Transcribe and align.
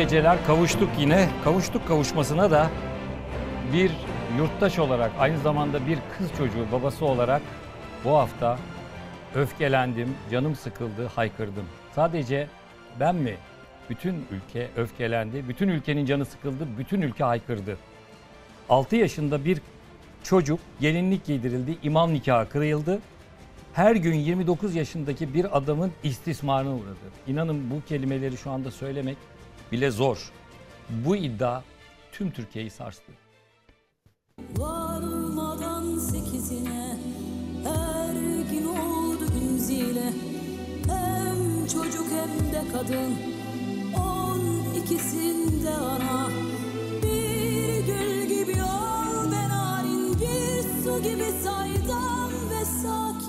Geceler. 0.00 0.46
Kavuştuk 0.46 0.88
yine. 0.98 1.28
Kavuştuk 1.44 1.88
kavuşmasına 1.88 2.50
da 2.50 2.70
bir 3.72 3.90
yurttaş 4.38 4.78
olarak 4.78 5.10
aynı 5.18 5.38
zamanda 5.38 5.86
bir 5.86 5.98
kız 6.18 6.28
çocuğu 6.38 6.66
babası 6.72 7.04
olarak 7.06 7.42
bu 8.04 8.10
hafta 8.10 8.58
öfkelendim, 9.34 10.14
canım 10.30 10.56
sıkıldı, 10.56 11.06
haykırdım. 11.06 11.64
Sadece 11.94 12.48
ben 13.00 13.14
mi? 13.14 13.36
Bütün 13.90 14.26
ülke 14.30 14.68
öfkelendi, 14.76 15.48
bütün 15.48 15.68
ülkenin 15.68 16.06
canı 16.06 16.24
sıkıldı, 16.24 16.68
bütün 16.78 17.02
ülke 17.02 17.24
haykırdı. 17.24 17.76
6 18.68 18.96
yaşında 18.96 19.44
bir 19.44 19.60
çocuk 20.22 20.60
gelinlik 20.80 21.24
giydirildi, 21.24 21.78
imam 21.82 22.14
nikahı 22.14 22.48
kırıldı. 22.48 22.98
Her 23.72 23.96
gün 23.96 24.14
29 24.14 24.74
yaşındaki 24.74 25.34
bir 25.34 25.56
adamın 25.56 25.92
istismarına 26.02 26.74
uğradı. 26.74 27.10
İnanın 27.26 27.70
bu 27.70 27.88
kelimeleri 27.88 28.36
şu 28.36 28.50
anda 28.50 28.70
söylemek 28.70 29.16
bile 29.72 29.90
zor. 29.90 30.30
Bu 30.88 31.16
iddia 31.16 31.62
tüm 32.12 32.30
Türkiye'yi 32.30 32.70
sarstı. 32.70 33.12
Varmadan 34.56 35.98
sekizine 35.98 36.96
her 37.64 38.14
gün 38.50 38.66
oldu 38.66 39.24
gün 39.40 39.56
zile 39.58 40.12
Hem 40.88 41.66
çocuk 41.66 42.06
hem 42.10 42.52
de 42.52 42.72
kadın 42.72 43.12
on 43.96 44.40
ikisinde 44.82 45.70
ana 45.70 46.28
Bir 47.02 47.86
gül 47.86 48.26
gibi 48.28 48.62
ol 48.62 49.32
ben 49.32 49.48
narin 49.48 50.14
bir 50.14 50.62
su 50.84 51.02
gibi 51.02 51.32
saydam 51.44 52.30
ve 52.50 52.64
sakin 52.64 53.19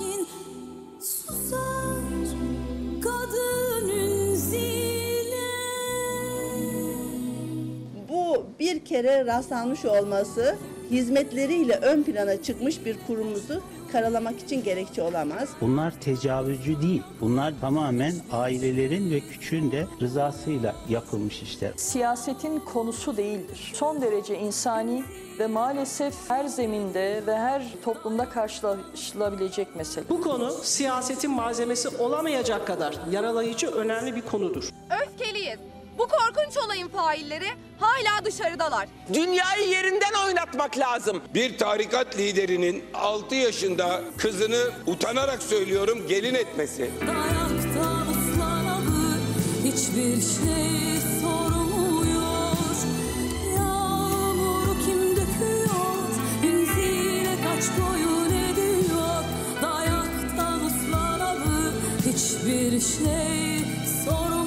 bir 8.60 8.84
kere 8.84 9.26
rastlanmış 9.26 9.84
olması 9.84 10.56
hizmetleriyle 10.90 11.76
ön 11.76 12.02
plana 12.02 12.42
çıkmış 12.42 12.84
bir 12.84 12.96
kurumuzu 13.06 13.62
karalamak 13.92 14.40
için 14.40 14.64
gerekçe 14.64 15.02
olamaz. 15.02 15.48
Bunlar 15.60 16.00
tecavüzcü 16.00 16.82
değil. 16.82 17.02
Bunlar 17.20 17.54
tamamen 17.60 18.14
ailelerin 18.32 19.10
ve 19.10 19.20
küçüğün 19.20 19.72
de 19.72 19.86
rızasıyla 20.00 20.74
yapılmış 20.88 21.42
işler. 21.42 21.72
siyasetin 21.76 22.58
konusu 22.58 23.16
değildir. 23.16 23.72
Son 23.74 24.02
derece 24.02 24.38
insani 24.38 25.02
ve 25.38 25.46
maalesef 25.46 26.14
her 26.28 26.44
zeminde 26.46 27.22
ve 27.26 27.36
her 27.36 27.62
toplumda 27.84 28.28
karşılaşılabilecek 28.28 29.76
mesele. 29.76 30.04
Bu 30.08 30.20
konu 30.20 30.50
siyasetin 30.62 31.30
malzemesi 31.30 31.88
olamayacak 31.88 32.66
kadar 32.66 32.94
yaralayıcı 33.10 33.66
önemli 33.70 34.16
bir 34.16 34.22
konudur. 34.22 34.68
Öfkeliyiz. 35.06 35.58
Bu 36.02 36.08
korkunç 36.08 36.56
olayın 36.66 36.88
failleri 36.88 37.48
hala 37.80 38.24
dışarıdalar. 38.24 38.88
Dünyayı 39.14 39.68
yerinden 39.68 40.12
oynatmak 40.26 40.78
lazım. 40.78 41.22
Bir 41.34 41.58
tarikat 41.58 42.18
liderinin 42.18 42.84
6 42.94 43.34
yaşında 43.34 44.00
kızını 44.18 44.70
utanarak 44.86 45.42
söylüyorum 45.42 46.08
gelin 46.08 46.34
etmesi. 46.34 46.90
Dayaktan 47.00 48.06
ıslanalı 48.10 49.14
hiçbir 49.64 50.14
şey 50.22 51.00
sormuyor 51.20 52.56
Yağmuru 53.56 54.74
kim 54.86 55.16
döküyor 55.16 56.02
Ünziyle 56.44 57.36
kaç 57.44 57.64
koyun 57.78 58.30
ediyor 58.30 59.24
Dayaktan 59.62 60.60
ıslanalı 60.66 61.72
hiçbir 61.98 62.70
şey 62.80 63.58
sormuyor 64.04 64.41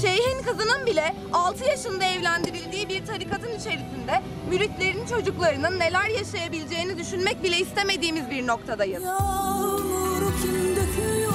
Şeyhin 0.00 0.42
kızının 0.42 0.86
bile 0.86 1.14
6 1.32 1.64
yaşında 1.64 2.04
evlendirildiği 2.04 2.88
bir 2.88 3.06
tarikatın 3.06 3.48
içerisinde 3.58 4.22
müritlerin 4.50 5.06
çocuklarının 5.06 5.78
neler 5.78 6.08
yaşayabileceğini 6.08 6.98
düşünmek 6.98 7.42
bile 7.42 7.58
istemediğimiz 7.58 8.30
bir 8.30 8.46
noktadayız. 8.46 9.02
Yağmuru 9.04 10.32
kim 10.42 10.76
döküyor? 10.76 11.32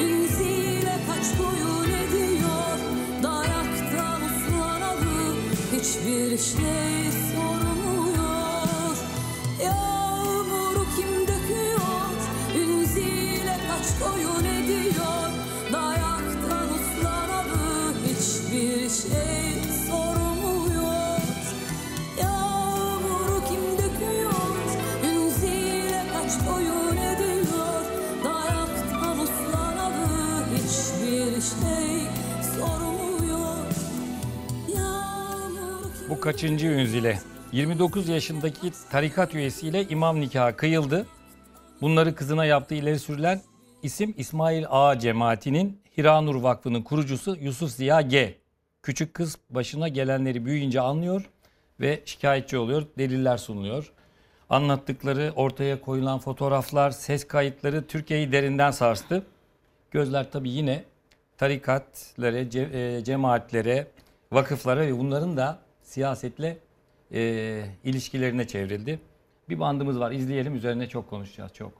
Ünziyle 0.00 0.96
kaç 1.08 1.38
koyun 1.38 1.90
ediyor. 1.90 2.78
Dayaktan 3.22 4.20
ıslanalı 4.26 5.34
hiçbir 5.72 6.30
şey 6.38 7.12
sormuyor. 7.34 8.96
Yağmuru 9.64 10.86
kim 10.96 11.20
döküyor? 11.22 12.16
Ünziyle 12.56 13.56
kaç 13.68 14.10
koyun 14.10 14.44
ediyor 14.44 14.95
şey 18.88 19.46
Ünziyle 25.04 25.96
hiçbir 30.54 31.40
şey 31.40 32.06
Bu 36.08 36.20
kaçıncı 36.20 36.66
ünzile? 36.66 37.18
29 37.52 38.08
yaşındaki 38.08 38.72
tarikat 38.90 39.34
üyesiyle 39.34 39.88
imam 39.88 40.20
nikahı 40.20 40.56
kıyıldı. 40.56 41.06
Bunları 41.80 42.14
kızına 42.14 42.44
yaptığı 42.44 42.74
ileri 42.74 42.98
sürülen 42.98 43.40
isim 43.82 44.14
İsmail 44.16 44.64
Ağa 44.68 44.98
cemaatinin 44.98 45.80
Hiranur 45.98 46.34
Vakfı'nın 46.34 46.82
kurucusu 46.82 47.36
Yusuf 47.40 47.70
Ziya 47.70 48.00
G. 48.00 48.45
Küçük 48.86 49.14
kız 49.14 49.38
başına 49.50 49.88
gelenleri 49.88 50.44
büyüyünce 50.44 50.80
anlıyor 50.80 51.30
ve 51.80 52.02
şikayetçi 52.04 52.58
oluyor, 52.58 52.86
deliller 52.98 53.36
sunuluyor. 53.36 53.92
Anlattıkları, 54.50 55.32
ortaya 55.36 55.80
koyulan 55.80 56.18
fotoğraflar, 56.18 56.90
ses 56.90 57.28
kayıtları 57.28 57.86
Türkiye'yi 57.86 58.32
derinden 58.32 58.70
sarstı. 58.70 59.26
Gözler 59.90 60.30
tabii 60.30 60.50
yine 60.50 60.84
tarikatlere, 61.36 62.42
ce- 62.42 62.98
e, 62.98 63.04
cemaatlere, 63.04 63.86
vakıflara 64.32 64.80
ve 64.80 64.98
bunların 64.98 65.36
da 65.36 65.58
siyasetle 65.82 66.58
e, 67.12 67.64
ilişkilerine 67.84 68.46
çevrildi. 68.46 69.00
Bir 69.48 69.60
bandımız 69.60 70.00
var 70.00 70.12
izleyelim 70.12 70.54
üzerine 70.54 70.88
çok 70.88 71.10
konuşacağız 71.10 71.52
çok. 71.52 71.72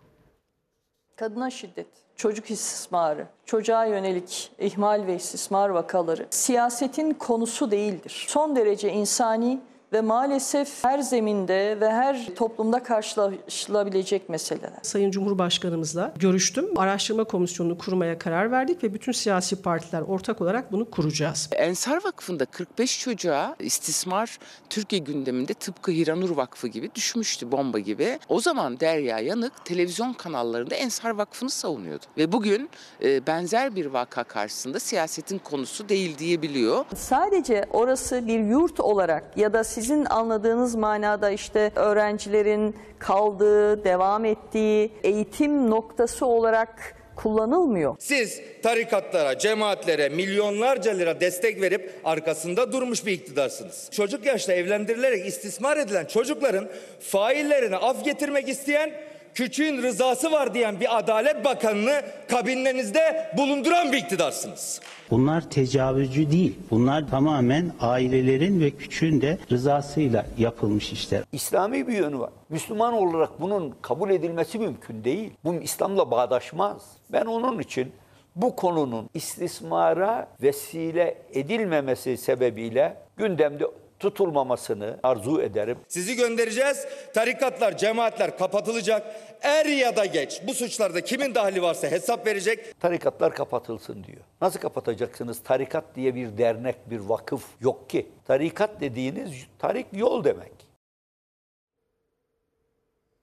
Kadına 1.16 1.50
şiddet, 1.50 1.88
çocuk 2.16 2.50
istismarı, 2.50 3.26
çocuğa 3.44 3.84
yönelik 3.84 4.52
ihmal 4.58 5.06
ve 5.06 5.16
istismar 5.16 5.68
vakaları 5.68 6.26
siyasetin 6.30 7.10
konusu 7.10 7.70
değildir. 7.70 8.26
Son 8.28 8.56
derece 8.56 8.92
insani 8.92 9.60
ve 9.92 10.00
maalesef 10.00 10.84
her 10.84 10.98
zeminde 10.98 11.80
ve 11.80 11.90
her 11.90 12.34
toplumda 12.34 12.82
karşılaşılabilecek 12.82 14.28
meseleler. 14.28 14.78
Sayın 14.82 15.10
Cumhurbaşkanımızla 15.10 16.12
görüştüm. 16.18 16.78
Araştırma 16.78 17.24
komisyonunu 17.24 17.78
kurmaya 17.78 18.18
karar 18.18 18.50
verdik 18.50 18.84
ve 18.84 18.94
bütün 18.94 19.12
siyasi 19.12 19.62
partiler 19.62 20.00
ortak 20.00 20.40
olarak 20.40 20.72
bunu 20.72 20.90
kuracağız. 20.90 21.48
Ensar 21.52 22.04
Vakfı'nda 22.04 22.44
45 22.44 23.00
çocuğa 23.00 23.56
istismar 23.58 24.38
Türkiye 24.70 25.02
gündeminde 25.02 25.54
tıpkı 25.54 25.90
Hiranur 25.92 26.36
Vakfı 26.36 26.68
gibi 26.68 26.94
düşmüştü 26.94 27.52
bomba 27.52 27.78
gibi. 27.78 28.18
O 28.28 28.40
zaman 28.40 28.80
Derya 28.80 29.18
Yanık 29.18 29.64
televizyon 29.64 30.12
kanallarında 30.12 30.74
Ensar 30.74 31.10
Vakfı'nı 31.10 31.50
savunuyordu. 31.50 32.04
Ve 32.18 32.32
bugün 32.32 32.70
e, 33.02 33.26
benzer 33.26 33.76
bir 33.76 33.86
vaka 33.86 34.24
karşısında 34.24 34.80
siyasetin 34.80 35.38
konusu 35.38 35.88
değil 35.88 36.18
diyebiliyor. 36.18 36.84
Sadece 36.94 37.64
orası 37.70 38.26
bir 38.26 38.40
yurt 38.40 38.80
olarak 38.80 39.36
ya 39.36 39.52
da 39.52 39.64
sizin 39.76 40.04
anladığınız 40.04 40.74
manada 40.74 41.30
işte 41.30 41.70
öğrencilerin 41.76 42.76
kaldığı, 42.98 43.84
devam 43.84 44.24
ettiği 44.24 44.90
eğitim 45.02 45.70
noktası 45.70 46.26
olarak 46.26 46.94
kullanılmıyor. 47.16 47.96
Siz 47.98 48.40
tarikatlara, 48.62 49.38
cemaatlere 49.38 50.08
milyonlarca 50.08 50.92
lira 50.92 51.20
destek 51.20 51.60
verip 51.60 52.00
arkasında 52.04 52.72
durmuş 52.72 53.06
bir 53.06 53.12
iktidarsınız. 53.12 53.88
Çocuk 53.92 54.26
yaşta 54.26 54.52
evlendirilerek 54.52 55.26
istismar 55.26 55.76
edilen 55.76 56.04
çocukların 56.04 56.68
faillerine 57.00 57.76
af 57.76 58.04
getirmek 58.04 58.48
isteyen 58.48 58.90
küçüğün 59.36 59.82
rızası 59.82 60.32
var 60.32 60.54
diyen 60.54 60.80
bir 60.80 60.98
adalet 60.98 61.44
bakanını 61.44 62.02
kabinlerinizde 62.30 63.32
bulunduran 63.36 63.92
bir 63.92 63.98
iktidarsınız. 63.98 64.80
Bunlar 65.10 65.50
tecavüzcü 65.50 66.30
değil. 66.30 66.58
Bunlar 66.70 67.08
tamamen 67.10 67.72
ailelerin 67.80 68.60
ve 68.60 68.70
küçüğün 68.70 69.20
de 69.20 69.38
rızasıyla 69.50 70.26
yapılmış 70.38 70.92
işler. 70.92 71.22
İslami 71.32 71.88
bir 71.88 71.92
yönü 71.92 72.18
var. 72.18 72.30
Müslüman 72.48 72.92
olarak 72.92 73.40
bunun 73.40 73.74
kabul 73.82 74.10
edilmesi 74.10 74.58
mümkün 74.58 75.04
değil. 75.04 75.30
Bu 75.44 75.54
İslam'la 75.54 76.10
bağdaşmaz. 76.10 76.82
Ben 77.12 77.24
onun 77.24 77.58
için 77.58 77.92
bu 78.36 78.56
konunun 78.56 79.10
istismara 79.14 80.28
vesile 80.42 81.18
edilmemesi 81.32 82.16
sebebiyle 82.16 82.96
gündemde 83.16 83.66
tutulmamasını 83.98 84.98
arzu 85.02 85.40
ederim. 85.40 85.78
Sizi 85.88 86.16
göndereceğiz. 86.16 86.86
Tarikatlar, 87.14 87.78
cemaatler 87.78 88.38
kapatılacak. 88.38 89.06
Er 89.42 89.66
ya 89.66 89.96
da 89.96 90.04
geç 90.04 90.40
bu 90.46 90.54
suçlarda 90.54 91.00
kimin 91.00 91.34
dahli 91.34 91.62
varsa 91.62 91.90
hesap 91.90 92.26
verecek. 92.26 92.80
Tarikatlar 92.80 93.34
kapatılsın 93.34 94.04
diyor. 94.04 94.20
Nasıl 94.40 94.60
kapatacaksınız? 94.60 95.42
Tarikat 95.42 95.84
diye 95.94 96.14
bir 96.14 96.38
dernek, 96.38 96.90
bir 96.90 96.98
vakıf 96.98 97.44
yok 97.60 97.90
ki. 97.90 98.06
Tarikat 98.24 98.80
dediğiniz 98.80 99.32
tarik 99.58 99.86
yol 99.92 100.24
demek. 100.24 100.52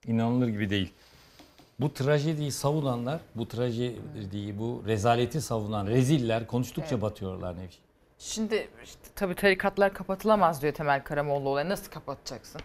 İnanılır 0.07 0.47
gibi 0.47 0.69
değil. 0.69 0.93
Bu 1.79 1.93
trajediyi 1.93 2.51
savunanlar, 2.51 3.19
bu 3.35 3.47
trajediyi, 3.47 4.59
bu 4.59 4.83
rezaleti 4.87 5.41
savunan 5.41 5.87
reziller 5.87 6.47
konuştukça 6.47 7.01
batıyorlar 7.01 7.57
Nevşin. 7.57 7.82
Şimdi 8.25 8.67
işte, 8.83 9.01
tabii 9.15 9.35
tarikatlar 9.35 9.93
kapatılamaz 9.93 10.61
diyor 10.61 10.73
Temel 10.73 11.03
Karamoğlu 11.03 11.49
olayı. 11.49 11.69
Nasıl 11.69 11.91
kapatacaksın? 11.91 12.61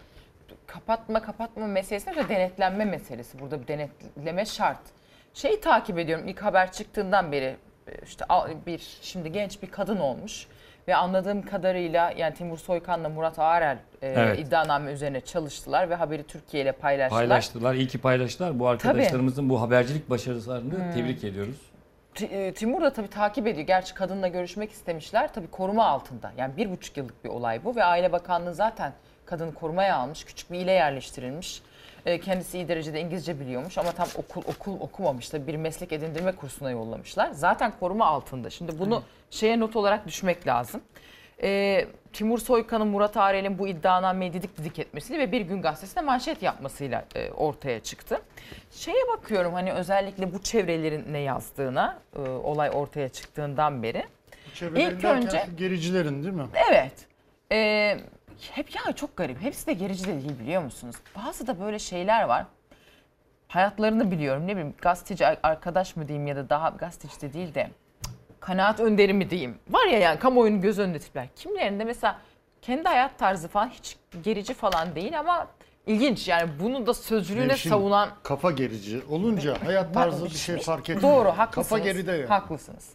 Kapatma 0.67 1.21
kapatma 1.21 1.67
meselesi 1.67 2.15
de 2.15 2.29
denetlenme 2.29 2.85
meselesi. 2.85 3.39
Burada 3.39 3.61
bir 3.61 3.67
denetleme 3.67 4.45
şart. 4.45 4.79
Şeyi 5.33 5.61
takip 5.61 5.99
ediyorum 5.99 6.27
ilk 6.27 6.41
haber 6.41 6.71
çıktığından 6.71 7.31
beri 7.31 7.55
e, 7.87 7.91
işte 8.05 8.25
bir 8.65 8.99
şimdi 9.01 9.31
genç 9.31 9.61
bir 9.63 9.71
kadın 9.71 9.97
olmuş 9.97 10.47
ve 10.87 10.95
anladığım 10.95 11.41
kadarıyla 11.41 12.13
yani 12.17 12.33
Timur 12.33 12.57
Soykan'la 12.57 13.09
Murat 13.09 13.39
Ağarel 13.39 13.77
e, 14.01 14.07
Evet. 14.07 14.39
iddianame 14.39 14.91
üzerine 14.91 15.21
çalıştılar 15.21 15.89
ve 15.89 15.95
haberi 15.95 16.23
Türkiye 16.23 16.63
ile 16.63 16.71
paylaştılar. 16.71 17.19
Paylaştılar, 17.21 17.73
iyi 17.75 17.87
ki 17.87 17.97
paylaştılar. 17.97 18.59
Bu 18.59 18.67
arkadaşlarımızın 18.67 19.49
bu 19.49 19.61
habercilik 19.61 20.09
başarılarını 20.09 20.93
tebrik 20.93 21.23
ediyoruz. 21.23 21.68
E, 22.21 22.53
Timur 22.53 22.81
da 22.81 22.93
tabii 22.93 23.07
takip 23.09 23.47
ediyor. 23.47 23.67
Gerçi 23.67 23.93
kadınla 23.93 24.27
görüşmek 24.27 24.71
istemişler. 24.71 25.33
Tabii 25.33 25.47
koruma 25.51 25.85
altında. 25.85 26.31
Yani 26.37 26.57
bir 26.57 26.71
buçuk 26.71 26.97
yıllık 26.97 27.23
bir 27.23 27.29
olay 27.29 27.63
bu. 27.65 27.75
Ve 27.75 27.83
Aile 27.83 28.11
Bakanlığı 28.11 28.53
zaten 28.53 28.93
kadını 29.25 29.53
korumaya 29.53 29.95
almış. 29.95 30.23
Küçük 30.23 30.51
bir 30.51 30.59
ile 30.59 30.71
yerleştirilmiş. 30.71 31.61
E, 32.05 32.19
Kendisi 32.19 32.57
iyi 32.57 32.67
derecede 32.67 33.01
İngilizce 33.01 33.39
biliyormuş 33.39 33.77
ama 33.77 33.91
tam 33.91 34.07
okul 34.17 34.41
okul 34.47 34.79
okumamış. 34.79 35.29
Tabii 35.29 35.47
bir 35.47 35.55
meslek 35.55 35.91
edindirme 35.91 36.31
kursuna 36.31 36.71
yollamışlar. 36.71 37.31
Zaten 37.31 37.73
koruma 37.79 38.05
altında. 38.05 38.49
Şimdi 38.49 38.79
bunu 38.79 39.03
şeye 39.29 39.59
not 39.59 39.75
olarak 39.75 40.07
düşmek 40.07 40.47
lazım. 40.47 40.81
E, 41.43 41.87
Timur 42.13 42.39
Soykan'ın 42.39 42.87
Murat 42.87 43.17
Arel'in 43.17 43.59
bu 43.59 43.67
iddianameyi 43.67 44.33
didik 44.33 44.57
didik 44.57 44.79
etmesiyle 44.79 45.19
ve 45.19 45.31
Bir 45.31 45.41
Gün 45.41 45.61
Gazetesi'ne 45.61 46.03
manşet 46.03 46.41
yapmasıyla 46.43 47.05
e, 47.15 47.31
ortaya 47.31 47.79
çıktı. 47.79 48.21
Şeye 48.71 49.07
bakıyorum 49.17 49.53
hani 49.53 49.73
özellikle 49.73 50.33
bu 50.33 50.41
çevrelerin 50.41 51.13
ne 51.13 51.19
yazdığına 51.19 51.99
e, 52.15 52.19
olay 52.29 52.69
ortaya 52.73 53.09
çıktığından 53.09 53.83
beri. 53.83 54.03
Çevrelerin 54.53 54.95
İlk 54.97 55.03
önce- 55.05 55.45
gericilerin 55.57 56.23
değil 56.23 56.33
mi? 56.35 56.47
Evet. 56.69 56.93
E, 57.51 57.97
hep 58.51 58.75
ya 58.75 58.91
çok 58.95 59.17
garip. 59.17 59.41
Hepsi 59.41 59.67
de 59.67 59.73
gerici 59.73 60.03
de 60.07 60.13
değil 60.13 60.39
biliyor 60.39 60.61
musunuz? 60.63 60.95
Bazı 61.15 61.47
da 61.47 61.59
böyle 61.59 61.79
şeyler 61.79 62.23
var. 62.23 62.45
Hayatlarını 63.47 64.11
biliyorum 64.11 64.47
ne 64.47 64.51
bileyim 64.51 64.73
gazeteci 64.81 65.27
arkadaş 65.27 65.95
mı 65.95 66.07
diyeyim 66.07 66.27
ya 66.27 66.35
da 66.35 66.49
daha 66.49 66.69
gazeteci 66.69 67.21
de 67.21 67.33
değil 67.33 67.53
de 67.53 67.69
kanaat 68.49 68.79
önderi 68.79 69.13
mi 69.13 69.29
diyeyim. 69.29 69.55
Var 69.69 69.85
ya 69.85 69.99
yani 69.99 70.19
kamuoyunun 70.19 70.61
göz 70.61 70.79
önünde 70.79 70.99
tipler. 70.99 71.27
Kimilerinde 71.35 71.83
mesela 71.83 72.19
kendi 72.61 72.83
hayat 72.83 73.19
tarzı 73.19 73.47
falan 73.47 73.69
hiç 73.69 73.97
gerici 74.23 74.53
falan 74.53 74.95
değil 74.95 75.19
ama 75.19 75.47
ilginç 75.87 76.27
yani 76.27 76.49
bunu 76.63 76.87
da 76.87 76.93
sözcülüğüne 76.93 77.47
Nevşin, 77.47 77.69
savunan 77.69 78.09
Kafa 78.23 78.51
gerici 78.51 79.01
olunca 79.09 79.65
hayat 79.65 79.93
tarzı 79.93 80.25
bir 80.25 80.29
şey 80.29 80.57
fark 80.57 80.89
etmiyor. 80.89 81.15
Doğru 81.15 81.29
haklısınız. 81.29 81.69
Kafa 81.69 81.83
geride 81.83 82.11
yani. 82.11 82.25
Haklısınız. 82.25 82.89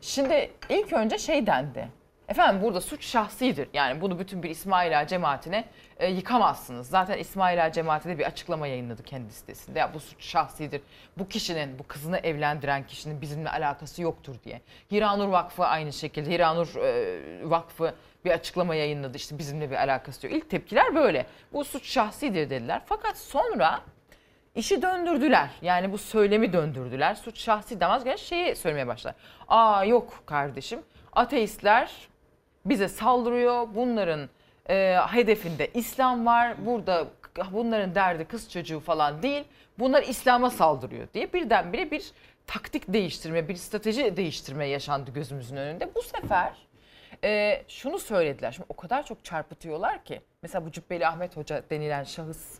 Şimdi 0.00 0.50
ilk 0.68 0.92
önce 0.92 1.18
şey 1.18 1.46
dendi. 1.46 1.88
Efendim 2.28 2.62
burada 2.62 2.80
suç 2.80 3.06
şahsidir. 3.06 3.68
Yani 3.72 4.00
bunu 4.00 4.18
bütün 4.18 4.42
bir 4.42 4.50
İsmail 4.50 5.00
Ağa 5.00 5.06
cemaatine 5.06 5.64
e, 5.98 6.10
yıkamazsınız. 6.10 6.88
Zaten 6.88 7.18
İsmail 7.18 7.64
Ağa 7.66 7.72
cemaati 7.72 8.08
de 8.08 8.18
bir 8.18 8.24
açıklama 8.24 8.66
yayınladı 8.66 9.02
kendi 9.02 9.32
sitesinde. 9.32 9.78
Ya 9.78 9.94
bu 9.94 10.00
suç 10.00 10.24
şahsidir. 10.24 10.80
Bu 11.18 11.28
kişinin, 11.28 11.78
bu 11.78 11.86
kızını 11.86 12.18
evlendiren 12.18 12.86
kişinin 12.86 13.20
bizimle 13.20 13.50
alakası 13.50 14.02
yoktur 14.02 14.36
diye. 14.44 14.60
Hiranur 14.92 15.28
Vakfı 15.28 15.64
aynı 15.64 15.92
şekilde. 15.92 16.30
Hiranur 16.30 16.76
e, 16.76 17.50
Vakfı 17.50 17.94
bir 18.24 18.30
açıklama 18.30 18.74
yayınladı. 18.74 19.16
İşte 19.16 19.38
bizimle 19.38 19.70
bir 19.70 19.76
alakası 19.76 20.26
yok. 20.26 20.36
İlk 20.36 20.50
tepkiler 20.50 20.94
böyle. 20.94 21.26
Bu 21.52 21.64
suç 21.64 21.86
şahsidir 21.86 22.50
dediler. 22.50 22.82
Fakat 22.86 23.18
sonra 23.18 23.80
İşi 24.56 24.82
döndürdüler. 24.82 25.50
Yani 25.62 25.92
bu 25.92 25.98
söylemi 25.98 26.52
döndürdüler. 26.52 27.14
Suç 27.14 27.40
şahsi 27.40 27.80
demez 27.80 28.04
gene 28.04 28.16
şeyi 28.16 28.56
söylemeye 28.56 28.86
başlar. 28.86 29.14
Aa 29.48 29.84
yok 29.84 30.22
kardeşim. 30.26 30.80
Ateistler 31.12 32.08
bize 32.66 32.88
saldırıyor. 32.88 33.68
Bunların 33.74 34.28
e, 34.68 34.96
hedefinde 35.10 35.70
İslam 35.74 36.26
var. 36.26 36.66
Burada 36.66 37.06
bunların 37.52 37.94
derdi 37.94 38.24
kız 38.24 38.50
çocuğu 38.50 38.80
falan 38.80 39.22
değil. 39.22 39.44
Bunlar 39.78 40.02
İslam'a 40.02 40.50
saldırıyor 40.50 41.08
diye 41.14 41.32
birdenbire 41.32 41.90
bir 41.90 42.12
taktik 42.46 42.92
değiştirme, 42.92 43.48
bir 43.48 43.56
strateji 43.56 44.16
değiştirme 44.16 44.66
yaşandı 44.66 45.10
gözümüzün 45.14 45.56
önünde. 45.56 45.94
Bu 45.94 46.02
sefer 46.02 46.52
e, 47.24 47.62
şunu 47.68 47.98
söylediler. 47.98 48.52
Şimdi 48.52 48.66
o 48.68 48.76
kadar 48.76 49.06
çok 49.06 49.24
çarpıtıyorlar 49.24 50.04
ki. 50.04 50.20
Mesela 50.42 50.66
bu 50.66 50.72
Cübbeli 50.72 51.06
Ahmet 51.06 51.36
Hoca 51.36 51.62
denilen 51.70 52.04
şahıs 52.04 52.58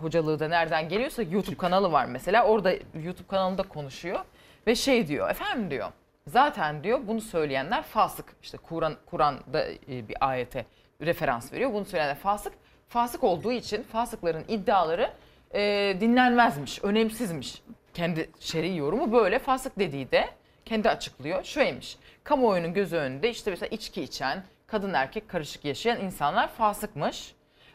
hocalığı 0.00 0.38
da 0.38 0.48
nereden 0.48 0.88
geliyorsa 0.88 1.22
YouTube 1.22 1.56
kanalı 1.56 1.92
var 1.92 2.06
mesela. 2.06 2.44
Orada 2.44 2.72
YouTube 3.04 3.28
kanalında 3.28 3.62
konuşuyor 3.62 4.20
ve 4.66 4.74
şey 4.74 5.08
diyor. 5.08 5.30
Efendim 5.30 5.70
diyor. 5.70 5.88
Zaten 6.26 6.84
diyor 6.84 7.00
bunu 7.06 7.20
söyleyenler 7.20 7.82
fasık. 7.82 8.36
İşte 8.42 8.58
Kur'an 8.58 8.96
Kur'an'da 9.06 9.66
e, 9.70 10.08
bir 10.08 10.16
ayete 10.20 10.66
referans 11.02 11.52
veriyor. 11.52 11.72
Bunu 11.72 11.84
söyleyenler 11.84 12.16
fasık. 12.18 12.52
Fasık 12.88 13.24
olduğu 13.24 13.52
için 13.52 13.82
fasıkların 13.82 14.44
iddiaları 14.48 15.10
e, 15.54 15.96
dinlenmezmiş, 16.00 16.84
önemsizmiş. 16.84 17.62
Kendi 17.94 18.30
şer'i 18.40 18.76
yorumu 18.76 19.12
böyle. 19.12 19.38
Fasık 19.38 19.78
dediği 19.78 20.10
de 20.10 20.28
kendi 20.64 20.90
açıklıyor. 20.90 21.44
Şöymiş. 21.44 21.96
Kamuoyunun 22.24 22.74
gözü 22.74 22.96
önünde 22.96 23.30
işte 23.30 23.50
mesela 23.50 23.68
içki 23.68 24.02
içen, 24.02 24.44
kadın 24.66 24.94
erkek 24.94 25.28
karışık 25.28 25.64
yaşayan 25.64 26.00
insanlar 26.00 26.48
fasıkmış. 26.48 27.34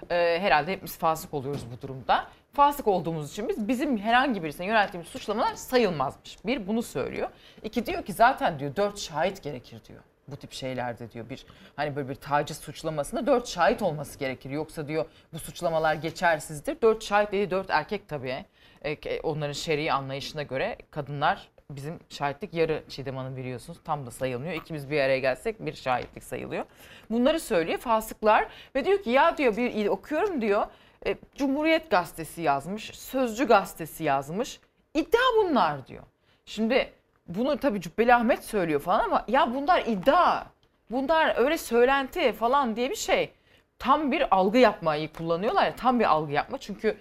Ee, 0.10 0.38
herhalde 0.42 0.72
hepimiz 0.72 0.98
fasık 0.98 1.34
oluyoruz 1.34 1.66
bu 1.72 1.82
durumda. 1.82 2.28
Fasık 2.54 2.88
olduğumuz 2.88 3.32
için 3.32 3.50
biz 3.50 3.68
bizim 3.68 3.98
herhangi 3.98 4.44
birisine 4.44 4.66
yönelttiğimiz 4.66 5.08
suçlamalar 5.08 5.56
sayılmazmış. 5.56 6.46
Bir 6.46 6.68
bunu 6.68 6.84
söylüyor. 6.84 7.30
İki 7.64 7.86
diyor 7.86 8.06
ki 8.06 8.14
zaten 8.14 8.60
diyor 8.60 8.76
dört 8.76 9.00
şahit 9.00 9.44
gerekir 9.44 9.82
diyor. 9.88 10.02
Bu 10.28 10.36
tip 10.36 10.52
şeylerde 10.52 11.12
diyor 11.12 11.30
bir 11.30 11.46
hani 11.76 11.96
böyle 11.96 12.10
bir 12.10 12.16
taciz 12.16 12.58
suçlamasında 12.58 13.28
dört 13.28 13.48
şahit 13.48 13.82
olması 13.82 14.20
gerekir. 14.20 14.50
Yoksa 14.50 14.88
diyor 14.88 15.06
bu 15.34 15.40
suçlamalar 15.40 15.96
geçersizdir. 15.96 16.82
Dört 16.82 17.04
şahit 17.04 17.28
dediği 17.28 17.52
dört 17.52 17.70
erkek 17.70 18.08
tabii. 18.08 18.46
Ee, 18.86 19.20
onların 19.20 19.54
şer'i 19.54 19.94
anlayışına 19.94 20.44
göre 20.44 20.78
kadınlar 20.92 21.50
bizim 21.76 22.00
şahitlik 22.10 22.54
yarı 22.54 22.84
Çiğdem 22.90 23.18
Hanım 23.18 23.38
biliyorsunuz 23.38 23.80
tam 23.84 24.06
da 24.06 24.12
sayılmıyor. 24.12 24.54
İkimiz 24.54 24.90
bir 24.90 25.00
araya 25.00 25.20
gelsek 25.20 25.66
bir 25.66 25.74
şahitlik 25.74 26.24
sayılıyor. 26.24 26.66
Bunları 27.10 27.40
söylüyor 27.40 27.80
fasıklar 27.80 28.48
ve 28.76 28.86
diyor 28.86 29.04
ki 29.04 29.10
ya 29.10 29.38
diyor 29.38 29.58
bir 29.58 29.88
okuyorum 29.88 30.42
diyor 30.42 30.66
e, 31.06 31.16
Cumhuriyet 31.36 31.92
Gazetesi 31.92 32.42
yazmış, 32.42 32.84
Sözcü 32.84 33.48
Gazetesi 33.48 34.04
yazmış. 34.04 34.60
İddia 34.94 35.20
bunlar 35.38 35.88
diyor. 35.88 36.04
Şimdi 36.46 36.94
bunu 37.36 37.58
tabii 37.58 37.82
Cübbeli 37.82 38.16
Ahmet 38.16 38.44
söylüyor 38.44 38.80
falan 38.82 39.04
ama 39.04 39.26
ya 39.28 39.54
bunlar 39.54 39.84
iddia. 39.86 40.44
Bunlar 40.92 41.36
öyle 41.38 41.58
söylenti 41.58 42.34
falan 42.34 42.76
diye 42.76 42.90
bir 42.90 42.96
şey. 42.96 43.32
Tam 43.80 44.12
bir 44.12 44.36
algı 44.36 44.58
yapmayı 44.58 45.14
kullanıyorlar 45.14 45.66
ya 45.66 45.76
tam 45.76 46.00
bir 46.00 46.06
algı 46.06 46.32
yapma. 46.32 46.58
Çünkü 46.58 46.98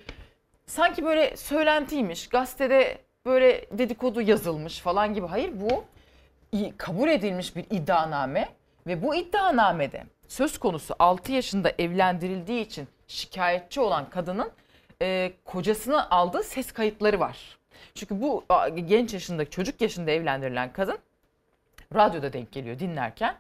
sanki 0.67 1.05
böyle 1.05 1.37
söylentiymiş. 1.37 2.29
Gazetede 2.29 2.99
böyle 3.27 3.67
dedikodu 3.79 4.23
yazılmış 4.23 4.79
falan 4.79 5.15
gibi. 5.15 5.27
Hayır 5.27 5.51
bu 5.61 5.85
kabul 6.77 7.09
edilmiş 7.09 7.57
bir 7.57 7.65
iddianame 7.71 8.49
ve 8.87 9.03
bu 9.03 9.15
iddianamede 9.15 10.05
söz 10.29 10.59
konusu 10.59 10.95
6 10.99 11.33
yaşında 11.33 11.73
evlendirildiği 11.79 12.67
için 12.67 12.89
şikayetçi 13.07 13.81
olan 13.81 14.11
kadının 14.11 14.51
e, 15.03 15.33
kocasını 15.45 16.11
aldığı 16.11 16.43
ses 16.43 16.73
kayıtları 16.73 17.21
var. 17.21 17.60
Çünkü 17.95 18.21
bu 18.21 18.45
genç 18.75 19.15
yaşında 19.15 19.51
çocuk 19.51 19.81
yaşında 19.81 20.11
evlendirilen 20.11 20.73
kadın 20.73 20.99
radyoda 21.95 22.33
denk 22.33 22.53
geliyor 22.53 22.79
dinlerken 22.79 23.37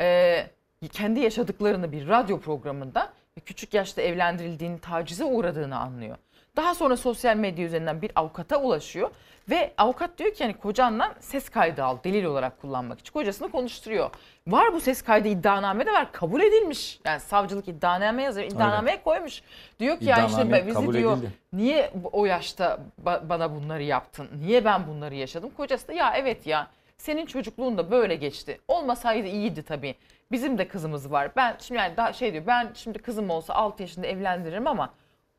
e, 0.00 0.46
kendi 0.92 1.20
yaşadıklarını 1.20 1.92
bir 1.92 2.08
radyo 2.08 2.40
programında 2.40 3.12
küçük 3.46 3.74
yaşta 3.74 4.02
evlendirildiğini, 4.02 4.78
tacize 4.78 5.24
uğradığını 5.24 5.78
anlıyor. 5.78 6.16
Daha 6.56 6.74
sonra 6.74 6.96
sosyal 6.96 7.36
medya 7.36 7.64
üzerinden 7.66 8.02
bir 8.02 8.10
avukata 8.14 8.56
ulaşıyor 8.60 9.10
ve 9.50 9.72
avukat 9.78 10.18
diyor 10.18 10.34
ki 10.34 10.42
yani 10.42 10.54
kocandan 10.54 11.14
ses 11.20 11.48
kaydı 11.48 11.84
al 11.84 11.96
delil 12.04 12.24
olarak 12.24 12.60
kullanmak 12.60 13.00
için. 13.00 13.12
Kocasını 13.12 13.50
konuşturuyor. 13.50 14.10
Var 14.46 14.72
bu 14.72 14.80
ses 14.80 15.02
kaydı 15.02 15.28
iddianame 15.28 15.86
de 15.86 15.92
var 15.92 16.12
kabul 16.12 16.40
edilmiş. 16.40 17.00
Yani 17.04 17.20
savcılık 17.20 17.68
iddianame 17.68 18.22
yazıyor. 18.22 18.46
iddianameye 18.46 19.02
koymuş. 19.02 19.42
Diyor 19.80 19.98
ki 19.98 20.04
ya 20.04 20.26
işte 20.26 20.66
bizi 20.66 20.92
diyor 20.92 21.16
edildi. 21.16 21.30
niye 21.52 21.90
o 22.12 22.26
yaşta 22.26 22.78
ba- 23.04 23.28
bana 23.28 23.54
bunları 23.54 23.82
yaptın? 23.82 24.28
Niye 24.44 24.64
ben 24.64 24.86
bunları 24.86 25.14
yaşadım? 25.14 25.50
Kocası 25.56 25.88
da 25.88 25.92
ya 25.92 26.12
evet 26.16 26.46
ya 26.46 26.66
senin 26.98 27.26
çocukluğun 27.26 27.78
da 27.78 27.90
böyle 27.90 28.14
geçti. 28.14 28.60
Olmasaydı 28.68 29.26
iyiydi 29.28 29.62
tabii. 29.62 29.94
Bizim 30.32 30.58
de 30.58 30.68
kızımız 30.68 31.12
var. 31.12 31.30
Ben 31.36 31.56
şimdi 31.60 31.78
yani 31.78 31.96
daha 31.96 32.12
şey 32.12 32.32
diyor. 32.32 32.46
Ben 32.46 32.70
şimdi 32.74 32.98
kızım 32.98 33.30
olsa 33.30 33.54
6 33.54 33.82
yaşında 33.82 34.06
evlendiririm 34.06 34.66
ama 34.66 34.90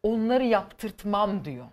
onları 0.04 0.44
yaptırtmam 0.44 1.46
diyor. 1.46 1.66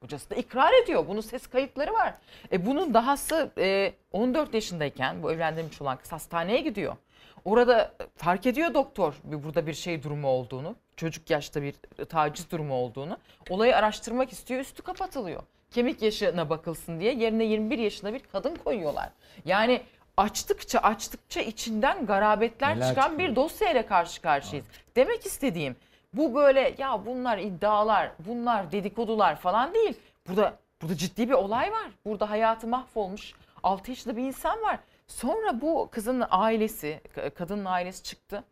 Hocası 0.00 0.30
da 0.30 0.34
ikrar 0.34 0.82
ediyor. 0.82 1.08
Bunun 1.08 1.20
ses 1.20 1.46
kayıtları 1.46 1.92
var. 1.92 2.14
E 2.52 2.66
bunun 2.66 2.94
dahası 2.94 3.50
e, 3.58 3.92
14 4.12 4.54
yaşındayken 4.54 5.22
bu 5.22 5.32
evlendirilmiş 5.32 5.82
olan 5.82 5.96
kız 5.96 6.12
hastaneye 6.12 6.60
gidiyor. 6.60 6.96
Orada 7.44 7.94
fark 8.16 8.46
ediyor 8.46 8.74
doktor 8.74 9.14
burada 9.24 9.66
bir 9.66 9.74
şey 9.74 10.02
durumu 10.02 10.28
olduğunu. 10.28 10.76
Çocuk 10.96 11.30
yaşta 11.30 11.62
bir 11.62 11.74
taciz 12.08 12.50
durumu 12.50 12.74
olduğunu. 12.74 13.18
Olayı 13.50 13.76
araştırmak 13.76 14.32
istiyor. 14.32 14.60
Üstü 14.60 14.82
kapatılıyor. 14.82 15.42
Kemik 15.70 16.02
yaşına 16.02 16.50
bakılsın 16.50 17.00
diye 17.00 17.14
yerine 17.14 17.44
21 17.44 17.78
yaşında 17.78 18.14
bir 18.14 18.20
kadın 18.32 18.54
koyuyorlar. 18.54 19.10
Yani 19.44 19.82
açtıkça 20.16 20.78
açtıkça 20.78 21.40
içinden 21.40 22.06
garabetler 22.06 22.76
Neler 22.76 22.88
çıkan 22.88 23.10
çıkıyor? 23.10 23.30
bir 23.30 23.36
dosyayla 23.36 23.86
karşı 23.86 24.22
karşıyayız. 24.22 24.66
Demek 24.96 25.26
istediğim 25.26 25.76
bu 26.16 26.34
böyle 26.34 26.74
ya 26.78 27.06
bunlar 27.06 27.38
iddialar, 27.38 28.12
bunlar 28.18 28.72
dedikodular 28.72 29.36
falan 29.36 29.74
değil. 29.74 29.94
Burada 30.28 30.58
burada 30.82 30.96
ciddi 30.96 31.28
bir 31.28 31.34
olay 31.34 31.72
var. 31.72 31.90
Burada 32.04 32.30
hayatı 32.30 32.66
mahvolmuş 32.66 33.34
6 33.62 33.90
yaşında 33.90 34.16
bir 34.16 34.22
insan 34.22 34.62
var. 34.62 34.78
Sonra 35.06 35.60
bu 35.60 35.88
kızın 35.92 36.24
ailesi, 36.30 37.00
kadının 37.34 37.64
ailesi 37.64 38.02
çıktı. 38.02 38.44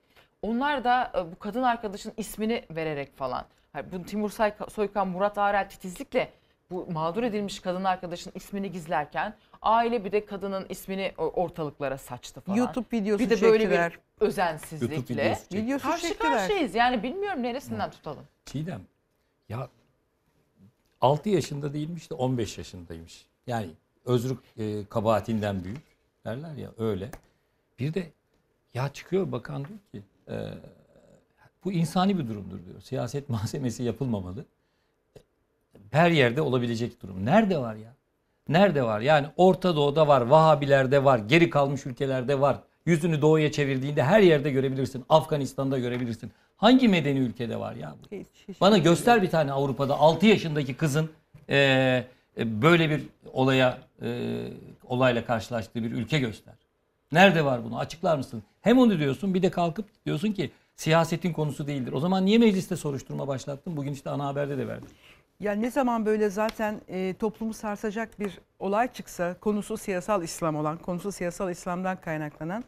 Onlar 0.43 0.85
da 0.85 1.13
e, 1.15 1.33
bu 1.33 1.39
kadın 1.39 1.63
arkadaşın 1.63 2.13
ismini 2.17 2.65
vererek 2.71 3.17
falan. 3.17 3.45
Bu 3.93 4.03
Timur 4.03 4.31
Soykan, 4.69 5.09
Murat 5.09 5.39
Arel 5.39 5.69
titizlikle 5.69 6.31
bu 6.71 6.87
mağdur 6.93 7.23
edilmiş 7.23 7.61
kadın 7.61 7.85
arkadaşın 7.85 8.33
ismini 8.35 8.73
gizlerken 8.73 9.35
aile 9.63 10.05
bir 10.05 10.13
de 10.13 10.27
kadının 10.27 10.67
ismini 10.69 11.13
ortalıklara 11.17 11.99
saçtı 11.99 12.41
falan. 12.41 12.57
YouTube 12.57 12.87
videosu 12.93 13.25
Bir 13.25 13.31
de 13.31 13.43
böyle 13.43 13.59
çektiler. 13.59 13.99
Özensizlikle. 14.21 14.87
Videosu 14.97 15.07
çektiler. 15.07 15.39
Videosu 15.65 15.87
Karşı 15.89 16.09
çektiler. 16.09 16.33
karşıyayız. 16.33 16.75
Yani 16.75 17.03
bilmiyorum 17.03 17.43
neresinden 17.43 17.91
tutalım. 17.91 18.25
Çiğdem 18.45 18.81
ya 19.49 19.69
6 21.01 21.29
yaşında 21.29 21.75
değilmiş 21.75 22.11
de 22.11 22.15
15 22.15 22.59
yaşındaymış. 22.59 23.27
Yani 23.47 23.71
özrü 24.05 24.37
e, 24.59 24.85
kabahatinden 24.85 25.65
büyük 25.65 25.83
derler 26.25 26.55
ya 26.55 26.71
öyle. 26.79 27.11
Bir 27.79 27.95
de 27.95 28.11
ya 28.75 28.89
çıkıyor 28.93 29.33
bakan 29.33 29.65
diyor 29.65 29.79
ki 29.93 30.03
e, 30.29 30.35
bu 31.65 31.73
insani 31.73 32.19
bir 32.19 32.29
durumdur 32.29 32.67
diyor. 32.67 32.81
Siyaset 32.81 33.29
malzemesi 33.29 33.83
yapılmamalı. 33.83 34.45
Her 35.91 36.11
yerde 36.11 36.43
olabilecek 36.43 37.03
durum. 37.03 37.25
Nerede 37.27 37.59
var 37.59 37.75
ya? 37.75 37.95
Nerede 38.49 38.83
var? 38.83 39.01
Yani 39.01 39.27
Orta 39.37 39.77
Doğu'da 39.77 40.09
var, 40.09 40.21
Vahabilerde 40.21 41.05
var, 41.05 41.19
geri 41.19 41.51
kalmış 41.51 41.87
ülkelerde 41.87 42.41
var. 42.41 42.61
Yüzünü 42.87 43.23
doğuya 43.23 43.53
çevirdiğinde 43.53 44.03
her 44.03 44.21
yerde 44.21 44.51
görebilirsin. 44.51 45.05
Afganistan'da 45.09 45.79
görebilirsin. 45.79 46.33
Hangi 46.57 46.89
medeni 46.89 47.19
ülkede 47.19 47.61
var 47.61 47.75
ya 47.75 47.95
bu? 48.03 48.17
Hiç, 48.17 48.27
hiç 48.49 48.61
Bana 48.61 48.79
göster 48.79 49.23
bir 49.23 49.31
tane 49.31 49.53
Avrupa'da 49.53 49.95
6 49.95 50.27
yaşındaki 50.27 50.75
kızın 50.75 51.11
e, 51.49 51.57
e, 52.39 52.63
böyle 52.63 52.91
bir 52.91 53.03
olaya 53.33 53.79
e, 54.03 54.29
olayla 54.85 55.25
karşılaştığı 55.25 55.83
bir 55.83 55.93
ülke 55.93 56.19
göster. 56.19 56.55
Nerede 57.13 57.45
var 57.45 57.65
bunu? 57.65 57.79
Açıklar 57.79 58.17
mısın? 58.17 58.43
Hem 58.61 58.79
onu 58.79 58.99
diyorsun 58.99 59.35
bir 59.35 59.43
de 59.43 59.51
kalkıp 59.51 59.87
diyorsun 60.07 60.33
ki 60.33 60.51
siyasetin 60.77 61.33
konusu 61.33 61.67
değildir. 61.67 61.93
O 61.93 62.01
zaman 62.01 62.27
niye 62.27 62.39
mecliste 62.39 62.77
soruşturma 62.77 63.29
başlattın? 63.29 63.77
Bugün 63.77 63.93
işte 63.93 64.11
ana 64.11 64.27
haberde 64.27 64.59
de 64.59 64.69
verdin. 64.69 64.89
Ya 65.41 65.53
ne 65.53 65.71
zaman 65.71 66.07
böyle 66.07 66.31
zaten 66.31 66.81
e, 66.89 67.15
toplumu 67.15 67.55
sarsacak 67.55 68.21
bir 68.21 68.39
olay 68.59 68.93
çıksa 68.93 69.35
konusu 69.41 69.77
siyasal 69.77 70.23
İslam 70.23 70.57
olan, 70.57 70.79
konusu 70.79 71.13
siyasal 71.13 71.51
İslam'dan 71.51 72.01
kaynaklanan 72.01 72.65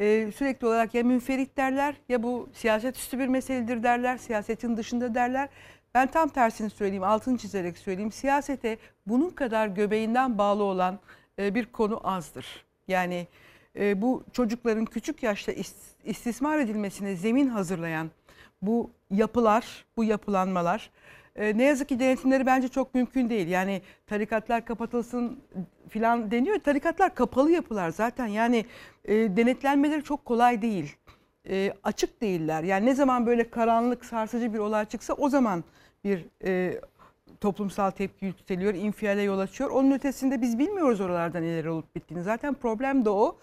e, 0.00 0.32
sürekli 0.32 0.66
olarak 0.66 0.94
ya 0.94 1.02
münferit 1.04 1.56
derler 1.56 1.94
ya 2.08 2.22
bu 2.22 2.48
siyaset 2.52 2.96
üstü 2.96 3.18
bir 3.18 3.26
meseledir 3.26 3.82
derler, 3.82 4.16
siyasetin 4.16 4.76
dışında 4.76 5.14
derler. 5.14 5.48
Ben 5.94 6.06
tam 6.10 6.28
tersini 6.28 6.70
söyleyeyim, 6.70 7.02
altını 7.02 7.38
çizerek 7.38 7.78
söyleyeyim. 7.78 8.12
Siyasete 8.12 8.78
bunun 9.06 9.30
kadar 9.30 9.66
göbeğinden 9.66 10.38
bağlı 10.38 10.62
olan 10.62 10.98
e, 11.38 11.54
bir 11.54 11.66
konu 11.66 12.00
azdır. 12.04 12.64
Yani 12.88 13.26
e, 13.78 14.02
bu 14.02 14.24
çocukların 14.32 14.84
küçük 14.84 15.22
yaşta 15.22 15.52
is- 15.52 15.94
istismar 16.04 16.58
edilmesine 16.58 17.16
zemin 17.16 17.48
hazırlayan 17.48 18.10
bu 18.62 18.90
yapılar, 19.10 19.84
bu 19.96 20.04
yapılanmalar 20.04 20.90
e, 21.40 21.58
ne 21.58 21.64
yazık 21.64 21.88
ki 21.88 22.00
denetimleri 22.00 22.46
bence 22.46 22.68
çok 22.68 22.94
mümkün 22.94 23.30
değil. 23.30 23.48
Yani 23.48 23.82
tarikatlar 24.06 24.64
kapatılsın 24.64 25.40
filan 25.88 26.30
deniyor. 26.30 26.58
Tarikatlar 26.58 27.14
kapalı 27.14 27.50
yapılar 27.50 27.90
zaten. 27.90 28.26
Yani 28.26 28.64
e, 29.04 29.14
denetlenmeleri 29.14 30.04
çok 30.04 30.24
kolay 30.24 30.62
değil. 30.62 30.96
E, 31.48 31.72
açık 31.84 32.20
değiller. 32.20 32.62
Yani 32.62 32.86
ne 32.86 32.94
zaman 32.94 33.26
böyle 33.26 33.50
karanlık, 33.50 34.04
sarsıcı 34.04 34.54
bir 34.54 34.58
olay 34.58 34.84
çıksa 34.84 35.14
o 35.14 35.28
zaman 35.28 35.64
bir 36.04 36.26
e, 36.44 36.80
toplumsal 37.40 37.90
tepki 37.90 38.26
yükseliyor, 38.26 38.74
infiale 38.74 39.22
yol 39.22 39.38
açıyor. 39.38 39.70
Onun 39.70 39.90
ötesinde 39.90 40.42
biz 40.42 40.58
bilmiyoruz 40.58 41.00
oralarda 41.00 41.40
neler 41.40 41.64
olup 41.64 41.94
bittiğini. 41.94 42.24
Zaten 42.24 42.54
problem 42.54 43.04
de 43.04 43.10
o. 43.10 43.38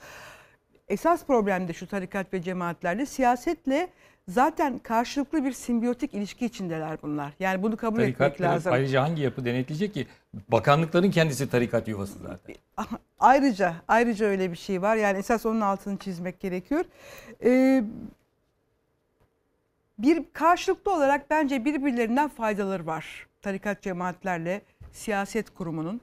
Esas 0.88 1.26
problem 1.26 1.68
de 1.68 1.74
şu 1.74 1.88
tarikat 1.88 2.34
ve 2.34 2.42
cemaatlerle 2.42 3.06
siyasetle 3.06 3.90
zaten 4.28 4.78
karşılıklı 4.80 5.46
bir 5.46 5.52
simbiyotik 5.52 6.14
ilişki 6.14 6.46
içindeler 6.46 6.98
bunlar. 7.02 7.34
Yani 7.40 7.64
bunu 7.64 7.78
kabul 7.78 8.00
etmek 8.00 8.18
Tarikatların 8.18 8.52
lazım. 8.52 8.74
ayrıca 8.74 9.04
hangi 9.04 9.22
yapı 9.22 9.46
denetleyecek 9.46 9.94
ki? 9.94 10.08
Bakanlıkların 10.50 11.12
kendisi 11.12 11.50
tarikat 11.50 11.88
yuvası 11.88 12.20
zaten. 12.20 12.56
Ayrıca 13.20 13.76
ayrıca 13.88 14.26
öyle 14.26 14.52
bir 14.52 14.58
şey 14.58 14.82
var. 14.82 14.96
Yani 14.96 15.18
esas 15.18 15.46
onun 15.46 15.62
altını 15.62 15.98
çizmek 15.98 16.40
gerekiyor. 16.40 16.86
Ee, 17.44 17.84
bir 20.00 20.24
karşılıklı 20.34 20.94
olarak 20.94 21.30
bence 21.30 21.66
birbirlerinden 21.66 22.30
faydaları 22.30 22.86
var. 22.86 23.28
Tarikat 23.42 23.82
cemaatlerle 23.82 24.62
siyaset 24.92 25.50
kurumunun. 25.54 26.02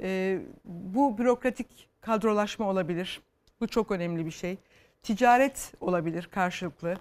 Ee, 0.00 0.38
bu 0.64 1.18
bürokratik 1.18 1.88
kadrolaşma 2.00 2.70
olabilir. 2.70 3.20
Bu 3.60 3.66
çok 3.68 3.90
önemli 3.90 4.26
bir 4.26 4.30
şey. 4.30 4.58
Ticaret 5.02 5.72
olabilir 5.80 6.28
karşılıklı. 6.32 6.96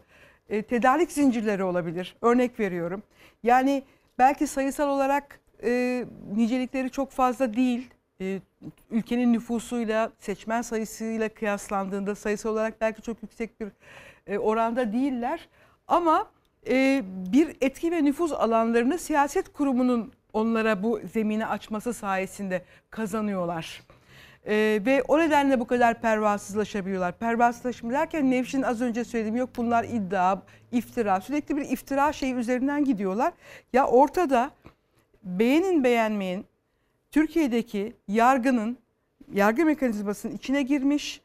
Ee, 0.50 0.62
tedarik 0.62 1.12
zincirleri 1.12 1.64
olabilir. 1.64 2.16
Örnek 2.22 2.60
veriyorum. 2.60 3.04
Yani 3.44 3.84
belki 4.18 4.48
sayısal 4.48 4.90
olarak 4.90 5.40
e, 5.64 6.06
nicelikleri 6.36 6.90
çok 6.90 7.12
fazla 7.12 7.54
değil. 7.54 7.90
E, 8.22 8.40
ülkenin 8.92 9.34
nüfusuyla, 9.34 10.12
seçmen 10.20 10.62
sayısıyla 10.62 11.30
kıyaslandığında 11.30 12.16
sayısal 12.16 12.50
olarak 12.50 12.82
belki 12.82 13.02
çok 13.02 13.24
yüksek 13.24 13.60
bir 13.60 13.68
e, 14.28 14.38
oranda 14.38 14.94
değiller. 14.94 15.50
Ama 15.88 16.28
e, 16.70 17.04
bir 17.06 17.56
etki 17.62 17.92
ve 17.92 18.04
nüfuz 18.04 18.34
alanlarını 18.34 18.98
siyaset 18.98 19.54
kurumunun 19.54 20.14
onlara 20.34 20.84
bu 20.84 21.00
zemini 21.14 21.46
açması 21.46 21.94
sayesinde 21.94 22.66
kazanıyorlar. 22.90 23.82
Ee, 24.48 24.82
ve 24.86 25.04
o 25.08 25.20
nedenle 25.20 25.60
bu 25.60 25.68
kadar 25.68 26.02
pervasızlaşabiliyorlar. 26.02 27.18
Pervasızlaşma 27.18 27.92
derken 27.92 28.32
Nevşin 28.32 28.62
az 28.62 28.82
önce 28.82 29.04
söylediğim 29.04 29.36
yok 29.36 29.50
bunlar 29.58 29.84
iddia, 29.84 30.42
iftira. 30.72 31.22
Sürekli 31.22 31.58
bir 31.58 31.62
iftira 31.62 32.14
şeyi 32.14 32.34
üzerinden 32.34 32.86
gidiyorlar. 32.86 33.34
Ya 33.74 33.88
ortada 33.88 34.52
beğenin 35.24 35.84
beğenmeyin 35.84 36.46
Türkiye'deki 37.12 37.94
yargının, 38.08 38.78
yargı 39.34 39.66
mekanizmasının 39.66 40.36
içine 40.36 40.62
girmiş, 40.62 41.22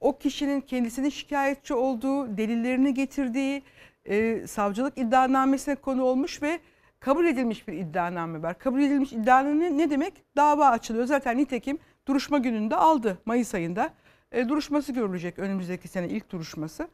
o 0.00 0.18
kişinin 0.18 0.60
kendisinin 0.60 1.08
şikayetçi 1.08 1.74
olduğu, 1.74 2.36
delillerini 2.36 2.94
getirdiği, 2.94 3.62
e, 4.04 4.46
savcılık 4.46 4.98
iddianamesine 4.98 5.74
konu 5.74 6.02
olmuş 6.02 6.42
ve 6.42 6.58
kabul 7.00 7.26
edilmiş 7.26 7.68
bir 7.68 7.72
iddianame 7.72 8.42
var. 8.42 8.58
Kabul 8.58 8.80
edilmiş 8.80 9.12
iddianame 9.12 9.78
ne 9.78 9.90
demek? 9.90 10.12
Dava 10.36 10.66
açılıyor. 10.66 11.06
Zaten 11.06 11.36
nitekim 11.36 11.78
duruşma 12.10 12.38
gününde 12.38 12.76
aldı 12.76 13.18
Mayıs 13.26 13.54
ayında. 13.54 13.92
E, 14.32 14.48
duruşması 14.48 14.92
görülecek 14.92 15.38
önümüzdeki 15.38 15.88
sene 15.88 16.08
ilk 16.08 16.30
duruşması. 16.30 16.88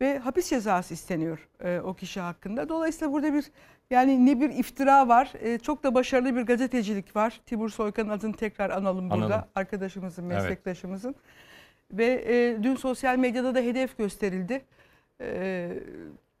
Ve 0.00 0.18
hapis 0.18 0.50
cezası 0.50 0.94
isteniyor 0.94 1.48
e, 1.60 1.80
o 1.80 1.94
kişi 1.94 2.20
hakkında. 2.20 2.68
Dolayısıyla 2.68 3.12
burada 3.12 3.34
bir 3.34 3.44
yani 3.90 4.26
ne 4.26 4.40
bir 4.40 4.50
iftira 4.50 5.08
var, 5.08 5.32
e, 5.40 5.58
çok 5.58 5.82
da 5.82 5.94
başarılı 5.94 6.36
bir 6.36 6.42
gazetecilik 6.42 7.16
var. 7.16 7.40
Timur 7.46 7.68
Soykan'ın 7.68 8.08
adını 8.08 8.36
tekrar 8.36 8.70
analım 8.70 9.10
burada. 9.10 9.24
Analım. 9.24 9.44
Arkadaşımızın, 9.54 10.30
Evet. 10.30 10.42
meslektaşımızın. 10.42 11.14
Ve 11.92 12.24
e, 12.28 12.62
dün 12.62 12.76
sosyal 12.76 13.16
medyada 13.16 13.54
da 13.54 13.60
hedef 13.60 13.98
gösterildi. 13.98 14.64
E, 15.20 15.70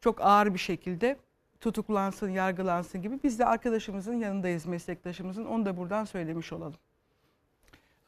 çok 0.00 0.20
ağır 0.20 0.54
bir 0.54 0.58
şekilde 0.58 1.16
tutuklansın, 1.60 2.30
yargılansın 2.30 3.02
gibi. 3.02 3.18
Biz 3.24 3.38
de 3.38 3.44
arkadaşımızın 3.44 4.14
yanındayız, 4.14 4.66
meslektaşımızın. 4.66 5.44
Onu 5.44 5.66
da 5.66 5.76
buradan 5.76 6.04
söylemiş 6.04 6.52
olalım. 6.52 6.78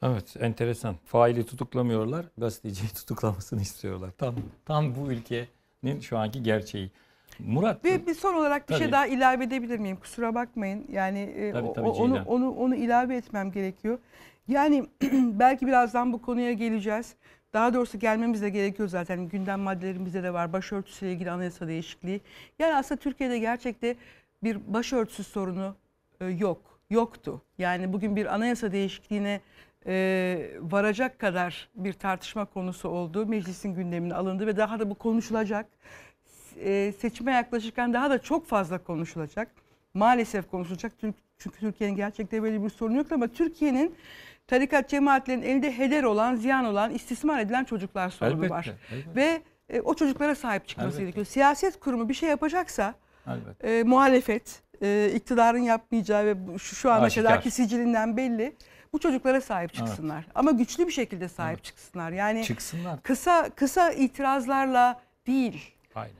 Evet 0.03 0.35
enteresan. 0.39 0.95
Faili 1.05 1.45
tutuklamıyorlar, 1.45 2.25
gazeteciyi 2.37 2.89
tutuklamasını 2.95 3.61
istiyorlar. 3.61 4.11
Tam 4.17 4.35
tam 4.65 4.95
bu 4.95 5.11
ülkenin 5.11 5.99
şu 6.01 6.17
anki 6.17 6.43
gerçeği. 6.43 6.91
Murat 7.39 7.85
Ve 7.85 8.07
bir 8.07 8.13
son 8.13 8.33
olarak 8.33 8.69
bir 8.69 8.73
şey 8.73 8.83
Tabii. 8.83 8.91
daha 8.91 9.07
ilave 9.07 9.43
edebilir 9.43 9.79
miyim? 9.79 9.97
Kusura 9.97 10.35
bakmayın. 10.35 10.85
Yani 10.91 11.19
e, 11.19 11.51
Tabii, 11.51 11.67
o- 11.67 11.73
tabii, 11.73 11.87
onu 11.89 11.95
Ceylan. 12.13 12.25
onu 12.27 12.51
onu 12.51 12.75
ilave 12.75 13.15
etmem 13.15 13.51
gerekiyor. 13.51 13.99
Yani 14.47 14.85
belki 15.13 15.67
birazdan 15.67 16.13
bu 16.13 16.21
konuya 16.21 16.53
geleceğiz. 16.53 17.15
Daha 17.53 17.73
doğrusu 17.73 17.99
gelmemiz 17.99 18.41
de 18.41 18.49
gerekiyor 18.49 18.89
zaten. 18.89 19.29
Gündem 19.29 19.59
maddelerimizde 19.59 20.23
de 20.23 20.33
var. 20.33 20.53
Başörtüsüyle 20.53 21.13
ilgili 21.13 21.31
anayasa 21.31 21.67
değişikliği. 21.67 22.21
Yani 22.59 22.75
aslında 22.75 23.01
Türkiye'de 23.01 23.39
gerçekte 23.39 23.95
bir 24.43 24.73
başörtüsü 24.73 25.23
sorunu 25.23 25.75
e, 26.21 26.25
yok. 26.25 26.79
Yoktu. 26.89 27.41
Yani 27.57 27.93
bugün 27.93 28.15
bir 28.15 28.33
anayasa 28.35 28.71
değişikliğine 28.71 29.41
e, 29.85 30.49
varacak 30.59 31.19
kadar 31.19 31.69
bir 31.75 31.93
tartışma 31.93 32.45
konusu 32.45 32.89
oldu. 32.89 33.25
Meclisin 33.25 33.75
gündemine 33.75 34.13
alındı 34.15 34.47
ve 34.47 34.57
daha 34.57 34.79
da 34.79 34.89
bu 34.89 34.95
konuşulacak. 34.95 35.65
E, 36.63 36.93
seçime 36.99 37.31
yaklaşırken 37.31 37.93
daha 37.93 38.09
da 38.09 38.21
çok 38.21 38.47
fazla 38.47 38.77
konuşulacak. 38.83 39.47
Maalesef 39.93 40.49
konuşulacak. 40.51 40.97
Türk- 40.99 41.15
Çünkü 41.37 41.59
Türkiye'nin 41.59 41.95
gerçekten 41.95 42.43
böyle 42.43 42.63
bir 42.63 42.69
sorunu 42.69 42.97
yok 42.97 43.11
ama 43.11 43.27
Türkiye'nin 43.27 43.95
tarikat 44.47 44.89
cemaatlerin 44.89 45.41
elinde 45.41 45.77
heder 45.77 46.03
olan, 46.03 46.35
ziyan 46.35 46.65
olan, 46.65 46.91
istismar 46.91 47.39
edilen 47.39 47.63
çocuklar 47.63 48.09
sorunu 48.09 48.35
Elbette, 48.35 48.49
var. 48.53 48.69
elbette. 48.91 49.15
Ve 49.15 49.41
e, 49.69 49.81
o 49.81 49.93
çocuklara 49.93 50.35
sahip 50.35 50.67
çıkması 50.67 50.87
Elbette. 50.89 51.03
gerekiyor. 51.03 51.25
Siyaset 51.25 51.79
kurumu 51.79 52.09
bir 52.09 52.13
şey 52.13 52.29
yapacaksa 52.29 52.93
Elbette. 53.27 53.79
e, 53.79 53.83
muhalefet, 53.83 54.61
e, 54.81 55.11
iktidarın 55.15 55.57
yapmayacağı 55.59 56.25
ve 56.25 56.35
şu, 56.57 56.75
şu 56.75 56.91
ana 56.91 57.03
Aşikar. 57.05 57.23
kadarki 57.29 57.51
sicilinden 57.51 58.17
belli. 58.17 58.55
Bu 58.93 58.99
çocuklara 58.99 59.41
sahip 59.41 59.71
Evet. 59.75 59.87
çıksınlar. 59.87 60.25
Ama 60.35 60.51
güçlü 60.51 60.87
bir 60.87 60.91
şekilde 60.91 61.27
sahip 61.27 61.63
çıksınlar. 61.63 62.11
Yani 62.11 62.43
Çıksınlar. 62.43 63.03
kısa 63.03 63.49
kısa 63.55 63.91
itirazlarla 63.91 65.01
değil. 65.27 65.71
Aynen. 65.95 66.15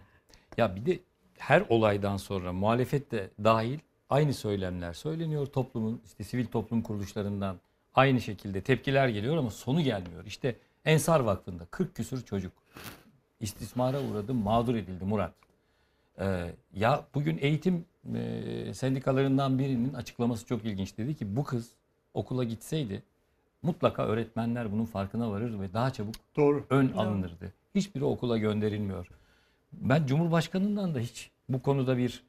Ya 0.58 0.76
bir 0.76 0.86
de 0.86 1.00
her 1.38 1.64
olaydan 1.70 2.18
sonra 2.18 2.54
muhalefet 2.54 3.12
de 3.12 3.30
dahil 3.44 3.80
aynı 4.10 4.34
söylemler 4.34 4.94
söyleniyor 4.94 5.46
toplumun 5.46 6.02
işte 6.06 6.24
sivil 6.24 6.46
toplum 6.46 6.82
kuruluşlarından 6.82 7.58
aynı 7.96 8.22
şekilde 8.22 8.62
tepkiler 8.62 9.08
geliyor 9.08 9.38
ama 9.38 9.52
sonu 9.52 9.82
gelmiyor. 9.82 10.26
İşte 10.26 10.56
Ensar 10.86 11.20
Vakfı'nda 11.20 11.66
40 11.72 11.96
küsür 11.96 12.26
çocuk 12.26 12.52
istismara 13.40 14.02
uğradı, 14.02 14.34
mağdur 14.34 14.76
edildi 14.76 15.06
Murat. 15.06 15.34
Ee, 16.20 16.52
ya 16.74 17.06
bugün 17.16 17.38
eğitim 17.42 17.86
e, 18.16 18.74
sendikalarından 18.74 19.60
birinin 19.60 19.94
açıklaması 19.94 20.46
çok 20.46 20.66
ilginç 20.66 20.98
dedi 20.98 21.16
ki 21.16 21.36
bu 21.36 21.44
kız 21.44 21.72
okula 22.18 22.44
gitseydi 22.44 23.04
mutlaka 23.62 24.04
öğretmenler 24.06 24.72
bunun 24.72 24.86
farkına 24.86 25.32
varır 25.32 25.60
ve 25.60 25.74
daha 25.74 25.94
çabuk 25.94 26.16
Doğru. 26.36 26.66
ön 26.70 26.92
alınırdı. 26.98 27.54
Hiçbiri 27.76 28.04
okula 28.06 28.38
gönderilmiyor. 28.38 29.08
Ben 29.74 30.06
Cumhurbaşkanı'ndan 30.08 30.96
da 30.96 31.00
hiç 31.00 31.32
bu 31.50 31.62
konuda 31.62 31.98
bir 31.98 32.24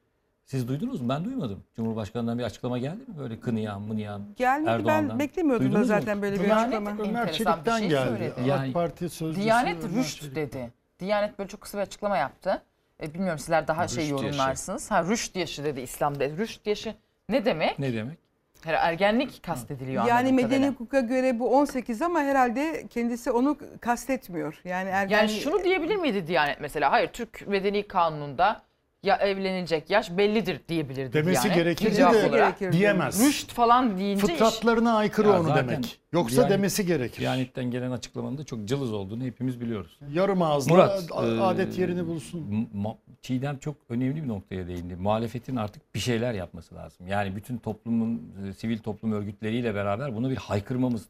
siz 0.45 0.69
duydunuz 0.69 1.01
mu? 1.01 1.09
Ben 1.09 1.25
duymadım. 1.25 1.65
Cumhurbaşkanı'ndan 1.77 2.39
bir 2.39 2.43
açıklama 2.45 2.79
geldi 2.79 2.97
mi? 3.11 3.19
Böyle 3.19 3.41
kınıyan, 3.41 3.83
mınıyan 3.83 4.23
Gelmedi 4.37 4.71
Erdoğan'dan. 4.71 5.09
ben 5.11 5.19
beklemiyordum 5.19 5.67
da 5.67 5.71
Duydunuz 5.71 5.91
mu? 5.91 5.95
zaten 6.01 6.23
böyle 6.23 6.41
bir 6.41 6.45
Diyanet 6.45 6.75
açıklama. 6.75 7.03
Ömer 7.03 7.21
enteresan 7.21 7.53
bir 7.61 7.65
Çelik'ten 7.65 7.79
şey 7.79 7.89
geldi. 7.89 8.09
söyledi. 8.09 8.49
Yani- 8.49 8.69
AK 8.69 8.75
Parti 8.75 9.09
sözcüsü 9.09 9.45
Diyanet 9.45 9.85
Ömer 9.85 9.97
rüşt 9.97 10.21
Çelik. 10.21 10.35
dedi. 10.37 10.73
Diyanet 11.01 11.39
böyle 11.39 11.49
çok 11.49 11.61
kısa 11.61 11.79
bir 11.79 11.83
açıklama 11.83 12.17
yaptı. 12.17 12.63
E, 13.03 13.15
bilmiyorum 13.15 13.39
sizler 13.39 13.69
daha 13.69 13.89
şey 13.89 14.03
Rüşt 14.05 14.13
yaşı. 14.13 14.25
yorumlarsınız. 14.25 14.91
Ha 14.91 15.05
rüşt 15.05 15.37
yaşı 15.37 15.65
dedi 15.65 15.81
İslam'da. 15.81 16.29
Rüşt 16.31 16.67
yaşı 16.67 16.95
ne 17.29 17.45
demek? 17.45 17.79
Ne 17.79 17.93
demek? 17.93 18.19
Her 18.65 18.75
ergenlik 18.75 19.43
kastediliyor 19.43 20.05
Yani 20.05 20.13
anladığım 20.13 20.35
medeni 20.37 20.49
kadarıyla. 20.49 20.71
hukuka 20.71 21.01
göre 21.01 21.39
bu 21.39 21.57
18 21.57 22.03
ama 22.03 22.21
herhalde 22.21 22.87
kendisi 22.91 23.31
onu 23.31 23.57
kastetmiyor. 23.81 24.61
Yani 24.65 24.89
ergen 24.89 25.19
Yani 25.19 25.29
şunu 25.29 25.65
diyebilir 25.65 25.97
miydi 25.97 26.27
Diyanet 26.27 26.61
mesela? 26.61 26.93
Hayır 26.93 27.09
Türk 27.09 27.49
Medeni 27.49 27.89
Kanunu'nda 27.89 28.63
ya 29.03 29.17
evlenilecek 29.17 29.91
yaş 29.91 30.11
bellidir 30.17 30.61
diyebilirdi 30.69 31.13
Demesi 31.13 31.43
Diyanet. 31.43 31.65
gerekirdi 31.65 31.95
cevap 31.95 32.15
de 32.15 32.29
olarak. 32.29 32.73
Diyemez. 32.73 33.27
Rüşt 33.27 33.53
falan 33.53 33.99
deyince 33.99 34.27
iş- 34.27 34.31
Fıtratlarına 34.33 34.97
aykırı 34.97 35.29
Ya 35.29 35.41
onu 35.41 35.49
zaten 35.49 35.69
demek. 35.69 35.99
Yoksa 36.13 36.37
Diyanet- 36.37 36.51
demesi 36.51 36.87
gerekir. 36.87 37.21
Diyanet'ten 37.21 37.71
gelen 37.71 37.91
açıklamanın 37.91 38.39
da 38.39 38.45
çok 38.45 38.65
cılız 38.65 38.93
olduğunu 38.93 39.25
hepimiz 39.25 39.61
biliyoruz. 39.61 39.99
Yarım 40.13 40.43
ağızla 40.43 40.75
Murat, 40.75 41.05
a- 41.13 41.27
e, 41.27 41.41
adet 41.41 41.79
yerini 41.79 42.07
bulsun. 42.07 42.69
M- 42.75 42.81
Ma- 42.83 42.97
Çiğdem 43.23 43.59
çok 43.59 43.77
önemli 43.89 44.23
bir 44.23 44.29
noktaya 44.29 44.67
değindi. 44.67 44.97
Muhalefetin 44.97 45.57
artık 45.57 45.95
bir 45.95 46.01
şeyler 46.01 46.35
yapması 46.35 46.75
lazım. 46.75 47.07
Yani 47.07 47.37
bütün 47.37 47.57
toplumun, 47.59 48.33
e, 48.49 48.53
sivil 48.53 48.79
toplum 48.79 49.13
örgütleriyle 49.13 49.75
beraber 49.75 50.17
bunu 50.17 50.31
bir 50.31 50.37
haykırmamız, 50.37 51.07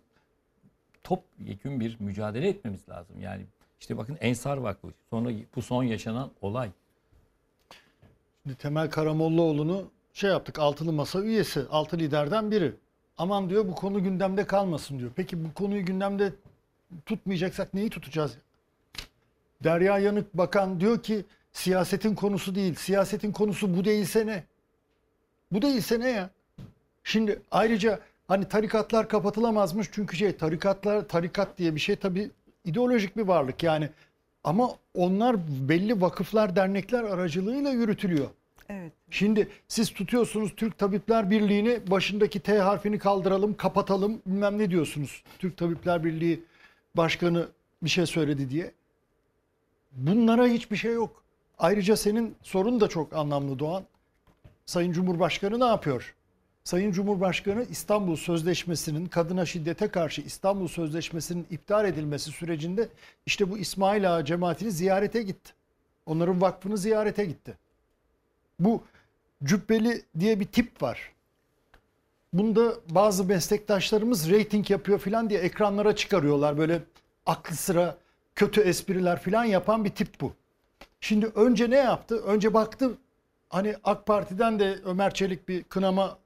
top 1.05 1.23
yekün 1.47 1.81
bir 1.81 1.97
mücadele 2.01 2.49
etmemiz 2.49 2.89
lazım. 2.89 3.17
Yani 3.21 3.43
işte 3.81 3.97
bakın 3.99 4.19
Ensar 4.21 4.57
Vakfı, 4.57 4.89
sonra 5.11 5.31
bu 5.57 5.63
son 5.63 5.83
yaşanan 5.83 6.31
olay. 6.41 6.71
Temel 8.55 8.91
Karamollaoğlu'nu 8.91 9.91
şey 10.13 10.31
yaptık 10.31 10.59
altılı 10.59 10.93
masa 10.93 11.21
üyesi, 11.21 11.63
altı 11.71 11.99
liderden 11.99 12.51
biri. 12.51 12.75
Aman 13.19 13.51
diyor 13.51 13.69
bu 13.69 13.75
konu 13.75 14.03
gündemde 14.03 14.47
kalmasın 14.47 14.99
diyor. 14.99 15.11
Peki 15.17 15.45
bu 15.45 15.55
konuyu 15.55 15.85
gündemde 15.85 16.33
tutmayacaksak 17.07 17.75
neyi 17.75 17.91
tutacağız? 17.91 18.37
Derya 19.65 19.99
Yanık 19.99 20.35
Bakan 20.35 20.81
diyor 20.81 21.03
ki 21.03 21.25
siyasetin 21.53 22.15
konusu 22.15 22.55
değil. 22.55 22.75
Siyasetin 22.75 23.33
konusu 23.33 23.77
bu 23.77 23.85
değilse 23.85 24.27
ne? 24.27 24.45
Bu 25.53 25.63
değilse 25.63 26.01
ne 26.01 26.09
ya? 26.09 26.31
Şimdi 27.05 27.43
ayrıca 27.51 28.01
hani 28.29 28.49
tarikatlar 28.49 29.09
kapatılamazmış 29.09 29.89
çünkü 29.93 30.17
şey 30.17 30.37
tarikatlar 30.37 31.09
tarikat 31.09 31.59
diye 31.59 31.75
bir 31.75 31.81
şey 31.81 31.97
tabii 31.97 32.31
ideolojik 32.65 33.17
bir 33.17 33.23
varlık 33.23 33.63
yani. 33.63 33.91
Ama 34.45 34.71
onlar 34.95 35.37
belli 35.69 36.01
vakıflar, 36.01 36.57
dernekler 36.57 37.05
aracılığıyla 37.05 37.71
yürütülüyor. 37.71 38.29
Evet. 38.69 38.93
Şimdi 39.11 39.49
siz 39.69 39.91
tutuyorsunuz 39.91 40.57
Türk 40.57 40.79
Tabipler 40.79 41.31
Birliği'ni 41.31 41.91
başındaki 41.91 42.41
T 42.41 42.59
harfini 42.59 42.99
kaldıralım, 42.99 43.57
kapatalım 43.57 44.23
bilmem 44.27 44.59
ne 44.59 44.71
diyorsunuz. 44.71 45.23
Türk 45.39 45.57
Tabipler 45.57 46.05
Birliği 46.05 46.45
Başkanı 46.95 47.49
bir 47.83 47.89
şey 47.89 48.07
söyledi 48.07 48.51
diye. 48.51 48.73
Bunlara 49.93 50.47
hiçbir 50.47 50.77
şey 50.77 50.93
yok. 50.93 51.23
Ayrıca 51.59 51.97
senin 51.97 52.37
sorun 52.43 52.81
da 52.81 52.89
çok 52.89 53.13
anlamlı 53.13 53.59
Doğan. 53.59 53.85
Sayın 54.67 54.93
Cumhurbaşkanı 54.93 55.61
ne 55.61 55.65
yapıyor? 55.65 56.15
Sayın 56.65 56.93
Cumhurbaşkanı 56.93 57.67
İstanbul 57.71 58.17
Sözleşmesi'nin 58.17 59.07
kadına 59.07 59.47
şiddete 59.47 59.89
karşı 59.89 60.21
İstanbul 60.23 60.69
Sözleşmesi'nin 60.69 61.47
iptal 61.51 61.85
edilmesi 61.85 62.31
sürecinde 62.31 62.89
işte 63.27 63.51
bu 63.51 63.59
İsmail 63.59 64.17
Ağa 64.17 64.25
cemaatini 64.25 64.71
ziyarete 64.71 65.23
gitti. 65.23 65.53
Onların 66.07 66.41
vakfını 66.41 66.79
ziyarete 66.79 67.25
gitti. 67.25 67.59
Bu 68.59 68.83
cübbeli 69.45 70.03
diye 70.19 70.41
bir 70.41 70.45
tip 70.45 70.83
var. 70.83 71.13
Bunda 72.33 72.75
bazı 72.91 73.25
meslektaşlarımız 73.25 74.31
reyting 74.31 74.71
yapıyor 74.71 74.99
filan 74.99 75.31
diye 75.31 75.41
ekranlara 75.41 75.97
çıkarıyorlar. 75.97 76.59
Böyle 76.59 76.83
aklı 77.27 77.57
sıra 77.57 77.97
kötü 78.35 78.61
espriler 78.61 79.23
filan 79.23 79.45
yapan 79.45 79.85
bir 79.85 79.91
tip 79.91 80.21
bu. 80.21 80.33
Şimdi 81.01 81.27
önce 81.27 81.71
ne 81.71 81.77
yaptı? 81.77 82.23
Önce 82.25 82.55
baktı 82.55 82.99
hani 83.51 83.75
AK 83.85 84.07
Parti'den 84.07 84.59
de 84.59 84.79
Ömer 84.85 85.15
Çelik 85.15 85.49
bir 85.49 85.63
kınama 85.63 86.19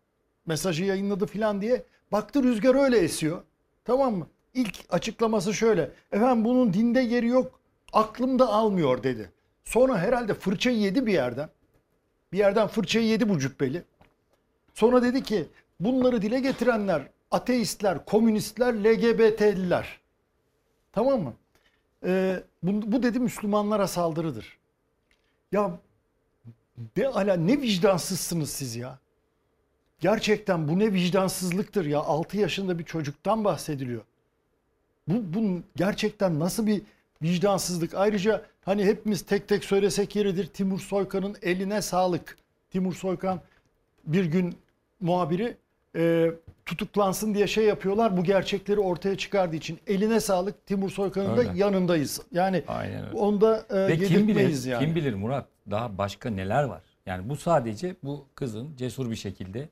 mesajı 0.47 0.85
yayınladı 0.85 1.27
filan 1.27 1.61
diye. 1.61 1.85
Baktı 2.13 2.43
rüzgar 2.43 2.75
öyle 2.75 2.99
esiyor. 2.99 3.43
Tamam 3.85 4.15
mı? 4.15 4.27
İlk 4.55 4.77
açıklaması 4.91 5.55
şöyle. 5.55 5.91
Efendim 6.13 6.45
bunun 6.45 6.73
dinde 6.73 7.01
yeri 7.01 7.27
yok. 7.27 7.61
Aklımda 7.93 8.49
almıyor 8.49 9.03
dedi. 9.03 9.31
Sonra 9.65 9.99
herhalde 9.99 10.35
fırçayı 10.35 10.79
yedi 10.79 11.07
bir 11.07 11.13
yerden. 11.13 11.49
Bir 12.33 12.39
yerden 12.39 12.67
fırçayı 12.69 13.07
yedi 13.07 13.29
bu 13.29 13.39
cübbeli. 13.39 13.85
Sonra 14.75 15.03
dedi 15.03 15.23
ki 15.23 15.49
bunları 15.81 16.23
dile 16.23 16.41
getirenler 16.41 17.09
ateistler, 17.31 18.05
komünistler, 18.05 18.75
LGBT'liler. 18.75 20.01
Tamam 20.93 21.23
mı? 21.23 21.35
Ee, 22.05 22.43
bu, 22.63 22.93
bu 22.93 23.03
dedi 23.03 23.21
Müslümanlara 23.21 23.87
saldırıdır. 23.87 24.59
Ya 25.53 25.79
ne 26.97 27.07
ala 27.07 27.37
ne 27.37 27.61
vicdansızsınız 27.61 28.51
siz 28.51 28.77
ya. 28.77 28.99
Gerçekten 30.01 30.69
bu 30.69 30.79
ne 30.79 30.93
vicdansızlıktır 30.93 31.85
ya. 31.85 32.01
6 32.01 32.37
yaşında 32.37 32.79
bir 32.79 32.85
çocuktan 32.85 33.45
bahsediliyor. 33.45 34.03
Bu, 35.09 35.35
bu 35.35 35.63
gerçekten 35.77 36.41
nasıl 36.41 36.67
bir 36.67 36.83
vicdansızlık. 37.23 37.95
Ayrıca 37.95 38.43
hani 38.65 38.85
hepimiz 38.85 39.23
tek 39.23 39.49
tek 39.49 39.65
söylesek 39.65 40.17
yeridir. 40.17 40.47
Timur 40.47 40.81
Soykan'ın 40.81 41.37
eline 41.43 41.83
sağlık. 41.83 42.37
Timur 42.71 42.95
Soykan 42.95 43.41
bir 44.05 44.25
gün 44.25 44.57
muhabiri 45.01 45.57
e, 45.97 46.31
tutuklansın 46.67 47.35
diye 47.35 47.47
şey 47.47 47.65
yapıyorlar. 47.65 48.17
Bu 48.17 48.25
gerçekleri 48.25 48.81
ortaya 48.81 49.17
çıkardığı 49.17 49.57
için 49.57 49.79
eline 49.87 50.21
sağlık. 50.21 50.67
Timur 50.67 50.91
Soykan'ın 50.91 51.37
da 51.37 51.41
Öyle. 51.41 51.51
yanındayız. 51.55 52.21
Yani 52.33 52.63
Aynen 52.69 53.07
öyle. 53.07 53.17
onda 53.19 53.67
e, 53.71 53.77
Ve 53.89 53.99
kim 53.99 54.29
bilir, 54.29 54.65
yani. 54.65 54.85
kim 54.85 54.95
bilir 54.95 55.15
Murat 55.15 55.47
daha 55.71 55.99
başka 55.99 56.31
neler 56.31 56.65
var. 56.65 56.83
Yani 57.07 57.29
bu 57.29 57.37
sadece 57.37 57.97
bu 58.03 58.27
kızın 58.35 58.77
cesur 58.77 59.11
bir 59.11 59.17
şekilde 59.17 59.69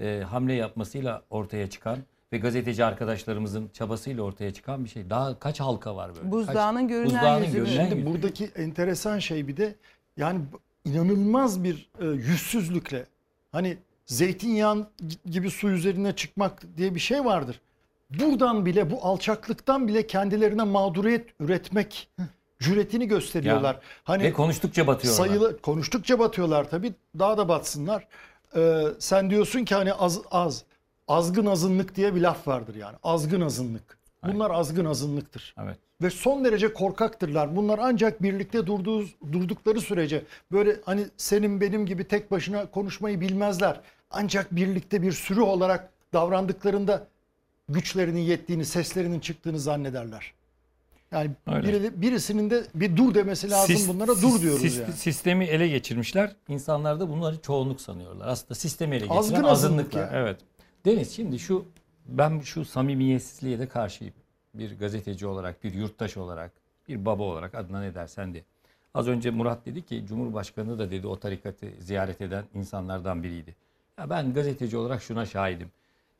e, 0.00 0.22
hamle 0.30 0.54
yapmasıyla 0.54 1.22
ortaya 1.30 1.70
çıkan 1.70 1.98
ve 2.32 2.38
gazeteci 2.38 2.84
arkadaşlarımızın 2.84 3.70
çabasıyla 3.72 4.22
ortaya 4.22 4.52
çıkan 4.54 4.84
bir 4.84 4.90
şey. 4.90 5.10
Daha 5.10 5.38
kaç 5.38 5.60
halka 5.60 5.96
var 5.96 6.10
böyle? 6.16 6.30
Buzdağının 6.30 6.80
Kaç- 6.80 6.88
görünen 6.88 7.06
buzdağının 7.06 7.44
yüzü. 7.44 7.56
görünen 7.56 7.88
Şimdi 7.88 7.94
yüzü. 7.94 8.06
buradaki 8.06 8.44
enteresan 8.56 9.18
şey 9.18 9.48
bir 9.48 9.56
de 9.56 9.74
yani 10.16 10.40
inanılmaz 10.84 11.64
bir 11.64 11.90
e, 12.00 12.06
yüzsüzlükle 12.06 13.06
hani 13.52 13.76
zeytinyağı 14.06 14.86
gibi 15.30 15.50
su 15.50 15.68
üzerine 15.70 16.16
çıkmak 16.16 16.62
diye 16.76 16.94
bir 16.94 17.00
şey 17.00 17.24
vardır. 17.24 17.60
buradan 18.10 18.66
bile 18.66 18.90
bu 18.90 18.98
alçaklıktan 19.02 19.88
bile 19.88 20.06
kendilerine 20.06 20.62
mağduriyet 20.62 21.26
üretmek 21.40 22.08
cüretini 22.60 23.08
gösteriyorlar. 23.08 23.74
Ya, 23.74 23.80
hani 24.04 24.22
ve 24.22 24.32
konuştukça 24.32 24.86
batıyorlar. 24.86 25.26
Sayılı 25.26 25.60
konuştukça 25.60 26.18
batıyorlar 26.18 26.70
tabii. 26.70 26.92
Daha 27.18 27.38
da 27.38 27.48
batsınlar. 27.48 28.08
Ee, 28.56 28.82
sen 28.98 29.30
diyorsun 29.30 29.64
ki 29.64 29.74
hani 29.74 29.92
az 29.92 30.20
az 30.30 30.64
azgın 31.12 31.46
azınlık 31.46 31.96
diye 31.96 32.14
bir 32.14 32.20
laf 32.20 32.48
vardır 32.48 32.74
yani. 32.74 32.96
Azgın 33.02 33.40
azınlık. 33.40 33.98
Bunlar 34.26 34.50
azgın 34.50 34.84
azınlıktır. 34.84 35.54
Evet. 35.64 35.78
Ve 36.02 36.10
son 36.10 36.44
derece 36.44 36.72
korkaktırlar. 36.72 37.56
Bunlar 37.56 37.78
ancak 37.82 38.22
birlikte 38.22 38.66
durduğu, 38.66 39.04
durdukları 39.32 39.80
sürece 39.80 40.22
böyle 40.52 40.76
hani 40.84 41.06
senin 41.16 41.60
benim 41.60 41.86
gibi 41.86 42.04
tek 42.04 42.30
başına 42.30 42.66
konuşmayı 42.66 43.20
bilmezler. 43.20 43.80
Ancak 44.10 44.56
birlikte 44.56 45.02
bir 45.02 45.12
sürü 45.12 45.40
olarak 45.40 45.90
davrandıklarında 46.12 47.06
güçlerinin 47.68 48.20
yettiğini, 48.20 48.64
seslerinin 48.64 49.20
çıktığını 49.20 49.58
zannederler. 49.58 50.32
Yani 51.12 51.30
Öyle. 51.46 51.68
biri, 51.68 52.02
birisinin 52.02 52.50
de 52.50 52.64
bir 52.74 52.96
dur 52.96 53.14
demesi 53.14 53.50
lazım 53.50 53.76
Sis- 53.76 53.88
bunlara 53.88 54.12
sis- 54.12 54.22
dur 54.22 54.40
diyoruz 54.42 54.62
sis- 54.62 54.80
yani. 54.82 54.92
Sistemi 54.92 55.44
ele 55.44 55.68
geçirmişler. 55.68 56.36
İnsanlar 56.48 57.00
da 57.00 57.08
bunları 57.08 57.40
çoğunluk 57.40 57.80
sanıyorlar. 57.80 58.28
Aslında 58.28 58.54
sistemi 58.54 58.96
ele 58.96 59.00
geçiren 59.04 59.18
Azgın 59.18 59.34
azınlık. 59.44 59.50
azınlık 59.52 59.94
ya. 59.94 60.10
Evet. 60.12 60.36
Deniz 60.84 61.16
şimdi 61.16 61.38
şu 61.38 61.64
ben 62.06 62.40
şu 62.40 62.64
samimiyetsizliğe 62.64 63.58
de 63.58 63.68
karşıyım. 63.68 64.14
Bir 64.54 64.78
gazeteci 64.78 65.26
olarak, 65.26 65.64
bir 65.64 65.74
yurttaş 65.74 66.16
olarak, 66.16 66.52
bir 66.88 67.04
baba 67.04 67.22
olarak 67.22 67.54
adına 67.54 67.80
ne 67.80 67.94
dersen 67.94 68.34
de. 68.34 68.42
Az 68.94 69.08
önce 69.08 69.30
Murat 69.30 69.66
dedi 69.66 69.82
ki 69.82 70.04
Cumhurbaşkanı 70.08 70.78
da 70.78 70.90
dedi 70.90 71.06
o 71.06 71.18
tarikatı 71.18 71.66
ziyaret 71.78 72.20
eden 72.20 72.44
insanlardan 72.54 73.22
biriydi. 73.22 73.54
Ya 73.98 74.10
ben 74.10 74.34
gazeteci 74.34 74.76
olarak 74.76 75.02
şuna 75.02 75.26
şahidim. 75.26 75.70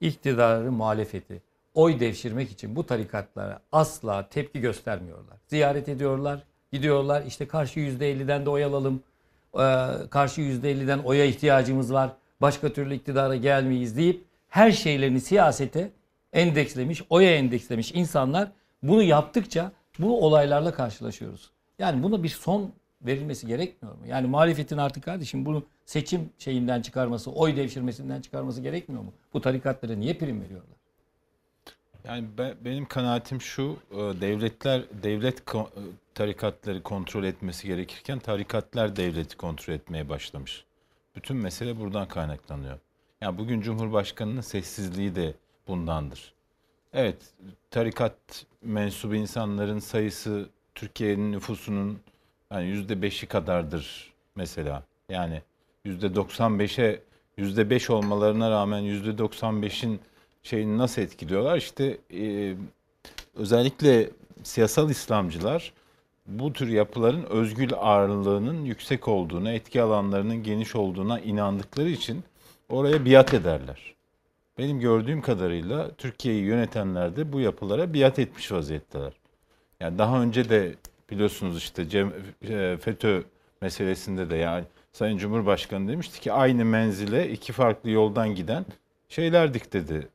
İktidarı, 0.01 0.73
muhalefeti 0.73 1.43
oy 1.75 2.01
devşirmek 2.01 2.51
için 2.51 2.77
bu 2.77 2.87
tarikatlara 2.87 3.61
asla 3.73 4.29
tepki 4.29 4.61
göstermiyorlar. 4.61 5.37
Ziyaret 5.47 5.89
ediyorlar, 5.89 6.43
gidiyorlar 6.73 7.23
işte 7.27 7.49
karşı 7.49 7.81
%50'den 7.81 8.47
de 8.47 8.51
oy 8.51 8.65
alalım. 8.65 9.03
Ee, 9.55 9.61
karşı 10.11 10.41
%50'den 10.41 10.99
oya 10.99 11.25
ihtiyacımız 11.25 11.93
var. 11.93 12.13
Başka 12.41 12.73
türlü 12.73 12.95
iktidara 12.95 13.37
gelmeyiz 13.37 13.97
deyip 13.97 14.25
her 14.53 14.73
şeylerini 14.73 15.21
siyasete 15.21 15.91
endekslemiş, 16.33 17.03
oya 17.11 17.35
endekslemiş 17.37 17.93
insanlar 17.93 18.53
bunu 18.83 19.03
yaptıkça 19.03 19.73
bu 19.99 20.27
olaylarla 20.27 20.75
karşılaşıyoruz. 20.75 21.51
Yani 21.79 22.03
buna 22.03 22.23
bir 22.23 22.29
son 22.29 22.73
verilmesi 23.03 23.47
gerekmiyor 23.47 23.95
mu? 23.95 24.01
Yani 24.07 24.27
muhalefetin 24.27 24.77
artık 24.77 25.05
kardeşim 25.05 25.45
bunu 25.47 25.65
seçim 25.85 26.31
şeyinden 26.39 26.83
çıkarması, 26.83 27.31
oy 27.31 27.57
devşirmesinden 27.57 28.21
çıkarması 28.21 28.61
gerekmiyor 28.61 29.03
mu? 29.03 29.13
Bu 29.35 29.41
tarikatlara 29.41 29.95
niye 29.95 30.15
prim 30.15 30.43
veriyorlar? 30.43 30.77
Yani 32.05 32.25
be- 32.39 32.55
benim 32.65 32.87
kanaatim 32.87 33.41
şu, 33.41 33.77
e, 33.91 33.97
devletler 33.97 34.83
devlet 35.03 35.55
e, 35.55 35.59
tarikatları 36.15 36.83
kontrol 36.83 37.25
etmesi 37.25 37.67
gerekirken 37.67 38.19
tarikatlar 38.19 38.97
devleti 38.97 39.37
kontrol 39.37 39.75
etmeye 39.75 40.09
başlamış. 40.09 40.65
Bütün 41.17 41.37
mesele 41.37 41.79
buradan 41.79 42.09
kaynaklanıyor. 42.09 42.79
Yani 43.23 43.39
bugün 43.39 43.61
Cumhurbaşkanı'nın 43.61 44.41
sessizliği 44.41 45.15
de 45.15 45.35
bundandır. 45.69 46.33
Evet, 46.93 47.17
tarikat 47.71 48.17
mensubu 48.63 49.15
insanların 49.15 49.79
sayısı 49.79 50.49
Türkiye'nin 50.75 51.33
nüfusunun 51.33 51.99
yani 52.53 52.67
yüzde 52.67 53.03
beşi 53.03 53.27
kadardır 53.27 54.13
mesela. 54.35 54.83
Yani 55.09 55.43
yüzde 55.85 56.07
95'e 56.07 57.01
yüzde 57.37 57.71
beş 57.71 57.91
olmalarına 57.91 58.51
rağmen 58.51 58.79
yüzde 58.79 59.11
95'in 59.11 60.01
şeyini 60.43 60.79
nasıl 60.79 61.03
etkiliyorlar? 61.03 61.57
İşte 61.57 61.99
e, 62.15 62.55
özellikle 63.35 64.11
siyasal 64.43 64.91
İslamcılar 64.91 65.73
bu 66.27 66.53
tür 66.53 66.69
yapıların 66.69 67.25
özgül 67.25 67.75
ağırlığının 67.75 68.65
yüksek 68.65 69.09
olduğuna, 69.09 69.53
etki 69.53 69.83
alanlarının 69.83 70.43
geniş 70.43 70.77
olduğuna 70.77 71.21
inandıkları 71.21 71.89
için 71.89 72.25
oraya 72.73 73.05
biat 73.05 73.35
ederler. 73.35 73.95
Benim 74.59 74.81
gördüğüm 74.81 75.21
kadarıyla 75.21 75.91
Türkiye'yi 75.95 76.43
yönetenler 76.45 77.17
de 77.17 77.33
bu 77.33 77.41
yapılara 77.41 77.95
biat 77.95 78.19
etmiş 78.19 78.53
vaziyetteler. 78.53 79.13
Yani 79.81 79.99
daha 79.99 80.23
önce 80.23 80.49
de 80.49 80.75
biliyorsunuz 81.11 81.59
işte 81.59 81.89
Cem, 81.89 82.13
e, 82.49 82.77
FETÖ 82.81 83.23
meselesinde 83.61 84.31
de 84.31 84.37
yani 84.37 84.65
Sayın 84.93 85.19
Cumhurbaşkanı 85.19 85.89
demişti 85.89 86.21
ki 86.21 86.33
aynı 86.33 86.65
menzile 86.65 87.31
iki 87.31 87.53
farklı 87.53 87.91
yoldan 87.91 88.35
giden 88.35 88.65
şeylerdik 89.09 89.73
dedi. 89.73 90.09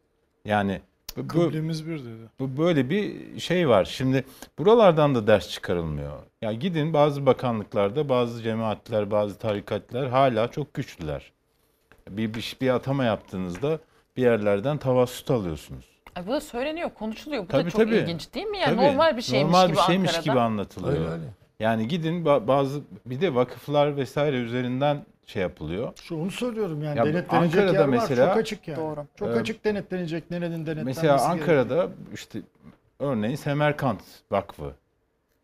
Yani 0.46 0.82
bu, 1.18 1.28
Kıblemiz 1.28 1.88
bir 1.88 2.00
dedi. 2.00 2.30
bu 2.40 2.58
böyle 2.58 2.90
bir 2.90 3.40
şey 3.40 3.70
var. 3.70 3.86
Şimdi 3.86 4.24
buralardan 4.60 5.16
da 5.16 5.28
ders 5.28 5.50
çıkarılmıyor. 5.50 6.20
Ya 6.42 6.54
gidin 6.54 6.94
bazı 6.94 7.26
bakanlıklarda 7.26 8.10
bazı 8.10 8.44
cemaatler, 8.44 9.12
bazı 9.12 9.38
tarikatlar 9.38 10.10
hala 10.10 10.48
çok 10.48 10.74
güçlüler. 10.74 11.32
Bir, 12.10 12.34
bir, 12.34 12.58
bir 12.62 12.70
atama 12.70 13.04
yaptığınızda 13.04 13.80
bir 14.18 14.22
yerlerden 14.22 14.78
tavassut 14.78 15.32
alıyorsunuz. 15.32 15.86
Ay 16.16 16.28
bu 16.28 16.32
da 16.32 16.42
söyleniyor, 16.42 16.90
konuşuluyor. 16.90 17.44
Bu 17.44 17.48
da 17.48 17.52
Tabii, 17.52 17.72
çok 17.72 17.82
tabii. 17.82 17.96
ilginç 17.96 18.34
değil 18.34 18.46
mi? 18.46 18.58
Yani 18.58 18.76
Tabii. 18.76 18.86
normal 18.88 19.18
bir 19.18 19.22
şeymiş 19.22 19.54
Normal 19.54 19.68
gibi 19.68 19.78
bir 19.78 19.82
şeymiş 19.82 20.10
Ankara'da. 20.10 20.32
gibi 20.32 20.40
anlatılıyor. 20.40 20.94
Öyle, 21.02 21.10
öyle. 21.12 21.24
Yani 21.60 21.88
gidin 21.88 22.26
ba- 22.26 22.48
bazı 22.48 22.82
bir 23.06 23.22
de 23.22 23.36
vakıflar 23.36 23.98
vesaire 23.98 24.36
üzerinden 24.38 25.06
şey 25.26 25.42
yapılıyor. 25.42 25.92
Şu 26.02 26.16
onu 26.16 26.32
söylüyorum 26.32 26.84
yani 26.84 26.98
Ya 26.98 27.06
denetlenecek 27.06 27.34
Ankara'da 27.60 27.72
yer 27.74 27.80
var 27.80 27.86
mesela- 27.88 28.28
çok 28.28 28.38
açık 28.38 28.68
yani. 28.68 28.78
Doğru. 28.78 29.06
Çok 29.16 29.28
Ee, 29.28 29.32
açık 29.32 29.66
denetlenecek 29.66 30.32
nerenin 30.32 30.52
denetlenmesi 30.66 30.86
Mesela 30.86 31.18
gerekiyor. 31.18 31.40
Ankara'da 31.40 31.90
işte 32.14 32.40
örneğin 33.00 33.36
Semerkant 33.36 34.02
Vakfı. 34.32 34.72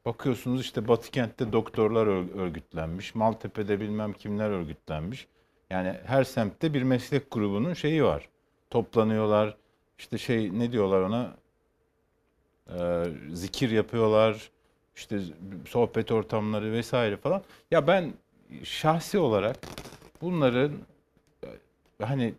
Bakıyorsunuz 0.05 0.61
işte 0.61 0.87
Batı 0.87 1.11
kentte 1.11 1.51
doktorlar 1.53 2.07
ör- 2.07 2.37
örgütlenmiş. 2.39 3.15
Maltepe'de 3.15 3.79
bilmem 3.79 4.13
kimler 4.13 4.49
örgütlenmiş. 4.49 5.27
Yani 5.73 5.93
her 6.05 6.23
semtte 6.23 6.73
bir 6.73 6.83
meslek 6.83 7.31
grubunun 7.31 7.73
şeyi 7.73 8.03
var. 8.03 8.29
Toplanıyorlar. 8.69 9.57
İşte 9.97 10.17
şey 10.17 10.59
ne 10.59 10.71
diyorlar 10.71 11.01
ona? 11.01 11.35
Ee, 12.69 13.03
zikir 13.33 13.69
yapıyorlar. 13.69 14.51
İşte 14.95 15.19
sohbet 15.67 16.11
ortamları 16.11 16.71
vesaire 16.71 17.17
falan. 17.17 17.43
Ya 17.71 17.87
ben 17.87 18.13
şahsi 18.63 19.19
olarak 19.19 19.57
bunların 20.21 20.71
hani 22.01 22.33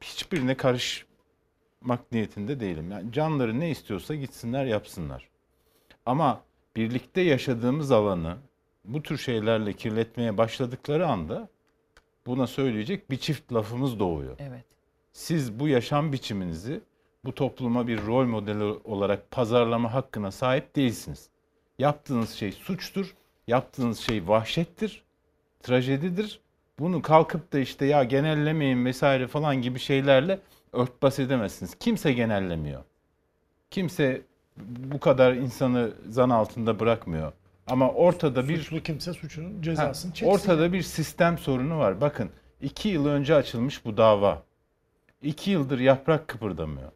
hiçbirine 0.00 0.56
karışmak 0.56 2.12
niyetinde 2.12 2.60
değilim. 2.60 2.90
Yani 2.90 3.12
canları 3.12 3.60
ne 3.60 3.70
istiyorsa 3.70 4.14
gitsinler 4.14 4.64
yapsınlar. 4.64 5.28
Ama 6.06 6.40
birlikte 6.76 7.20
yaşadığımız 7.20 7.92
alanı 7.92 8.36
bu 8.84 9.02
tür 9.02 9.18
şeylerle 9.18 9.72
kirletmeye 9.72 10.38
başladıkları 10.38 11.06
anda 11.06 11.48
buna 12.26 12.46
söyleyecek 12.46 13.10
bir 13.10 13.16
çift 13.16 13.52
lafımız 13.52 13.98
doğuyor. 13.98 14.36
Evet. 14.38 14.64
Siz 15.12 15.60
bu 15.60 15.68
yaşam 15.68 16.12
biçiminizi 16.12 16.80
bu 17.24 17.34
topluma 17.34 17.86
bir 17.86 18.06
rol 18.06 18.26
modeli 18.26 18.62
olarak 18.84 19.30
pazarlama 19.30 19.94
hakkına 19.94 20.30
sahip 20.30 20.76
değilsiniz. 20.76 21.28
Yaptığınız 21.78 22.30
şey 22.30 22.52
suçtur, 22.52 23.14
yaptığınız 23.46 23.98
şey 23.98 24.28
vahşettir, 24.28 25.02
trajedidir. 25.62 26.40
Bunu 26.78 27.02
kalkıp 27.02 27.52
da 27.52 27.58
işte 27.58 27.86
ya 27.86 28.04
genellemeyin 28.04 28.84
vesaire 28.84 29.26
falan 29.26 29.62
gibi 29.62 29.78
şeylerle 29.78 30.38
örtbas 30.72 31.18
edemezsiniz. 31.18 31.74
Kimse 31.74 32.12
genellemiyor. 32.12 32.84
Kimse 33.70 34.22
bu 34.56 35.00
kadar 35.00 35.32
insanı 35.32 35.92
zan 36.08 36.30
altında 36.30 36.80
bırakmıyor. 36.80 37.32
Ama 37.66 37.90
ortada 37.92 38.48
bir 38.48 38.56
Suçlu 38.56 38.82
kimse 38.82 39.12
suçunun 39.12 39.56
Ha, 39.56 39.62
cezasını 39.62 40.14
çeksin. 40.14 40.34
Ortada 40.34 40.72
bir 40.72 40.82
sistem 40.82 41.38
sorunu 41.38 41.78
var. 41.78 42.00
Bakın 42.00 42.30
iki 42.60 42.88
yıl 42.88 43.06
önce 43.06 43.34
açılmış 43.34 43.84
bu 43.84 43.96
dava. 43.96 44.42
İki 45.22 45.50
yıldır 45.50 45.78
yaprak 45.78 46.28
kıpırdamıyor. 46.28 46.92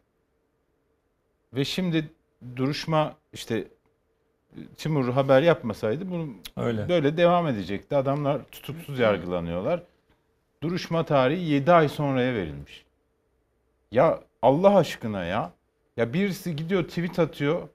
Ve 1.53 1.65
şimdi 1.65 2.09
duruşma 2.55 3.15
işte 3.33 3.67
Timur 4.77 5.09
haber 5.09 5.41
yapmasaydı 5.41 6.11
bunu 6.11 6.29
Öyle. 6.57 6.89
böyle 6.89 7.17
devam 7.17 7.47
edecekti. 7.47 7.95
Adamlar 7.95 8.41
tutuksuz 8.51 8.99
yargılanıyorlar. 8.99 9.83
Duruşma 10.63 11.05
tarihi 11.05 11.43
7 11.49 11.71
ay 11.71 11.89
sonraya 11.89 12.33
verilmiş. 12.33 12.85
Ya 13.91 14.19
Allah 14.41 14.77
aşkına 14.77 15.23
ya. 15.23 15.51
Ya 15.97 16.13
birisi 16.13 16.55
gidiyor 16.55 16.83
tweet 16.83 17.19
atıyor. 17.19 17.67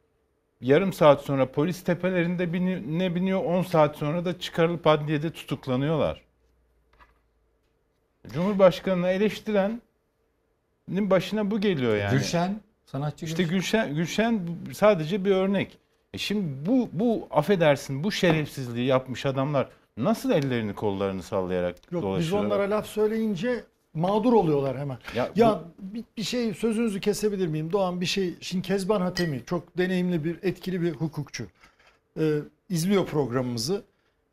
Yarım 0.63 0.93
saat 0.93 1.21
sonra 1.21 1.53
polis 1.53 1.85
tepelerinde 1.85 2.53
bini, 2.53 2.99
ne 2.99 3.15
biniyor 3.15 3.45
10 3.45 3.63
saat 3.63 3.97
sonra 3.97 4.25
da 4.25 4.39
çıkarılıp 4.39 4.87
adliyede 4.87 5.31
tutuklanıyorlar. 5.31 6.23
Cumhurbaşkanını 8.29 9.09
eleştirenin 9.09 9.81
başına 10.89 11.51
bu 11.51 11.61
geliyor 11.61 11.97
yani. 11.97 12.19
Gülşen, 12.19 12.61
sanatçı 12.85 13.27
İşte 13.27 13.43
Gülşen, 13.43 13.95
Gülşen 13.95 14.41
sadece 14.73 15.25
bir 15.25 15.31
örnek. 15.31 15.79
E 16.15 16.19
şimdi 16.19 16.67
bu, 16.67 16.89
bu 16.93 17.29
affedersin 17.31 18.05
bu 18.05 18.13
şerefsizliği 18.13 18.87
yapmış 18.87 19.27
adamlar 19.27 19.69
nasıl 19.97 20.31
ellerini 20.31 20.75
kollarını 20.75 21.23
sallayarak 21.23 21.77
Yok 21.77 22.03
biz 22.03 22.03
dolaşıyorlar? 22.03 22.47
onlara 22.47 22.71
laf 22.71 22.87
söyleyince 22.87 23.65
mağdur 23.95 24.33
oluyorlar 24.33 24.79
hemen. 24.79 24.99
Ya 25.17 25.31
Ya, 25.37 25.61
bir, 25.79 26.05
bir 26.17 26.23
şey 26.23 26.55
sözünüzü 26.55 27.01
kesebilir 27.01 27.47
miyim? 27.47 27.73
Doğan 27.73 28.01
bir 28.01 28.07
şey. 28.07 28.35
Şimdi 28.41 28.67
Kezban 28.67 29.01
Hatemi 29.01 29.43
çok 29.47 29.79
deneyimli 29.79 30.25
bir 30.25 30.39
etkili 30.43 30.83
bir 30.83 30.93
hukukçu. 30.93 31.47
Ee, 32.21 32.39
izliyor 32.69 33.07
programımızı. 33.07 33.83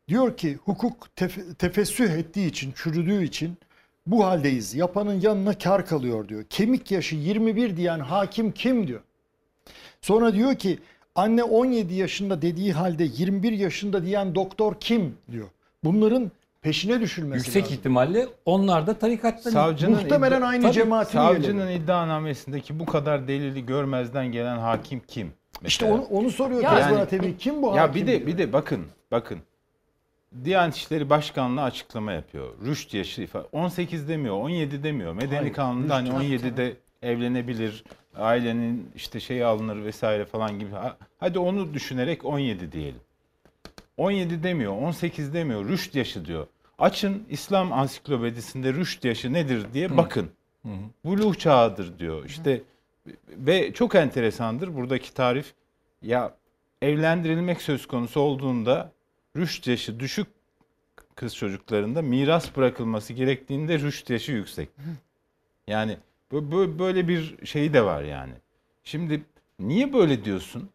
Diyor 0.08 0.36
ki 0.36 0.58
hukuk 0.64 1.08
tef- 1.16 1.54
tefessüh 1.54 2.10
ettiği 2.10 2.46
için, 2.48 2.72
çürüdüğü 2.76 3.24
için 3.24 3.56
bu 4.06 4.24
haldeyiz. 4.24 4.74
Yapanın 4.74 5.20
yanına 5.20 5.58
kar 5.58 5.86
kalıyor 5.86 6.28
diyor. 6.28 6.44
Kemik 6.50 6.90
yaşı 6.90 7.16
21 7.16 7.76
diyen 7.76 7.98
hakim 7.98 8.52
kim 8.52 8.86
diyor. 8.86 9.00
Sonra 10.00 10.34
diyor 10.34 10.54
ki 10.54 10.78
anne 11.14 11.42
17 11.44 11.94
yaşında 11.94 12.42
dediği 12.42 12.72
halde 12.72 13.04
21 13.04 13.52
yaşında 13.52 14.04
diyen 14.04 14.34
doktor 14.34 14.74
kim 14.80 15.14
diyor. 15.32 15.48
Bunların 15.84 16.30
peşine 16.62 17.00
düşülmesi 17.00 17.38
Yüksek 17.46 17.62
lazım. 17.62 17.76
ihtimalle 17.76 18.26
onlar 18.44 18.86
da 18.86 18.94
tarikattan. 18.98 19.50
Savcının 19.50 19.92
Muhtemelen 20.02 20.40
iddia- 20.40 20.46
aynı 20.46 20.62
Tabii, 20.62 20.72
cemaatin 20.72 21.12
Savcının 21.12 21.66
üyeleri. 21.66 21.82
iddianamesindeki 21.84 22.80
bu 22.80 22.86
kadar 22.86 23.28
delili 23.28 23.66
görmezden 23.66 24.26
gelen 24.32 24.58
hakim 24.58 25.00
kim? 25.08 25.26
İşte 25.66 25.86
Mesela? 25.86 25.92
onu, 25.94 26.02
onu 26.20 26.30
soruyor 26.30 26.62
Yani- 26.62 26.78
Kezban 26.82 27.00
Atemi. 27.00 27.36
Kim 27.38 27.62
bu 27.62 27.66
Ya 27.76 27.82
hakim? 27.82 27.94
bir 28.02 28.06
de 28.06 28.16
diyor. 28.16 28.26
bir 28.26 28.38
de 28.38 28.52
bakın 28.52 28.86
bakın. 29.10 29.38
Diyanet 30.44 30.76
İşleri 30.76 31.10
Başkanlığı 31.10 31.62
açıklama 31.62 32.12
yapıyor. 32.12 32.48
Rüşt 32.66 32.94
yaşı 32.94 33.22
ifa- 33.22 33.46
18 33.52 34.08
demiyor, 34.08 34.34
17 34.36 34.82
demiyor. 34.84 35.12
Medeni 35.12 35.38
Hayır, 35.38 35.52
kanunda 35.52 35.94
hani 35.94 36.08
rüşt- 36.08 36.14
17'de 36.16 36.76
evlenebilir, 37.02 37.84
ailenin 38.16 38.90
işte 38.96 39.20
şeyi 39.20 39.44
alınır 39.44 39.84
vesaire 39.84 40.24
falan 40.24 40.58
gibi. 40.58 40.70
Ha- 40.70 40.96
Hadi 41.18 41.38
onu 41.38 41.74
düşünerek 41.74 42.24
17 42.24 42.72
diyelim. 42.72 43.00
17 44.04 44.42
demiyor, 44.42 44.72
18 44.72 45.34
demiyor, 45.34 45.68
rüşt 45.68 45.94
yaşı 45.94 46.24
diyor. 46.24 46.46
Açın 46.78 47.26
İslam 47.30 47.72
ansiklopedisinde 47.72 48.72
rüşt 48.74 49.04
yaşı 49.04 49.32
nedir 49.32 49.66
diye 49.74 49.96
bakın. 49.96 50.30
Buluğ 51.04 51.34
çağıdır 51.34 51.98
diyor. 51.98 52.24
İşte 52.24 52.62
ve 53.28 53.72
çok 53.72 53.94
enteresandır 53.94 54.74
buradaki 54.76 55.14
tarif. 55.14 55.54
Ya 56.02 56.34
evlendirilmek 56.82 57.62
söz 57.62 57.86
konusu 57.86 58.20
olduğunda 58.20 58.92
rüşt 59.36 59.66
yaşı 59.66 60.00
düşük 60.00 60.26
kız 61.14 61.36
çocuklarında 61.36 62.02
miras 62.02 62.56
bırakılması 62.56 63.12
gerektiğinde 63.12 63.78
rüşt 63.78 64.10
yaşı 64.10 64.32
yüksek. 64.32 64.68
Yani 65.68 65.96
bö- 66.32 66.50
bö- 66.50 66.78
böyle 66.78 67.08
bir 67.08 67.46
şey 67.46 67.72
de 67.72 67.84
var 67.84 68.02
yani. 68.02 68.34
Şimdi 68.84 69.22
niye 69.58 69.92
böyle 69.92 70.24
diyorsun? 70.24 70.70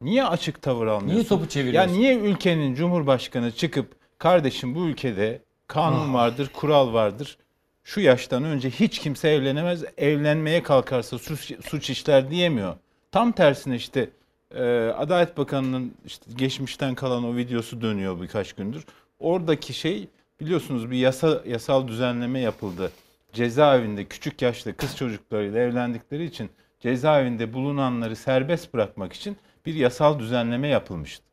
Niye 0.00 0.24
açık 0.24 0.62
tavır 0.62 0.86
almıyorsun? 0.86 1.14
Niye 1.14 1.24
topu 1.28 1.42
Ya 1.44 1.48
çeviriyorsun? 1.48 1.92
niye 1.92 2.16
ülkenin 2.18 2.74
cumhurbaşkanı 2.74 3.52
çıkıp 3.52 3.94
kardeşim 4.18 4.74
bu 4.74 4.86
ülkede 4.86 5.42
kanun 5.66 6.08
Ah. 6.10 6.14
vardır, 6.14 6.50
kural 6.54 6.92
vardır. 6.92 7.38
Şu 7.84 8.00
yaştan 8.00 8.44
önce 8.44 8.70
hiç 8.70 8.98
kimse 8.98 9.28
evlenemez. 9.28 9.84
Evlenmeye 9.98 10.62
kalkarsa 10.62 11.18
suç, 11.18 11.52
suç 11.66 11.90
işler 11.90 12.30
diyemiyor. 12.30 12.74
Tam 13.12 13.32
tersine 13.32 13.76
işte 13.76 14.10
e, 14.54 14.62
Adalet 14.96 15.36
Bakanı'nın 15.38 15.92
işte 16.06 16.24
geçmişten 16.36 16.94
kalan 16.94 17.24
o 17.24 17.36
videosu 17.36 17.80
dönüyor 17.80 18.20
birkaç 18.22 18.52
gündür. 18.52 18.84
Oradaki 19.18 19.72
şey 19.74 20.08
biliyorsunuz 20.40 20.90
bir 20.90 20.96
yasa 20.96 21.42
yasal 21.46 21.88
düzenleme 21.88 22.40
yapıldı. 22.40 22.92
Cezaevinde 23.32 24.04
küçük 24.04 24.42
yaşta 24.42 24.72
kız 24.72 24.96
çocuklarıyla 24.96 25.60
evlendikleri 25.60 26.24
için 26.24 26.50
cezaevinde 26.80 27.52
bulunanları 27.52 28.16
serbest 28.16 28.74
bırakmak 28.74 29.12
için 29.12 29.36
bir 29.66 29.74
yasal 29.74 30.18
düzenleme 30.18 30.68
yapılmıştı. 30.68 31.24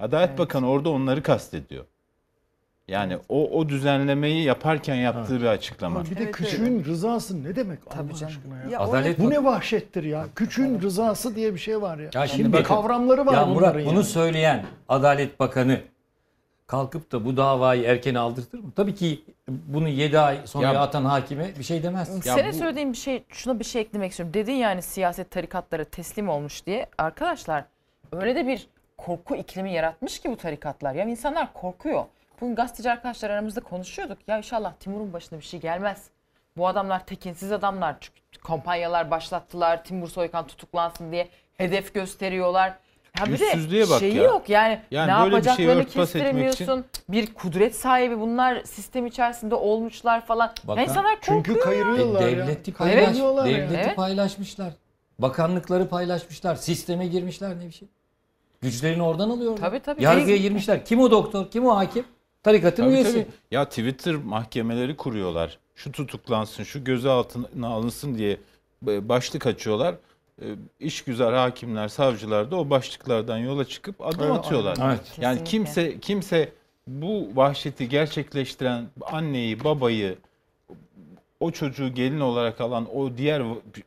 Adalet 0.00 0.38
Bakanı 0.38 0.70
orada 0.70 0.90
onları 0.90 1.22
kastediyor. 1.22 1.84
Yani 2.88 3.18
o 3.28 3.50
o 3.58 3.68
düzenlemeyi 3.68 4.44
yaparken 4.44 4.94
yaptığı 4.94 5.40
bir 5.40 5.46
açıklama. 5.46 6.00
Ama 6.00 6.10
bir 6.10 6.16
de 6.16 6.30
küçüğün 6.30 6.84
rızası 6.84 7.44
ne 7.44 7.56
demek 7.56 7.78
Allah 7.90 8.26
aşkına 8.26 8.56
ya? 8.64 8.70
Ya 8.70 8.80
Adalet 8.80 9.18
Bu 9.18 9.30
ne 9.30 9.44
vahşettir 9.44 10.04
ya? 10.04 10.26
Küçüğün 10.36 10.80
rızası 10.82 11.36
diye 11.36 11.54
bir 11.54 11.58
şey 11.58 11.82
var 11.82 11.98
ya. 11.98 12.10
Ya 12.14 12.26
şimdi 12.26 12.48
bir 12.48 12.52
bakın, 12.52 12.64
kavramları 12.64 13.26
var 13.26 13.32
ya 13.32 13.40
bunların 13.48 13.52
Murat 13.54 13.74
yani. 13.74 13.86
bunu 13.86 14.04
söyleyen 14.04 14.64
Adalet 14.88 15.40
Bakanı 15.40 15.80
kalkıp 16.66 17.12
da 17.12 17.24
bu 17.24 17.36
davayı 17.36 17.82
erken 17.82 18.14
aldırtır 18.14 18.58
mı? 18.58 18.70
Tabii 18.76 18.94
ki 18.94 19.24
bunu 19.48 19.88
7 19.88 20.18
ay 20.18 20.38
sonra 20.44 20.72
Ya- 20.72 20.80
atan 20.80 21.04
hakime 21.04 21.50
bir 21.58 21.64
şey 21.64 21.82
demez. 21.82 22.26
Ya 22.26 22.34
Senin 22.34 22.52
bu- 22.52 22.56
söylediğin 22.56 22.92
bir 22.92 22.98
şey, 22.98 23.24
şuna 23.28 23.58
bir 23.58 23.64
şey 23.64 23.82
eklemek 23.82 24.10
istiyorum. 24.10 24.34
Dedin 24.34 24.52
yani 24.52 24.82
siyaset 24.82 25.30
tarikatlara 25.30 25.84
teslim 25.84 26.28
olmuş 26.28 26.66
diye. 26.66 26.86
Arkadaşlar 26.98 27.64
öyle 28.12 28.36
de 28.36 28.46
bir 28.46 28.66
korku 28.98 29.36
iklimi 29.36 29.72
yaratmış 29.72 30.18
ki 30.20 30.30
bu 30.30 30.36
tarikatlar. 30.36 30.94
Yani 30.94 31.10
insanlar 31.10 31.52
korkuyor. 31.52 32.04
Bugün 32.40 32.54
gazeteci 32.54 32.90
arkadaşlar 32.90 33.30
aramızda 33.30 33.60
konuşuyorduk. 33.60 34.18
Ya 34.26 34.38
inşallah 34.38 34.72
Timur'un 34.80 35.12
başına 35.12 35.38
bir 35.38 35.44
şey 35.44 35.60
gelmez. 35.60 36.04
Bu 36.56 36.68
adamlar 36.68 37.06
tekinsiz 37.06 37.52
adamlar. 37.52 37.96
Çünkü 38.00 38.20
kampanyalar 38.46 39.10
başlattılar. 39.10 39.84
Timur 39.84 40.08
Soykan 40.08 40.46
tutuklansın 40.46 41.12
diye 41.12 41.28
hedef 41.56 41.94
gösteriyorlar. 41.94 42.74
Ha 43.18 43.26
bir 43.26 43.40
de 43.40 43.44
Yüzsüzlüğe 43.44 43.90
bak 43.90 44.00
şeyi 44.00 44.16
ya. 44.16 44.22
yok 44.22 44.48
yani, 44.48 44.80
Yani 44.90 45.22
ne 45.22 45.26
bir 45.26 45.32
yapacaklarını 45.32 45.72
etmek 45.72 45.90
kestiremiyorsun. 45.90 46.84
Bir 47.08 47.34
kudret 47.34 47.76
sahibi 47.76 48.20
bunlar 48.20 48.62
sistem 48.64 49.06
içerisinde 49.06 49.54
olmuşlar 49.54 50.26
falan. 50.26 50.52
Bakan- 50.66 50.76
ya 50.76 50.84
insanlar 50.84 51.14
korkuyor. 51.14 51.44
Çünkü 51.44 51.58
ya. 51.58 51.64
kayırıyorlar 51.64 52.20
ya. 52.20 52.26
devleti 52.26 52.72
paylaş, 52.72 53.18
ya. 53.18 53.44
devleti 53.44 53.74
Evet. 53.74 53.96
paylaşmışlar. 53.96 54.72
Bakanlıkları 55.18 55.88
paylaşmışlar. 55.88 56.54
Sisteme 56.54 57.06
girmişler 57.06 57.58
ne 57.58 57.66
bir 57.66 57.72
şey. 57.72 57.88
Güçlerini 58.62 59.02
oradan 59.02 59.30
alıyorlar. 59.30 59.60
Tabii, 59.60 59.80
tabii. 59.80 60.02
Yargıya 60.02 60.36
girmişler. 60.36 60.84
Kim 60.84 61.00
o 61.00 61.10
doktor? 61.10 61.50
Kim 61.50 61.66
o 61.66 61.76
hakim? 61.76 62.04
Tarikatın 62.42 62.82
Tabii, 62.82 62.94
üyesi. 62.94 63.12
tabii. 63.12 63.26
Ya 63.50 63.64
Twitter 63.68 64.14
mahkemeleri 64.14 64.96
kuruyorlar. 64.96 65.58
Şu 65.74 65.92
tutuklansın, 65.92 66.64
şu 66.64 66.84
gözaltına 66.84 67.68
alınsın 67.68 68.18
diye 68.18 68.36
e, 68.88 69.08
başlık 69.08 69.46
açıyorlar. 69.46 69.94
E, 70.42 70.46
İşgüzar 70.80 71.34
hakimler, 71.34 71.88
savcılar 71.88 72.50
da 72.50 72.56
o 72.56 72.70
başlıklardan 72.70 73.38
yola 73.38 73.64
çıkıp 73.64 74.00
adım 74.06 74.26
Evet, 74.26 74.38
atıyorlar. 74.38 74.76
Evet. 74.84 75.00
Yani 75.20 75.44
Kesinlikle. 75.44 75.44
kimse 75.44 76.00
kimse 76.00 76.52
bu 76.86 77.28
vahşeti 77.34 77.88
gerçekleştiren 77.88 78.84
anneyi, 79.02 79.64
babayı, 79.64 80.16
o 81.40 81.50
çocuğu 81.50 81.94
gelin 81.94 82.20
olarak 82.20 82.60
alan 82.60 82.96
o 82.96 83.16
diğer 83.16 83.42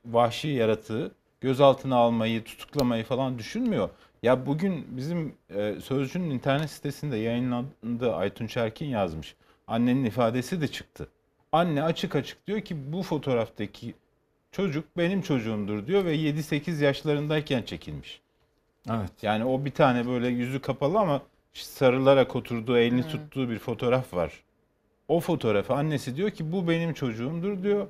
vahşi 0.05 0.47
yaratığı 0.47 1.11
gözaltına 1.41 1.95
almayı, 1.95 2.43
tutuklamayı 2.43 3.03
falan 3.03 3.37
düşünmüyor. 3.39 3.89
Ya 4.25 4.45
bugün 4.45 4.85
bizim 4.97 5.35
e, 5.49 5.75
Sözcü'nün 5.83 6.29
internet 6.29 6.69
sitesinde 6.69 7.17
yayınlandı 7.17 8.15
Aytun 8.15 8.49
Erkin 8.55 8.85
yazmış. 8.85 9.35
Annenin 9.67 10.05
ifadesi 10.05 10.61
de 10.61 10.67
çıktı. 10.67 11.07
Anne 11.51 11.83
açık 11.83 12.15
açık 12.15 12.47
diyor 12.47 12.61
ki 12.61 12.93
bu 12.93 13.03
fotoğraftaki 13.03 13.93
çocuk 14.51 14.97
benim 14.97 15.21
çocuğumdur 15.21 15.87
diyor 15.87 16.05
ve 16.05 16.15
7-8 16.15 16.83
yaşlarındayken 16.83 17.61
çekilmiş. 17.61 18.21
Evet. 18.89 19.11
Yani 19.21 19.45
o 19.45 19.65
bir 19.65 19.71
tane 19.71 20.07
böyle 20.07 20.27
yüzü 20.27 20.61
kapalı 20.61 20.99
ama 20.99 21.21
sarılarak 21.53 22.35
oturduğu, 22.35 22.77
elini 22.77 23.07
tuttuğu 23.07 23.49
bir 23.49 23.59
fotoğraf 23.59 24.13
var. 24.13 24.43
O 25.07 25.19
fotoğrafı 25.19 25.73
annesi 25.73 26.15
diyor 26.15 26.31
ki 26.31 26.51
bu 26.51 26.67
benim 26.67 26.93
çocuğumdur 26.93 27.63
diyor. 27.63 27.87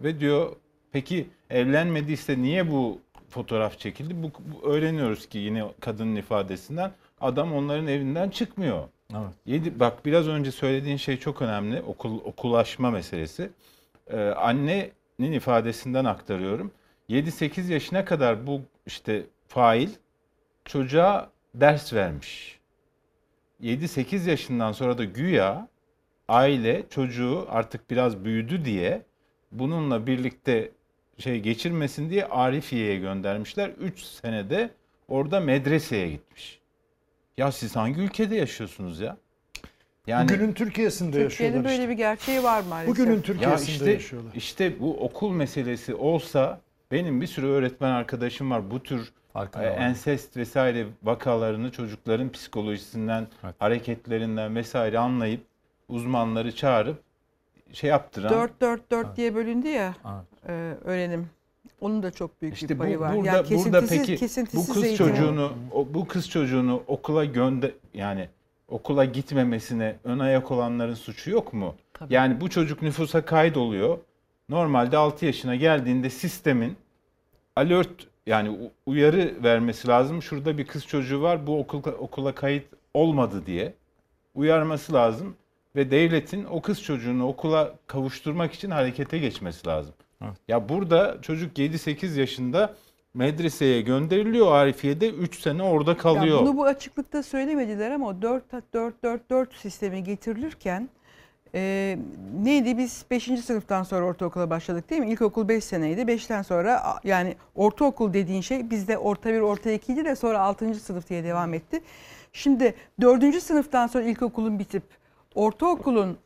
Ve 0.00 0.20
diyor 0.20 0.56
peki 0.92 1.26
evlenmediyse 1.50 2.42
niye 2.42 2.70
bu 2.70 3.00
fotoğraf 3.28 3.78
çekildi? 3.78 4.22
Bu, 4.22 4.30
bu 4.38 4.68
öğreniyoruz 4.72 5.28
ki 5.28 5.38
yine 5.38 5.64
kadının 5.80 6.16
ifadesinden 6.16 6.92
adam 7.20 7.54
onların 7.54 7.86
evinden 7.86 8.30
çıkmıyor. 8.30 8.84
Evet. 9.12 9.34
Yedi, 9.46 9.80
bak 9.80 10.06
biraz 10.06 10.28
önce 10.28 10.50
söylediğin 10.50 10.96
şey 10.96 11.18
çok 11.18 11.42
önemli. 11.42 11.82
Okul 11.82 12.20
okulaşma 12.24 12.90
meselesi. 12.90 13.50
Ee, 14.10 14.20
annenin 14.20 15.32
ifadesinden 15.32 16.04
aktarıyorum. 16.04 16.70
7-8 17.10 17.72
yaşına 17.72 18.04
kadar 18.04 18.46
bu 18.46 18.60
işte 18.86 19.22
fail 19.48 19.88
çocuğa 20.64 21.30
ders 21.54 21.92
vermiş. 21.92 22.58
7-8 23.62 24.30
yaşından 24.30 24.72
sonra 24.72 24.98
da 24.98 25.04
güya 25.04 25.68
aile 26.28 26.84
çocuğu 26.90 27.46
artık 27.48 27.90
biraz 27.90 28.24
büyüdü 28.24 28.64
diye 28.64 29.02
bununla 29.52 30.06
birlikte 30.06 30.70
şey 31.18 31.40
geçirmesin 31.40 32.10
diye 32.10 32.26
Arifiye'ye 32.26 32.98
göndermişler. 32.98 33.68
3 33.68 34.00
senede 34.02 34.70
orada 35.08 35.40
medreseye 35.40 36.10
gitmiş. 36.10 36.58
Ya 37.38 37.52
siz 37.52 37.76
hangi 37.76 38.00
ülkede 38.00 38.36
yaşıyorsunuz 38.36 39.00
ya? 39.00 39.16
Yani 40.06 40.28
Bugünün 40.28 40.52
Türkiye'sinde 40.52 41.10
Türkiye'nin 41.10 41.24
yaşıyorlar 41.24 41.64
böyle 41.64 41.74
işte. 41.76 41.88
bir 41.88 41.96
gerçeği 41.96 42.42
var 42.42 42.62
maalesef. 42.68 42.90
Bugünün 42.96 43.16
ya 43.16 43.22
Türkiye'sinde 43.22 43.72
işte 43.72 43.90
yaşıyorlar. 43.90 44.32
işte 44.34 44.80
bu 44.80 44.96
okul 45.04 45.30
meselesi 45.32 45.94
olsa 45.94 46.60
benim 46.90 47.20
bir 47.20 47.26
sürü 47.26 47.46
öğretmen 47.46 47.90
arkadaşım 47.90 48.50
var. 48.50 48.70
Bu 48.70 48.82
tür 48.82 49.12
Farkında 49.32 49.64
e, 49.64 49.70
var. 49.70 49.76
ensest 49.78 50.36
vesaire 50.36 50.86
vakalarını 51.02 51.70
çocukların 51.72 52.32
psikolojisinden, 52.32 53.26
Evet. 53.44 53.54
hareketlerinden 53.58 54.56
vesaire 54.56 54.98
anlayıp 54.98 55.40
uzmanları 55.88 56.54
çağırıp 56.54 57.02
şey 57.72 57.90
yaptıran 57.90 58.48
4-4-4 58.60 59.16
diye 59.16 59.34
bölündü 59.34 59.68
ya 59.68 59.94
Evet. 60.04 60.48
e, 60.48 60.52
öğrenim. 60.88 61.26
Onun 61.80 62.02
da 62.02 62.10
çok 62.10 62.42
büyük 62.42 62.54
İşte 62.54 62.68
bir 62.68 62.74
bu 62.74 62.78
payı 62.82 63.00
var. 63.00 63.16
burada 63.16 63.28
yani 63.36 63.64
burada 63.64 63.86
peki 63.88 64.16
kesintisiz 64.16 64.68
bu 64.68 64.72
kız 64.74 64.84
eğitim. 64.84 65.06
çocuğunu 65.08 65.52
o, 65.72 65.86
bu 65.94 66.06
kız 66.08 66.30
çocuğunu 66.30 66.82
okula 66.86 67.24
gönde 67.24 67.74
yani 67.94 68.28
okula 68.68 69.04
gitmemesine 69.04 69.96
ön 70.04 70.18
ayak 70.18 70.50
olanların 70.50 70.94
suçu 70.94 71.30
yok 71.30 71.52
mu? 71.52 71.74
Tabii. 71.94 72.14
Yani 72.14 72.40
bu 72.40 72.50
çocuk 72.50 72.82
nüfusa 72.82 73.24
kaydoluyor. 73.24 73.98
Normalde 74.48 74.96
6 74.96 75.26
yaşına 75.26 75.54
geldiğinde 75.56 76.10
sistemin 76.10 76.76
alert 77.56 77.90
yani 78.26 78.70
uyarı 78.86 79.34
vermesi 79.42 79.88
lazım. 79.88 80.22
Şurada 80.22 80.58
bir 80.58 80.66
kız 80.66 80.86
çocuğu 80.86 81.22
var 81.22 81.46
bu 81.46 81.58
okul, 81.60 81.82
okula 81.98 82.34
kayıt 82.34 82.66
olmadı 82.94 83.42
diye 83.46 83.74
uyarması 84.34 84.92
lazım. 84.92 85.36
Ve 85.76 85.90
devletin 85.90 86.44
o 86.44 86.62
kız 86.62 86.82
çocuğunu 86.82 87.26
okula 87.28 87.74
kavuşturmak 87.86 88.52
için 88.52 88.70
harekete 88.70 89.18
geçmesi 89.18 89.66
lazım. 89.66 89.94
Ya 90.48 90.68
burada 90.68 91.18
çocuk 91.22 91.58
7-8 91.58 92.20
yaşında 92.20 92.74
medreseye 93.14 93.80
gönderiliyor 93.80 94.52
Arifiye'de 94.52 95.10
3 95.10 95.40
sene 95.40 95.62
orada 95.62 95.96
kalıyor. 95.96 96.40
Ya 96.40 96.46
bunu 96.46 96.56
bu 96.56 96.64
açıklıkta 96.64 97.22
söylemediler 97.22 97.90
ama 97.90 98.06
o 98.08 98.22
4 98.22 98.52
4 98.72 99.02
4 99.02 99.30
4 99.30 99.54
sistemi 99.54 100.04
getirilirken 100.04 100.88
e, 101.54 101.98
neydi 102.44 102.78
biz 102.78 103.04
5. 103.10 103.24
sınıftan 103.24 103.82
sonra 103.82 104.06
ortaokula 104.06 104.50
başladık 104.50 104.90
değil 104.90 105.00
mi? 105.00 105.10
İlkokul 105.10 105.48
5 105.48 105.64
seneydi. 105.64 106.00
5'ten 106.00 106.42
sonra 106.42 106.82
yani 107.04 107.36
ortaokul 107.54 108.12
dediğin 108.12 108.40
şey 108.40 108.70
bizde 108.70 108.98
orta 108.98 109.32
1 109.32 109.40
orta 109.40 109.70
2'ydi 109.70 110.04
de 110.04 110.16
sonra 110.16 110.40
6. 110.40 110.74
sınıf 110.74 111.08
diye 111.08 111.24
devam 111.24 111.54
etti. 111.54 111.80
Şimdi 112.32 112.74
4. 113.00 113.42
sınıftan 113.42 113.86
sonra 113.86 114.04
ilkokulun 114.04 114.58
bitip 114.58 114.82
ortaokulun 115.34 116.18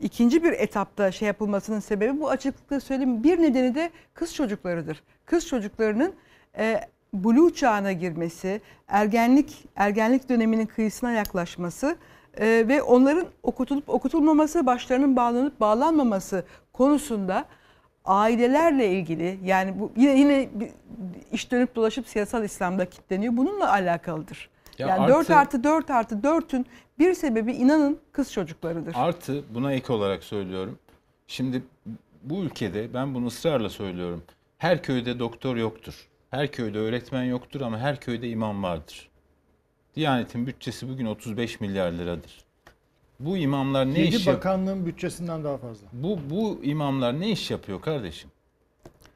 ikinci 0.00 0.44
bir 0.44 0.52
etapta 0.52 1.12
şey 1.12 1.26
yapılmasının 1.26 1.80
sebebi 1.80 2.20
bu 2.20 2.30
açıklıkla 2.30 2.80
söyleyeyim. 2.80 3.24
Bir 3.24 3.42
nedeni 3.42 3.74
de 3.74 3.90
kız 4.14 4.34
çocuklarıdır. 4.34 5.02
Kız 5.26 5.46
çocuklarının 5.46 6.14
e, 6.58 6.80
blue 7.14 7.54
çağına 7.54 7.92
girmesi, 7.92 8.60
ergenlik 8.88 9.64
ergenlik 9.76 10.28
döneminin 10.28 10.66
kıyısına 10.66 11.12
yaklaşması 11.12 11.96
e, 12.38 12.64
ve 12.68 12.82
onların 12.82 13.26
okutulup 13.42 13.88
okutulmaması, 13.88 14.66
başlarının 14.66 15.16
bağlanıp 15.16 15.60
bağlanmaması 15.60 16.44
konusunda 16.72 17.44
ailelerle 18.04 18.90
ilgili 18.90 19.38
yani 19.44 19.80
bu 19.80 19.92
yine 19.96 20.18
yine 20.18 20.48
iş 21.32 21.50
dönüp 21.50 21.74
dolaşıp 21.74 22.08
siyasal 22.08 22.44
İslam'da 22.44 22.84
kilitleniyor. 22.84 23.36
Bununla 23.36 23.72
alakalıdır. 23.72 24.50
Ya 24.78 24.88
yani 24.88 25.00
artı- 25.00 25.14
4 25.14 25.30
artı 25.30 25.64
4 25.64 25.90
artı 25.90 26.14
4'ün 26.14 26.66
bir 26.98 27.14
sebebi 27.14 27.52
inanın 27.52 27.98
kız 28.12 28.32
çocuklarıdır. 28.32 28.94
Artı 28.96 29.44
buna 29.54 29.72
ek 29.72 29.92
olarak 29.92 30.24
söylüyorum. 30.24 30.78
Şimdi 31.26 31.62
bu 32.22 32.42
ülkede 32.42 32.94
ben 32.94 33.14
bunu 33.14 33.26
ısrarla 33.26 33.68
söylüyorum. 33.70 34.22
Her 34.58 34.82
köyde 34.82 35.18
doktor 35.18 35.56
yoktur. 35.56 36.08
Her 36.30 36.52
köyde 36.52 36.78
öğretmen 36.78 37.24
yoktur 37.24 37.60
ama 37.60 37.78
her 37.78 38.00
köyde 38.00 38.28
imam 38.28 38.62
vardır. 38.62 39.08
Diyanet'in 39.96 40.46
bütçesi 40.46 40.88
bugün 40.88 41.06
35 41.06 41.60
milyar 41.60 41.92
liradır. 41.92 42.44
Bu 43.20 43.36
imamlar 43.36 43.86
ne 43.94 44.00
7 44.00 44.16
iş 44.16 44.26
bakanlığın 44.26 44.86
bütçesinden 44.86 45.44
daha 45.44 45.58
fazla. 45.58 45.86
Bu 45.92 46.18
bu 46.30 46.60
imamlar 46.62 47.20
ne 47.20 47.30
iş 47.30 47.50
yapıyor 47.50 47.80
kardeşim? 47.80 48.30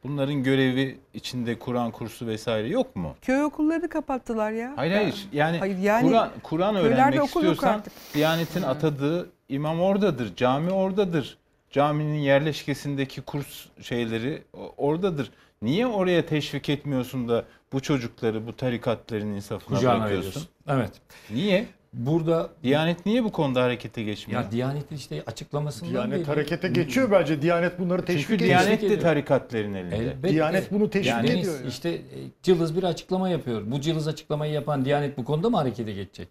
Bunların 0.05 0.43
görevi 0.43 0.99
içinde 1.15 1.59
Kur'an 1.59 1.91
kursu 1.91 2.27
vesaire 2.27 2.69
yok 2.69 2.97
mu? 2.97 3.17
Köy 3.23 3.45
okullarını 3.45 3.89
kapattılar 3.89 4.51
ya. 4.51 4.73
Hayır 4.77 4.93
hayır. 4.93 5.27
Yani, 5.33 5.59
Hayır, 5.59 5.79
yani 5.79 6.09
Kur'an 6.09 6.31
Kur'an 6.43 6.77
öğrenmek 6.77 7.25
istiyorsan. 7.25 7.83
Diyanet'in 8.15 8.63
atadığı 8.63 9.31
imam 9.49 9.81
oradadır, 9.81 10.37
cami 10.37 10.71
oradadır. 10.71 11.39
Caminin 11.71 12.19
yerleşkesindeki 12.19 13.21
kurs 13.23 13.65
şeyleri 13.83 14.43
oradadır. 14.77 15.31
Niye 15.63 15.87
oraya 15.87 16.27
teşvik 16.27 16.69
etmiyorsun 16.69 17.29
da 17.29 17.45
bu 17.73 17.81
çocukları 17.81 18.47
bu 18.47 18.57
tarikatların 18.57 19.27
insafına 19.35 19.77
Kucağına 19.77 20.01
bırakıyorsun? 20.01 20.31
veriyorsun. 20.31 20.49
Evet. 20.69 20.93
Niye? 21.31 21.67
Burada 21.97 22.51
Diyanet 22.63 23.07
niye 23.07 23.25
bu 23.25 23.33
konuda 23.33 23.63
harekete 23.63 24.03
geçmiyor? 24.03 24.43
ya 24.43 24.51
Diyanet'in 24.53 24.97
işte 24.97 25.23
açıklamasından 25.27 25.93
Diyanet 25.93 26.19
belli. 26.19 26.25
harekete 26.27 26.69
geçiyor 26.69 27.11
bence. 27.11 27.43
Diyanet 27.43 27.79
bunları 27.79 28.05
teşvik 28.05 28.23
Çünkü 28.29 28.45
ediyor. 28.45 28.61
Diyanet 28.61 28.83
de 28.83 28.99
tarikatlerin 28.99 29.75
elinde. 29.75 29.97
Elbette. 29.97 30.29
Diyanet 30.29 30.73
bunu 30.73 30.91
teşvik 30.91 31.11
Yani 31.11 31.31
ediyor 31.31 31.61
ya. 31.61 31.67
İşte 31.69 31.89
e, 31.89 32.01
cılız 32.43 32.77
bir 32.77 32.83
açıklama 32.83 33.29
yapıyor. 33.29 33.63
Bu 33.67 33.81
cılız 33.81 34.09
açıklamayı 34.09 34.53
yapan 34.53 34.85
Diyanet 34.85 35.19
bu 35.19 35.25
konuda 35.25 35.51
mı 35.51 35.57
harekete 35.57 35.93
geçecek? 35.93 36.29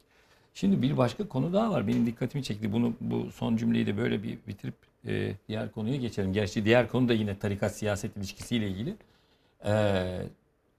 Şimdi 0.53 0.81
bir 0.81 0.97
başka 0.97 1.27
konu 1.27 1.53
daha 1.53 1.71
var. 1.71 1.87
Benim 1.87 2.05
dikkatimi 2.05 2.43
çekti. 2.43 2.73
Bunu 2.73 2.93
bu 3.01 3.31
son 3.31 3.57
cümleyi 3.57 3.87
de 3.87 3.97
böyle 3.97 4.23
bir 4.23 4.37
bitirip 4.47 4.75
e, 5.07 5.31
diğer 5.47 5.71
konuya 5.71 5.95
geçelim. 5.95 6.33
Gerçi 6.33 6.65
diğer 6.65 6.87
konu 6.87 7.09
da 7.09 7.13
yine 7.13 7.37
tarikat 7.39 7.75
siyaset 7.75 8.17
ilişkisiyle 8.17 8.67
ilgili. 8.67 8.95
E, 9.65 9.73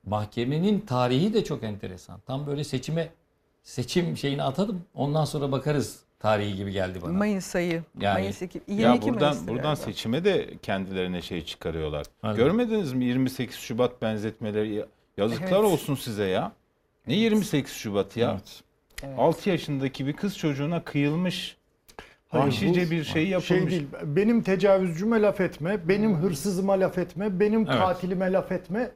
mahkemenin 0.06 0.80
tarihi 0.80 1.34
de 1.34 1.44
çok 1.44 1.62
enteresan. 1.62 2.20
Tam 2.26 2.46
böyle 2.46 2.64
seçime 2.64 3.08
seçim 3.64 4.16
şeyini 4.16 4.42
atalım. 4.42 4.82
Ondan 4.94 5.24
sonra 5.24 5.52
bakarız 5.52 6.00
tarihi 6.18 6.56
gibi 6.56 6.72
geldi 6.72 6.98
bana. 7.02 7.12
Mayıs 7.12 7.56
ayı. 7.56 7.82
Yani 8.00 8.20
Mayıs 8.20 8.42
2, 8.42 8.60
22 8.68 8.82
ya 8.82 9.02
buradan 9.02 9.20
Mayıs'tı 9.28 9.48
buradan 9.48 9.62
galiba. 9.62 9.76
seçime 9.76 10.24
de 10.24 10.50
kendilerine 10.62 11.22
şey 11.22 11.44
çıkarıyorlar. 11.44 12.06
Hadi. 12.22 12.36
Görmediniz 12.36 12.92
mi 12.92 13.04
28 13.04 13.56
Şubat 13.56 14.02
benzetmeleri? 14.02 14.74
Ya- 14.74 14.86
Yazıklar 15.16 15.46
Evet. 15.60 15.72
olsun 15.72 15.94
size 15.94 16.24
ya. 16.24 16.52
Ne 17.06 17.14
28 17.14 17.72
Şubat 17.72 18.16
ya? 18.16 18.30
Evet. 19.02 19.18
6 19.18 19.50
yaşındaki 19.50 20.06
bir 20.06 20.12
kız 20.12 20.38
çocuğuna 20.38 20.84
kıyılmış. 20.84 21.56
Hayır, 22.28 22.44
Vahşice 22.46 22.86
bu 22.86 22.90
bir 22.90 23.04
şey 23.04 23.28
yapılmış. 23.28 23.70
değil. 23.72 23.86
Benim 24.04 24.42
tecavüzcüme 24.42 25.22
laf 25.22 25.40
etme, 25.40 25.88
benim 25.88 26.16
hırsızıma 26.16 26.72
laf 26.72 26.98
etme, 26.98 27.40
benim 27.40 27.60
Evet. 27.60 27.78
katilime 27.78 28.32
laf 28.32 28.52
etme. 28.52 28.90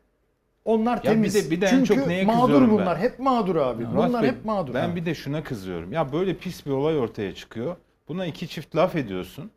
Onlar 0.69 0.99
bir 1.03 1.03
temiz. 1.09 1.35
de- 1.35 1.51
bir 1.51 1.61
de 1.61 1.67
en 1.67 1.71
Çünkü 1.71 1.87
çok 1.95 2.07
neye 2.07 2.25
mağdur 2.25 2.71
bunlar. 2.71 2.97
ben? 2.97 3.03
Hep 3.03 3.19
mağdur 3.19 3.57
abi. 3.57 3.87
Murat 3.87 4.09
bunlar 4.09 4.23
Bey, 4.23 4.31
hep 4.31 4.45
mağdur. 4.45 4.75
Ben 4.75 4.89
abi. 4.89 4.97
bir 5.01 5.07
de 5.07 5.15
şuna 5.15 5.43
kızıyorum. 5.43 5.93
Ya 5.93 6.13
böyle 6.13 6.35
pis 6.35 6.67
bir 6.67 6.71
olay 6.71 6.99
ortaya 6.99 7.35
çıkıyor. 7.35 7.77
Buna 8.09 8.27
iki 8.27 8.49
çift 8.49 8.77
laf 8.77 8.97
ediyorsun. 8.97 9.51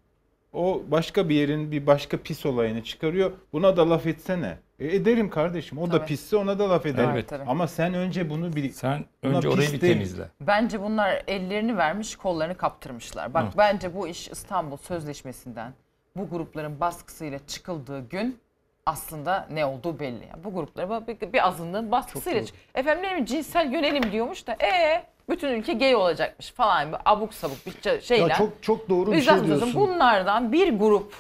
O 0.54 0.82
başka 0.88 1.30
bir 1.30 1.36
yerin 1.36 1.71
bir 1.71 1.88
başka 1.88 2.17
pis 2.17 2.45
olayını 2.45 2.84
çıkarıyor. 2.84 3.32
Buna 3.54 3.78
da 3.78 3.89
laf 3.89 4.08
etsene. 4.08 4.58
E 4.80 4.95
ederim 4.95 5.30
kardeşim. 5.30 5.78
O 5.78 5.88
da 5.88 5.91
Tabii. 5.97 6.06
pisse 6.06 6.38
ona 6.38 6.60
da 6.60 6.69
laf 6.69 6.86
ederim. 6.86 7.10
Evet. 7.13 7.34
Ama 7.47 7.67
sen 7.67 7.93
önce 7.93 8.30
bunu 8.30 8.56
bir 8.56 8.69
Sen 8.71 9.06
önce 9.24 9.50
orayı 9.50 9.71
bir 9.74 9.80
temizle. 9.80 10.24
Bence 10.41 10.82
bunlar 10.82 11.24
ellerini 11.28 11.78
vermiş, 11.78 12.15
kollarını 12.15 12.58
kaptırmışlar. 12.58 13.34
Bak 13.34 13.43
Evet. 13.45 13.54
bence 13.58 13.95
bu 13.95 14.08
iş 14.08 14.28
İstanbul 14.28 14.78
Sözleşmesi'nden 14.78 15.74
bu 16.17 16.30
grupların 16.30 16.80
baskısıyla 16.80 17.39
çıkıldığı 17.47 18.10
gün 18.10 18.39
aslında 18.86 19.48
ne 19.52 19.65
olduğu 19.65 20.00
belli. 20.00 20.28
Yani 20.30 20.44
bu 20.44 20.54
gruplara 20.54 21.08
bir, 21.08 21.34
bir 21.34 21.48
azınlığın 21.48 21.91
baskısıyla. 21.91 22.44
Efendim 22.76 23.04
ne 23.04 23.26
cinsel 23.26 23.74
yönelim 23.74 24.12
diyormuş 24.12 24.48
da 24.48 24.54
ee 24.63 25.04
bütün 25.30 25.48
ülke 25.48 25.74
gay 25.74 25.96
olacakmış 25.96 26.52
falan 26.52 26.91
bir 26.91 26.98
abuk 27.06 27.34
sabuk 27.34 27.65
bir 27.65 27.72
ça- 27.72 28.02
şeyle. 28.02 28.28
Ya 28.28 28.36
çok 28.36 28.63
çok 28.63 28.89
doğru 28.89 29.12
bir 29.12 29.22
şey 29.22 29.46
diyorsun. 29.46 29.74
Bunlardan 29.76 30.52
bir 30.52 30.80
grup 30.80 31.15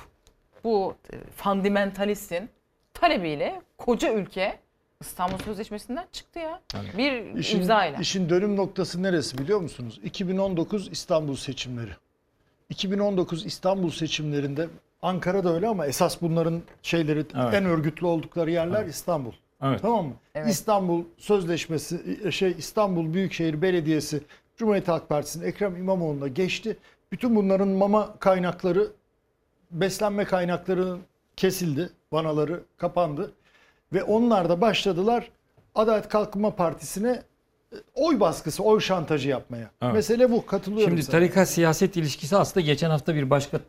bu 0.63 0.95
e, 1.13 1.15
fundamentalistin 1.35 2.49
talebiyle 2.93 3.61
koca 3.77 4.13
ülke 4.13 4.59
İstanbul 5.01 5.37
Sözleşmesi'nden 5.37 6.05
çıktı 6.11 6.39
ya. 6.39 6.61
Bir 6.97 7.35
İşin, 7.35 7.57
imzayla. 7.57 7.99
işin 7.99 8.29
dönüm 8.29 8.55
noktası 8.55 9.03
neresi 9.03 9.37
biliyor 9.37 9.59
musunuz? 9.61 9.99
2019 10.03 10.91
İstanbul 10.91 11.35
seçimleri. 11.35 11.91
2019 12.69 13.45
İstanbul 13.45 13.89
seçimlerinde 13.89 14.67
Ankara'da 15.01 15.53
öyle 15.53 15.67
ama 15.67 15.85
esas 15.85 16.21
bunların 16.21 16.61
şeyleri 16.81 17.19
Evet. 17.19 17.53
en 17.53 17.65
örgütlü 17.65 18.05
oldukları 18.07 18.51
yerler 18.51 18.85
İstanbul. 18.85 19.31
Evet. 19.63 19.81
Tamam 19.81 20.05
mı? 20.05 20.13
Evet. 20.35 20.49
İstanbul 20.49 21.03
Sözleşmesi 21.17 22.17
şey 22.31 22.55
İstanbul 22.57 23.13
Büyükşehir 23.13 23.61
Belediyesi 23.61 24.21
Cumhuriyet 24.57 24.87
Halk 24.87 25.09
Partisi'nin 25.09 25.45
Ekrem 25.45 25.75
İmamoğlu'na 25.75 26.27
geçti. 26.27 26.77
Bütün 27.11 27.35
bunların 27.35 27.67
mama 27.67 28.15
kaynakları, 28.19 28.87
beslenme 29.71 30.25
kaynakları 30.25 30.97
kesildi. 31.35 31.89
Vanaları 32.11 32.63
kapandı. 32.77 33.31
Ve 33.93 34.03
onlar 34.03 34.49
da 34.49 34.61
başladılar 34.61 35.29
Adalet 35.75 36.09
Kalkınma 36.09 36.55
Partisi'ne 36.55 37.21
e, 37.73 37.75
oy 37.95 38.19
baskısı, 38.19 38.63
oy 38.63 38.79
şantajı 38.79 39.29
yapmaya. 39.29 39.71
Evet. 39.81 39.93
Mesele 39.93 40.31
bu. 40.31 40.45
Katılıyorum 40.45 40.89
Şimdi 40.89 41.03
sana. 41.03 41.11
tarikat 41.11 41.49
siyaset 41.49 41.97
ilişkisi 41.97 42.37
aslında 42.37 42.65
geçen 42.65 42.89
hafta 42.89 43.15
bir 43.15 43.29
başka 43.29 43.59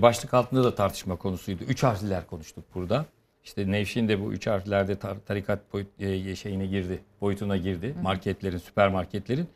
başlık 0.00 0.34
altında 0.34 0.64
da 0.64 0.74
tartışma 0.74 1.16
konusuydu. 1.16 1.64
Üç 1.64 1.82
harfliler 1.82 2.26
konuştuk 2.26 2.64
burada. 2.74 3.04
İşte 3.44 3.70
Nevşin 3.70 4.08
de 4.08 4.20
bu 4.20 4.32
üç 4.32 4.46
harflerde 4.46 4.92
tar- 4.92 5.20
tarikat 5.26 5.72
boyut, 5.72 5.88
e, 6.00 6.36
şeyine 6.36 6.66
girdi, 6.66 7.00
boyutuna 7.20 7.56
girdi. 7.56 7.94
Marketlerin, 8.02 8.58
süpermarketlerin. 8.58 9.48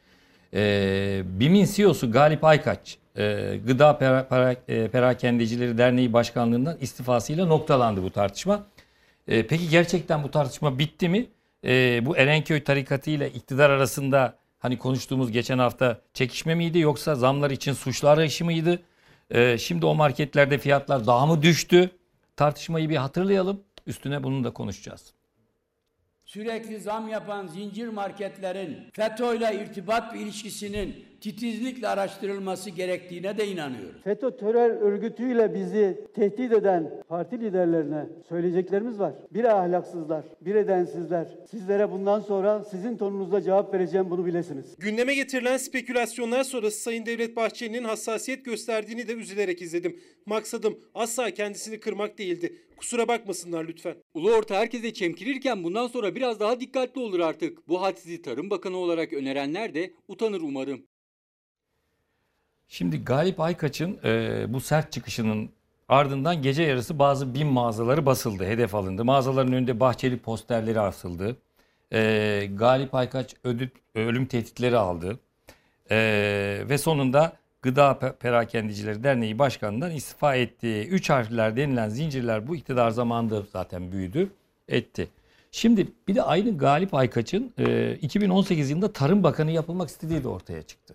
E, 0.55 1.23
BİM'in 1.25 1.65
CEO'su 1.75 2.13
Galip 2.13 2.45
Aykaç, 2.45 2.99
e, 3.17 3.57
Gıda 3.67 3.99
Pera, 3.99 4.27
Pera- 4.31 4.57
e, 4.69 4.89
Perakendecileri 4.89 5.79
Derneği 5.79 6.13
Başkanlığından 6.13 6.77
istifasıyla 6.81 7.47
noktalandı 7.47 8.03
bu 8.03 8.11
tartışma. 8.11 8.67
E, 9.29 9.47
peki 9.47 9.69
gerçekten 9.69 10.23
bu 10.23 10.31
tartışma 10.31 10.79
bitti 10.79 11.09
mi? 11.09 11.27
E, 11.65 12.03
bu 12.07 12.17
Erenköy 12.17 12.65
tarikatı 12.65 13.11
ile 13.11 13.31
iktidar 13.31 13.71
arasında 13.71 14.35
hani 14.59 14.79
konuştuğumuz 14.79 15.33
geçen 15.33 15.59
hafta 15.59 15.99
çekişme 16.15 16.55
miydi 16.55 16.79
yoksa 16.79 17.15
zamlar 17.15 17.51
için 17.51 17.73
suçlu 17.73 18.09
arayışı 18.09 18.45
mıydı? 18.45 18.79
E, 19.31 19.59
şimdi 19.59 19.87
o 19.87 19.95
marketlerde 19.95 20.59
fiyatlar 20.59 21.07
daha 21.07 21.27
mı 21.27 21.43
düştü? 21.43 21.91
Tartışmayı 22.37 22.89
bir 22.89 22.97
hatırlayalım. 22.97 23.65
Üstüne 23.87 24.23
bunu 24.23 24.45
da 24.45 24.53
konuşacağız. 24.53 25.13
sürekli 26.25 26.81
zam 26.81 27.09
yapan 27.09 27.47
zincir 27.47 27.89
marketlerin 27.89 28.79
FETÖ'yle 28.93 29.55
irtibat 29.63 30.17
ilişkisinin 30.17 31.05
titizlikle 31.27 31.89
araştırılması 31.89 32.71
gerektiğine 32.71 33.39
de 33.39 33.49
inanıyoruz. 33.49 34.03
FETÖ 34.05 34.37
terör 34.37 34.71
örgütüyle 34.71 35.55
bizi 35.55 36.07
tehdit 36.15 36.53
eden 36.53 37.03
parti 37.09 37.41
liderlerine 37.41 38.07
söyleyeceklerimiz 38.29 38.99
var. 38.99 39.15
Bir 39.31 39.45
ahlaksızlar, 39.45 40.25
bir 40.41 40.55
edensizler. 40.55 41.29
Sizlere 41.51 41.91
bundan 41.91 42.21
sonra 42.21 42.65
sizin 42.65 42.97
tonunuzda 42.97 43.43
cevap 43.43 43.75
vereceğim 43.75 44.11
bunu 44.11 44.27
bilesiniz. 44.27 44.77
Gündeme 44.79 45.15
getirilen 45.15 45.57
spekülasyonlar 45.57 46.45
sonrası 46.45 46.81
Sayın 46.81 47.07
Devlet 47.07 47.37
Bahçeli'nin 47.37 47.85
hassasiyet 47.85 48.45
gösterdiğini 48.45 49.09
de 49.09 49.13
üzülerek 49.13 49.63
izledim. 49.63 50.01
Maksadım 50.27 50.79
asla 50.95 51.31
kendisini 51.31 51.81
kırmak 51.81 52.19
değildi. 52.19 52.57
Kusura 52.77 53.09
bakmasınlar 53.09 53.65
lütfen. 53.69 53.97
Ulu 54.15 54.33
orta 54.33 54.55
herkese 54.55 54.93
çemkirirken 54.93 55.65
bundan 55.65 55.87
sonra 55.87 56.15
biraz 56.15 56.41
daha 56.41 56.61
dikkatli 56.61 57.01
olur 57.01 57.21
artık. 57.21 57.69
Bu 57.69 57.83
hadsizi 57.83 58.23
Tarım 58.23 58.51
Bakanı 58.51 58.77
olarak 58.77 59.13
önerenler 59.13 59.75
de 59.75 59.93
utanır 60.09 60.41
umarım. 60.41 60.87
Şimdi 62.69 63.05
Galip 63.05 63.41
Aykaç'ın 63.41 63.99
e, 64.05 64.45
bu 64.49 64.61
sert 64.61 64.93
çıkışının 64.93 65.51
ardından 65.89 66.43
gece 66.43 66.63
yarısı 66.63 66.99
bazı 66.99 67.35
bin 67.35 67.47
mağazaları 67.47 68.07
basıldı, 68.07 68.45
hedef 68.45 68.75
alındı. 68.75 69.05
Mağazaların 69.05 69.53
önünde 69.53 69.81
Bahçeli 69.81 70.19
posterleri 70.19 70.81
asıldı. 70.81 71.37
E, 71.93 72.49
Galip 72.55 72.95
Aykaç 72.95 73.35
ödül, 73.45 73.69
ölüm 73.95 74.27
tehditleri 74.27 74.77
aldı. 74.77 75.19
E, 75.91 75.97
ve 76.69 76.79
sonunda 76.79 77.33
Gıda 77.63 77.91
Pe- 77.91 78.13
Perakendicileri 78.17 79.05
Derneği 79.05 79.39
Başkanı'ndan 79.39 79.91
istifa 79.91 80.35
etti. 80.35 80.89
Üç 80.91 81.11
harfler 81.11 81.57
denilen 81.57 81.89
zincirler 81.89 82.49
bu 82.49 82.57
iktidar 82.57 82.91
zamanında 82.91 83.43
zaten 83.53 83.93
büyüdü, 83.93 84.31
etti. 84.69 85.09
Şimdi 85.53 85.89
bir 86.09 86.15
de 86.15 86.23
aynı 86.23 86.59
Galip 86.59 86.95
Aykaç'ın 86.95 87.53
e, 87.59 87.95
2018 87.95 88.71
yılında 88.71 88.93
Tarım 88.93 89.23
Bakanı 89.23 89.51
yapılmak 89.51 89.89
istediği 89.89 90.25
de 90.25 90.29
ortaya 90.29 90.63
çıktı. 90.63 90.95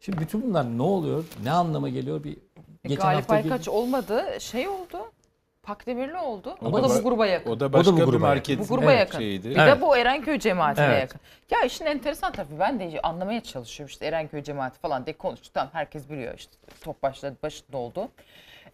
Şimdi 0.00 0.18
bütün 0.20 0.42
bunlar 0.42 0.78
ne 0.78 0.82
oluyor? 0.82 1.24
Ne 1.44 1.50
anlama 1.50 1.88
geliyor? 1.88 2.24
Bir 2.24 2.32
E, 2.84 2.88
geçen 2.88 3.02
Galip 3.02 3.18
hafta 3.20 3.34
Aykaç 3.34 3.68
olmadı. 3.68 4.24
Şey 4.40 4.68
oldu. 4.68 5.12
Pakdemirli 5.62 6.16
oldu. 6.16 6.56
O, 6.62 6.66
O 6.66 6.72
da, 6.72 6.82
da 6.82 6.88
bu 6.88 6.92
ba- 6.92 7.02
gruba 7.02 7.26
yakın. 7.26 7.50
o 7.50 7.60
da 7.60 7.72
başka 7.72 7.92
O 7.92 7.96
da 7.98 8.06
bu 8.06 8.12
bir 8.12 8.16
marketin 8.16 8.64
Bu 8.64 8.68
gruba 8.68 8.92
evet, 8.92 8.98
yakın. 9.00 9.18
şeyiydi. 9.18 9.50
Bir 9.50 9.56
Evet. 9.56 9.76
de 9.76 9.80
bu 9.80 9.96
Erenköy 9.96 10.38
cemaatine 10.38 10.84
Evet. 10.86 11.00
yakın. 11.00 11.20
Ya 11.50 11.62
işin 11.62 11.86
enteresan 11.86 12.32
tarafı 12.32 12.58
ben 12.58 12.80
de 12.80 13.00
anlamaya 13.02 13.40
çalışıyorum 13.42 13.90
işte 13.90 14.06
Erenköy 14.06 14.42
cemaati 14.42 14.78
falan 14.78 15.06
diye 15.06 15.16
konuştuk. 15.16 15.54
Tamam 15.54 15.70
herkes 15.72 16.10
biliyor 16.10 16.34
işte 16.38 16.52
top 16.80 17.02
başladı 17.02 17.36
başında 17.42 17.76
oldu. 17.76 18.08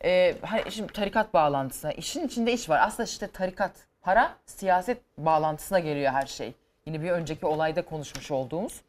Ee, 0.04 0.34
hani 0.42 0.62
şimdi 0.72 0.92
tarikat 0.92 1.34
bağlantısına 1.34 1.92
işin 1.92 2.26
içinde 2.26 2.52
iş 2.52 2.68
var. 2.68 2.80
Aslında 2.82 3.04
işte 3.08 3.26
tarikat 3.26 3.72
para 4.02 4.34
siyaset 4.46 4.98
bağlantısına 5.18 5.78
geliyor 5.78 6.12
her 6.12 6.26
şey. 6.26 6.52
Yine 6.86 7.02
bir 7.02 7.10
önceki 7.10 7.46
olayda 7.46 7.82
konuşmuş 7.82 8.30
olduğumuz. 8.30 8.80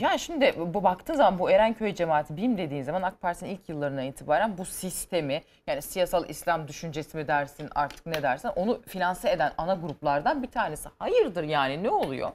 Ya 0.00 0.18
şimdi 0.18 0.54
bu 0.56 0.82
baktığın 0.84 1.14
zaman 1.14 1.38
bu 1.38 1.50
Erenköy 1.50 1.94
cemaati 1.94 2.36
BİM 2.36 2.58
dediğin 2.58 2.82
zaman 2.82 3.02
AK 3.02 3.20
Parti'nin 3.20 3.50
ilk 3.50 3.68
yıllarına 3.68 4.02
itibaren 4.02 4.58
bu 4.58 4.64
sistemi 4.64 5.42
yani 5.66 5.82
siyasal 5.82 6.28
İslam 6.28 6.68
düşüncesi 6.68 7.16
mi 7.16 7.28
dersin 7.28 7.68
artık 7.74 8.06
ne 8.06 8.22
dersen 8.22 8.52
onu 8.56 8.82
finanse 8.86 9.30
eden 9.30 9.52
ana 9.58 9.74
gruplardan 9.74 10.42
bir 10.42 10.50
tanesi. 10.50 10.88
Hayırdır 10.98 11.44
yani 11.44 11.82
ne 11.82 11.90
oluyor? 11.90 12.30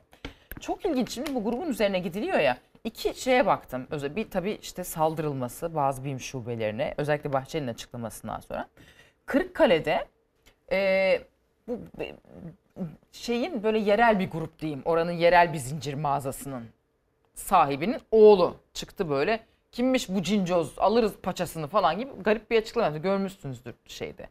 Çok 0.59 0.85
ilginç 0.85 1.11
şimdi 1.11 1.35
bu 1.35 1.43
grubun 1.43 1.69
üzerine 1.69 1.99
gidiliyor 1.99 2.39
ya. 2.39 2.57
İki 2.83 3.21
şeye 3.21 3.45
baktım. 3.45 3.87
Özel 3.91 4.15
bir 4.15 4.29
tabii 4.29 4.51
işte 4.51 4.83
saldırılması 4.83 5.75
bazı 5.75 6.03
BİM 6.03 6.19
şubelerine 6.19 6.93
özellikle 6.97 7.33
Bahçeli'nin 7.33 7.71
açıklamasından 7.73 8.39
sonra. 8.39 8.67
Kırıkkale'de 9.25 10.07
e, 10.71 11.21
bu 11.67 11.79
şeyin 13.11 13.63
böyle 13.63 13.79
yerel 13.79 14.19
bir 14.19 14.29
grup 14.29 14.59
diyeyim. 14.59 14.81
Oranın 14.85 15.11
yerel 15.11 15.53
bir 15.53 15.57
zincir 15.57 15.93
mağazasının 15.93 16.63
sahibinin 17.33 18.01
oğlu 18.11 18.55
çıktı 18.73 19.09
böyle. 19.09 19.39
Kimmiş 19.71 20.09
bu 20.09 20.21
cincoz 20.21 20.79
alırız 20.79 21.13
paçasını 21.23 21.67
falan 21.67 21.99
gibi 21.99 22.11
garip 22.23 22.51
bir 22.51 22.61
açıklama 22.61 22.85
yaptı. 22.85 23.01
Görmüşsünüzdür 23.01 23.73
şeyde. 23.85 24.27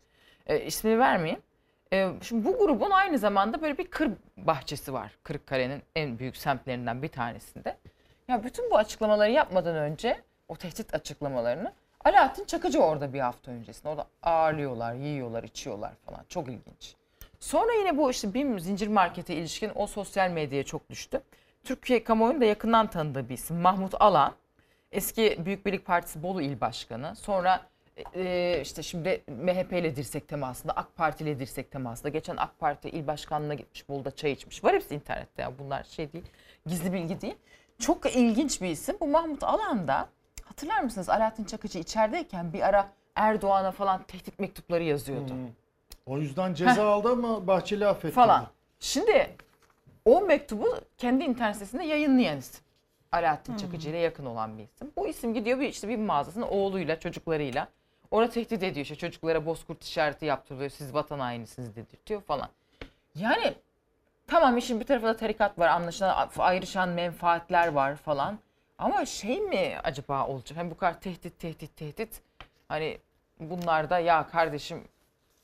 E, 0.47 0.61
ismini 0.61 0.99
vermeyeyim. 0.99 1.43
E, 1.93 2.09
şimdi 2.23 2.45
bu 2.45 2.59
grubun 2.59 2.91
aynı 2.91 3.19
zamanda 3.19 3.63
böyle 3.63 3.79
bir 3.79 3.87
kır 3.87 4.11
bahçesi 4.37 4.93
var. 4.93 5.13
Kırıkkale'nin 5.23 5.83
en 5.97 6.19
büyük 6.19 6.37
semtlerinden 6.37 7.03
bir 7.03 7.09
tanesinde. 7.09 7.77
Ya 8.29 8.45
bütün 8.45 8.71
bu 8.71 8.77
açıklamaları 8.77 9.31
yapmadan 9.31 9.77
önce 9.77 10.21
o 10.49 10.57
tehdit 10.57 10.95
açıklamalarını 10.95 11.73
Alaaddin 12.05 12.45
Çakıcı 12.45 12.81
orada 12.81 13.13
bir 13.13 13.21
hafta 13.21 13.51
öncesinde. 13.51 13.89
Orada 13.89 14.07
ağırlıyorlar, 14.23 14.95
yiyorlar, 14.95 15.43
içiyorlar 15.43 15.93
falan. 16.07 16.25
Çok 16.29 16.49
ilginç. 16.49 16.95
Sonra 17.41 17.73
yine 17.73 17.97
bu 17.97 18.11
işte 18.11 18.35
BİM 18.35 18.61
zincir 18.61 18.89
markete 18.89 19.35
ilişkin 19.35 19.73
o 19.75 19.87
sosyal 19.87 20.31
medyaya 20.31 20.65
çok 20.65 20.91
düştü. 20.91 21.23
Türkiye 21.65 22.05
kamuoyunun 22.05 22.41
da 22.41 22.45
yakından 22.45 22.87
tanıdığı 22.87 23.29
bir 23.29 23.35
isim 23.35 23.57
Mahmut 23.57 23.95
Alan. 24.01 24.35
Eski 24.93 25.39
Büyük 25.45 25.67
Birlik 25.67 25.87
Partisi 25.87 26.23
Bolu 26.23 26.43
İl 26.43 26.61
Başkanı. 26.61 27.17
Sonra 27.17 27.61
e, 28.15 28.59
işte 28.63 28.83
şimdi 28.83 29.23
MHP 29.29 29.73
ile 29.73 29.97
dirsek 29.97 30.29
temasında, 30.29 30.73
AK 30.73 30.97
Parti 30.97 31.25
ile 31.25 31.39
dirsek 31.39 31.71
temasında. 31.71 32.09
Geçen 32.09 32.37
AK 32.37 32.59
Parti 32.59 32.89
İl 32.89 33.07
Başkanlığı'na 33.07 33.55
gitmiş, 33.55 33.89
Bolu'da 33.89 34.11
çay 34.11 34.33
içmiş. 34.33 34.65
Var 34.65 34.75
hepsi 34.75 34.95
internette 34.95 35.43
ya 35.43 35.59
bunlar 35.59 35.85
şey 35.85 36.13
değil, 36.13 36.25
gizli 36.67 36.93
bilgi 36.93 37.21
değil. 37.21 37.37
Çok 37.79 38.17
ilginç 38.17 38.63
bir 38.63 38.69
isim. 38.69 38.97
Bu 39.01 39.07
Mahmut 39.07 39.45
Alan 39.45 39.89
da 39.89 40.09
hatırlar 40.45 40.81
mısınız 40.83 41.09
Alaaddin 41.09 41.45
Çakıcı 41.45 41.79
içerideyken 41.79 42.53
bir 42.53 42.61
ara 42.61 42.89
Erdoğan'a 43.15 43.73
falan 43.73 44.03
tehdit 44.03 44.39
mektupları 44.39 44.83
yazıyordu. 44.83 45.33
O 46.07 46.19
yüzden 46.19 46.55
ceza 46.55 46.89
aldı 46.89 47.09
ama 47.13 47.47
Bahçeli 47.47 47.87
affetti. 47.87 48.15
falan. 48.15 48.47
Şimdi 48.81 49.31
o 50.05 50.21
mektubu 50.21 50.79
kendi 50.99 51.25
internet 51.25 51.55
sitesinde 51.55 51.85
yayınlayan 51.85 52.39
isim. 52.39 52.61
Alaaddin 53.13 53.57
Çakıcı 53.57 53.91
ile 53.91 53.99
yakın 53.99 54.27
olan 54.27 54.59
bir 54.59 54.63
isim. 54.63 54.93
Bu 54.97 55.09
isim 55.09 55.35
gidiyor 55.35 55.61
bir 55.61 55.69
işte 55.69 55.89
bir 55.89 55.97
mağazasına 55.97 56.49
oğluyla 56.49 57.01
çocuklarıyla 57.01 57.69
orada 58.11 58.31
tehdit 58.31 58.63
ediyor 58.63 58.85
işte 58.85 58.97
çocuklara 58.97 59.47
bozkurt 59.47 59.85
işareti 59.85 60.27
yaptırıyor 60.27 60.71
siz 60.71 60.95
vatan 60.95 61.19
hainisiniz 61.19 61.77
dedirtiyor 61.77 62.21
falan. 62.21 62.49
Yani 63.15 63.55
tamam 64.27 64.59
işin 64.59 64.81
bir 64.81 64.85
tarafında 64.87 65.17
tarikat 65.17 65.59
var 65.59 65.69
anlaşılan 65.69 66.31
ayrışan 66.39 66.89
menfaatler 66.89 67.69
var 67.69 67.97
falan. 67.97 68.39
Ama 68.79 69.05
şey 69.05 69.41
mi 69.41 69.79
acaba 69.85 70.27
olacak? 70.27 70.59
Hani 70.59 70.71
bu 70.71 70.77
kadar 70.77 71.01
tehdit 71.01 71.39
tehdit 71.39 71.77
tehdit. 71.77 72.23
Hani 72.69 72.99
bunlar 73.41 73.91
da 73.91 73.99
ya 73.99 74.27
kardeşim 74.29 74.85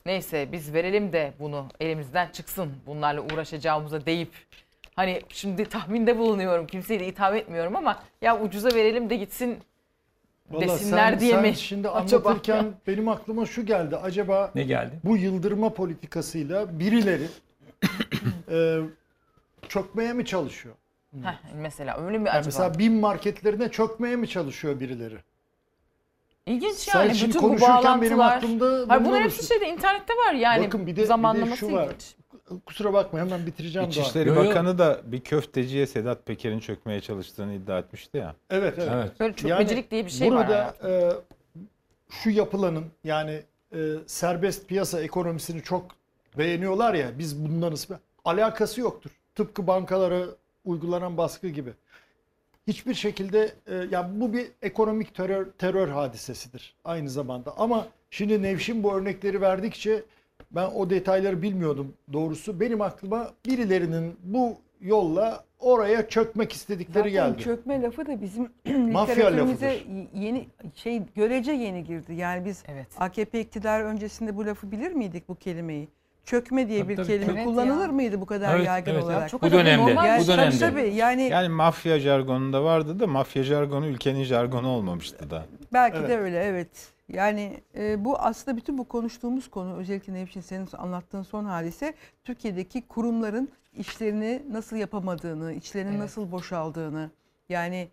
neyse 0.09 0.49
biz 0.53 0.75
verelim 0.75 1.13
de 1.13 1.33
bunu 1.41 1.67
elimizden 1.81 2.29
çıksın 2.33 2.73
bunlarla 2.87 3.21
uğraşacağımıza 3.21 4.07
deyip 4.07 4.31
hani 4.97 5.23
şimdi 5.29 5.65
tahminde 5.65 6.19
bulunuyorum 6.19 6.67
kimseyi 6.67 7.01
de 7.01 7.07
itham 7.07 7.35
etmiyorum 7.35 7.77
ama 7.77 8.03
ya 8.23 8.41
ucuza 8.41 8.69
verelim 8.75 9.11
de 9.11 9.17
gitsin 9.17 9.59
Vallahi 10.51 10.69
desinler 10.69 11.11
sen, 11.11 11.21
diye 11.21 11.33
sen 11.35 11.43
mi? 11.43 11.55
şimdi 11.57 11.89
acaba? 11.89 12.29
anlatırken 12.29 12.67
benim 12.87 13.09
aklıma 13.09 13.47
şu 13.47 13.67
geldi. 13.67 13.97
Acaba 13.97 14.51
Ne 14.55 14.63
geldi? 14.63 14.93
bu 15.05 15.17
yıldırma 15.17 15.75
politikasıyla 15.75 16.79
birileri 16.79 17.27
e, 18.51 18.79
çökmeye 19.69 20.13
mi 20.13 20.25
çalışıyor? 20.27 20.75
Heh, 21.23 21.35
mesela 21.55 21.97
öyle 22.07 22.19
mi 22.19 22.29
Yani 22.29 22.39
acaba? 22.39 22.45
mesela 22.47 22.79
BİM 22.79 23.01
marketlerine 23.01 23.69
çökmeye 23.69 24.17
mi 24.17 24.29
çalışıyor 24.29 24.81
birileri? 24.81 25.17
İlginç 26.49 26.75
Sen 26.75 27.01
yani 27.01 27.15
şimdi 27.15 27.31
bütün 27.35 27.43
bu 27.43 27.47
konuşurken 27.47 27.75
bağlantılar. 27.75 28.01
benim 28.01 28.21
aklımda 28.21 28.67
Hayır, 28.67 28.87
bunlar 28.89 29.05
bunların 29.05 29.25
hepsi 29.25 29.47
şeyde 29.47 29.69
internette 29.69 30.15
var 30.15 30.35
yani. 30.35 30.67
Bakın 30.67 30.87
bir 30.87 30.93
de, 30.93 30.97
bir 30.97 31.03
de 31.03 31.07
zamanlaması 31.07 31.57
şu 31.57 31.73
var. 31.73 31.87
ilginç. 31.87 32.15
Kusura 32.67 32.93
bakma 32.93 33.19
hemen 33.19 33.47
bitireceğim 33.47 33.91
daha. 33.91 34.01
İçişleri 34.01 34.29
Yo, 34.29 34.35
yo. 34.35 34.45
Bakanı 34.45 34.79
da 34.79 35.01
bir 35.05 35.21
köfteciye 35.21 35.87
Sedat 35.87 36.27
Peker'in 36.27 36.61
çökmeye 36.61 37.01
çalıştığını 37.01 37.55
iddia 37.55 37.79
etmişti 37.79 38.19
ya. 38.19 38.35
Evet 38.51 38.75
evet. 38.79 38.91
Evet. 38.95 39.21
Böyle 39.21 39.35
çökmecilik 39.35 39.91
diye 39.91 40.07
bir 40.07 40.11
şey 40.11 40.33
var 40.33 40.47
burada, 40.49 40.75
e, 40.89 41.13
şu 42.11 42.31
yapılanın 42.31 42.85
yani 43.05 43.43
e, 43.75 43.79
serbest 44.07 44.69
piyasa 44.69 45.01
ekonomisini 45.01 45.63
çok 45.63 45.85
beğeniyorlar 46.39 46.95
ya 46.95 47.19
biz 47.19 47.45
bundanız 47.45 47.89
alakası 48.25 48.81
yoktur. 48.81 49.11
Tıpkı 49.35 49.67
bankalara 49.67 50.23
uygulanan 50.65 51.17
baskı 51.17 51.49
gibi. 51.49 51.71
Hiçbir 52.69 52.95
şekilde 52.95 53.53
e, 53.67 53.75
yani 53.91 54.21
bu 54.21 54.33
bir 54.33 54.47
ekonomik 54.63 55.15
terör 55.15 55.47
terör 55.59 55.89
hadisesidir 55.89 56.75
aynı 56.85 57.11
zamanda. 57.11 57.55
Ama 57.59 57.87
şimdi 58.11 58.43
Nevşin 58.43 58.83
bu 58.83 58.95
örnekleri 58.95 59.41
verdikçe 59.41 60.03
ben 60.51 60.67
o 60.67 60.91
detayları 60.91 61.43
bilmiyordum 61.43 61.95
doğrusu. 62.13 62.61
Benim 62.61 62.81
aklıma 62.81 63.31
birilerinin 63.47 64.17
bu 64.23 64.57
yolla 64.81 65.45
oraya 65.59 66.09
çökmek 66.09 66.53
istedikleri 66.53 67.11
Zaten 67.11 67.33
geldi. 67.33 67.43
çökme 67.43 67.83
lafı 67.83 68.07
da 68.07 68.21
bizim 68.23 68.49
Mafya 68.93 69.15
literatürümüze 69.15 69.79
yeni 70.15 70.49
şey 70.75 71.03
görece 71.17 71.53
yeni 71.53 71.85
girdi. 71.85 72.15
Yani 72.15 72.45
biz 72.45 72.65
AKP 72.99 73.41
iktidarı 73.41 73.85
öncesinde 73.85 74.37
bu 74.37 74.47
lafı 74.47 74.71
bilir 74.71 74.93
miydik 74.93 75.29
bu 75.29 75.35
kelimeyi? 75.35 75.89
Çökme 76.25 76.69
diye 76.69 76.83
Tabii 76.83 76.89
bir 76.93 76.97
tabii, 76.97 77.07
kelime 77.07 77.27
tabii. 77.27 77.45
kullanılır 77.45 77.85
Evet 77.85 77.95
mıydı 77.95 78.21
bu 78.21 78.27
kadar 78.27 78.55
Evet, 78.57 78.67
yaygın 78.67 78.93
evet. 78.93 79.05
olarak? 79.05 79.29
Çok 79.31 79.43
Bu 79.43 79.47
önemli, 79.47 79.83
normal 79.83 80.21
bu 80.21 80.25
tabii 80.27 80.37
dönemde. 80.39 80.59
tabii 80.59 80.95
yani, 80.95 81.23
Yani 81.23 81.49
mafya 81.49 82.01
jargonunda 82.01 82.65
vardı 82.65 83.01
da 83.01 83.07
mafya 83.07 83.43
jargonu 83.43 83.87
ülkenin 83.87 84.25
jargonu 84.25 84.69
olmamıştı 84.69 85.31
da. 85.31 85.47
belki 85.73 85.97
Evet. 85.99 86.09
de 86.09 86.19
öyle 86.19 86.39
evet. 86.45 86.69
Yani 87.09 87.61
e, 87.77 88.05
bu 88.05 88.19
aslında 88.19 88.57
bütün 88.57 88.79
bu 88.79 88.85
konuştuğumuz 88.89 89.51
konu 89.51 89.77
özellikle 89.77 90.13
Nevşin 90.15 90.41
senin 90.41 90.69
anlattığın 90.79 91.23
son 91.23 91.45
hadise 91.45 91.95
Türkiye'deki 92.25 92.83
kurumların 92.87 93.49
işlerini 93.77 94.43
nasıl 94.53 94.77
yapamadığını, 94.77 95.53
içlerinin 95.53 95.91
Evet. 95.91 96.01
nasıl 96.01 96.33
boşaldığını 96.33 97.11
yani 97.49 97.89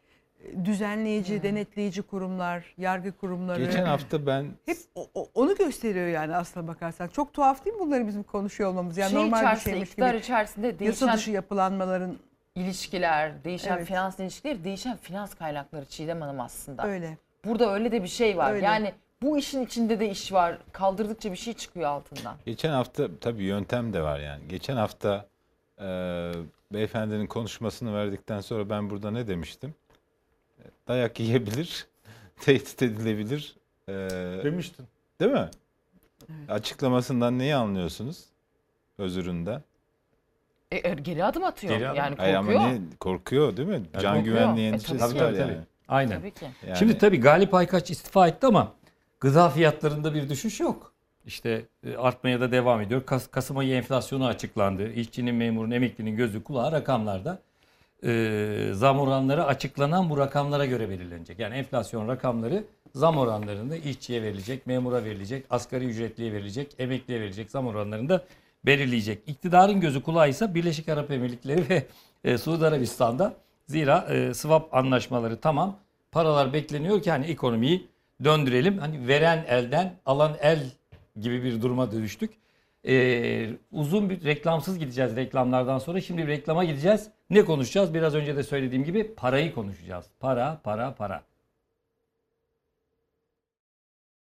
düzenleyici, 0.66 1.44
denetleyici 1.44 2.02
kurumlar, 2.02 2.74
yargı 2.78 3.12
kurumları. 3.12 3.66
Geçen 3.66 3.86
hafta 3.86 4.26
ben 4.26 4.46
hep 4.66 4.78
o- 4.96 5.08
o- 5.14 5.28
onu 5.34 5.56
gösteriyor 5.56 6.08
yani 6.08 6.36
aslına 6.36 6.68
bakarsan. 6.68 7.08
Çok 7.08 7.34
tuhaf 7.34 7.66
değil 7.66 7.76
mi 7.76 7.80
bunları 7.82 8.08
bizim 8.08 8.24
konuşuyor 8.24 8.70
olmamız? 8.70 8.98
Yani 8.98 9.12
Şey 9.12 9.20
normal 9.24 9.56
bir 9.56 9.60
şeymiş 9.60 9.90
iktidar 9.90 10.10
gibi. 10.10 10.20
içerisinde 10.20 10.68
Yasa 10.68 10.80
değişen- 10.80 11.14
dışı 11.14 11.32
yapılanmaların 11.32 12.18
ilişkiler, 12.56 13.44
değişen 13.44 13.78
Evet. 13.78 13.88
finans 13.88 14.20
ilişkileri, 14.20 14.64
değişen 14.64 14.98
finans 14.98 15.34
kaynakları 15.36 15.86
Çiğdem 15.86 16.22
Hanım 16.22 16.40
aslında. 16.40 16.88
Öyle. 16.88 17.18
Burada 17.46 17.74
öyle 17.74 17.92
de 17.92 18.04
bir 18.04 18.08
şey 18.08 18.38
var. 18.38 18.54
Öyle. 18.54 18.66
Yani 18.66 18.94
bu 19.22 19.38
işin 19.38 19.66
içinde 19.66 20.00
de 20.00 20.10
iş 20.10 20.34
var. 20.34 20.58
Kaldırdıkça 20.72 21.32
bir 21.32 21.38
şey 21.38 21.54
çıkıyor 21.54 21.86
altından. 21.90 22.36
Geçen 22.46 22.70
hafta 22.72 23.08
tabii 23.22 23.44
yöntem 23.44 23.94
de 23.94 24.02
var 24.02 24.20
yani. 24.20 24.48
Geçen 24.50 24.76
hafta 24.76 25.26
e, 25.82 25.86
beyefendinin 26.74 27.28
konuşmasını 27.28 27.94
verdikten 27.96 28.42
sonra 28.42 28.70
ben 28.70 28.90
burada 28.90 29.12
ne 29.12 29.28
demiştim? 29.28 29.74
Dayak 30.88 31.20
yiyebilir, 31.20 31.88
tehdit 32.42 32.82
edilebilir. 32.82 33.56
e, 33.88 33.94
Demiştin. 34.44 34.86
Değil 35.20 35.32
mi? 35.32 35.50
Açıklamasından 36.50 37.40
neyi 37.40 37.56
anlıyorsunuz? 37.56 38.24
Özüründen. 38.98 39.62
E, 40.72 40.90
e, 40.90 40.94
geri 40.94 41.24
adım 41.24 41.44
atıyor. 41.44 41.74
Geri 41.74 41.88
adım- 41.90 41.98
Yani 41.98 42.16
korkuyor. 42.16 42.60
ama 42.62 42.68
ne, 42.68 42.80
korkuyor 43.00 43.58
değil 43.58 43.68
mi? 43.68 43.74
Yani 43.94 44.02
Can 44.04 44.16
korkuyor. 44.16 44.36
güvenliği 44.38 44.66
E, 44.66 44.70
endişesi 44.70 44.98
tabii, 44.98 45.20
var 45.20 45.32
yani. 45.32 45.58
Aynen. 45.88 46.20
Tabii 46.20 46.32
ki. 46.32 46.46
Yani- 46.68 46.78
Şimdi 46.78 46.98
tabii 46.98 47.20
Galip 47.20 47.54
Aykaç 47.54 47.92
istifa 47.92 48.28
etti 48.28 48.46
ama 48.48 48.74
gıda 49.20 49.50
fiyatlarında 49.50 50.14
bir 50.14 50.30
düşüş 50.30 50.60
yok. 50.60 50.94
İşte 51.26 51.66
e, 51.88 51.98
artmaya 51.98 52.42
da 52.42 52.52
devam 52.52 52.82
ediyor. 52.82 53.06
Kas, 53.06 53.28
Kasım 53.28 53.58
ayı 53.58 53.76
enflasyonu 53.76 54.26
açıklandı. 54.26 54.92
İşçinin, 54.92 55.36
memurun, 55.36 55.72
emeklinin 55.72 56.16
gözü 56.16 56.44
kulağı 56.44 56.72
rakamlarda. 56.72 57.40
E, 58.06 58.70
zam 58.74 59.00
oranları 59.00 59.46
açıklanan 59.46 60.10
bu 60.10 60.18
rakamlara 60.18 60.66
göre 60.66 60.90
belirlenecek. 60.90 61.40
Yani 61.40 61.56
enflasyon 61.56 62.08
rakamları 62.08 62.64
zam 62.96 63.18
oranlarında 63.18 63.76
işçiye 63.76 64.22
verilecek, 64.22 64.68
memura 64.68 65.04
verilecek, 65.04 65.46
asgari 65.50 65.86
ücretliye 65.86 66.34
verilecek, 66.34 66.76
emekliye 66.80 67.20
verilecek 67.20 67.52
zam 67.52 67.68
oranlarında 67.68 68.26
belirleyecek. 68.66 69.20
İktidarın 69.28 69.80
gözü 69.80 70.02
kulağı 70.02 70.30
ise 70.30 70.56
Birleşik 70.56 70.90
Arap 70.90 71.12
Emirlikleri 71.12 71.70
ve 71.70 71.86
e, 72.24 72.38
Suudi 72.38 72.66
Arabistan'da. 72.66 73.34
Zira 73.68 74.08
e, 74.10 74.34
swap 74.34 74.74
anlaşmaları 74.74 75.40
tamam. 75.40 75.80
Paralar 76.12 76.54
bekleniyor 76.54 77.02
ki 77.02 77.12
hani 77.12 77.26
ekonomiyi 77.26 77.88
döndürelim. 78.24 78.78
Hani 78.78 79.08
veren 79.08 79.46
elden 79.48 79.94
alan 80.06 80.32
el 80.42 80.60
gibi 81.20 81.44
bir 81.44 81.62
duruma 81.62 81.92
düştük. 81.92 82.34
E, 82.88 83.50
uzun 83.72 84.10
bir 84.10 84.24
reklamsız 84.24 84.80
gideceğiz 84.80 85.16
reklamlardan 85.16 85.80
sonra. 85.80 86.02
Şimdi 86.02 86.22
bir 86.22 86.28
reklama 86.28 86.64
gideceğiz. 86.64 87.10
Ne 87.30 87.46
konuşacağız? 87.46 87.94
Biraz 87.94 88.16
önce 88.16 88.36
de 88.36 88.44
söylediğim 88.44 88.84
gibi 88.84 89.16
parayı 89.16 89.54
konuşacağız. 89.54 90.06
Para, 90.20 90.62
para, 90.64 90.96
para. 90.96 91.24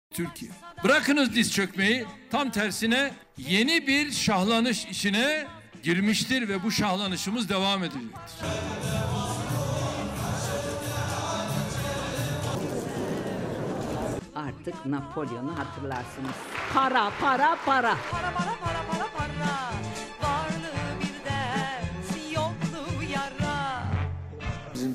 Türkiye. 0.09 0.51
Bırakınız 0.83 1.35
diz 1.35 1.53
çökmeyi, 1.53 2.05
tam 2.31 2.51
tersine 2.51 3.13
yeni 3.37 3.87
bir 3.87 4.11
şahlanış 4.11 4.85
işine 4.85 5.47
girmiştir 5.83 6.49
ve 6.49 6.63
bu 6.63 6.71
şahlanışımız 6.71 7.49
devam 7.49 7.83
edecektir. 7.83 8.11
Artık 14.35 14.85
Napolyon'u 14.85 15.59
hatırlarsınız. 15.59 16.35
Para, 16.73 17.11
para, 17.21 17.57
para. 17.65 17.97
Para 18.11 18.33
para 18.33 18.55
para 18.61 18.85
para 18.91 19.07
para 19.17 19.80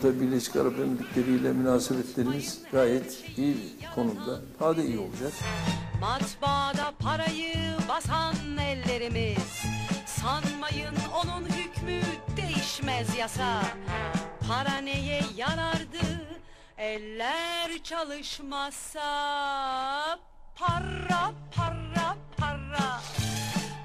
Tabii 0.02 0.20
Birleşik 0.20 0.56
Arap 0.56 0.78
Emirlikleri 0.78 1.30
ile 1.30 1.52
münasebetlerimiz 1.52 2.62
gayet 2.72 3.24
iyi 3.36 3.56
konumda. 3.94 4.40
Daha 4.60 4.76
da 4.76 4.82
iyi 4.82 4.98
olacak. 4.98 5.32
Matbaada 6.00 6.92
parayı 6.98 7.54
basan 7.88 8.34
ellerimiz. 8.60 9.62
Sanmayın 10.06 10.94
onun 11.24 11.44
hükmü 11.44 12.00
değişmez 12.36 13.16
yasa. 13.18 13.62
Para 14.48 14.76
neye 14.78 15.22
yarardı? 15.36 16.26
Eller 16.78 17.82
çalışmazsa 17.82 19.06
Para 20.56 21.34
para 21.52 22.16
para. 22.36 23.00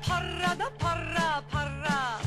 Para 0.08 0.56
da 0.56 0.70
para 0.80 1.44
para 1.52 2.21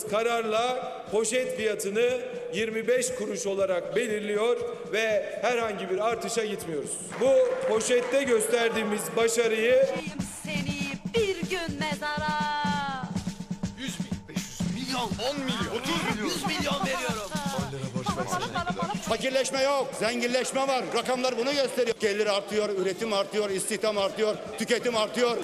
aldığımız 0.00 0.10
kararla 0.10 0.92
poşet 1.10 1.56
fiyatını 1.56 2.20
25 2.54 3.14
kuruş 3.14 3.46
olarak 3.46 3.96
belirliyor 3.96 4.56
ve 4.92 5.38
herhangi 5.42 5.90
bir 5.90 5.98
artışa 5.98 6.44
gitmiyoruz. 6.44 6.90
Bu 7.20 7.30
poşette 7.68 8.22
gösterdiğimiz 8.22 9.02
başarıyı 9.16 9.86
Seni 10.44 10.92
bir 11.14 11.36
gün 11.50 11.78
mezara 11.80 12.40
100 13.78 13.98
bin, 13.98 14.34
500 14.34 14.60
milyon, 14.74 15.10
10 15.30 15.40
milyon, 15.40 15.80
30 15.80 16.16
milyon. 16.16 16.26
100 16.26 16.46
milyon 16.46 16.80
veriyorum. 16.86 17.30
Fakirleşme 19.08 19.62
yok, 19.62 19.88
zenginleşme 20.00 20.68
var. 20.68 20.84
Rakamlar 20.94 21.38
bunu 21.38 21.52
gösteriyor. 21.52 21.96
Gelir 22.00 22.26
artıyor, 22.26 22.68
üretim 22.68 23.12
artıyor, 23.12 23.50
istihdam 23.50 23.98
artıyor, 23.98 24.36
tüketim 24.58 24.96
artıyor. 24.96 25.36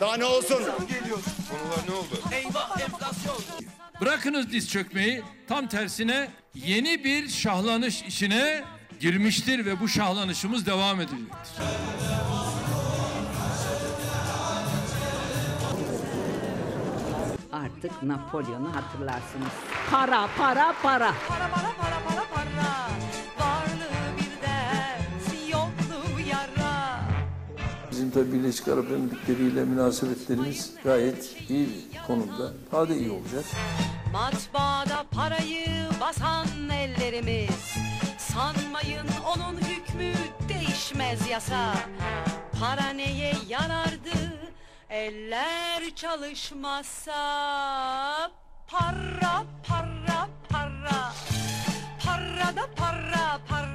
Daha 0.00 0.16
ne 0.16 0.24
olsun? 0.24 0.58
Geliyor. 0.88 1.18
Konular 1.50 1.88
ne 1.88 1.94
oldu? 1.94 2.20
Eyvah 2.32 2.80
enflasyon. 2.80 3.36
Bırakınız 4.00 4.52
diz 4.52 4.70
çökmeyi, 4.70 5.22
tam 5.48 5.66
tersine 5.66 6.28
yeni 6.54 7.04
bir 7.04 7.28
şahlanış 7.28 8.02
işine 8.02 8.64
girmiştir 9.00 9.66
ve 9.66 9.80
bu 9.80 9.88
şahlanışımız 9.88 10.66
devam 10.66 11.00
edecektir. 11.00 11.26
Artık 17.52 18.02
Napolyon'u 18.02 18.76
hatırlarsınız. 18.76 19.52
Para, 19.90 20.28
para. 20.38 20.74
Para 20.82 21.12
para 21.12 21.12
para 21.28 21.72
para 21.78 22.00
para 22.08 22.15
Tabii 28.16 28.32
Birleşik 28.32 28.68
Arap 28.68 28.90
Emirlikleri 28.90 29.42
ile 29.42 29.64
münasebetlerimiz 29.64 30.74
gayet 30.84 31.50
iyi 31.50 31.68
bir 31.68 32.06
konumda. 32.06 32.52
Daha 32.72 32.88
da 32.88 32.94
iyi 32.94 33.10
olacak. 33.10 33.44
Matbaada 34.12 35.04
parayı 35.10 35.66
basan 36.00 36.46
ellerimiz. 36.70 37.74
Sanmayın 38.18 39.06
onun 39.36 39.56
hükmü 39.56 40.12
değişmez 40.48 41.30
yasa. 41.30 41.74
Para 42.60 42.88
neye 42.88 43.32
yarardı? 43.48 44.38
Eller 44.90 45.94
çalışmazsa 45.94 47.12
Para 48.66 49.44
para 49.68 50.28
para. 50.48 51.12
Para 52.04 52.56
da 52.56 52.66
para 52.76 53.40
para 53.48 53.66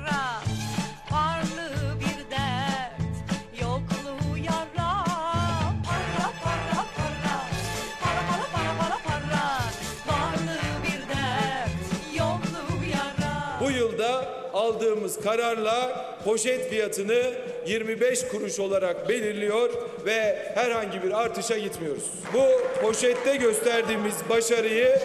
aldığımız 15.11 15.23
kararla 15.23 16.05
poşet 16.25 16.69
fiyatını 16.69 17.33
25 17.67 18.27
kuruş 18.27 18.59
olarak 18.59 19.09
belirliyor 19.09 19.69
ve 20.05 20.51
herhangi 20.55 21.03
bir 21.03 21.11
artışa 21.11 21.57
gitmiyoruz. 21.57 22.03
Bu 22.33 22.43
poşette 22.81 23.35
gösterdiğimiz 23.35 24.15
başarıyı 24.29 24.99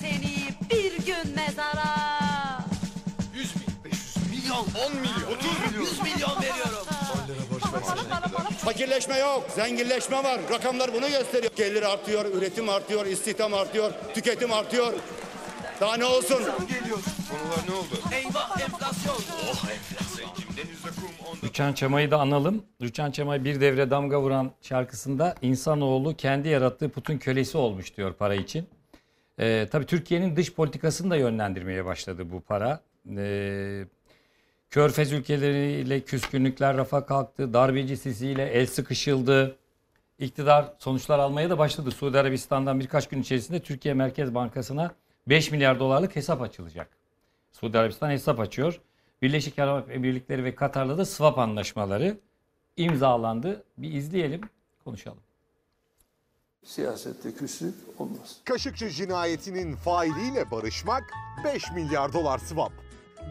Seni 0.00 0.34
bir 0.70 1.06
gün 1.06 1.34
mezara 1.36 1.94
100 3.34 3.54
bin, 3.54 3.90
500 3.90 4.16
milyon, 4.30 4.56
10 4.56 4.96
milyon, 4.96 5.38
30 5.38 5.72
milyon. 5.72 5.82
100 5.82 6.02
milyon 6.02 6.42
veriyorum. 6.42 6.86
Fakirleşme 8.64 9.18
yok, 9.18 9.44
zenginleşme 9.56 10.24
var. 10.24 10.40
Rakamlar 10.50 10.94
bunu 10.94 11.08
gösteriyor. 11.08 11.52
Gelir 11.56 11.82
artıyor, 11.82 12.24
üretim 12.24 12.68
artıyor, 12.68 13.06
istihdam 13.06 13.54
artıyor, 13.54 13.90
tüketim 14.14 14.52
artıyor. 14.52 14.92
Daha 15.84 15.96
ne 15.96 16.04
olsun? 16.04 16.36
Konular 16.36 17.68
ne 17.68 17.74
oldu? 17.74 17.94
Eyvah 18.12 18.60
enflasyon. 18.60 19.14
Oh 19.14 19.70
enflasyon. 19.70 20.28
Rüçhan 21.44 21.72
Çamay'ı 21.72 22.10
da 22.10 22.20
analım. 22.20 22.64
Rüçhan 22.82 23.10
Çamay 23.10 23.44
bir 23.44 23.60
devre 23.60 23.90
damga 23.90 24.20
vuran 24.22 24.50
şarkısında 24.62 25.34
insanoğlu 25.42 26.16
kendi 26.16 26.48
yarattığı 26.48 26.88
putun 26.88 27.18
kölesi 27.18 27.58
olmuş 27.58 27.96
diyor 27.96 28.12
para 28.12 28.34
için. 28.34 28.66
Ee, 29.40 29.68
tabii 29.72 29.86
Türkiye'nin 29.86 30.36
dış 30.36 30.54
politikasını 30.54 31.10
da 31.10 31.16
yönlendirmeye 31.16 31.84
başladı 31.84 32.32
bu 32.32 32.40
para. 32.40 32.80
Ee, 33.16 33.84
Körfez 34.70 35.12
ülkeleriyle 35.12 36.00
küskünlükler 36.00 36.76
rafa 36.76 37.06
kalktı. 37.06 37.54
Darbeci 37.54 37.96
sisiyle 37.96 38.44
el 38.44 38.66
sıkışıldı. 38.66 39.56
İktidar 40.18 40.72
sonuçlar 40.78 41.18
almaya 41.18 41.50
da 41.50 41.58
başladı. 41.58 41.90
Suudi 41.90 42.18
Arabistan'dan 42.18 42.80
birkaç 42.80 43.08
gün 43.08 43.22
içerisinde 43.22 43.60
Türkiye 43.60 43.94
Merkez 43.94 44.34
Bankası'na 44.34 44.94
5 45.26 45.50
milyar 45.50 45.80
dolarlık 45.80 46.16
hesap 46.16 46.42
açılacak. 46.42 46.88
Suudi 47.52 47.78
Arabistan 47.78 48.10
hesap 48.10 48.40
açıyor. 48.40 48.80
Birleşik 49.22 49.58
Arap 49.58 49.90
Emirlikleri 49.90 50.44
ve 50.44 50.54
Katar'la 50.54 50.98
da 50.98 51.04
swap 51.04 51.38
anlaşmaları 51.38 52.18
imzalandı. 52.76 53.64
Bir 53.78 53.92
izleyelim, 53.92 54.40
konuşalım. 54.84 55.18
Siyasette 56.64 57.34
küslük 57.34 57.74
olmaz. 57.98 58.36
Kaşıkçı 58.44 58.90
cinayetinin 58.90 59.76
failiyle 59.76 60.50
barışmak 60.50 61.02
5 61.44 61.72
milyar 61.72 62.12
dolar 62.12 62.38
swap. 62.38 62.72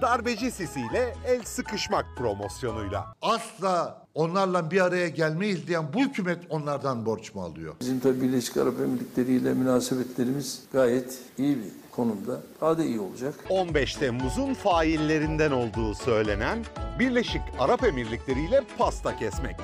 Darbeci 0.01 0.51
sisiyle 0.51 1.15
el 1.27 1.43
sıkışmak 1.43 2.05
promosyonuyla. 2.17 3.15
Asla 3.21 4.07
onlarla 4.13 4.71
bir 4.71 4.81
araya 4.81 5.07
gelmeyiz 5.07 5.67
diyen 5.67 5.93
bu 5.93 5.99
hükümet 5.99 6.43
onlardan 6.49 7.05
borç 7.05 7.35
mu 7.35 7.41
alıyor? 7.41 7.75
Bizim 7.79 7.99
tabi 7.99 8.21
Birleşik 8.21 8.57
Arap 8.57 8.79
Emirlikleri 8.79 9.31
ile 9.31 9.53
münasebetlerimiz 9.53 10.63
gayet 10.73 11.19
iyi 11.37 11.57
bir 11.57 11.82
konumda. 11.95 12.41
Daha 12.61 12.77
da 12.77 12.83
iyi 12.83 12.99
olacak. 12.99 13.35
15 13.49 13.95
Temmuz'un 13.95 14.53
faillerinden 14.53 15.51
olduğu 15.51 15.95
söylenen 15.95 16.65
Birleşik 16.99 17.41
Arap 17.59 17.83
Emirlikleri 17.83 18.45
ile 18.45 18.61
pasta 18.77 19.17
kesmek. 19.17 19.55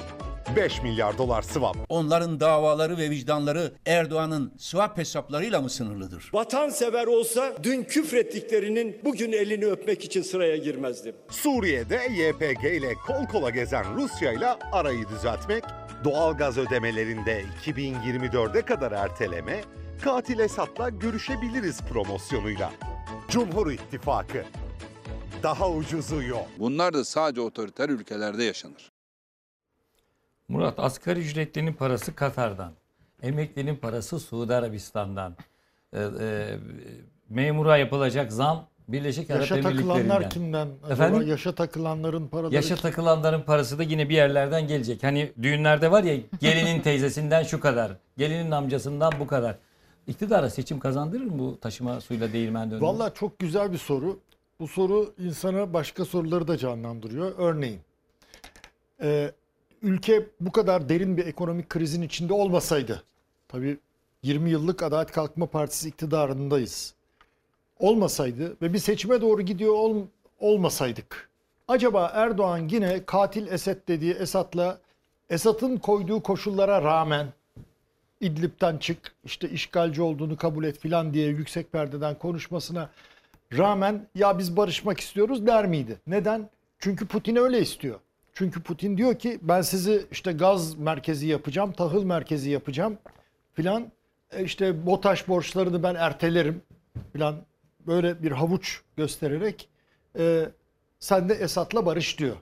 5 0.56 0.84
milyar 0.84 1.18
dolar 1.18 1.42
swap. 1.42 1.78
Onların 1.90 2.40
davaları 2.40 2.98
ve 2.98 3.10
vicdanları 3.10 3.72
Erdoğan'ın 3.86 4.54
swap 4.58 4.98
hesaplarıyla 4.98 5.62
mı 5.62 5.70
sınırlıdır? 5.70 6.30
Vatansever 6.34 7.08
olsa 7.08 7.54
dün 7.64 7.84
küfrettiklerinin 7.84 9.02
bugün 9.06 9.32
elini 9.32 9.66
öpmek 9.66 10.04
için 10.06 10.22
sıraya 10.22 10.58
girmezdim. 10.58 11.16
Suriye'de 11.30 11.96
YPG 11.96 12.64
ile 12.64 12.94
kol 13.08 13.26
kola 13.32 13.50
gezen 13.50 13.96
Rusya 13.96 14.34
ile 14.34 14.48
arayı 14.72 15.10
düzeltmek, 15.10 15.64
doğalgaz 16.04 16.58
ödemelerinde 16.58 17.44
2024'e 17.66 18.62
kadar 18.62 18.92
erteleme, 18.92 19.62
katil 20.02 20.40
Esad'la 20.40 20.90
görüşebiliriz 20.90 21.82
promosyonuyla. 21.82 22.72
Cumhur 23.30 23.72
İttifakı. 23.72 24.46
Daha 25.44 25.70
ucuzu 25.70 26.24
yok. 26.24 26.48
Bunlar 26.60 26.94
da 26.94 27.06
sadece 27.06 27.42
otoriter 27.42 27.90
ülkelerde 27.90 28.44
yaşanır. 28.44 28.92
Murat 30.48 30.80
asgari 30.80 31.20
ücretlinin 31.20 31.74
parası 31.74 32.16
Katar'dan. 32.16 32.72
Emeklinin 33.24 33.76
parası 33.76 34.20
Suudi 34.20 34.56
Arabistan'dan. 34.56 35.36
Ee, 35.94 36.00
e, 36.20 36.58
memura 37.30 37.78
yapılacak 37.78 38.34
zam 38.34 38.68
Birleşik 38.88 39.30
Arap 39.32 39.42
Yaşa 39.42 39.58
Emirlikleri'nden. 39.58 39.98
takılanlar 39.98 40.30
kimden? 40.30 40.68
Acaba 40.84 40.94
Efendim? 40.94 41.28
yaşa 41.28 41.56
takılanların 41.56 42.28
paraları 42.28 42.56
Yaşa 42.56 42.76
takılanların 42.76 43.42
parası 43.42 43.80
da 43.80 43.84
yine 43.84 44.10
bir 44.10 44.16
yerlerden 44.16 44.68
gelecek. 44.68 45.04
Hani 45.04 45.32
düğünlerde 45.42 45.92
var 45.92 46.04
ya 46.04 46.18
gelinin 46.42 46.82
teyzesinden 46.82 47.44
şu 47.44 47.60
kadar, 47.60 47.92
gelinin 48.18 48.52
amcasından 48.52 49.14
bu 49.20 49.28
kadar. 49.28 49.56
İktidara 50.10 50.50
seçim 50.50 50.80
kazandırır 50.80 51.26
mı 51.26 51.40
bu 51.40 51.60
taşıma 51.60 52.02
suyla 52.02 52.34
değirmen 52.34 52.72
dönemi? 52.72 52.86
Valla 52.86 53.14
çok 53.14 53.40
güzel 53.40 53.72
bir 53.72 53.78
soru. 53.78 54.20
Bu 54.60 54.68
soru 54.68 55.14
insana 55.18 55.74
başka 55.74 56.06
soruları 56.06 56.48
da 56.48 56.58
canlandırıyor. 56.58 57.32
Örneğin 57.38 57.80
e, 59.02 59.32
ülke 59.82 60.26
bu 60.40 60.52
kadar 60.52 60.90
derin 60.90 61.18
bir 61.18 61.26
ekonomik 61.26 61.70
krizin 61.70 62.02
içinde 62.02 62.34
olmasaydı 62.34 63.04
tabii 63.48 63.78
20 64.24 64.50
yıllık 64.50 64.84
Adalet 64.84 65.12
Kalkınma 65.12 65.46
Partisi 65.46 65.90
iktidarındayız. 65.90 66.94
Olmasaydı 67.80 68.58
ve 68.62 68.74
bir 68.74 68.80
seçime 68.80 69.22
doğru 69.22 69.42
gidiyor 69.42 69.74
ol, 69.74 70.06
olmasaydık 70.40 71.30
acaba 71.70 72.12
Erdoğan 72.14 72.68
yine 72.72 73.06
katil 73.06 73.48
Esed 73.48 73.88
dediği 73.88 74.14
Esad'la 74.14 74.80
Esad'ın 75.30 75.78
koyduğu 75.78 76.24
koşullara 76.24 76.84
rağmen 76.84 77.28
İdlib'den 78.22 78.78
çık, 78.78 79.16
işte 79.24 79.50
işgalci 79.50 80.02
olduğunu 80.02 80.38
kabul 80.38 80.64
et 80.64 80.80
filan 80.80 81.14
diye 81.14 81.28
yüksek 81.28 81.72
perdeden 81.72 82.18
konuşmasına 82.18 82.90
rağmen 83.58 84.08
ya 84.16 84.38
biz 84.38 84.58
barışmak 84.58 85.00
istiyoruz 85.00 85.48
der 85.48 85.68
miydi? 85.68 85.98
Neden? 86.08 86.50
Çünkü 86.80 87.08
Putin 87.08 87.36
öyle 87.36 87.62
istiyor. 87.62 88.00
Çünkü 88.34 88.62
Putin 88.62 88.98
diyor 88.98 89.20
ki 89.20 89.40
ben 89.42 89.62
sizi 89.62 90.06
işte 90.12 90.32
gaz 90.32 90.76
merkezi 90.76 91.28
yapacağım, 91.28 91.72
tahıl 91.72 92.04
merkezi 92.04 92.50
yapacağım 92.50 92.98
filan. 93.54 93.92
E 94.32 94.44
işte 94.44 94.86
BOTAŞ 94.86 95.28
borçlarını 95.28 95.84
ben 95.84 95.96
ertelerim 95.96 96.62
filan 97.14 97.36
böyle 97.88 98.24
bir 98.24 98.32
havuç 98.32 98.82
göstererek 98.98 99.70
e, 100.20 100.46
sen 101.00 101.30
de 101.30 101.34
Esad'la 101.34 101.86
barış 101.86 102.20
diyor. 102.20 102.36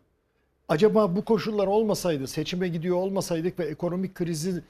Acaba 0.70 1.16
bu 1.16 1.26
koşullar 1.26 1.68
olmasaydı, 1.68 2.28
seçime 2.28 2.68
gidiyor 2.68 2.96
olmasaydık 2.96 3.60
ve 3.60 3.66
ekonomik 3.66 4.16
krizi 4.16 4.64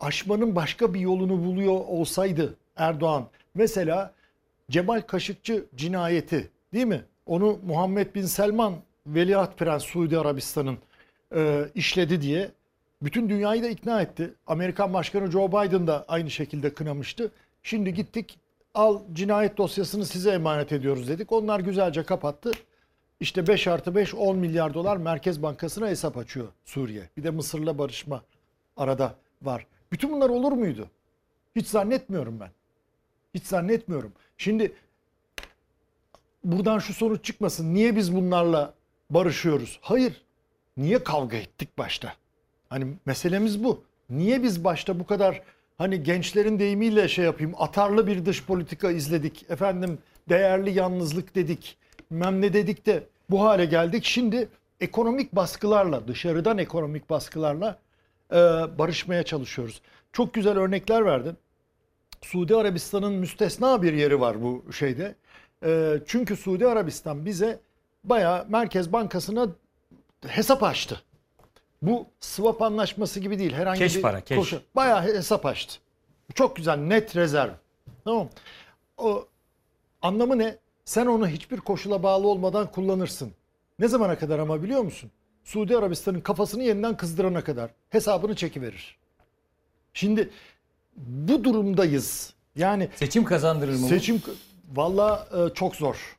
aşmanın 0.00 0.56
başka 0.56 0.94
bir 0.94 1.00
yolunu 1.00 1.44
buluyor 1.44 1.72
olsaydı 1.72 2.54
Erdoğan 2.76 3.28
mesela 3.54 4.12
Cemal 4.70 5.00
Kaşıkçı 5.00 5.64
cinayeti 5.76 6.50
değil 6.74 6.86
mi? 6.86 7.04
Onu 7.26 7.58
Muhammed 7.66 8.14
Bin 8.14 8.22
Selman 8.22 8.74
Veliaht 9.06 9.58
Prens 9.58 9.84
Suudi 9.84 10.18
Arabistan'ın 10.18 10.78
e, 11.34 11.64
işledi 11.74 12.22
diye 12.22 12.50
bütün 13.02 13.28
dünyayı 13.28 13.62
da 13.62 13.68
ikna 13.68 14.02
etti. 14.02 14.34
Amerikan 14.46 14.94
Başkanı 14.94 15.30
Joe 15.30 15.48
Biden 15.48 15.86
da 15.86 16.04
aynı 16.08 16.30
şekilde 16.30 16.74
kınamıştı. 16.74 17.30
Şimdi 17.62 17.94
gittik 17.94 18.38
al 18.74 19.00
cinayet 19.12 19.58
dosyasını 19.58 20.06
size 20.06 20.30
emanet 20.30 20.72
ediyoruz 20.72 21.08
dedik. 21.08 21.32
Onlar 21.32 21.60
güzelce 21.60 22.02
kapattı. 22.02 22.50
İşte 23.20 23.46
5 23.46 23.66
artı 23.66 23.94
5 23.94 24.14
10 24.14 24.38
milyar 24.38 24.74
dolar 24.74 24.96
Merkez 24.96 25.42
Bankası'na 25.42 25.88
hesap 25.88 26.16
açıyor 26.16 26.48
Suriye. 26.64 27.02
Bir 27.16 27.24
de 27.24 27.30
Mısır'la 27.30 27.78
barışma 27.78 28.22
arada 28.76 29.14
var. 29.42 29.66
Bütün 29.92 30.12
bunlar 30.12 30.28
olur 30.28 30.52
muydu? 30.52 30.88
Hiç 31.56 31.66
zannetmiyorum 31.66 32.40
ben. 32.40 32.50
Hiç 33.34 33.44
zannetmiyorum. 33.44 34.12
Şimdi 34.38 34.72
buradan 36.44 36.78
şu 36.78 36.94
sonuç 36.94 37.24
çıkmasın. 37.24 37.74
Niye 37.74 37.96
biz 37.96 38.16
bunlarla 38.16 38.74
barışıyoruz? 39.10 39.78
Hayır. 39.82 40.22
Niye 40.76 41.04
kavga 41.04 41.36
ettik 41.36 41.78
başta? 41.78 42.14
Hani 42.68 42.86
meselemiz 43.06 43.64
bu. 43.64 43.84
Niye 44.10 44.42
biz 44.42 44.64
başta 44.64 45.00
bu 45.00 45.06
kadar 45.06 45.42
hani 45.78 46.02
gençlerin 46.02 46.58
deyimiyle 46.58 47.08
şey 47.08 47.24
yapayım 47.24 47.54
atarlı 47.58 48.06
bir 48.06 48.26
dış 48.26 48.44
politika 48.44 48.90
izledik. 48.90 49.50
Efendim 49.50 49.98
değerli 50.28 50.78
yalnızlık 50.78 51.34
dedik. 51.34 51.76
Bilmem 52.10 52.40
ne 52.40 52.52
dedik 52.52 52.86
de 52.86 53.04
bu 53.30 53.42
hale 53.42 53.64
geldik. 53.64 54.04
Şimdi 54.04 54.48
ekonomik 54.80 55.32
baskılarla 55.32 56.08
dışarıdan 56.08 56.58
ekonomik 56.58 57.10
baskılarla 57.10 57.78
e, 58.32 58.36
barışmaya 58.78 59.22
çalışıyoruz. 59.22 59.80
Çok 60.12 60.34
güzel 60.34 60.58
örnekler 60.58 61.04
verdin. 61.04 61.36
Suudi 62.22 62.56
Arabistan'ın 62.56 63.12
müstesna 63.12 63.82
bir 63.82 63.92
yeri 63.92 64.20
var 64.20 64.42
bu 64.42 64.72
şeyde. 64.72 65.14
E, 65.64 65.98
çünkü 66.06 66.36
Suudi 66.36 66.66
Arabistan 66.68 67.26
bize 67.26 67.60
bayağı 68.04 68.46
Merkez 68.48 68.92
Bankası'na 68.92 69.46
hesap 70.26 70.62
açtı. 70.62 71.02
Bu 71.82 72.06
swap 72.20 72.62
anlaşması 72.62 73.20
gibi 73.20 73.38
değil. 73.38 73.52
Herhangi 73.52 73.78
Keş 73.78 73.96
bir 73.96 74.02
para, 74.02 74.20
keş. 74.20 74.38
koşu- 74.38 74.60
Bayağı 74.76 75.02
hesap 75.02 75.46
açtı. 75.46 75.78
Çok 76.34 76.56
güzel 76.56 76.76
net 76.76 77.16
rezerv. 77.16 77.50
Tamam. 78.04 78.28
O 78.96 79.26
anlamı 80.02 80.38
ne? 80.38 80.56
Sen 80.84 81.06
onu 81.06 81.28
hiçbir 81.28 81.56
koşula 81.56 82.02
bağlı 82.02 82.28
olmadan 82.28 82.70
kullanırsın. 82.72 83.32
Ne 83.78 83.88
zamana 83.88 84.18
kadar 84.18 84.38
ama 84.38 84.62
biliyor 84.62 84.80
musun? 84.82 85.10
Suudi 85.44 85.76
Arabistan'ın 85.76 86.20
kafasını 86.20 86.62
yeniden 86.62 86.96
kızdırana 86.96 87.44
kadar 87.44 87.70
hesabını 87.90 88.36
çekiverir. 88.36 88.96
Şimdi 89.94 90.30
bu 90.96 91.44
durumdayız. 91.44 92.34
Yani 92.56 92.88
seçim 92.94 93.24
kazandırır 93.24 93.72
mı? 93.72 93.88
Seçim 93.88 94.22
valla 94.74 95.28
e, 95.32 95.54
çok 95.54 95.76
zor. 95.76 96.16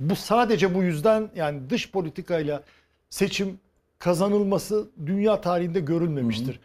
Bu 0.00 0.16
sadece 0.16 0.74
bu 0.74 0.82
yüzden 0.82 1.30
yani 1.36 1.70
dış 1.70 1.90
politikayla 1.90 2.62
seçim 3.10 3.60
kazanılması 3.98 4.88
dünya 5.06 5.40
tarihinde 5.40 5.80
görülmemiştir. 5.80 6.60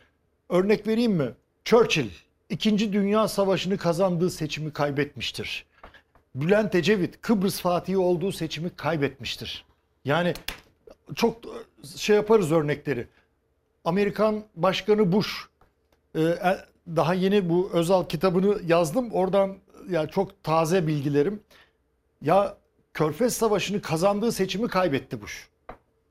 Örnek 0.50 0.88
vereyim 0.88 1.12
mi? 1.12 1.32
Churchill 1.66 2.10
2. 2.50 2.94
Dünya 2.94 3.28
Savaşı'nı 3.28 3.78
kazandığı 3.78 4.30
seçimi 4.30 4.74
kaybetmiştir. 4.74 5.66
Bülent 6.36 6.76
Ecevit 6.76 7.22
Kıbrıs 7.22 7.62
Fatihi 7.62 7.98
olduğu 7.98 8.32
seçimi 8.32 8.70
kaybetmiştir. 8.70 9.66
Yani 10.06 10.34
çok 11.16 11.38
şey 11.96 12.16
yaparız 12.16 12.52
örnekleri. 12.52 13.08
Amerikan 13.86 14.44
Başkanı 14.56 15.12
Bush 15.12 15.46
e, 16.16 16.22
e, 16.22 16.58
daha 16.96 17.14
yeni 17.14 17.50
bu 17.50 17.70
Özal 17.74 18.04
kitabını 18.04 18.60
yazdım. 18.68 19.12
Oradan 19.12 19.56
ya 19.90 20.08
çok 20.08 20.44
taze 20.44 20.88
bilgilerim. 20.88 21.40
Ya 22.22 22.58
Körfez 22.94 23.34
Savaşı'nı 23.34 23.82
kazandığı 23.82 24.32
seçimi 24.32 24.68
kaybetti 24.68 25.22
Bush. 25.22 25.48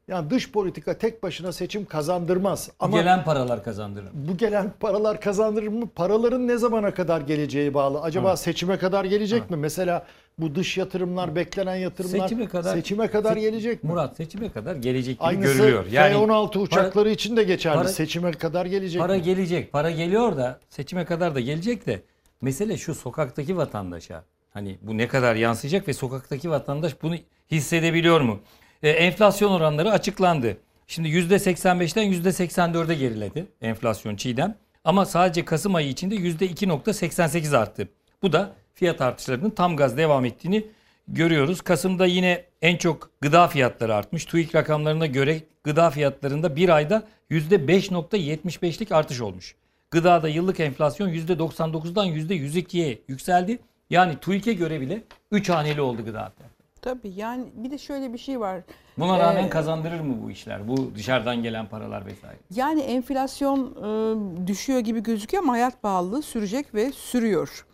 Yani 0.09 0.31
dış 0.31 0.53
politika 0.53 0.99
tek 0.99 1.23
başına 1.23 1.53
seçim 1.53 1.85
kazandırmaz. 1.85 2.71
Ama 2.81 2.97
Gelen 3.01 3.25
paralar 3.25 3.65
kazandırır. 3.65 4.09
bu 4.13 4.37
gelen 4.37 4.73
paralar 4.81 5.21
kazandırır 5.21 5.69
mı? 5.69 5.89
Paraların 5.95 6.49
ne 6.49 6.57
zamana 6.59 6.95
kadar 6.95 7.21
geleceği 7.21 7.75
bağlı. 7.75 8.01
Acaba 8.01 8.29
Evet. 8.29 8.39
seçime 8.39 8.79
kadar 8.79 9.05
gelecek 9.05 9.51
mi? 9.51 9.57
Mesela 9.57 10.07
bu 10.39 10.55
dış 10.55 10.77
yatırımlar, 10.77 11.37
beklenen 11.37 11.77
yatırımlar 11.77 12.19
Seçime 12.29 12.49
kadar 12.49 12.75
seçime 12.77 13.09
kadar 13.11 13.37
Se- 13.37 13.41
gelecek 13.41 13.85
mi? 13.85 13.91
Murat 13.91 14.17
seçime 14.17 14.53
kadar 14.53 14.77
gelecek 14.77 15.15
gibi 15.19 15.25
Aynısı 15.25 15.55
görülüyor. 15.59 15.87
Yani 15.87 16.13
F-16 16.15 16.59
uçakları 16.59 17.09
para- 17.09 17.13
için 17.13 17.37
de 17.37 17.43
geçerli. 17.45 17.77
para- 17.79 17.89
seçime 17.89 18.31
kadar 18.33 18.67
gelecek 18.67 19.01
Para 19.01 19.15
mi? 19.15 19.23
gelecek. 19.23 19.73
Para 19.73 19.91
geliyor 19.91 20.37
da 20.37 20.61
seçime 20.69 21.05
kadar 21.05 21.35
da 21.35 21.41
gelecek 21.41 21.87
de 21.87 22.03
mesele 22.43 22.77
şu 22.77 22.95
sokaktaki 22.95 23.57
vatandaşa. 23.57 24.25
Hani 24.51 24.79
bu 24.83 24.99
ne 24.99 25.09
kadar 25.09 25.35
yansıyacak 25.37 25.89
ve 25.89 25.93
sokaktaki 25.93 26.51
vatandaş 26.51 27.03
bunu 27.03 27.15
hissedebiliyor 27.51 28.21
mu? 28.21 28.41
Ee, 28.83 28.91
enflasyon 28.91 29.51
oranları 29.53 29.91
açıklandı. 29.91 30.57
Şimdi 30.87 31.09
%85'ten 31.09 32.05
%84'e 32.13 32.95
geriledi 32.95 33.47
enflasyon 33.61 34.17
Çiğdem. 34.17 34.55
Ama 34.85 35.05
sadece 35.07 35.45
Kasım 35.45 35.75
ayı 35.75 35.89
içinde 35.89 36.15
%2.88 36.17 37.57
arttı. 37.57 37.89
Bu 38.23 38.33
da 38.33 38.53
fiyat 38.77 39.01
artışlarının 39.01 39.51
tam 39.51 39.77
gaz 39.77 39.97
devam 39.97 40.25
ettiğini 40.25 40.67
görüyoruz. 41.09 41.61
Kasım'da 41.61 42.07
yine 42.07 42.45
en 42.63 42.77
çok 42.77 43.11
gıda 43.21 43.49
fiyatları 43.49 43.95
artmış. 43.95 44.25
TÜİK 44.25 44.55
rakamlarına 44.55 45.07
göre 45.07 45.41
gıda 45.65 45.91
fiyatlarında 45.91 46.57
bir 46.57 46.69
ayda 46.69 47.03
%5.75'lik 47.31 48.93
artış 48.93 49.21
olmuş. 49.21 49.55
Gıdada 49.91 50.29
yıllık 50.29 50.61
enflasyon 50.61 51.09
%99'dan 51.09 52.07
%102'ye 52.07 52.99
yükseldi. 53.09 53.59
Yani 53.91 54.17
TÜİK'e 54.21 54.53
göre 54.53 54.81
bile 54.81 55.03
3 55.31 55.49
haneli 55.49 55.81
oldu 55.81 56.05
gıda 56.05 56.19
fiyatları. 56.19 56.49
Tabii 56.83 57.13
yani 57.17 57.45
bir 57.55 57.71
de 57.71 57.79
şöyle 57.79 58.13
bir 58.13 58.19
şey 58.19 58.41
var. 58.41 58.61
Buna 58.99 59.19
rağmen 59.19 59.45
Ee, 59.45 59.49
kazandırır 59.49 60.01
mı 60.01 60.17
bu 60.25 60.31
işler? 60.31 60.69
Bu 60.69 60.93
dışarıdan 60.95 61.43
gelen 61.43 61.67
paralar 61.67 62.07
vesaire. 62.07 62.37
Yani 62.55 62.81
enflasyon 62.81 63.59
e, 63.61 64.47
düşüyor 64.47 64.81
gibi 64.81 65.03
gözüküyor 65.03 65.43
ama 65.43 65.53
hayat 65.53 65.83
pahalılığı 65.83 66.23
sürecek 66.23 66.75
ve 66.75 66.93
sürüyor. 66.93 67.67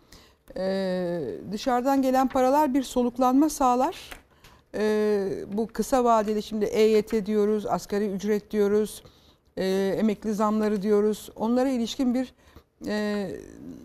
E, 0.57 1.21
dışarıdan 1.51 2.01
gelen 2.01 2.27
paralar 2.27 2.73
bir 2.73 2.83
soluklanma 2.83 3.49
sağlar. 3.49 4.09
E, 4.75 5.29
bu 5.53 5.67
kısa 5.67 6.03
vadeli 6.03 6.43
şimdi 6.43 6.65
EYT 6.65 7.25
diyoruz, 7.25 7.65
asgari 7.65 8.07
ücret 8.07 8.51
diyoruz, 8.51 9.03
e, 9.57 9.95
emekli 9.99 10.33
zamları 10.33 10.81
diyoruz. 10.81 11.29
Onlara 11.35 11.69
ilişkin 11.69 12.13
bir 12.13 12.33
e, 12.87 13.29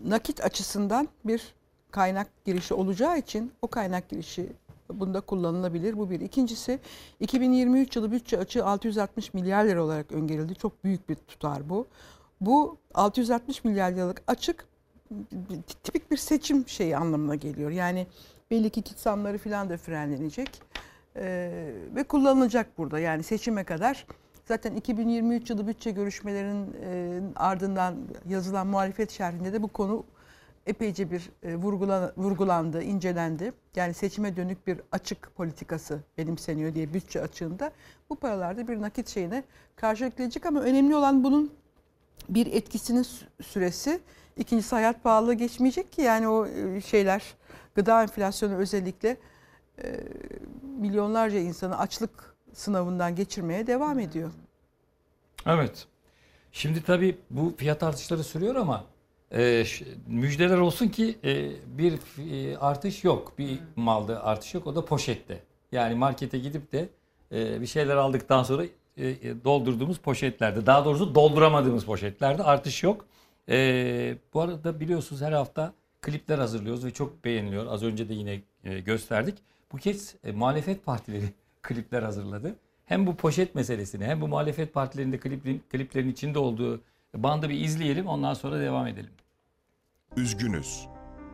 nakit 0.07 0.43
açısından 0.43 1.07
bir 1.25 1.53
kaynak 1.91 2.45
girişi 2.45 2.73
olacağı 2.73 3.17
için 3.17 3.51
o 3.61 3.67
kaynak 3.67 4.09
girişi 4.09 4.49
bunda 4.93 5.21
kullanılabilir. 5.21 5.97
Bu 5.97 6.09
bir. 6.09 6.19
İkincisi 6.19 6.79
2023 7.19 7.95
yılı 7.95 8.11
bütçe 8.11 8.37
açığı 8.37 8.65
660 8.65 9.33
milyar 9.33 9.65
lira 9.65 9.83
olarak 9.83 10.11
öngörüldü. 10.11 10.55
Çok 10.55 10.83
büyük 10.83 11.09
bir 11.09 11.15
tutar 11.15 11.69
bu. 11.69 11.87
Bu 12.41 12.77
660 12.93 13.63
milyar 13.63 13.91
liralık 13.91 14.21
açık 14.27 14.68
tipik 15.83 16.11
bir 16.11 16.17
seçim 16.17 16.67
şeyi 16.67 16.97
anlamına 16.97 17.35
geliyor. 17.35 17.71
Yani 17.71 18.07
belli 18.51 18.69
ki 18.69 18.81
kit 18.81 18.99
zamları 18.99 19.37
falan 19.37 19.69
da 19.69 19.77
frenlenecek. 19.77 20.61
Ee, 21.15 21.73
ve 21.95 22.03
kullanılacak 22.03 22.77
burada. 22.77 22.99
Yani 22.99 23.23
seçime 23.23 23.63
kadar 23.63 24.05
zaten 24.45 24.75
2023 24.75 25.49
yılı 25.49 25.67
bütçe 25.67 25.91
görüşmelerinin 25.91 26.75
e, 26.83 27.19
ardından 27.35 27.95
yazılan 28.29 28.67
muhalefet 28.67 29.11
şerhinde 29.11 29.53
de 29.53 29.61
bu 29.63 29.67
konu 29.67 30.03
epeyce 30.67 31.11
bir 31.11 31.29
e, 31.43 31.55
vurgulan, 31.55 32.11
vurgulandı, 32.17 32.83
incelendi. 32.83 33.53
Yani 33.75 33.93
seçime 33.93 34.35
dönük 34.35 34.67
bir 34.67 34.81
açık 34.91 35.35
politikası 35.35 35.99
benimseniyor 36.17 36.75
diye 36.75 36.93
bütçe 36.93 37.21
açığında 37.21 37.71
bu 38.09 38.15
paralarda 38.15 38.67
bir 38.67 38.81
nakit 38.81 39.07
şeyine 39.07 39.43
karşılık 39.75 40.17
gelecek 40.17 40.45
ama 40.45 40.61
önemli 40.61 40.95
olan 40.95 41.23
bunun 41.23 41.51
bir 42.29 42.47
etkisinin 42.47 43.03
sü- 43.03 43.43
süresi. 43.43 43.99
İkincisi 44.39 44.75
hayat 44.75 45.03
pahalılığı 45.03 45.33
geçmeyecek 45.33 45.91
ki 45.91 46.01
yani 46.01 46.27
o 46.27 46.47
e, 46.47 46.81
şeyler 46.81 47.23
gıda 47.75 48.01
enflasyonu 48.01 48.55
özellikle 48.55 49.17
e, 49.83 49.99
milyonlarca 50.79 51.39
insanı 51.39 51.77
açlık 51.77 52.35
sınavından 52.53 53.15
geçirmeye 53.15 53.67
devam 53.67 53.99
ediyor. 53.99 54.31
Evet. 55.45 55.87
Şimdi 56.51 56.83
tabii 56.83 57.17
bu 57.29 57.53
fiyat 57.57 57.83
artışları 57.83 58.23
sürüyor 58.23 58.55
ama 58.55 58.83
e, 59.31 59.63
müjdeler 60.07 60.57
olsun 60.57 60.87
ki 60.87 61.19
e, 61.23 61.51
bir 61.77 61.93
e, 62.31 62.57
artış 62.57 63.03
yok. 63.03 63.33
Bir 63.37 63.59
malda 63.75 64.23
artış 64.23 64.53
yok. 64.53 64.67
O 64.67 64.75
da 64.75 64.85
poşette. 64.85 65.43
Yani 65.71 65.95
markete 65.95 66.39
gidip 66.39 66.71
de 66.71 66.89
e, 67.31 67.61
bir 67.61 67.67
şeyler 67.67 67.95
aldıktan 67.95 68.43
sonra 68.43 68.63
e, 68.63 69.07
e, 69.07 69.43
doldurduğumuz 69.43 69.97
poşetlerde, 69.97 70.65
daha 70.65 70.85
doğrusu 70.85 71.15
dolduramadığımız 71.15 71.85
poşetlerde 71.85 72.43
artış 72.43 72.83
yok. 72.83 73.05
E, 73.49 74.17
bu 74.33 74.41
arada 74.41 74.79
biliyorsunuz 74.79 75.21
her 75.21 75.31
hafta 75.31 75.73
klipler 76.01 76.39
hazırlıyoruz 76.39 76.85
ve 76.85 76.91
çok 76.91 77.25
beğeniliyor. 77.25 77.67
Az 77.67 77.83
önce 77.83 78.09
de 78.09 78.13
yine 78.13 78.41
e, 78.63 78.79
gösterdik. 78.79 79.37
Bu 79.71 79.77
kez 79.77 80.15
e, 80.23 80.31
muhalefet 80.31 80.85
partileri 80.85 81.25
klipler 81.61 82.03
hazırladı. 82.03 82.55
Hem 82.85 83.07
bu 83.07 83.15
poşet 83.15 83.55
meselesini 83.55 84.05
hem 84.05 84.21
bu 84.21 84.27
muhalefet 84.27 84.73
partilerinde 84.73 85.19
kliplerin, 85.19 85.63
kliplerin 85.71 86.09
içinde 86.09 86.39
olduğu 86.39 86.81
bandı 87.15 87.49
bir 87.49 87.61
izleyelim 87.61 88.07
ondan 88.07 88.33
sonra 88.33 88.59
devam 88.59 88.87
edelim. 88.87 89.11
Üzgünüz. 90.17 90.87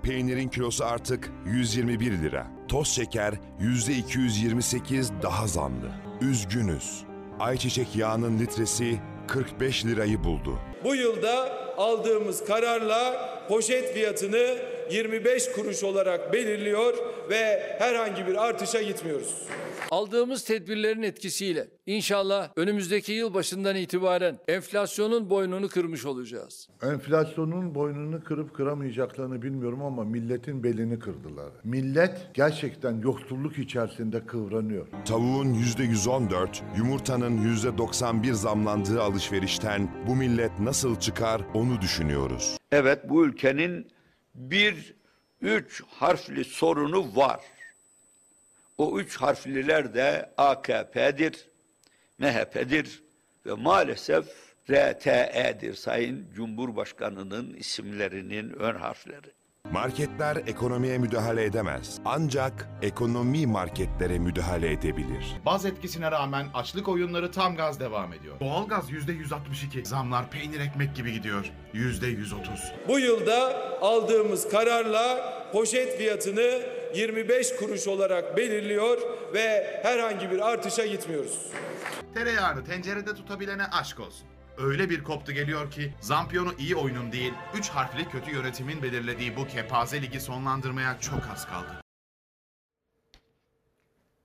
Peynirin 0.03 0.47
kilosu 0.47 0.86
artık 0.86 1.32
121 1.45 2.11
lira. 2.11 2.47
Toz 2.68 2.88
şeker 2.88 3.34
%228 3.59 5.22
daha 5.22 5.47
zamlı. 5.47 5.91
Üzgünüz. 6.22 7.03
Ayçiçek 7.39 7.95
yağının 7.95 8.39
litresi 8.39 8.99
45 9.28 9.86
lirayı 9.86 10.24
buldu. 10.24 10.59
Bu 10.84 10.95
yılda 10.95 11.64
aldığımız 11.78 12.45
kararla 12.45 13.30
poşet 13.47 13.93
fiyatını 13.93 14.55
25 14.91 15.51
kuruş 15.51 15.83
olarak 15.83 16.33
belirliyor 16.33 16.93
ve 17.29 17.75
herhangi 17.79 18.27
bir 18.27 18.45
artışa 18.47 18.81
gitmiyoruz. 18.81 19.47
Aldığımız 19.91 20.43
tedbirlerin 20.43 21.03
etkisiyle 21.03 21.67
inşallah 21.86 22.49
önümüzdeki 22.55 23.11
yıl 23.11 23.33
başından 23.33 23.75
itibaren 23.75 24.39
enflasyonun 24.47 25.29
boynunu 25.29 25.69
kırmış 25.69 26.05
olacağız. 26.05 26.69
Enflasyonun 26.83 27.75
boynunu 27.75 28.23
kırıp 28.23 28.55
kıramayacaklarını 28.55 29.41
bilmiyorum 29.41 29.83
ama 29.83 30.03
milletin 30.03 30.63
belini 30.63 30.99
kırdılar. 30.99 31.51
Millet 31.63 32.11
gerçekten 32.33 33.01
yoksulluk 33.01 33.57
içerisinde 33.57 34.25
kıvranıyor. 34.25 34.88
Tavuğun 35.05 35.53
%114, 35.53 36.47
yumurtanın 36.77 37.38
%91 37.55 38.33
zamlandığı 38.33 39.01
alışverişten 39.01 39.89
bu 40.07 40.15
millet 40.15 40.59
nasıl 40.59 40.99
çıkar 40.99 41.41
onu 41.53 41.81
düşünüyoruz. 41.81 42.57
Evet 42.71 43.09
bu 43.09 43.25
ülkenin 43.25 43.88
bir 44.36 44.93
üç 45.41 45.83
harfli 45.83 46.45
sorunu 46.45 47.15
var. 47.15 47.41
O 48.77 48.99
üç 48.99 49.17
harfliler 49.17 49.93
de 49.93 50.33
AKP'dir, 50.38 51.47
MHP'dir 52.19 53.03
ve 53.45 53.53
maalesef 53.53 54.25
RTE'dir 54.69 55.73
Sayın 55.73 56.27
Cumhurbaşkanı'nın 56.36 57.53
isimlerinin 57.53 58.49
ön 58.49 58.75
harfleri. 58.75 59.31
Marketler 59.72 60.36
ekonomiye 60.47 60.97
müdahale 60.97 61.43
edemez. 61.43 61.99
Ancak 62.05 62.70
ekonomi 62.82 63.47
marketlere 63.47 64.20
müdahale 64.20 64.72
edebilir. 64.72 65.26
Baz 65.45 65.66
etkisine 65.66 66.11
rağmen 66.11 66.47
açlık 66.53 66.88
oyunları 66.88 67.32
tam 67.32 67.55
gaz 67.55 67.80
devam 67.80 68.13
ediyor. 68.13 68.39
Doğalgaz 68.39 68.91
%162. 68.91 69.86
Zamlar 69.86 70.30
peynir 70.30 70.59
ekmek 70.59 70.95
gibi 70.95 71.13
gidiyor. 71.13 71.51
%130. 71.74 72.38
Bu 72.88 72.99
yılda 72.99 73.55
aldığımız 73.82 74.49
kararla 74.49 75.34
poşet 75.51 75.97
fiyatını 75.97 76.61
25 76.95 77.55
kuruş 77.55 77.88
olarak 77.88 78.38
belirliyor 78.38 78.97
ve 79.34 79.80
herhangi 79.84 80.32
bir 80.32 80.39
artışa 80.39 80.86
gitmiyoruz. 80.86 81.39
Tereyağını 82.13 82.63
tencerede 82.63 83.16
tutabilene 83.16 83.63
aşk 83.66 83.99
olsun. 83.99 84.28
Öyle 84.57 84.89
bir 84.89 85.03
koptu 85.03 85.31
geliyor 85.31 85.71
ki 85.71 85.93
Zampiyon'u 85.99 86.53
iyi 86.57 86.75
oyunun 86.75 87.11
değil, 87.11 87.33
3 87.53 87.69
harfli 87.69 88.09
kötü 88.09 88.31
yönetimin 88.31 88.83
belirlediği 88.83 89.37
bu 89.37 89.47
kepaze 89.47 90.01
ligi 90.01 90.19
sonlandırmaya 90.19 90.99
çok 90.99 91.29
az 91.33 91.45
kaldı. 91.47 91.81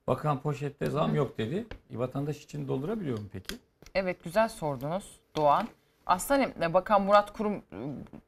Bakan 0.07 0.41
poşette 0.41 0.89
zam 0.89 1.15
yok 1.15 1.37
dedi. 1.37 1.65
E, 1.93 1.97
vatandaş 1.97 2.43
için 2.43 2.67
doldurabiliyor 2.67 3.19
mu 3.19 3.25
peki? 3.33 3.55
Evet 3.95 4.23
güzel 4.23 4.49
sordunuz 4.49 5.19
Doğan. 5.35 5.67
Aslında 6.05 6.73
Bakan 6.73 7.01
Murat 7.01 7.33
Kurum 7.33 7.53
e, 7.53 7.77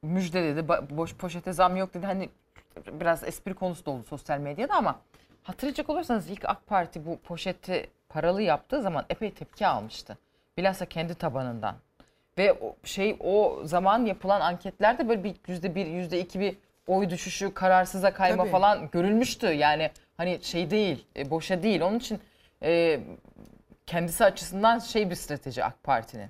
müjde 0.02 0.44
dedi. 0.44 0.68
Boş 0.90 1.16
poşete 1.16 1.54
zam 1.54 1.76
yok 1.76 1.94
dedi. 1.94 2.06
Hani 2.06 2.30
biraz 2.92 3.24
espri 3.24 3.54
konusu 3.54 3.86
da 3.86 3.92
oldu 3.92 4.04
sosyal 4.10 4.40
medyada 4.40 4.74
ama 4.74 5.00
hatırlayacak 5.44 5.90
olursanız 5.90 6.30
ilk 6.30 6.46
AK 6.46 6.68
Parti 6.68 7.06
bu 7.06 7.20
poşeti 7.20 7.90
paralı 8.10 8.42
yaptığı 8.42 8.82
zaman 8.82 9.06
epey 9.10 9.34
tepki 9.34 9.68
almıştı. 9.68 10.18
Bilhassa 10.58 10.86
kendi 10.86 11.16
tabanından. 11.16 11.76
Ve 12.38 12.54
o 12.54 12.76
şey 12.84 13.18
o 13.20 13.62
zaman 13.64 14.06
yapılan 14.06 14.42
anketlerde 14.42 15.10
böyle 15.10 15.24
bir 15.24 15.36
yüzde 15.48 15.76
bir, 15.76 15.86
yüzde 15.86 16.20
iki 16.20 16.40
bir 16.40 16.56
oy 16.88 17.10
düşüşü, 17.10 17.54
kararsıza 17.54 18.14
kayma 18.14 18.44
Tabii. 18.44 18.52
falan 18.52 18.90
görülmüştü. 18.92 19.48
Yani 19.48 19.92
hani 20.18 20.40
şey 20.42 20.70
değil, 20.70 21.06
e, 21.18 21.30
boşa 21.30 21.64
değil. 21.64 21.82
Onun 21.82 22.00
için 22.00 22.20
e, 22.64 23.00
kendisi 23.88 24.26
açısından 24.26 24.80
şey 24.80 25.10
bir 25.10 25.16
strateji 25.16 25.64
AK 25.64 25.84
Parti'nin. 25.84 26.30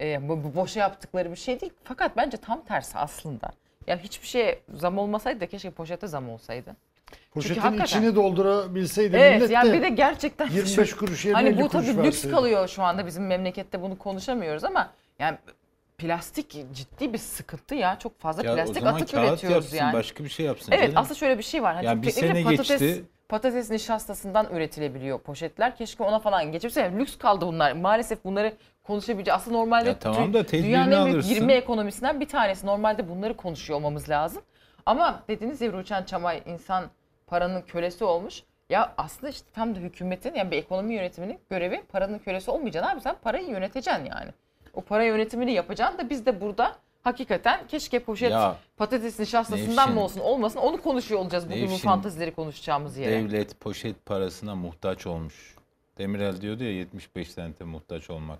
E, 0.00 0.28
bu, 0.28 0.44
bu 0.44 0.54
boşa 0.54 0.80
yaptıkları 0.80 1.30
bir 1.30 1.36
şey 1.36 1.60
değil. 1.60 1.72
Fakat 1.84 2.16
bence 2.16 2.36
tam 2.36 2.64
tersi 2.64 2.98
aslında. 2.98 3.50
Ya 3.86 3.98
hiçbir 3.98 4.26
şeye 4.26 4.60
zam 4.74 4.98
olmasaydı 4.98 5.40
da 5.40 5.46
keşke 5.46 5.70
poşete 5.70 6.06
zam 6.06 6.30
olsaydı. 6.30 6.76
Poşetin 7.30 7.60
hakikaten- 7.60 7.84
içini 7.84 8.14
doldurabilseydi 8.14 9.16
Evet 9.16 9.36
millet 9.36 9.50
yani 9.50 9.68
de 9.68 9.72
bir 9.72 9.82
de 9.82 9.88
gerçekten 9.88 10.48
25 10.50 10.90
şu- 10.90 10.98
kuruş 10.98 11.24
yerine 11.24 11.36
Hani 11.36 11.48
50 11.48 11.60
bu 11.62 11.68
tabii 11.68 12.04
lüks 12.04 12.30
kalıyor 12.30 12.68
şu 12.68 12.82
anda 12.82 13.06
bizim 13.06 13.26
memlekette 13.26 13.82
bunu 13.82 13.98
konuşamıyoruz 13.98 14.64
ama 14.64 14.90
yani 15.18 15.38
plastik 15.98 16.50
ciddi 16.72 17.12
bir 17.12 17.18
sıkıntı 17.18 17.74
ya. 17.74 17.98
Çok 17.98 18.20
fazla 18.20 18.44
Ya 18.44 18.54
plastik 18.54 18.86
atık 18.86 19.14
üretiyoruz 19.14 19.50
yapsın, 19.50 19.76
yani. 19.76 19.92
başka 19.92 20.24
bir 20.24 20.28
şey 20.28 20.46
yapsın 20.46 20.72
Evet 20.72 20.82
canım. 20.82 20.96
aslında 20.98 21.14
şöyle 21.14 21.38
bir 21.38 21.42
şey 21.42 21.62
var. 21.62 21.74
Hani 21.74 21.86
Yani 21.86 22.02
bir 22.02 22.10
sene 22.10 22.42
patates, 22.42 22.68
geçti. 22.68 23.04
Patates 23.28 23.70
nişastasından 23.70 24.46
üretilebiliyor 24.52 25.18
poşetler. 25.18 25.76
Keşke 25.76 26.02
ona 26.04 26.18
falan 26.18 26.52
geçirse. 26.52 26.80
Yani 26.80 26.98
lüks 26.98 27.18
kaldı 27.18 27.46
bunlar. 27.46 27.72
Maalesef 27.72 28.24
bunları 28.24 28.52
konuşabileceğiz. 28.82 29.40
Aslında 29.40 29.56
normalde 29.58 29.88
Ya 29.88 29.98
tamam 29.98 30.34
da 30.34 30.48
dünyanın 30.48 30.92
en 30.92 31.04
büyük 31.04 31.14
alırsın. 31.14 31.34
20 31.34 31.52
ekonomisinden 31.52 32.20
bir 32.20 32.28
tanesi. 32.28 32.66
Normalde 32.66 33.08
bunları 33.08 33.36
konuşuyor 33.36 33.78
olmamız 33.78 34.08
lazım. 34.08 34.42
Ama 34.86 35.22
dediğiniz 35.28 35.60
gibi 35.60 35.76
Rüçhan 35.76 36.04
Çamay 36.04 36.42
insan 36.46 36.84
paranın 37.26 37.62
kölesi 37.62 38.04
olmuş. 38.04 38.42
Ya 38.70 38.94
aslında 38.98 39.30
işte 39.30 39.46
tam 39.54 39.74
da 39.74 39.78
hükümetin 39.78 40.34
yani 40.34 40.50
bir 40.50 40.56
ekonomi 40.56 40.94
yönetiminin 40.94 41.38
görevi 41.50 41.82
paranın 41.88 42.18
kölesi 42.18 42.50
olmayacaksın 42.50 42.92
abi 42.92 43.00
sen 43.00 43.16
parayı 43.22 43.48
yöneteceksin 43.48 44.04
yani. 44.04 44.30
O 44.76 44.80
para 44.80 45.04
yönetimini 45.04 45.52
yapacaksın 45.52 45.98
da 45.98 46.10
biz 46.10 46.26
de 46.26 46.40
burada 46.40 46.76
hakikaten 47.02 47.66
keşke 47.66 47.98
poşet 47.98 48.30
Ya, 48.30 48.56
patates 48.76 49.18
nişastasından 49.20 49.88
Nevşin- 49.88 49.94
mı 49.94 50.00
olsun 50.04 50.20
olmasın 50.20 50.58
onu 50.58 50.82
konuşuyor 50.82 51.20
olacağız 51.20 51.44
bugün 51.50 51.66
bu 51.66 51.70
Nevşin, 51.70 51.84
fantezileri 51.88 52.34
konuşacağımız 52.34 52.96
yere. 52.96 53.12
Devlet 53.12 53.60
poşet 53.60 54.06
parasına 54.06 54.54
muhtaç 54.54 55.06
olmuş. 55.06 55.56
Demirel 55.98 56.40
diyordu 56.40 56.64
ya 56.64 56.72
75 56.72 57.30
sente 57.30 57.64
muhtaç 57.64 58.10
olmak. 58.10 58.38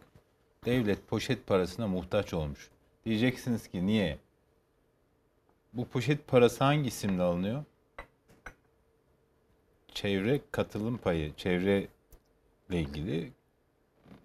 Devlet 0.64 1.08
poşet 1.08 1.46
parasına 1.46 1.86
muhtaç 1.86 2.34
olmuş. 2.34 2.70
Diyeceksiniz 3.04 3.68
ki 3.68 3.86
niye? 3.86 4.18
Bu 5.72 5.84
poşet 5.88 6.28
parası 6.28 6.64
hangi 6.64 6.88
isimle 6.88 7.22
alınıyor? 7.22 7.64
Çevre 9.94 10.40
katılım 10.50 10.96
payı, 10.98 11.34
çevre 11.36 11.86
ile 12.70 12.80
ilgili 12.80 13.32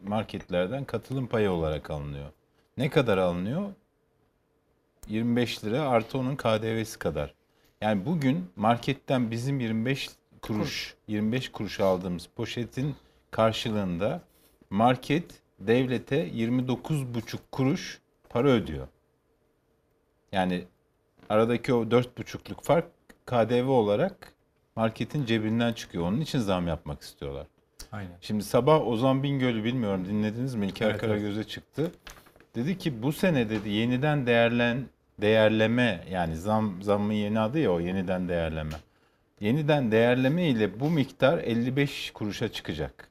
marketlerden 0.04 0.86
katılım 0.86 1.28
payı 1.28 1.52
olarak 1.52 1.90
alınıyor. 1.90 2.30
Ne 2.78 2.90
kadar 2.90 3.18
alınıyor? 3.18 3.72
25 5.08 5.66
lira 5.66 5.82
artı 5.82 6.18
onun 6.18 6.36
KDV'si 6.36 7.00
kadar. 7.00 7.34
Yani 7.82 8.06
bugün 8.06 8.52
marketten 8.56 9.32
bizim 9.32 9.60
25 9.60 10.10
kuruş, 10.42 10.96
25 11.08 11.52
kuruş 11.52 11.80
aldığımız 11.80 12.28
poşetin 12.36 12.96
karşılığında 13.32 14.22
market 14.70 15.42
devlete 15.60 16.30
29,5 16.30 17.38
kuruş 17.52 18.02
para 18.30 18.48
ödüyor. 18.48 18.88
Yani 20.32 20.64
aradaki 21.30 21.74
o 21.74 21.84
4,5'luk 21.84 22.64
fark 22.64 22.86
KDV 23.26 23.68
olarak 23.70 24.34
marketin 24.76 25.26
cebinden 25.26 25.74
çıkıyor. 25.74 26.04
Onun 26.04 26.22
için 26.22 26.40
zam 26.40 26.68
yapmak 26.68 27.02
istiyorlar. 27.02 27.48
Aynen. 27.92 28.18
Şimdi 28.22 28.44
sabah 28.44 28.88
Ozan 28.88 29.24
Bingöl'ü 29.24 29.64
bilmiyorum 29.64 30.06
dinlediniz 30.06 30.56
mi? 30.56 30.66
İlker 30.66 30.90
Evet, 30.90 31.02
Karagöz'e 31.02 31.44
çıktı. 31.44 31.92
Dedi 32.56 32.78
ki 32.78 33.04
bu 33.04 33.12
sene 33.12 33.50
dedi 33.50 33.70
yeniden 33.70 34.26
değerlen 34.26 34.86
değerleme 35.22 36.04
yani 36.12 36.38
zam 36.38 36.84
zammın 36.84 37.14
yeni 37.14 37.40
adı 37.40 37.60
ya 37.60 37.72
o 37.72 37.80
yeniden 37.80 38.30
değerleme. 38.30 38.76
Yeniden 39.40 39.92
değerleme 39.92 40.48
ile 40.48 40.80
bu 40.80 40.90
miktar 40.90 41.38
55 41.38 42.12
kuruşa 42.12 42.52
çıkacak. 42.52 43.08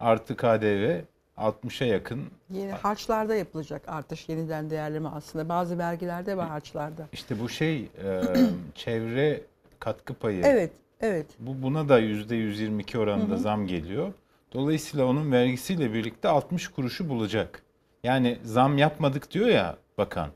Artı 0.00 0.36
KDV 0.36 1.00
60'a 1.36 1.86
yakın. 1.86 2.24
Yeni 2.50 2.72
harçlarda 2.72 3.34
yapılacak 3.34 3.82
artış 3.86 4.28
yeniden 4.28 4.70
değerleme 4.70 5.08
aslında. 5.08 5.48
Bazı 5.48 5.78
vergilerde 5.78 6.38
ve 6.38 6.42
harçlarda. 6.42 7.08
İşte 7.12 7.40
bu 7.40 7.48
şey 7.48 7.82
e, 8.04 8.22
çevre 8.74 9.40
katkı 9.80 10.14
payı. 10.14 10.42
Evet, 10.44 10.72
evet. 11.00 11.26
Bu 11.38 11.62
buna 11.62 11.88
da 11.88 12.00
%122 12.00 12.98
oranında 12.98 13.34
Hı 13.34 13.38
hı. 13.38 13.40
zam 13.40 13.66
geliyor. 13.66 14.12
Dolayısıyla 14.52 15.06
onun 15.06 15.32
vergisiyle 15.32 15.92
birlikte 15.92 16.28
60 16.28 16.68
kuruşu 16.68 17.08
bulacak. 17.08 17.62
Yani 18.04 18.38
zam 18.44 18.78
yapmadık 18.78 19.30
diyor 19.30 19.48
ya 19.48 19.76
bakan. 19.98 20.30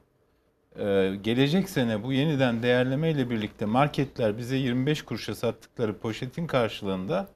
Ee, 0.78 1.16
gelecek 1.22 1.70
sene 1.70 2.02
bu 2.02 2.12
yeniden 2.12 2.62
değerleme 2.62 3.10
ile 3.10 3.30
birlikte 3.30 3.66
marketler 3.66 4.38
bize 4.38 4.56
25 4.56 5.02
kuruşa 5.02 5.34
sattıkları 5.34 5.98
poşetin 5.98 6.46
karşılığında 6.46 7.28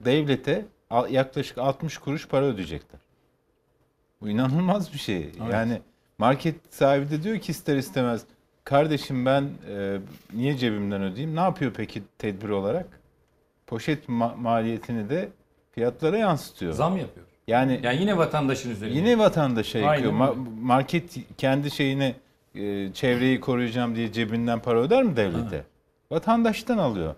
devlete 0.00 0.66
yaklaşık 1.10 1.58
60 1.58 1.98
kuruş 1.98 2.28
para 2.28 2.44
ödeyecekler. 2.44 3.00
Bu 4.20 4.28
inanılmaz 4.28 4.92
bir 4.92 4.98
şey. 4.98 5.30
Yani 5.52 5.80
market 6.18 6.56
sahibi 6.70 7.10
de 7.10 7.22
diyor 7.22 7.38
ki 7.38 7.52
ister 7.52 7.76
istemez 7.76 8.24
kardeşim 8.64 9.26
ben 9.26 9.48
e, 9.70 9.98
niye 10.32 10.56
cebimden 10.56 11.02
ödeyeyim? 11.02 11.36
Ne 11.36 11.40
yapıyor 11.40 11.72
peki 11.76 12.02
tedbir 12.18 12.48
olarak? 12.48 12.86
Poşet 13.66 14.08
ma- 14.08 14.36
maliyetini 14.36 15.08
de 15.08 15.28
fiyatlara 15.72 16.16
yansıtıyor. 16.18 16.72
Zam 16.72 16.96
yapıyor. 16.96 17.26
Yani 17.48 17.80
Yani 17.82 18.00
yine 18.00 18.16
vatandaşın 18.16 18.70
üzerine. 18.70 18.96
Yine 18.96 19.18
vatandaşa 19.18 19.78
yakıyor. 19.78 20.12
Aynen 20.12 20.20
Ma- 20.28 20.60
market 20.62 21.16
kendi 21.38 21.70
şeyine 21.70 22.14
e, 22.54 22.92
çevreyi 22.92 23.40
koruyacağım 23.40 23.96
diye 23.96 24.12
cebinden 24.12 24.58
para 24.60 24.80
öder 24.80 25.02
mi 25.02 25.16
devlete? 25.16 25.64
Vatandaştan 26.10 26.78
alıyor. 26.78 27.14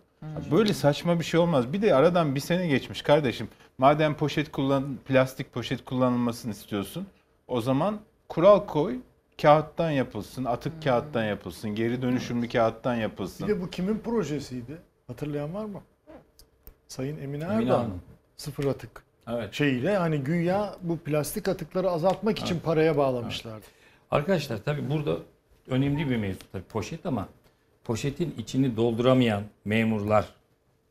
Böyle 0.50 0.72
saçma 0.72 1.18
bir 1.18 1.24
şey 1.24 1.40
olmaz. 1.40 1.72
Bir 1.72 1.82
de 1.82 1.94
aradan 1.94 2.34
bir 2.34 2.40
sene 2.40 2.66
geçmiş 2.66 3.02
kardeşim. 3.02 3.48
Madem 3.78 4.14
poşet 4.14 4.52
kullan 4.52 4.84
plastik 5.08 5.52
poşet 5.52 5.84
kullanılmasını 5.84 6.52
istiyorsun, 6.52 7.06
o 7.48 7.60
zaman 7.60 7.98
kural 8.28 8.66
koy. 8.66 8.96
Kağıttan 9.42 9.90
yapılsın, 9.90 10.44
atık 10.44 10.82
kağıttan 10.82 11.24
yapılsın, 11.24 11.74
geri 11.74 12.02
dönüşümlü 12.02 12.48
kağıttan 12.48 12.94
yapılsın. 12.94 13.48
Bir 13.48 13.54
de 13.56 13.60
bu 13.60 13.70
kimin 13.70 13.98
projesiydi? 13.98 14.78
Hatırlayan 15.06 15.54
var 15.54 15.64
mı? 15.64 15.82
Sayın 16.88 17.18
Emine 17.18 17.44
Erdoğan. 17.44 17.78
Hanım. 17.78 18.02
Sıfır 18.36 18.64
atık. 18.64 19.04
Evet. 19.28 19.54
Şeyiyle 19.54 19.96
hani 19.96 20.18
güya 20.18 20.76
bu 20.82 20.98
plastik 20.98 21.48
atıkları 21.48 21.90
azaltmak 21.90 22.38
için 22.38 22.54
Evet. 22.54 22.64
paraya 22.64 22.96
bağlamışlardı. 22.96 23.66
Arkadaşlar 24.10 24.58
tabii 24.64 24.90
burada 24.90 25.16
önemli 25.68 26.10
bir 26.10 26.16
mevzu 26.16 26.40
tabii 26.52 26.62
poşet 26.62 27.06
ama 27.06 27.28
poşetin 27.84 28.34
içini 28.38 28.76
dolduramayan 28.76 29.42
memurlar, 29.64 30.28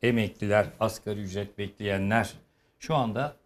emekliler, 0.02 0.66
asgari 0.80 1.20
ücret 1.20 1.58
bekleyenler 1.58 2.34
şu 2.78 2.94
anda 2.94 3.36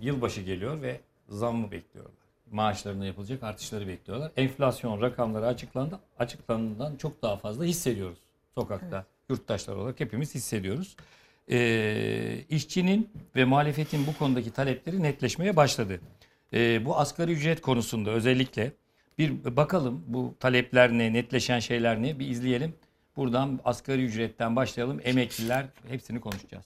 yılbaşı 0.00 0.40
geliyor 0.40 0.82
ve 0.82 1.00
zammı 1.28 1.70
bekliyorlar. 1.70 2.17
Maaşlarına 2.52 3.06
yapılacak 3.06 3.42
artışları 3.42 3.88
bekliyorlar. 3.88 4.32
Enflasyon 4.36 5.00
rakamları 5.00 5.46
açıklandı. 5.46 5.98
Açıklandığından 6.18 6.96
çok 6.96 7.22
daha 7.22 7.36
fazla 7.36 7.64
hissediyoruz 7.64 8.18
sokakta. 8.54 9.04
Yurttaşlar 9.28 9.76
olarak 9.76 10.00
hepimiz 10.00 10.34
hissediyoruz. 10.34 10.96
Ee, 11.50 12.44
işçinin 12.48 13.10
ve 13.36 13.44
muhalefetin 13.44 14.06
bu 14.06 14.18
konudaki 14.18 14.50
talepleri 14.50 15.02
netleşmeye 15.02 15.56
başladı. 15.56 16.00
Ee, 16.52 16.84
bu 16.84 16.96
asgari 16.98 17.32
ücret 17.32 17.60
konusunda 17.60 18.10
özellikle 18.10 18.72
bir 19.18 19.56
bakalım 19.56 20.04
bu 20.06 20.34
talepler 20.40 20.92
ne, 20.92 21.12
netleşen 21.12 21.58
şeyler 21.58 22.02
ne 22.02 22.18
bir 22.18 22.28
izleyelim. 22.28 22.74
Buradan 23.16 23.60
asgari 23.64 24.04
ücretten 24.04 24.56
başlayalım. 24.56 25.00
Emekliler 25.04 25.66
hepsini 25.88 26.20
konuşacağız. 26.20 26.64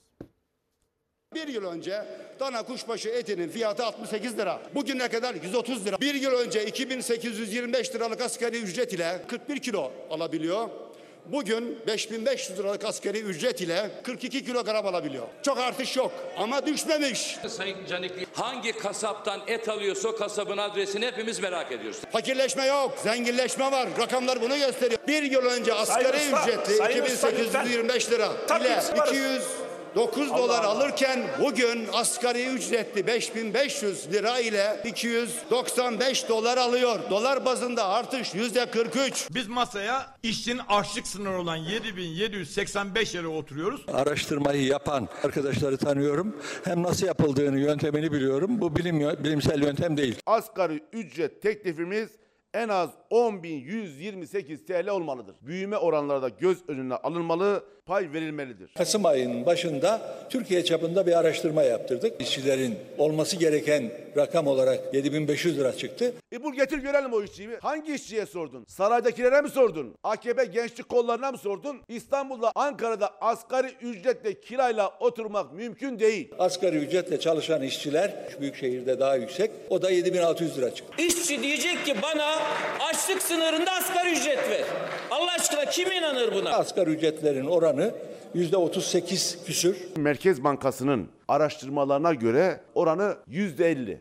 Bir 1.35 1.49
yıl 1.49 1.65
önce 1.65 2.05
dana 2.41 2.63
kuşbaşı 2.63 3.09
etinin 3.09 3.49
fiyatı 3.49 3.85
68 3.85 4.39
lira. 4.39 4.61
Bugüne 4.75 5.09
kadar 5.09 5.35
130 5.35 5.87
lira. 5.87 6.01
Bir 6.01 6.15
yıl 6.15 6.33
önce 6.33 6.67
2825 6.67 7.95
liralık 7.95 8.21
asgari 8.21 8.57
ücret 8.59 8.93
ile 8.93 9.21
41 9.29 9.59
kilo 9.59 9.93
alabiliyor. 10.11 10.69
Bugün 11.27 11.79
5500 11.87 12.59
liralık 12.59 12.85
asgari 12.85 13.21
ücret 13.21 13.61
ile 13.61 13.91
42 14.03 14.45
kilogram 14.45 14.87
alabiliyor. 14.87 15.27
Çok 15.43 15.59
artış 15.59 15.97
yok 15.97 16.13
ama 16.39 16.67
düşmemiş. 16.67 17.37
Sayın 17.49 17.87
Canikli 17.87 18.27
hangi 18.33 18.73
kasaptan 18.73 19.41
et 19.47 19.69
alıyorsa 19.69 20.17
kasabın 20.17 20.59
adresini 20.59 21.07
hepimiz 21.07 21.41
merak 21.41 21.73
ediyoruz. 21.73 22.01
Fakirleşme 22.13 22.67
yok, 22.67 22.99
zenginleşme 23.03 23.73
var. 23.73 23.89
Rakamlar 23.99 24.41
bunu 24.43 24.59
gösteriyor. 24.59 25.01
Bir 25.09 25.23
yıl 25.23 25.45
önce 25.45 25.75
asgari 25.75 26.19
Sayın 26.19 26.37
ücretli 26.37 26.75
2825 26.75 28.11
lira 28.11 28.29
ile 28.61 28.79
biz 28.79 28.99
varız. 28.99 29.13
200 29.13 29.43
9 29.95 30.31
dolar 30.31 30.65
alırken 30.65 31.21
bugün 31.41 31.87
asgari 31.93 32.47
ücretli 32.47 33.07
5500 33.07 34.13
lira 34.13 34.39
ile 34.41 34.81
295 34.85 36.29
dolar 36.29 36.59
alıyor. 36.59 36.99
Dolar 37.11 37.45
bazında 37.45 37.89
artış 37.89 38.35
yüzde 38.35 38.67
43. 38.71 39.29
Biz 39.35 39.49
masaya 39.49 40.07
işçinin 40.23 40.61
açlık 40.69 41.07
sınırı 41.07 41.39
olan 41.41 41.57
7785 41.57 43.15
yere 43.15 43.27
oturuyoruz. 43.27 43.81
Araştırmayı 43.93 44.65
yapan 44.65 45.09
arkadaşları 45.25 45.77
tanıyorum. 45.77 46.37
Hem 46.65 46.83
nasıl 46.83 47.07
yapıldığını 47.07 47.61
yöntemini 47.61 48.13
biliyorum. 48.13 48.61
Bu 48.61 48.77
bilim 48.77 49.01
bilimsel 49.25 49.63
yöntem 49.63 49.97
değil. 49.97 50.17
Asgari 50.27 50.83
ücret 50.93 51.43
teklifimiz 51.43 52.11
en 52.55 52.69
az 52.69 52.91
10.128 53.11 54.67
TL 54.67 54.89
olmalıdır. 54.89 55.37
Büyüme 55.43 55.77
oranları 55.77 56.23
da 56.23 56.29
göz 56.29 56.59
önüne 56.69 56.95
alınmalı 56.95 57.65
pay 57.87 58.13
verilmelidir. 58.13 58.71
Kasım 58.79 59.07
ayının 59.07 59.47
başında 59.47 60.01
Türkiye 60.31 60.65
çapında 60.65 61.07
bir 61.07 61.19
araştırma 61.19 61.63
yaptırdık. 61.63 62.21
İşçilerin 62.23 62.79
olması 62.99 63.37
gereken 63.37 63.91
rakam 64.17 64.47
olarak 64.47 64.95
7500 64.95 65.59
lira 65.59 65.73
çıktı. 65.77 66.13
E 66.33 66.43
bul 66.43 66.55
getir 66.55 66.79
görelim 66.79 67.13
o 67.13 67.23
işçiyi. 67.23 67.49
Hangi 67.61 67.95
işçiye 67.95 68.27
sordun? 68.27 68.65
Saraydakilere 68.69 69.41
mi 69.41 69.49
sordun? 69.51 69.95
AKP 70.03 70.45
gençlik 70.45 70.89
kollarına 70.89 71.31
mı 71.31 71.39
sordun? 71.39 71.77
İstanbul'da, 71.89 72.53
Ankara'da 72.55 73.11
asgari 73.21 73.69
ücretle 73.81 74.41
kirayla 74.41 74.91
oturmak 75.01 75.53
mümkün 75.53 75.99
değil. 75.99 76.31
Asgari 76.39 76.77
ücretle 76.77 77.21
çalışan 77.21 77.63
işçiler 77.63 78.13
büyük 78.41 78.57
şehirde 78.57 79.01
daha 79.01 79.17
yüksek. 79.17 79.51
O 79.71 79.83
da 79.83 79.91
7600 79.91 80.59
lira 80.59 80.75
çıktı. 80.75 81.03
İşçi 81.03 81.43
diyecek 81.43 81.85
ki 81.87 81.95
bana 82.03 82.39
açlık 82.91 83.23
sınırında 83.23 83.71
asgari 83.73 84.13
ücret 84.13 84.51
ver. 84.51 84.65
Allah 85.11 85.33
aşkına 85.33 85.65
kim 85.65 85.93
inanır 85.93 86.35
buna? 86.35 86.51
Asgari 86.51 86.91
ücretlerin 86.91 87.47
oranı 87.47 87.72
%38 88.35 89.45
küsür. 89.47 89.77
Merkez 89.97 90.45
Bankası'nın 90.45 91.09
araştırmalarına 91.29 92.15
göre 92.15 92.61
oranı 92.75 93.17
%50. 93.29 93.99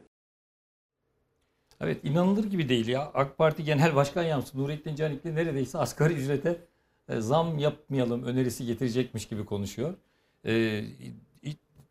Evet 1.82 2.00
inanılır 2.04 2.44
gibi 2.44 2.70
değil 2.70 2.88
ya. 2.88 3.12
AK 3.14 3.38
Parti 3.38 3.64
Genel 3.64 3.96
Başkan 3.96 4.24
Yardımcısı 4.24 4.58
Nurettin 4.58 4.96
Canikli 4.96 5.36
neredeyse 5.36 5.78
asgari 5.78 6.14
ücrete 6.14 6.58
e, 7.10 7.22
zam 7.22 7.60
yapmayalım 7.60 8.24
önerisi 8.24 8.66
getirecekmiş 8.66 9.28
gibi 9.28 9.46
konuşuyor. 9.46 9.94
Ee, 10.46 10.84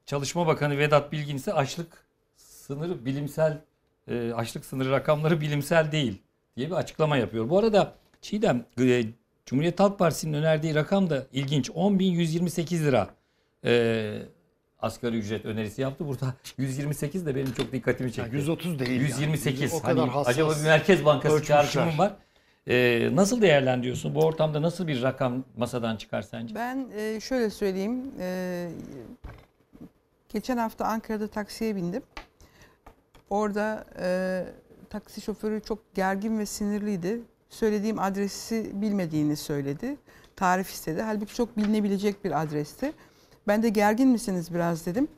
Çalışma 0.07 0.47
Bakanı 0.47 0.79
Vedat 0.79 1.13
Bilgin 1.13 1.37
ise 1.37 1.53
açlık 1.53 2.05
sınırı 2.37 3.05
bilimsel 3.05 3.59
e, 4.09 4.33
açlık 4.33 4.65
sınırı 4.65 4.91
rakamları 4.91 5.41
bilimsel 5.41 5.93
değil 5.93 6.23
diye 6.57 6.67
bir 6.67 6.75
açıklama 6.75 7.17
yapıyor. 7.17 7.49
Bu 7.49 7.59
arada 7.59 7.95
Çiğdem 8.21 8.65
e, 8.81 9.05
Cumhuriyet 9.51 9.81
Halk 9.81 9.99
Partisi'nin 9.99 10.33
önerdiği 10.33 10.75
rakam 10.75 11.11
da 11.11 11.27
ilginç. 11.33 11.71
10.128 11.71 12.85
lira 12.85 13.09
e, 13.65 14.23
asgari 14.79 15.17
ücret 15.19 15.45
önerisi 15.45 15.83
yaptı. 15.83 16.07
Burada 16.09 16.35
128 16.59 17.27
de 17.27 17.35
benim 17.35 17.53
çok 17.53 17.73
dikkatimi 17.73 18.13
çekti. 18.13 18.37
130 18.37 18.79
değil 18.79 18.91
yani. 18.91 19.03
128. 19.03 19.75
O 19.75 19.83
kadar 19.83 19.99
hani 19.99 20.11
hassas 20.11 20.29
acaba 20.35 20.55
bir 20.59 20.65
Merkez 20.65 21.05
Bankası 21.05 21.35
ölçmüşler. 21.35 21.57
çağrışımı 21.57 21.99
var. 21.99 22.13
E, 22.67 23.09
nasıl 23.13 23.43
değerlendiriyorsun? 23.43 24.15
Bu 24.15 24.25
ortamda 24.25 24.63
nasıl 24.63 24.87
bir 24.87 25.03
rakam 25.03 25.45
masadan 25.57 25.97
çıkar 25.97 26.23
sence? 26.23 26.55
Ben 26.55 26.89
e, 26.97 27.21
şöyle 27.21 27.51
söyleyeyim. 27.51 28.03
e, 28.21 28.69
geçen 30.29 30.57
hafta 30.57 30.85
Ankara'da 30.85 31.27
taksiye 31.29 31.77
bindim. 31.77 32.03
Orada 33.31 33.85
e, 34.01 34.45
taksi 34.91 35.21
şoförü 35.21 35.63
çok 35.63 35.95
gergin 35.95 36.39
ve 36.39 36.47
sinirliydi. 36.47 37.21
Söylediğim 37.51 37.99
adresi 37.99 38.71
bilmediğini 38.75 39.37
söyledi. 39.37 39.97
Tarif 40.37 40.71
istedi. 40.71 41.03
Halbuki 41.03 41.35
çok 41.35 41.57
bilinebilecek 41.57 42.25
bir 42.25 42.43
adresti. 42.43 42.93
Ben 43.49 43.63
de 43.63 43.69
gergin 43.69 44.09
misiniz 44.09 44.55
biraz 44.55 44.87
dedim. 44.87 45.09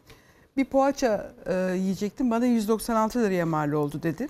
Bir 0.57 0.65
poğaça 0.65 1.33
e, 1.47 1.55
yiyecektim. 1.77 2.31
Bana 2.31 2.47
196 2.47 3.23
liraya 3.23 3.47
mal 3.47 3.73
oldu 3.73 4.03
dedi. 4.03 4.29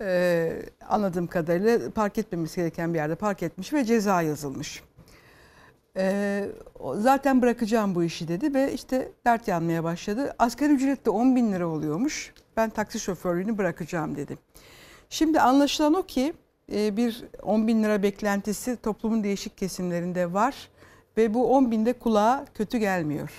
E, 0.00 0.52
anladığım 0.88 1.26
kadarıyla 1.26 1.90
park 1.90 2.18
etmemesi 2.18 2.56
gereken 2.56 2.94
bir 2.94 2.98
yerde 2.98 3.14
park 3.14 3.42
etmiş 3.42 3.72
ve 3.72 3.84
ceza 3.84 4.22
yazılmış. 4.22 4.82
O- 6.80 6.96
zaten 6.96 7.42
bırakacağım 7.42 7.94
bu 7.94 8.04
işi 8.04 8.28
dedi 8.28 8.54
ve 8.54 8.72
işte 8.72 9.12
dert 9.26 9.48
yanmaya 9.48 9.84
başladı. 9.84 10.34
Asgari 10.38 10.72
ücret 10.72 11.06
de 11.06 11.10
10 11.10 11.36
bin 11.36 11.52
lira 11.52 11.66
oluyormuş. 11.66 12.34
Ben 12.56 12.70
taksi 12.70 13.00
şoförlüğünü 13.00 13.58
bırakacağım 13.58 14.16
dedi. 14.16 14.38
Şimdi 15.10 15.40
anlaşılan 15.40 15.94
o 15.94 16.02
ki 16.02 16.22
e, 16.22 16.45
bir 16.68 17.24
10 17.42 17.66
bin 17.66 17.82
lira 17.82 18.02
beklentisi 18.02 18.76
toplumun 18.76 19.24
değişik 19.24 19.58
kesimlerinde 19.58 20.32
var 20.32 20.68
ve 21.16 21.34
bu 21.34 21.54
10 21.54 21.70
binde 21.70 21.92
kulağa 21.92 22.46
kötü 22.54 22.78
gelmiyor. 22.78 23.30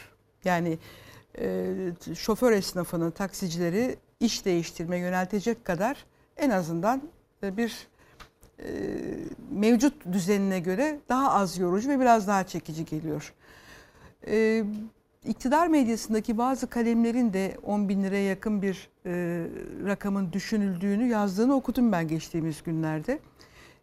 Yani 0.44 0.78
e, 1.40 1.66
şoför 2.16 2.52
esnafını, 2.52 3.12
taksicileri 3.12 3.96
iş 4.20 4.46
değiştirmeye 4.46 5.02
yöneltecek 5.02 5.66
kadar 5.66 6.06
en 6.38 6.50
azından 6.50 7.02
e, 7.44 7.58
bir 7.58 7.88
e, 8.60 8.68
mevcut 9.52 10.06
düzenine 10.12 10.60
göre 10.60 11.00
daha 11.10 11.32
az 11.32 11.58
yorucu 11.58 11.90
ve 11.90 12.00
biraz 12.00 12.28
daha 12.28 12.44
çekici 12.48 12.86
geliyor. 12.86 13.34
E, 14.28 14.64
iktidar 15.28 15.68
medyasındaki 15.68 16.38
bazı 16.38 16.68
kalemlerin 16.68 17.34
de 17.34 17.58
10 17.64 17.90
bin 17.90 18.04
liraya 18.04 18.24
yakın 18.24 18.62
bir 18.62 18.90
e, 19.06 19.12
rakamın 19.86 20.34
düşünüldüğünü 20.34 21.08
yazdığını 21.08 21.56
okudum 21.56 21.92
ben 21.92 22.08
geçtiğimiz 22.08 22.64
günlerde. 22.64 23.20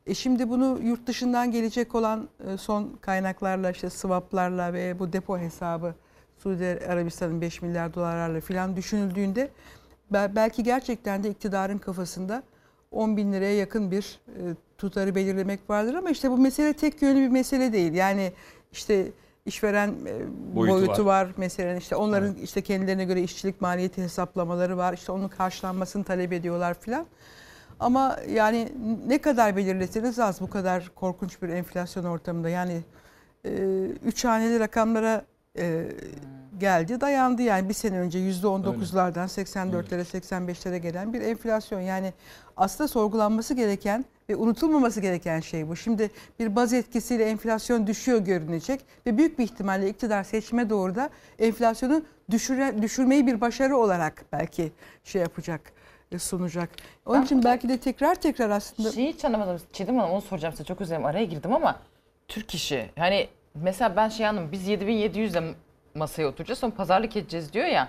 E 0.07 0.15
şimdi 0.15 0.49
bunu 0.49 0.79
yurt 0.83 1.07
dışından 1.07 1.51
gelecek 1.51 1.95
olan 1.95 2.29
e, 2.47 2.57
son 2.57 2.99
kaynaklarla 3.01 3.71
işte 3.71 3.91
swaplarla 3.91 4.73
ve 4.73 4.99
bu 4.99 5.13
depo 5.13 5.39
hesabı 5.39 5.95
Suudi 6.39 6.81
Arabistan'ın 6.89 7.41
5 7.41 7.63
milyar 7.63 7.95
dolarlarla 7.95 8.41
filan 8.41 8.77
düşünüldüğünde 8.77 9.51
bel- 10.13 10.37
belki 10.37 10.63
gerçekten 10.63 11.25
de 11.25 11.31
iktidarın 11.31 11.79
kafasında 11.79 12.43
10 12.91 13.17
bin 13.17 13.33
liraya 13.33 13.57
yakın 13.57 13.91
bir 13.91 14.21
e, 14.29 14.41
tutarı 14.79 15.15
belirlemek 15.15 15.71
vardır 15.71 15.95
ama 15.95 16.11
işte 16.11 16.31
bu 16.31 16.39
mesele 16.39 16.73
tek 16.73 17.03
yönlü 17.03 17.21
bir 17.21 17.29
mesele 17.29 17.73
değil. 17.73 17.93
Yani 17.93 18.33
işte 18.73 19.07
işveren 19.47 19.89
e, 19.89 20.21
Boyutu 20.55 20.77
boyutu, 20.77 21.07
var. 21.07 21.27
var. 21.27 21.33
Mesela 21.37 21.77
işte 21.77 21.97
onların 21.97 22.35
işte 22.35 22.63
kendilerine 22.63 23.05
göre 23.05 23.23
işçilik 23.23 23.61
maliyeti 23.61 24.03
hesaplamaları 24.03 24.77
var. 24.77 24.93
İşte 24.93 25.13
onun 25.13 25.29
karşılanmasını 25.29 26.05
talep 26.05 26.33
ediyorlar 26.33 26.75
filan. 26.81 27.07
Ama 27.81 28.17
yani 28.29 28.73
ne 29.07 29.19
kadar 29.21 29.57
belirleseniz 29.57 30.19
az 30.19 30.41
bu 30.41 30.51
kadar 30.51 30.91
korkunç 30.95 31.43
bir 31.43 31.49
enflasyon 31.49 32.05
ortamında. 32.05 32.49
Yani 32.49 32.81
e, 33.45 33.51
üç 34.05 34.25
haneli 34.25 34.61
rakamlara 34.61 35.25
e, 35.59 35.89
geldi 36.61 37.01
dayandı 37.01 37.43
yani 37.43 37.69
bir 37.69 37.75
sene 37.75 37.99
önce 37.99 38.19
%19'lardan 38.19 39.29
84'lere 39.29 40.05
85'lere 40.05 40.77
gelen 40.77 41.13
bir 41.13 41.21
enflasyon. 41.21 41.81
Yani 41.81 42.13
aslında 42.57 42.89
sorgulanması 42.89 43.55
gereken 43.55 44.05
ve 44.29 44.37
unutulmaması 44.37 45.01
gereken 45.01 45.41
şey 45.41 45.69
bu. 45.69 45.77
Şimdi 45.77 46.11
bir 46.39 46.57
baz 46.57 46.73
etkisiyle 46.73 47.25
enflasyon 47.25 47.87
düşüyor 47.87 48.19
görünecek 48.19 48.81
ve 49.07 49.19
büyük 49.19 49.39
bir 49.39 49.45
ihtimalle 49.45 49.89
iktidar 49.89 50.25
seçime 50.25 50.71
doğru 50.71 50.95
da 50.95 51.11
enflasyonu 51.39 52.03
düşüre, 52.31 52.83
düşürmeyi 52.83 53.27
bir 53.27 53.41
başarı 53.41 53.77
olarak 53.77 54.25
belki 54.33 54.73
şey 55.05 55.23
yapacak 55.23 55.73
e, 56.13 56.19
sunacak. 56.19 56.71
Onun 57.07 57.23
için 57.23 57.45
belki 57.45 57.69
de 57.69 57.79
tekrar 57.79 58.15
tekrar 58.15 58.51
aslında 58.51 58.93
Şeyi 58.93 59.13
hiç 59.13 59.25
anlamadım. 59.25 59.61
Çiğdem 59.73 59.99
Hanım 59.99 60.11
onu 60.11 60.21
soracağım 60.21 60.55
size 60.55 60.65
çok 60.65 60.81
üzerine 60.81 61.07
araya 61.07 61.25
girdim 61.25 61.53
ama 61.53 61.81
Türk 62.29 62.55
işi. 62.55 62.91
Hani 62.99 63.29
mesela 63.55 63.97
ben 63.97 64.09
şey 64.09 64.27
anladım. 64.27 64.49
Biz 64.53 64.69
7700 64.69 65.33
ile 65.33 65.55
masaya 65.95 66.27
oturacağız 66.29 66.59
sonra 66.59 66.73
pazarlık 66.75 67.17
edeceğiz 67.17 67.53
diyor 67.53 67.67
ya. 67.67 67.89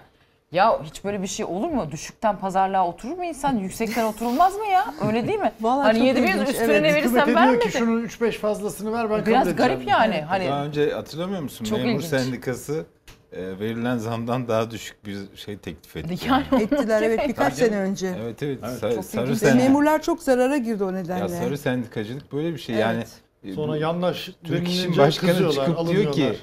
Ya 0.51 0.83
hiç 0.83 1.03
böyle 1.03 1.21
bir 1.21 1.27
şey 1.27 1.45
olur 1.45 1.67
mu? 1.69 1.91
Düşükten 1.91 2.37
pazarlığa 2.39 2.87
oturur 2.87 3.17
mu 3.17 3.25
insan? 3.25 3.57
Yüksekten 3.57 4.05
oturulmaz 4.05 4.55
mı 4.55 4.65
ya? 4.65 4.93
Öyle 5.07 5.27
değil 5.27 5.39
mi? 5.39 5.51
Vallahi 5.61 5.83
hani 5.83 5.97
çok 5.97 6.07
7500 6.07 6.41
ilginç. 6.41 6.49
üstüne 6.55 6.73
Evet, 6.73 6.81
ne 6.81 6.87
Hükümet 6.89 7.03
verirsen 7.13 7.25
diyor 7.25 7.37
verme 7.37 7.59
ki 7.59 7.71
şunun 7.71 8.05
3-5 8.05 8.31
fazlasını 8.31 8.93
ver 8.93 9.09
ben 9.09 9.25
Biraz 9.25 9.25
kabul 9.25 9.49
edeceğim. 9.49 9.57
garip 9.57 9.87
yani. 9.87 10.21
Hani 10.21 10.47
Daha 10.47 10.65
önce 10.65 10.91
hatırlamıyor 10.91 11.41
musun? 11.41 11.65
Çok 11.65 11.77
Memur 11.77 11.91
ilginç. 11.91 12.05
Sendikası 12.05 12.85
e, 13.33 13.59
verilen 13.59 13.97
zamdan 13.97 14.47
daha 14.47 14.71
düşük 14.71 15.05
bir 15.05 15.17
şey 15.35 15.57
teklif 15.57 15.97
etti. 15.97 16.15
Yani 16.29 16.63
ettiler 16.63 17.01
evet 17.01 17.27
birkaç 17.27 17.53
sene 17.53 17.75
önce. 17.77 18.07
Evet 18.23 18.43
evet. 18.43 18.59
Evet, 18.63 18.83
Sa- 18.83 18.95
çok 18.95 19.05
sarı 19.05 19.25
ilginç. 19.25 19.39
sen- 19.39 19.57
Memurlar 19.57 20.01
çok 20.01 20.23
zarara 20.23 20.57
girdi 20.57 20.83
o 20.83 20.93
nedenle. 20.93 21.19
Ya 21.19 21.29
sarı 21.29 21.57
sendikacılık 21.57 22.33
böyle 22.33 22.53
bir 22.53 22.59
şey. 22.59 22.75
Evet. 22.75 22.83
Yani 22.85 23.03
e, 23.51 23.53
Sonra 23.53 23.77
yandaş 23.77 24.29
Türk 24.43 24.67
İş'in 24.67 24.79
denilince 24.79 25.01
başkanı 25.01 25.29
kızıyorlar, 25.29 25.65
çıkıp 25.65 25.87
diyor 25.87 26.01
ki 26.03 26.07
alınıyorlar. 26.09 26.35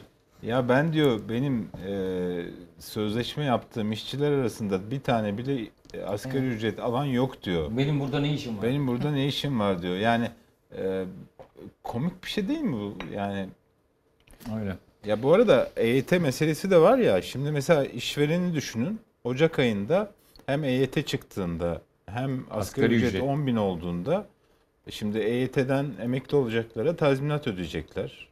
Ya 0.42 0.68
ben 0.68 0.92
diyor 0.92 1.20
benim 1.28 1.68
e, 1.86 1.94
sözleşme 2.78 3.44
yaptığım 3.44 3.92
işçiler 3.92 4.32
arasında 4.32 4.90
bir 4.90 5.00
tane 5.00 5.38
bile 5.38 5.68
e, 5.94 6.02
asgari 6.02 6.46
ücret 6.46 6.80
alan 6.80 7.04
yok 7.04 7.42
diyor. 7.42 7.76
Benim 7.76 8.00
burada 8.00 8.20
ne 8.20 8.34
işim 8.34 8.56
var? 8.56 8.62
Benim 8.62 8.86
burada 8.86 9.10
ne 9.10 9.26
işim 9.26 9.60
var 9.60 9.82
diyor. 9.82 9.96
Yani 9.96 10.30
e, 10.76 11.04
komik 11.82 12.24
bir 12.24 12.30
şey 12.30 12.48
değil 12.48 12.60
mi 12.60 12.72
bu? 12.72 12.94
Yani 13.14 13.48
Öyle. 14.60 14.76
ya 15.04 15.22
bu 15.22 15.32
arada 15.32 15.70
EYT 15.76 16.12
meselesi 16.12 16.70
de 16.70 16.80
var 16.80 16.98
ya. 16.98 17.22
Şimdi 17.22 17.50
mesela 17.50 17.84
işvereni 17.84 18.54
düşünün. 18.54 19.00
Ocak 19.24 19.58
ayında 19.58 20.12
hem 20.46 20.64
EYT 20.64 21.06
çıktığında 21.06 21.82
hem 22.06 22.40
asgari, 22.50 22.60
Asgari 22.60 22.94
ücret, 22.94 23.08
ücret. 23.08 23.22
10 23.22 23.46
bin 23.46 23.56
olduğunda 23.56 24.26
e 24.86 24.90
şimdi 24.90 25.18
EYT'den 25.18 25.86
emekli 26.02 26.36
olacaklara 26.36 26.96
tazminat 26.96 27.46
ödeyecekler. 27.46 28.31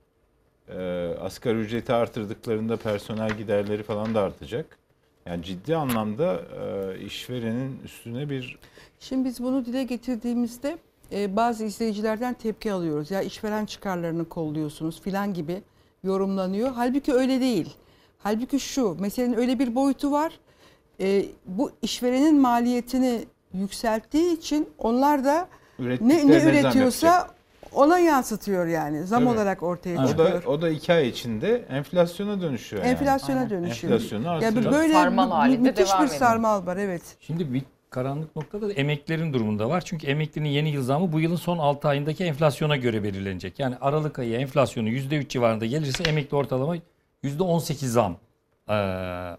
Ee, 0.78 1.14
asgari 1.20 1.58
ücreti 1.58 1.92
artırdıklarında 1.92 2.76
personel 2.76 3.30
giderleri 3.30 3.82
falan 3.82 4.14
da 4.14 4.22
artacak. 4.22 4.78
Yani 5.26 5.42
ciddi 5.44 5.76
anlamda 5.76 6.40
e, 6.62 7.00
işverenin 7.00 7.80
üstüne 7.84 8.30
bir 8.30 8.58
Şimdi 9.00 9.24
biz 9.24 9.42
bunu 9.42 9.66
dile 9.66 9.84
getirdiğimizde 9.84 10.78
e, 11.12 11.36
bazı 11.36 11.64
izleyicilerden 11.64 12.34
tepki 12.34 12.72
alıyoruz. 12.72 13.10
Ya 13.10 13.22
işveren 13.22 13.66
çıkarlarını 13.66 14.28
kolluyorsunuz 14.28 15.00
filan 15.00 15.34
gibi 15.34 15.62
yorumlanıyor. 16.04 16.72
Halbuki 16.74 17.12
öyle 17.12 17.40
değil. 17.40 17.76
Halbuki 18.18 18.60
şu 18.60 18.96
meselenin 19.00 19.36
öyle 19.36 19.58
bir 19.58 19.74
boyutu 19.74 20.12
var. 20.12 20.40
E, 21.00 21.24
bu 21.46 21.72
işverenin 21.82 22.40
maliyetini 22.40 23.24
yükselttiği 23.54 24.36
için 24.36 24.68
onlar 24.78 25.24
da 25.24 25.48
ne, 25.78 26.28
ne 26.28 26.42
üretiyorsa. 26.42 27.39
Ona 27.74 27.98
yansıtıyor 27.98 28.66
yani. 28.66 29.04
Zam 29.06 29.24
Tabii. 29.24 29.34
olarak 29.34 29.62
ortaya 29.62 30.04
O 30.04 30.06
çıkıyor. 30.08 30.42
da, 30.44 30.48
o 30.48 30.62
da 30.62 30.68
iki 30.70 30.92
ay 30.92 31.08
içinde 31.08 31.64
enflasyona 31.70 32.40
dönüşüyor 32.40 32.82
yani. 32.84 32.92
Enflasyona 32.92 33.50
dönüşüyor. 33.50 33.92
Enflasyonu 33.92 34.24
Yani 34.24 34.46
artırıyor. 34.46 34.72
böyle 34.72 34.92
Sarmal 34.92 35.26
mü- 35.26 35.32
halinde 35.32 35.68
müthiş 35.70 35.88
devam 35.90 36.02
bir 36.04 36.08
sarmal 36.08 36.66
var 36.66 36.76
evet. 36.76 37.02
Şimdi 37.20 37.52
bir 37.54 37.62
karanlık 37.90 38.36
noktada 38.36 38.68
da 38.68 38.72
emeklilerin 38.72 39.32
durumunda 39.32 39.68
var. 39.68 39.80
Çünkü 39.86 40.06
emeklinin 40.06 40.48
yeni 40.48 40.68
yıl 40.70 40.82
zamı 40.82 41.12
bu 41.12 41.20
yılın 41.20 41.36
son 41.36 41.58
6 41.58 41.88
ayındaki 41.88 42.24
enflasyona 42.24 42.76
göre 42.76 43.02
belirlenecek. 43.02 43.58
Yani 43.58 43.74
Aralık 43.80 44.18
ayı 44.18 44.34
enflasyonu 44.34 44.88
%3 44.88 45.28
civarında 45.28 45.66
gelirse 45.66 46.02
emekli 46.04 46.36
ortalama 46.36 46.76
%18 47.24 47.86
zam 47.92 48.16
eee, 48.68 48.74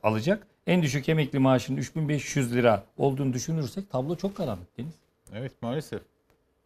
alacak. 0.03 0.47
En 0.67 0.81
düşük 0.83 1.09
emekli 1.09 1.39
maaşının 1.39 1.77
3500 1.77 2.55
lira 2.55 2.83
olduğunu 2.97 3.33
düşünürsek 3.33 3.89
tablo 3.91 4.15
çok 4.15 4.35
karanlık 4.37 4.77
Deniz. 4.77 4.93
Evet 5.35 5.51
maalesef. 5.61 6.01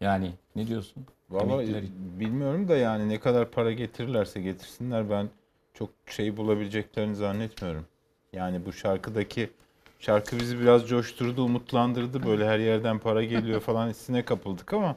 Yani 0.02 0.32
ne 0.56 0.68
diyorsun? 0.68 1.06
Vallahi 1.30 1.54
Emekliler 1.54 1.82
için. 1.84 2.20
bilmiyorum 2.20 2.68
da 2.68 2.76
yani 2.78 3.10
ne 3.10 3.20
kadar 3.20 3.52
para 3.52 3.72
getirirlerse 3.72 4.42
getirsinler 4.42 5.10
ben 5.10 5.30
çok 5.74 5.90
şey 6.08 6.38
bulabileceklerini 6.38 7.16
zannetmiyorum. 7.16 7.86
Yani 8.34 8.66
bu 8.66 8.74
şarkıdaki 8.74 9.50
şarkı 10.00 10.38
bizi 10.38 10.60
biraz 10.60 10.88
coşturdu, 10.90 11.44
umutlandırdı. 11.44 12.24
Böyle 12.26 12.48
her 12.48 12.60
yerden 12.60 13.00
para 13.00 13.24
geliyor 13.24 13.60
falan 13.62 13.90
hissine 13.90 14.26
kapıldık 14.26 14.74
ama 14.74 14.96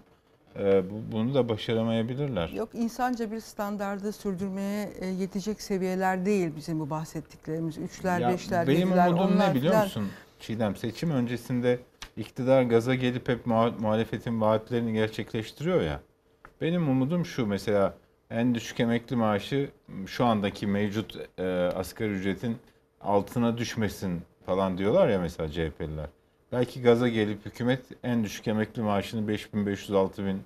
e, 0.58 0.90
bu, 0.90 1.12
bunu 1.12 1.34
da 1.34 1.48
başaramayabilirler. 1.48 2.48
Yok 2.48 2.68
insanca 2.74 3.30
bir 3.32 3.40
standardı 3.40 4.12
sürdürmeye 4.12 4.90
e, 5.00 5.06
yetecek 5.06 5.62
seviyeler 5.62 6.26
değil 6.26 6.56
bizim 6.56 6.80
bu 6.80 6.90
bahsettiklerimiz. 6.90 7.78
Üçler, 7.78 8.20
Ya 8.20 8.32
beşler, 8.32 8.66
benim 8.66 8.88
yediler, 8.88 9.08
umudum 9.08 9.24
onlar 9.26 9.50
ne 9.50 9.54
biliyor 9.54 9.72
filan. 9.72 9.84
musun 9.84 10.04
Çiğdem? 10.40 10.76
Seçim 10.76 11.10
öncesinde 11.10 11.78
iktidar 12.16 12.62
gaza 12.62 12.94
gelip 12.94 13.28
hep 13.28 13.46
muha- 13.46 13.80
muhalefetin 13.80 14.40
vaatlerini 14.40 14.92
gerçekleştiriyor 14.92 15.82
ya. 15.82 16.00
Benim 16.60 16.88
umudum 16.88 17.26
şu 17.26 17.46
mesela 17.46 17.94
en 18.30 18.54
düşük 18.54 18.80
emekli 18.80 19.16
maaşı 19.16 19.70
şu 20.06 20.24
andaki 20.24 20.66
mevcut 20.66 21.16
e, 21.38 21.44
asgari 21.74 22.10
ücretin 22.10 22.56
altına 23.00 23.58
düşmesin 23.58 24.22
falan 24.46 24.78
diyorlar 24.78 25.08
ya 25.08 25.20
mesela 25.20 25.48
CHP'liler. 25.48 26.06
Belki 26.52 26.82
gaza 26.82 27.08
gelip 27.08 27.46
hükümet 27.46 27.80
en 28.02 28.24
düşük 28.24 28.48
emekli 28.48 28.82
maaşını 28.82 29.32
5500-6000 29.32 30.36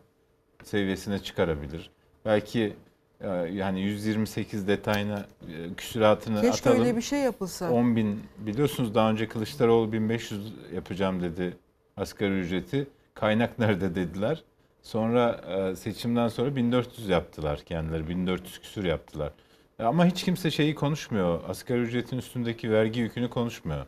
seviyesine 0.62 1.18
çıkarabilir. 1.18 1.90
Belki 2.24 2.76
e, 3.20 3.28
yani 3.28 3.80
128 3.80 4.68
detayına 4.68 5.26
e, 5.48 5.74
küsuratını 5.76 6.40
Keşke 6.40 6.70
atalım. 6.70 6.84
öyle 6.84 6.96
bir 6.96 7.02
şey 7.02 7.18
yapılsa. 7.18 7.70
10 7.70 7.96
bin 7.96 8.20
biliyorsunuz 8.38 8.94
daha 8.94 9.10
önce 9.10 9.28
Kılıçdaroğlu 9.28 9.92
1500 9.92 10.52
yapacağım 10.74 11.22
dedi 11.22 11.56
asgari 11.96 12.40
ücreti. 12.40 12.86
Kaynak 13.14 13.58
nerede 13.58 13.94
dediler. 13.94 14.44
Sonra 14.82 15.40
e, 15.48 15.76
seçimden 15.76 16.28
sonra 16.28 16.56
1400 16.56 17.08
yaptılar 17.08 17.60
kendileri. 17.60 18.08
1400 18.08 18.58
küsür 18.60 18.84
yaptılar. 18.84 19.32
E, 19.78 19.84
Ama 19.84 20.06
hiç 20.06 20.24
kimse 20.24 20.50
şeyi 20.50 20.74
konuşmuyor. 20.74 21.40
Asgari 21.48 21.80
ücretin 21.80 22.18
üstündeki 22.18 22.70
vergi 22.70 23.00
yükünü 23.00 23.30
konuşmuyor. 23.30 23.86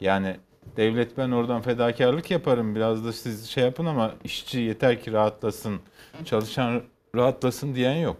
Yani 0.00 0.36
devlet 0.76 1.18
ben 1.18 1.30
oradan 1.30 1.62
fedakarlık 1.62 2.30
yaparım 2.30 2.74
biraz 2.74 3.04
da 3.04 3.12
siz 3.12 3.48
şey 3.48 3.64
yapın 3.64 3.86
ama 3.86 4.14
işçi 4.24 4.60
yeter 4.60 5.00
ki 5.00 5.12
rahatlasın, 5.12 5.80
çalışan 6.24 6.82
rahatlasın 7.14 7.74
diyen 7.74 7.96
yok. 7.96 8.16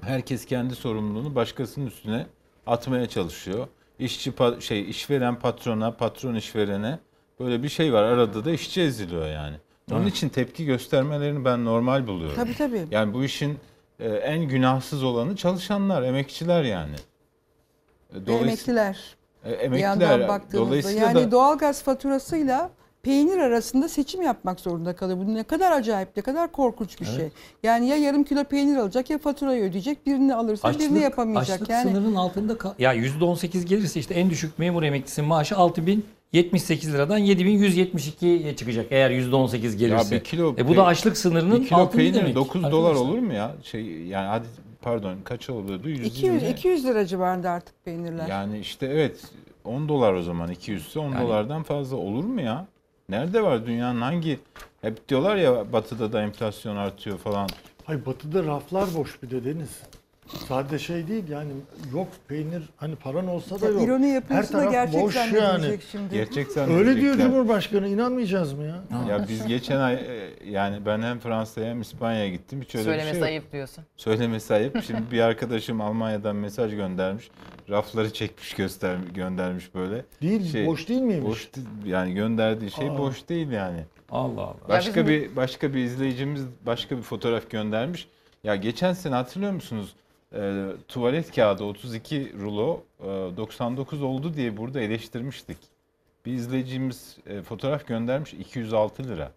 Herkes 0.00 0.44
kendi 0.46 0.74
sorumluluğunu 0.74 1.34
başkasının 1.34 1.86
üstüne 1.86 2.26
atmaya 2.66 3.08
çalışıyor. 3.08 3.66
İşçi 3.98 4.32
şey 4.60 4.90
işveren 4.90 5.38
patrona, 5.38 5.90
patron 5.96 6.34
işverene 6.34 6.98
böyle 7.40 7.62
bir 7.62 7.68
şey 7.68 7.92
var. 7.92 8.02
Arada 8.02 8.44
da 8.44 8.50
işçi 8.50 8.80
eziliyor 8.82 9.26
yani. 9.28 9.56
Onun 9.92 10.02
Evet. 10.02 10.12
için 10.16 10.28
tepki 10.28 10.64
göstermelerini 10.64 11.44
ben 11.44 11.64
normal 11.64 12.06
buluyorum. 12.06 12.36
Tabii 12.36 12.56
tabii. 12.56 12.86
Yani 12.90 13.14
bu 13.14 13.24
işin 13.24 13.58
e, 14.00 14.08
en 14.08 14.40
günahsız 14.48 15.04
olanı 15.04 15.36
çalışanlar, 15.36 16.02
emekçiler 16.02 16.62
yani. 16.62 16.94
E, 18.12 18.16
Ve 18.16 18.18
dolayıs- 18.30 18.42
emekliler. 18.42 18.98
E, 19.44 19.50
emekliler. 19.52 19.88
yandan 19.88 20.28
baktığımızda 20.28 20.66
Dolayısıyla 20.70 21.00
yani 21.06 21.14
da- 21.14 21.30
doğalgaz 21.30 21.82
faturasıyla 21.82 22.70
peynir 23.02 23.38
arasında 23.38 23.88
seçim 23.88 24.22
yapmak 24.22 24.60
zorunda 24.60 24.96
kalıyor. 24.96 25.18
Bu 25.18 25.34
ne 25.34 25.42
kadar 25.42 25.72
acayip, 25.72 26.08
ne 26.16 26.22
kadar 26.22 26.52
korkunç 26.52 27.00
bir 27.00 27.06
Evet. 27.06 27.16
şey. 27.16 27.28
Yani 27.62 27.88
ya 27.88 27.96
yarım 27.96 28.24
kilo 28.24 28.44
peynir 28.44 28.76
alacak 28.76 29.10
ya 29.10 29.18
faturayı 29.18 29.62
ödeyecek. 29.64 30.06
Birini 30.06 30.34
alırsa 30.34 30.70
birini 30.78 30.98
yapamayacak. 31.00 31.54
açlık 31.56 31.68
yani 31.70 31.90
sınırının 31.90 32.14
altında 32.14 32.58
kal- 32.58 32.72
ya 32.78 32.92
%18 32.92 33.64
gelirse 33.66 34.00
işte 34.00 34.14
en 34.14 34.30
düşük 34.30 34.58
memur 34.58 34.82
emeklisinin 34.82 35.28
maaşı 35.28 35.56
6078 36.34 36.92
liradan 36.94 37.20
7172'ye 37.20 38.56
çıkacak 38.56 38.86
eğer 38.90 39.10
%18 39.10 39.76
gelirse. 39.76 40.14
Ya 40.14 40.20
bir 40.20 40.24
kilo 40.24 40.54
e 40.58 40.68
bu 40.68 40.76
da 40.76 40.86
açlık 40.86 41.16
sınırının 41.16 41.60
bir 41.60 41.68
kilo 41.68 41.78
altında 41.78 41.96
peynir 41.96 42.14
demek. 42.14 42.34
9 42.34 42.64
arkadaşlar. 42.64 42.72
dolar 42.72 42.94
olur 42.94 43.18
mu 43.18 43.32
ya? 43.32 43.54
Şey 43.62 43.82
yani 44.02 44.26
hadi 44.26 44.46
pardon 44.82 45.16
kaç 45.24 45.50
oluyordu? 45.50 45.88
120 45.88 46.06
200 46.36 46.42
200 46.42 46.84
lira 46.84 47.06
civarında 47.06 47.50
artık 47.50 47.84
peynirler. 47.84 48.26
Yani 48.26 48.58
işte 48.58 48.86
evet 48.86 49.20
10 49.64 49.88
dolar 49.88 50.12
o 50.12 50.22
zaman 50.22 50.50
200 50.50 50.86
ise 50.86 50.98
10 50.98 51.04
Yani- 51.12 51.22
dolardan 51.22 51.62
fazla 51.62 51.96
olur 51.96 52.24
mu 52.24 52.40
ya? 52.40 52.66
Nerede 53.08 53.42
var 53.42 53.66
dünyanın 53.66 54.00
hangi 54.00 54.38
hep 54.80 55.08
diyorlar 55.08 55.36
ya 55.36 55.72
batıda 55.72 56.12
da 56.12 56.22
enflasyon 56.22 56.76
artıyor 56.76 57.18
falan. 57.18 57.48
Hayır 57.84 58.06
batıda 58.06 58.44
raflar 58.44 58.88
boş 58.96 59.22
bir 59.22 59.30
de 59.30 59.44
Deniz. 59.44 59.80
Sadece 60.28 60.78
şey 60.78 61.08
değil 61.08 61.28
yani 61.28 61.50
yok 61.94 62.08
peynir 62.28 62.62
hani 62.76 62.96
paran 62.96 63.26
olsa 63.28 63.60
da 63.60 63.66
yok. 63.68 63.82
ironi 63.82 64.08
yapıyorsun 64.08 64.54
da 64.54 64.58
taraf 64.58 64.72
gerçek 64.72 65.02
boş 65.02 65.14
zannedilecek 65.14 65.82
şimdi. 65.92 66.14
Gerçek 66.14 66.56
Öyle 66.56 67.00
diyor 67.00 67.16
Cumhurbaşkanı 67.16 67.88
inanmayacağız 67.88 68.52
mı 68.52 68.64
ya? 68.64 68.82
Ya 69.08 69.26
biz 69.28 69.46
geçen 69.46 69.80
ay 69.80 69.94
e, 69.94 70.30
yani 70.50 70.86
ben 70.86 71.02
hem 71.02 71.18
Fransa'ya 71.18 71.70
hem 71.70 71.80
İspanya'ya 71.80 72.28
gittim. 72.28 72.60
Hiç 72.62 72.74
öyle 72.74 72.84
bir 72.84 72.90
Söylemesi 72.90 73.10
şey 73.10 73.20
yok. 73.20 73.28
ayıp 73.28 73.52
diyorsun. 73.52 73.84
Söylemesi 73.96 74.54
ayıp. 74.54 74.82
Şimdi 74.86 75.02
bir 75.12 75.20
arkadaşım 75.20 75.80
Almanya'dan 75.80 76.36
mesaj 76.36 76.74
göndermiş. 76.74 77.30
Rafları 77.70 78.12
çekmiş 78.12 78.54
göster 78.54 78.96
göndermiş 79.14 79.74
böyle. 79.74 80.04
Değil, 80.22 80.66
boş 80.66 80.88
değil 80.88 81.00
miymiş? 81.00 81.28
Boş 81.28 81.54
değil. 81.54 81.66
yani 81.86 82.14
gönderdiği 82.14 82.70
şey 82.70 82.88
Aa. 82.88 82.98
boş 82.98 83.28
değil 83.28 83.50
yani. 83.50 83.84
Allah 84.10 84.40
Allah. 84.42 84.56
Başka 84.68 85.06
bizim- 85.06 85.06
bir 85.30 85.36
başka 85.36 85.74
bir 85.74 85.78
izleyicimiz 85.84 86.42
başka 86.66 86.96
bir 86.96 87.02
fotoğraf 87.02 87.50
göndermiş. 87.50 88.08
Ya 88.44 88.56
geçen 88.56 88.92
sene 88.92 89.14
hatırlıyor 89.14 89.52
musunuz? 89.52 89.94
Ee, 90.34 90.66
tuvalet 90.88 91.34
kağıdı 91.34 91.64
32 91.64 92.32
rulo 92.40 92.82
e, 93.00 93.06
99 93.06 94.02
oldu 94.02 94.34
diye 94.34 94.56
burada 94.56 94.80
eleştirmiştik. 94.80 95.58
Bir 96.26 96.32
izleyicimiz 96.32 97.16
e, 97.26 97.42
fotoğraf 97.42 97.86
göndermiş 97.86 98.34
206 98.34 99.04
lira. 99.04 99.32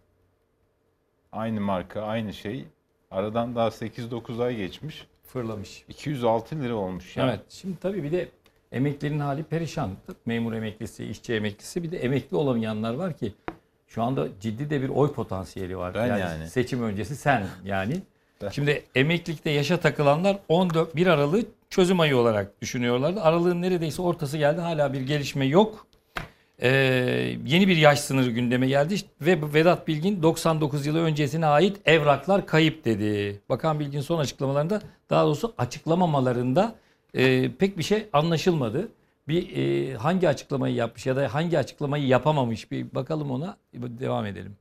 Aynı 1.31 1.61
marka, 1.61 2.01
aynı 2.01 2.33
şey. 2.33 2.65
Aradan 3.11 3.55
daha 3.55 3.67
8-9 3.67 4.43
ay 4.43 4.55
geçmiş. 4.55 5.07
Fırlamış. 5.27 5.85
206 5.89 6.61
lira 6.61 6.75
olmuş 6.75 7.17
ya. 7.17 7.25
Evet. 7.25 7.39
Şimdi 7.49 7.77
tabii 7.81 8.03
bir 8.03 8.11
de 8.11 8.29
emeklilerin 8.71 9.19
hali 9.19 9.43
perişan. 9.43 9.91
Memur 10.25 10.53
emeklisi, 10.53 11.05
işçi 11.05 11.33
emeklisi 11.33 11.83
bir 11.83 11.91
de 11.91 11.97
emekli 11.97 12.37
olamayanlar 12.37 12.93
var 12.93 13.17
ki 13.17 13.33
şu 13.87 14.03
anda 14.03 14.27
ciddi 14.39 14.69
de 14.69 14.81
bir 14.81 14.89
oy 14.89 15.13
potansiyeli 15.13 15.77
var. 15.77 15.93
Ben 15.93 16.17
yani. 16.17 16.49
Seçim 16.49 16.83
öncesi 16.83 17.15
sen 17.15 17.47
yani. 17.65 18.01
Şimdi 18.49 18.83
emeklilikte 18.95 19.49
yaşa 19.49 19.77
takılanlar 19.77 20.37
14 20.47 20.95
1 20.95 21.07
Aralık'ı 21.07 21.45
çözüm 21.69 21.99
ayı 21.99 22.17
olarak 22.17 22.61
düşünüyorlardı. 22.61 23.21
Aralığın 23.21 23.61
neredeyse 23.61 24.01
ortası 24.01 24.37
geldi. 24.37 24.61
Hala 24.61 24.93
bir 24.93 25.01
gelişme 25.01 25.45
yok. 25.45 25.87
Ee, 26.61 26.69
yeni 27.45 27.67
bir 27.67 27.77
yaş 27.77 27.99
sınırı 27.99 28.29
gündeme 28.29 28.67
geldi 28.67 28.95
ve 29.21 29.53
Vedat 29.53 29.87
Bilgin 29.87 30.23
99 30.23 30.85
yılı 30.85 30.99
öncesine 30.99 31.45
ait 31.45 31.77
evraklar 31.85 32.45
kayıp 32.45 32.85
dedi. 32.85 33.39
Bakan 33.49 33.79
Bilgin 33.79 34.01
son 34.01 34.19
açıklamalarında 34.19 34.81
daha 35.09 35.25
doğrusu 35.25 35.53
açıklamamalarında 35.57 36.75
e, 37.13 37.51
pek 37.59 37.77
bir 37.77 37.83
şey 37.83 38.05
anlaşılmadı. 38.13 38.87
Bir 39.27 39.57
e, 39.57 39.93
hangi 39.93 40.29
açıklamayı 40.29 40.75
yapmış 40.75 41.05
ya 41.05 41.15
da 41.15 41.33
hangi 41.33 41.59
açıklamayı 41.59 42.07
yapamamış 42.07 42.71
bir 42.71 42.95
bakalım 42.95 43.31
ona 43.31 43.57
devam 43.73 44.25
edelim. 44.25 44.55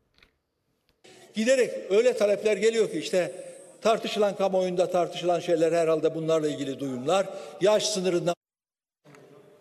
Giderek 1.35 1.71
öyle 1.91 2.17
talepler 2.17 2.57
geliyor 2.57 2.91
ki 2.91 2.99
işte 2.99 3.33
tartışılan 3.83 4.37
kamuoyunda 4.37 4.91
tartışılan 4.91 5.41
şeyler 5.41 5.73
herhalde 5.73 6.15
bunlarla 6.15 6.49
ilgili 6.49 6.81
duyumlar. 6.81 7.27
Yaş 7.61 7.87
sınırından 7.87 8.35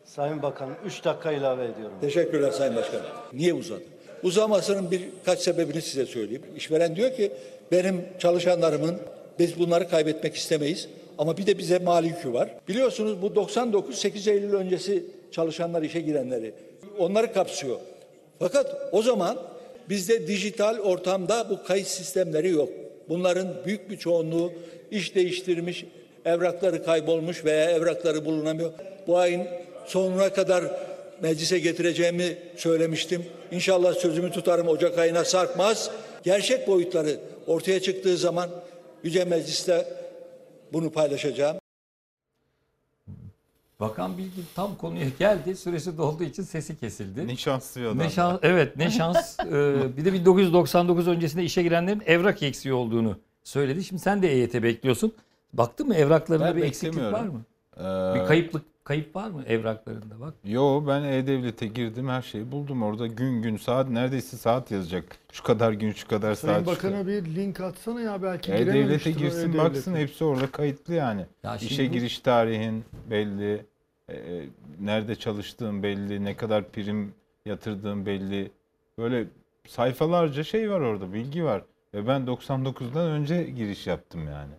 Sayın 0.06 0.42
Bakan 0.42 0.70
3 0.86 1.06
dakika 1.06 1.32
ilave 1.32 1.64
ediyorum. 1.66 1.98
Teşekkürler 2.02 2.52
Sayın 2.52 2.76
Başkanım. 2.76 3.06
Niye 3.34 3.54
uzadı? 3.54 3.84
Uzamasının 4.24 4.92
birkaç 4.92 5.40
sebebini 5.40 5.82
size 5.82 6.06
söyleyeyim. 6.06 6.42
İşveren 6.56 6.96
diyor 6.96 7.16
ki 7.16 7.32
benim 7.72 8.06
çalışanlarımın 8.20 9.00
biz 9.40 9.60
bunları 9.60 9.90
kaybetmek 9.90 10.36
istemeyiz. 10.36 10.88
Ama 11.18 11.38
bir 11.38 11.46
de 11.46 11.58
bize 11.58 11.80
mali 11.80 12.08
yükü 12.08 12.34
var. 12.34 12.50
Biliyorsunuz 12.68 13.22
bu 13.22 13.36
99 13.36 13.96
8 13.96 14.28
Eylül 14.28 14.54
öncesi 14.54 15.06
çalışanlar 15.32 15.82
işe 15.82 16.02
girenleri. 16.02 16.54
Onları 17.00 17.34
kapsıyor. 17.34 17.80
Fakat 18.40 18.76
o 18.92 19.02
zaman 19.02 19.38
bizde 19.90 20.28
dijital 20.28 20.78
ortamda 20.78 21.50
bu 21.50 21.64
kayıt 21.64 21.88
sistemleri 21.88 22.50
yok. 22.50 22.70
Bunların 23.10 23.48
büyük 23.66 23.90
bir 23.90 23.98
çoğunluğu 23.98 24.54
iş 24.92 25.16
değiştirmiş, 25.16 25.86
evrakları 26.26 26.84
kaybolmuş 26.84 27.46
veya 27.46 27.72
evrakları 27.72 28.26
bulunamıyor. 28.26 28.72
Bu 29.08 29.18
ayın 29.18 29.48
sonuna 29.86 30.34
kadar 30.34 30.64
meclise 31.22 31.60
getireceğimi 31.60 32.38
söylemiştim. 32.56 33.26
İnşallah 33.52 33.94
sözümü 33.94 34.32
tutarım 34.32 34.68
Ocak 34.68 34.98
ayına 34.98 35.26
sarkmaz. 35.26 35.92
Gerçek 36.24 36.68
boyutları 36.68 37.20
ortaya 37.48 37.80
çıktığı 37.80 38.18
zaman 38.18 38.50
Yüce 39.04 39.26
Meclis'te 39.26 39.86
bunu 40.74 40.92
paylaşacağım. 40.92 41.58
Bakan 43.80 44.18
Bilgin 44.18 44.46
tam 44.56 44.76
konuya 44.76 45.06
geldi. 45.20 45.56
Süresi 45.56 45.98
dolduğu 45.98 46.24
için 46.24 46.44
sesi 46.44 46.78
kesildi. 46.80 47.28
Ne 47.28 47.36
şanslı 47.36 47.82
bir 47.82 47.86
adam. 47.86 47.98
Ne 47.98 48.10
şans, 48.10 48.40
evet 48.42 48.78
ne 48.78 48.92
şans. 48.92 49.40
Ee, 49.52 49.98
bir 49.98 50.06
de 50.06 50.14
1999 50.14 51.08
öncesinde 51.08 51.44
işe 51.44 51.64
girenlerin 51.64 52.02
evrak 52.06 52.44
eksiği 52.44 52.74
olduğunu 52.74 53.18
söyledi. 53.44 53.84
Şimdi 53.84 54.02
sen 54.02 54.22
de 54.22 54.32
EYT 54.34 54.64
bekliyorsun. 54.64 55.12
Baktın 55.54 55.88
mı 55.88 55.96
evraklarında 55.96 56.46
Ben 56.46 56.56
bir 56.58 56.64
eksiklik 56.64 57.02
var 57.14 57.24
mı? 57.24 57.42
Ee, 57.78 57.82
Bir 58.20 58.26
kayıplık 58.28 58.64
kayıp 58.84 59.16
var 59.16 59.30
mı 59.30 59.44
evraklarında 59.48 60.20
bak. 60.20 60.34
Yo 60.46 60.84
ben 60.88 61.04
E-Devlet'e 61.04 61.68
girdim 61.68 62.10
her 62.10 62.22
şeyi 62.22 62.52
buldum 62.52 62.84
orada 62.84 63.08
gün 63.08 63.42
gün 63.42 63.58
saat 63.58 63.90
neredeyse 63.90 64.38
saat 64.38 64.72
yazacak. 64.72 65.04
Şu 65.32 65.44
kadar 65.44 65.72
gün 65.72 65.92
şu 65.94 66.08
kadar 66.08 66.36
Sayın 66.36 66.56
saat. 66.56 66.66
şu 66.66 66.72
Bakan'a 66.72 67.08
bir 67.08 67.26
link 67.36 67.60
atsana 67.62 68.02
ya 68.02 68.24
belki 68.24 68.52
E-Devlet'e 68.52 69.12
girsin 69.12 69.40
E-Devlet'e. 69.40 69.58
baksın 69.58 69.96
hepsi 69.96 70.24
orada 70.24 70.48
kayıtlı 70.52 70.94
yani. 70.94 71.26
Ya 71.44 71.56
İşe 71.56 71.90
bu- 71.90 71.94
giriş 71.94 72.20
tarihin 72.20 72.84
belli. 73.10 73.66
E, 74.12 74.46
nerede 74.80 75.16
çalıştığın 75.16 75.84
belli. 75.84 76.26
Ne 76.26 76.38
kadar 76.38 76.72
prim 76.72 77.14
yatırdığın 77.46 78.06
belli. 78.06 78.52
Böyle 78.98 79.28
sayfalarca 79.68 80.44
şey 80.44 80.72
var 80.72 80.80
orada 80.80 81.14
bilgi 81.14 81.44
var. 81.44 81.64
Ve 81.94 82.08
ben 82.08 82.22
99'dan 82.22 83.08
önce 83.08 83.44
giriş 83.44 83.88
yaptım 83.88 84.28
yani. 84.28 84.54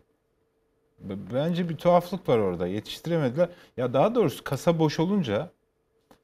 Bence 1.34 1.68
bir 1.68 1.76
tuhaflık 1.76 2.28
var 2.28 2.38
orada. 2.38 2.66
Yetiştiremediler. 2.66 3.48
Ya 3.76 3.92
daha 3.92 4.14
doğrusu 4.14 4.44
kasa 4.44 4.78
boş 4.78 5.00
olunca 5.00 5.50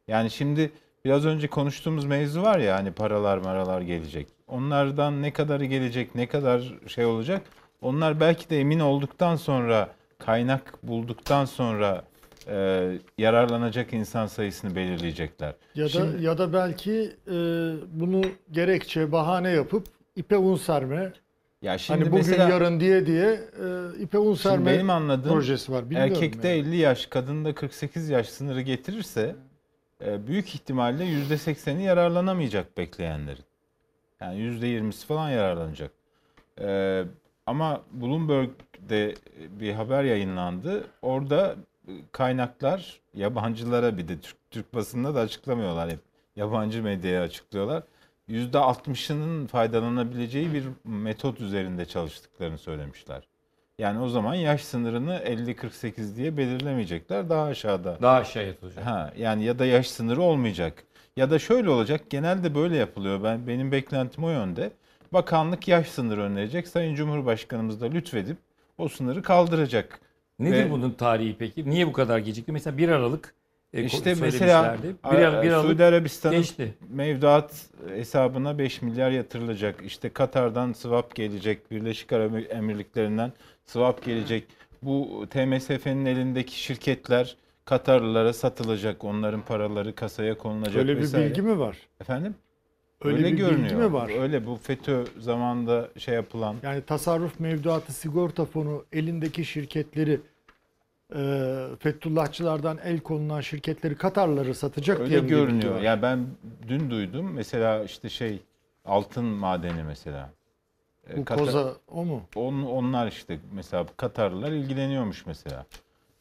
yani 0.09 0.31
şimdi 0.31 0.71
biraz 1.05 1.27
önce 1.27 1.49
konuştuğumuz 1.49 2.05
mevzu 2.05 2.43
var 2.43 2.59
ya 2.59 2.77
hani 2.77 2.93
paralar 2.93 3.39
maralar 3.39 3.81
gelecek. 3.81 4.27
Onlardan 4.49 5.23
ne 5.23 5.33
kadarı 5.33 5.65
gelecek, 5.65 6.15
ne 6.15 6.27
kadar 6.27 6.75
şey 6.87 7.05
olacak? 7.05 7.43
Onlar 7.83 8.21
belki 8.21 8.51
de 8.51 8.61
emin 8.61 8.81
olduktan 8.81 9.37
sonra, 9.37 9.95
kaynak 10.19 10.79
bulduktan 10.83 11.45
sonra 11.45 12.05
e, 12.47 12.93
yararlanacak 13.19 13.93
insan 13.93 14.27
sayısını 14.27 14.75
belirleyecekler. 14.77 15.55
Ya 15.75 15.85
da 15.85 15.89
Şimdi- 15.89 16.25
ya 16.25 16.39
da 16.39 16.53
belki 16.53 17.17
e, 17.27 17.33
bunu 17.93 18.23
gerekçe 18.51 19.13
bahane 19.13 19.51
yapıp 19.51 19.87
ipe 20.17 20.37
un 20.37 20.57
serme. 20.57 21.13
Ya 21.63 21.79
şimdi 21.79 22.01
hani 22.01 22.13
bugün 22.13 22.27
mesela- 22.27 22.49
yarın 22.49 22.81
diye 22.81 23.07
diye 23.07 23.31
e, 23.33 24.03
ipe 24.03 24.19
un 24.19 24.35
serme 24.35 24.73
benim 24.73 24.91
anladığım 24.91 25.33
projesi 25.33 25.73
var. 25.73 25.85
Bilmiyorum 25.91 26.13
erkekte 26.15 26.49
yani. 26.49 26.59
50 26.69 26.77
yaş, 26.77 27.07
kadında 27.07 27.55
48 27.55 28.09
yaş 28.09 28.29
sınırı 28.29 28.61
getirirse 28.61 29.37
e, 30.05 30.27
büyük 30.27 30.55
ihtimalle 30.55 31.05
%80'i 31.05 31.83
yararlanamayacak 31.83 32.77
bekleyenlerin. 32.79 33.45
Yani 34.21 34.39
%20'si 34.41 35.07
falan 35.07 35.31
yararlanacak. 35.31 35.91
E, 36.61 37.03
ama 37.47 37.83
Bloomberg'de 37.93 39.15
bir 39.61 39.73
haber 39.73 40.05
yayınlandı. 40.05 40.85
Orada 41.03 41.57
kaynaklar 42.13 43.01
yabancılara 43.15 43.99
bir 43.99 44.09
de 44.09 44.21
Türk, 44.21 44.37
Türk 44.51 44.75
basında 44.75 45.15
da 45.15 45.21
açıklamıyorlar 45.21 45.91
hep. 45.91 46.01
Yabancı 46.37 46.83
medyaya 46.83 47.23
açıklıyorlar. 47.23 47.83
%60'ının 48.29 49.47
faydalanabileceği 49.47 50.53
bir 50.55 50.65
metot 50.85 51.41
üzerinde 51.41 51.85
çalıştıklarını 51.85 52.59
söylemişler. 52.59 53.29
Yani 53.79 54.01
o 54.01 54.09
zaman 54.09 54.35
yaş 54.35 54.65
sınırını 54.65 55.17
50-48 55.17 56.17
diye 56.17 56.37
belirlemeyecekler. 56.37 57.31
Daha 57.31 57.45
aşağıda. 57.45 57.99
Daha 58.03 58.17
aşağıya 58.17 58.55
tutacak. 58.55 58.87
Ha, 58.87 59.13
yani 59.17 59.45
ya 59.45 59.59
da 59.59 59.67
yaş 59.67 59.91
sınırı 59.91 60.23
olmayacak. 60.23 60.85
Ya 61.17 61.31
da 61.31 61.39
şöyle 61.39 61.71
olacak. 61.71 62.11
Genelde 62.11 62.55
böyle 62.55 62.77
yapılıyor. 62.77 63.25
Ben 63.25 63.47
benim 63.47 63.73
beklentim 63.73 64.25
o 64.25 64.31
yönde. 64.31 64.71
Bakanlık 65.13 65.69
yaş 65.69 65.89
sınırı 65.89 66.23
önerecek. 66.23 66.69
Sayın 66.69 66.95
Cumhurbaşkanımız 66.95 67.81
da 67.81 67.87
lütfedip 67.87 68.37
o 68.79 68.89
sınırı 68.89 69.23
kaldıracak. 69.23 70.01
Nedir 70.39 70.65
Ve- 70.65 70.71
bunun 70.71 70.91
tarihi 70.91 71.37
peki? 71.39 71.71
Niye 71.71 71.87
bu 71.87 71.93
kadar 71.93 72.19
gecikti? 72.19 72.53
Mesela 72.53 72.79
1 72.79 72.89
Aralık 72.89 73.35
e, 73.73 73.83
İşte 73.85 74.15
mesela 74.21 74.63
söylemişlerdi. 74.63 74.97
1 75.05 75.09
Aralık, 75.19 75.45
1 75.45 75.51
Aralık 75.51 75.67
Suudi 75.71 75.85
Arabistan'ın 75.85 76.37
geçti. 76.37 76.75
mevduat 76.91 77.67
hesabına 77.89 78.59
5 78.59 78.83
milyar 78.83 79.11
yatırılacak. 79.11 79.83
İşte 79.85 80.09
Katar'dan 80.09 80.73
swap 80.73 81.15
gelecek. 81.15 81.71
Birleşik 81.71 82.13
Arap 82.13 82.33
Emirlikleri'nden 82.51 83.33
swap 83.65 84.05
gelecek. 84.05 84.45
Bu 84.83 85.27
TMSF'nin 85.31 86.07
elindeki 86.07 86.61
şirketler 86.61 87.37
Katarlılara 87.65 88.33
satılacak. 88.33 89.05
Onların 89.05 89.41
paraları 89.43 89.95
kasaya 89.95 90.39
konulacak 90.39 90.77
Öyle 90.77 90.97
bir 90.97 91.03
vesaire. 91.03 91.29
bilgi 91.31 91.43
mi 91.43 91.59
var? 91.59 91.77
Efendim? 92.01 92.35
Öyle 93.05 93.19
bir 93.19 93.51
bilgi 93.51 93.75
mi 93.75 93.93
var? 93.93 94.11
Öyle 94.23 94.47
bu 94.47 94.57
FETÖ 94.57 95.05
zamanında 95.19 95.89
şey 95.99 96.15
yapılan. 96.15 96.57
Yani 96.63 96.83
tasarruf 96.83 97.41
mevduatı 97.41 97.93
sigorta 97.93 98.45
fonu 98.45 98.85
elindeki 98.93 99.45
şirketleri 99.45 100.21
e, 101.17 101.21
Fethullahçılardan 101.79 102.79
el 102.85 103.01
konulan 103.01 103.41
şirketleri 103.41 103.95
Katarları 103.97 104.55
satacak 104.55 104.99
diye 104.99 105.07
Öyle 105.09 105.17
mi 105.17 105.23
bir 105.23 105.37
bilgi 105.37 105.41
görünüyor. 105.47 105.81
Ya 105.81 106.03
ben 106.03 106.27
dün 106.69 106.91
duydum. 106.91 107.33
Mesela 107.33 107.85
işte 107.85 108.09
şey 108.09 108.41
altın 108.85 109.25
madeni 109.25 109.83
mesela. 109.83 110.31
Ee, 111.11 111.17
Bu 111.17 111.25
Katar- 111.25 111.39
koza 111.39 111.75
o 111.89 112.05
mu? 112.05 112.23
On, 112.37 112.63
onlar 112.63 113.07
işte 113.07 113.39
mesela 113.53 113.87
Katarlılar 113.97 114.53
ilgileniyormuş 114.53 115.27
mesela. 115.27 115.67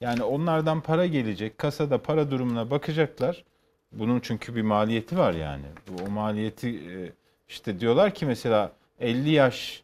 Yani 0.02 0.24
onlardan 0.24 0.82
para 0.82 1.06
gelecek. 1.06 1.58
Kasada 1.58 2.02
para 2.02 2.32
durumuna 2.32 2.72
bakacaklar. 2.72 3.44
Bunun 3.96 4.20
çünkü 4.20 4.56
bir 4.56 4.62
maliyeti 4.62 5.18
var 5.18 5.34
yani. 5.34 5.66
Bu, 5.88 6.04
o 6.04 6.10
maliyeti 6.10 6.70
e, 6.70 7.12
işte 7.48 7.80
diyorlar 7.80 8.14
ki 8.14 8.26
mesela 8.26 8.72
50 9.00 9.30
yaş 9.30 9.84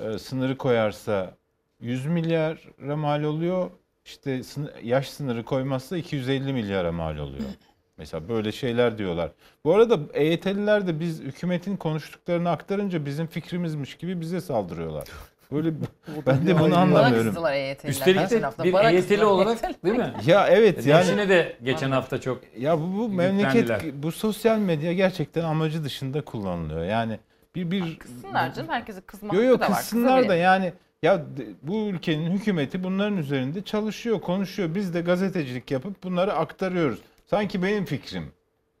e, 0.00 0.18
sınırı 0.18 0.56
koyarsa 0.56 1.34
100 1.80 2.06
milyara 2.06 2.96
mal 2.96 3.22
oluyor. 3.22 3.70
İşte 4.04 4.42
yaş 4.82 5.08
sınırı 5.08 5.44
koymazsa 5.44 5.96
250 5.96 6.52
milyara 6.52 6.92
mal 6.92 7.18
oluyor. 7.18 7.48
Mesela 7.96 8.28
böyle 8.28 8.52
şeyler 8.52 8.98
diyorlar. 8.98 9.30
Bu 9.64 9.74
arada 9.74 9.98
EYT'liler 10.12 10.86
de 10.86 11.00
biz 11.00 11.20
hükümetin 11.20 11.76
konuştuklarını 11.76 12.50
aktarınca 12.50 13.06
bizim 13.06 13.26
fikrimizmiş 13.26 13.94
gibi 13.94 14.20
bize 14.20 14.40
saldırıyorlar. 14.40 15.08
Böyle 15.54 15.74
ben 16.26 16.46
de 16.46 16.58
bunu 16.58 16.78
anlamıyorum. 16.78 17.46
EYT'liler. 17.46 17.90
Üstelik 17.90 18.20
geçen 18.20 18.42
de 18.42 18.64
bir 18.64 18.74
EYT'li 18.74 19.24
olarak 19.24 19.64
EYT'liler. 19.64 19.82
değil 19.84 19.96
mi? 19.96 20.14
Ya 20.26 20.48
evet 20.48 20.86
yani. 20.86 21.02
Eşine 21.02 21.28
de 21.28 21.56
geçen 21.62 21.90
hafta 21.90 22.20
çok 22.20 22.40
Ya 22.58 22.78
bu, 22.78 22.98
bu 22.98 23.08
memleket 23.08 23.94
bu 23.94 24.12
sosyal 24.12 24.58
medya 24.58 24.92
gerçekten 24.92 25.44
amacı 25.44 25.84
dışında 25.84 26.22
kullanılıyor. 26.22 26.84
Yani 26.84 27.18
bir 27.54 27.70
bir 27.70 27.98
Kızsınlar 27.98 28.54
canım. 28.54 28.68
Herkese 28.70 29.00
kızma 29.00 29.34
Yo 29.34 29.42
yo 29.42 29.60
da 29.60 29.64
var. 29.64 29.68
kızsınlar 29.68 30.28
da 30.28 30.34
yani 30.34 30.72
ya 31.02 31.22
bu 31.62 31.86
ülkenin 31.86 32.30
hükümeti 32.30 32.84
bunların 32.84 33.18
üzerinde 33.18 33.62
çalışıyor, 33.62 34.20
konuşuyor. 34.20 34.74
Biz 34.74 34.94
de 34.94 35.00
gazetecilik 35.00 35.70
yapıp 35.70 36.04
bunları 36.04 36.32
aktarıyoruz. 36.32 36.98
Sanki 37.26 37.62
benim 37.62 37.84
fikrim. 37.84 38.32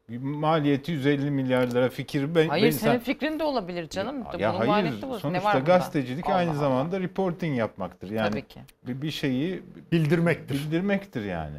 Bir 0.08 0.18
maliyeti 0.18 0.92
150 0.92 1.30
milyar 1.30 1.66
lira 1.66 1.88
fikir 1.88 2.34
ben 2.34 2.48
Hayır 2.48 2.64
ben- 2.64 2.70
senin 2.70 2.92
sen- 2.92 3.00
fikrin 3.00 3.38
de 3.38 3.44
olabilir 3.44 3.88
canım. 3.88 4.24
ya 4.38 4.50
Bunun 4.52 4.58
hayır 4.58 4.70
maliyeti 4.70 5.02
bu. 5.08 5.14
Ne 5.14 5.18
sonuçta 5.18 5.44
var 5.44 5.60
gazetecilik 5.60 6.26
Allah 6.26 6.34
aynı 6.34 6.50
Allah. 6.50 6.58
zamanda 6.58 7.00
reporting 7.00 7.58
yapmaktır. 7.58 8.10
Yani 8.10 8.30
Tabii 8.30 8.46
ki. 8.48 8.60
Bir, 8.86 9.02
bir 9.02 9.10
şeyi 9.10 9.62
bildirmektir. 9.92 10.54
Bildirmektir 10.54 11.24
yani. 11.24 11.56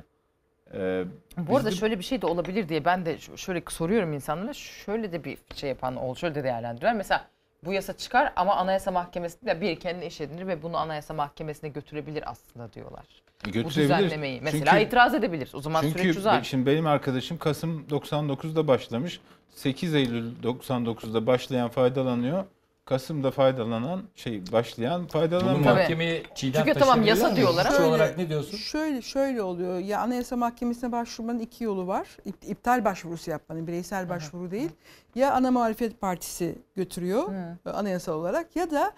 Ee, 0.73 1.03
Bu 1.37 1.57
arada 1.57 1.71
de- 1.71 1.75
şöyle 1.75 1.99
bir 1.99 2.03
şey 2.03 2.21
de 2.21 2.25
olabilir 2.25 2.69
diye 2.69 2.85
ben 2.85 3.05
de 3.05 3.17
şöyle 3.35 3.61
soruyorum 3.69 4.13
insanlara. 4.13 4.53
Şöyle 4.53 5.11
de 5.11 5.23
bir 5.23 5.37
şey 5.55 5.69
yapan 5.69 5.95
oldu. 5.95 6.19
Şöyle 6.19 6.35
de 6.35 6.43
değerlendiriyorlar. 6.43 6.97
Mesela 6.97 7.27
bu 7.65 7.73
yasa 7.73 7.97
çıkar 7.97 8.33
ama 8.35 8.55
Anayasa 8.55 8.91
Mahkemesi'nde 8.91 9.61
bir 9.61 9.79
kendine 9.79 10.05
iş 10.05 10.21
edinir 10.21 10.47
ve 10.47 10.63
bunu 10.63 10.77
Anayasa 10.77 11.13
Mahkemesi'ne 11.13 11.69
götürebilir 11.69 12.23
aslında 12.31 12.73
diyorlar. 12.73 13.05
Bu 13.45 13.51
Götürebilir. 13.51 13.83
düzenlemeyi. 13.83 14.41
Mesela 14.41 14.71
Çünkü- 14.71 14.83
itiraz 14.85 15.13
edebilir. 15.13 15.49
O 15.53 15.61
zaman 15.61 15.81
Çünkü 15.81 15.99
süreç 16.01 16.17
uzar. 16.17 16.43
şimdi 16.43 16.65
benim 16.65 16.87
arkadaşım 16.87 17.37
Kasım 17.37 17.85
99'da 17.89 18.67
başlamış. 18.67 19.19
8 19.55 19.93
Eylül 19.95 20.31
99'da 20.43 21.27
başlayan 21.27 21.69
faydalanıyor. 21.69 22.45
Kasım'da 22.85 23.31
faydalanan 23.31 24.01
şey 24.15 24.41
başlayan 24.51 25.01
Bunu 25.01 25.07
faydalanamıyor. 25.07 25.75
mahkemeye 25.75 26.23
Çiğdem 26.35 26.63
Çünkü 26.65 26.79
tamam 26.79 27.03
yasa 27.03 27.35
diyorlar 27.35 27.65
ama- 27.65 27.87
olarak 27.87 28.17
ne 28.17 28.29
diyorsun? 28.29 28.57
Şöyle 28.57 29.01
şöyle 29.01 29.41
oluyor. 29.41 29.79
Ya 29.79 30.01
Anayasa 30.01 30.35
Mahkemesi'ne 30.37 30.91
başvurmanın 30.91 31.39
iki 31.39 31.63
yolu 31.63 31.87
var. 31.87 32.07
İp- 32.25 32.45
İptal 32.51 32.85
başvurusu 32.85 33.31
yapmanın, 33.31 33.67
bireysel 33.67 34.09
başvuru 34.09 34.51
değil. 34.51 34.69
Ya 35.15 35.33
ana 35.33 35.51
muhalefet 35.51 36.01
partisi 36.01 36.55
götürüyor 36.75 37.33
e, 37.65 37.69
anayasal 37.69 38.13
olarak 38.13 38.55
ya 38.55 38.71
da 38.71 38.91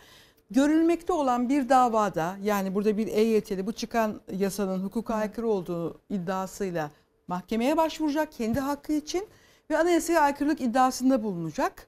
görülmekte 0.52 1.14
olan 1.14 1.50
bir 1.50 1.70
davada 1.70 2.38
yani 2.44 2.76
burada 2.76 2.98
bir 2.98 3.08
EYT'li 3.08 3.68
bu 3.68 3.72
çıkan 3.72 4.22
yasanın 4.32 4.84
hukuka 4.84 5.16
aykırı 5.16 5.48
olduğu 5.48 6.02
iddiasıyla 6.10 6.92
mahkemeye 7.28 7.78
başvuracak 7.78 8.32
kendi 8.32 8.60
hakkı 8.60 8.94
için 8.94 9.28
ve 9.70 9.78
anayasaya 9.78 10.22
aykırılık 10.22 10.62
iddiasında 10.62 11.24
bulunacak. 11.24 11.88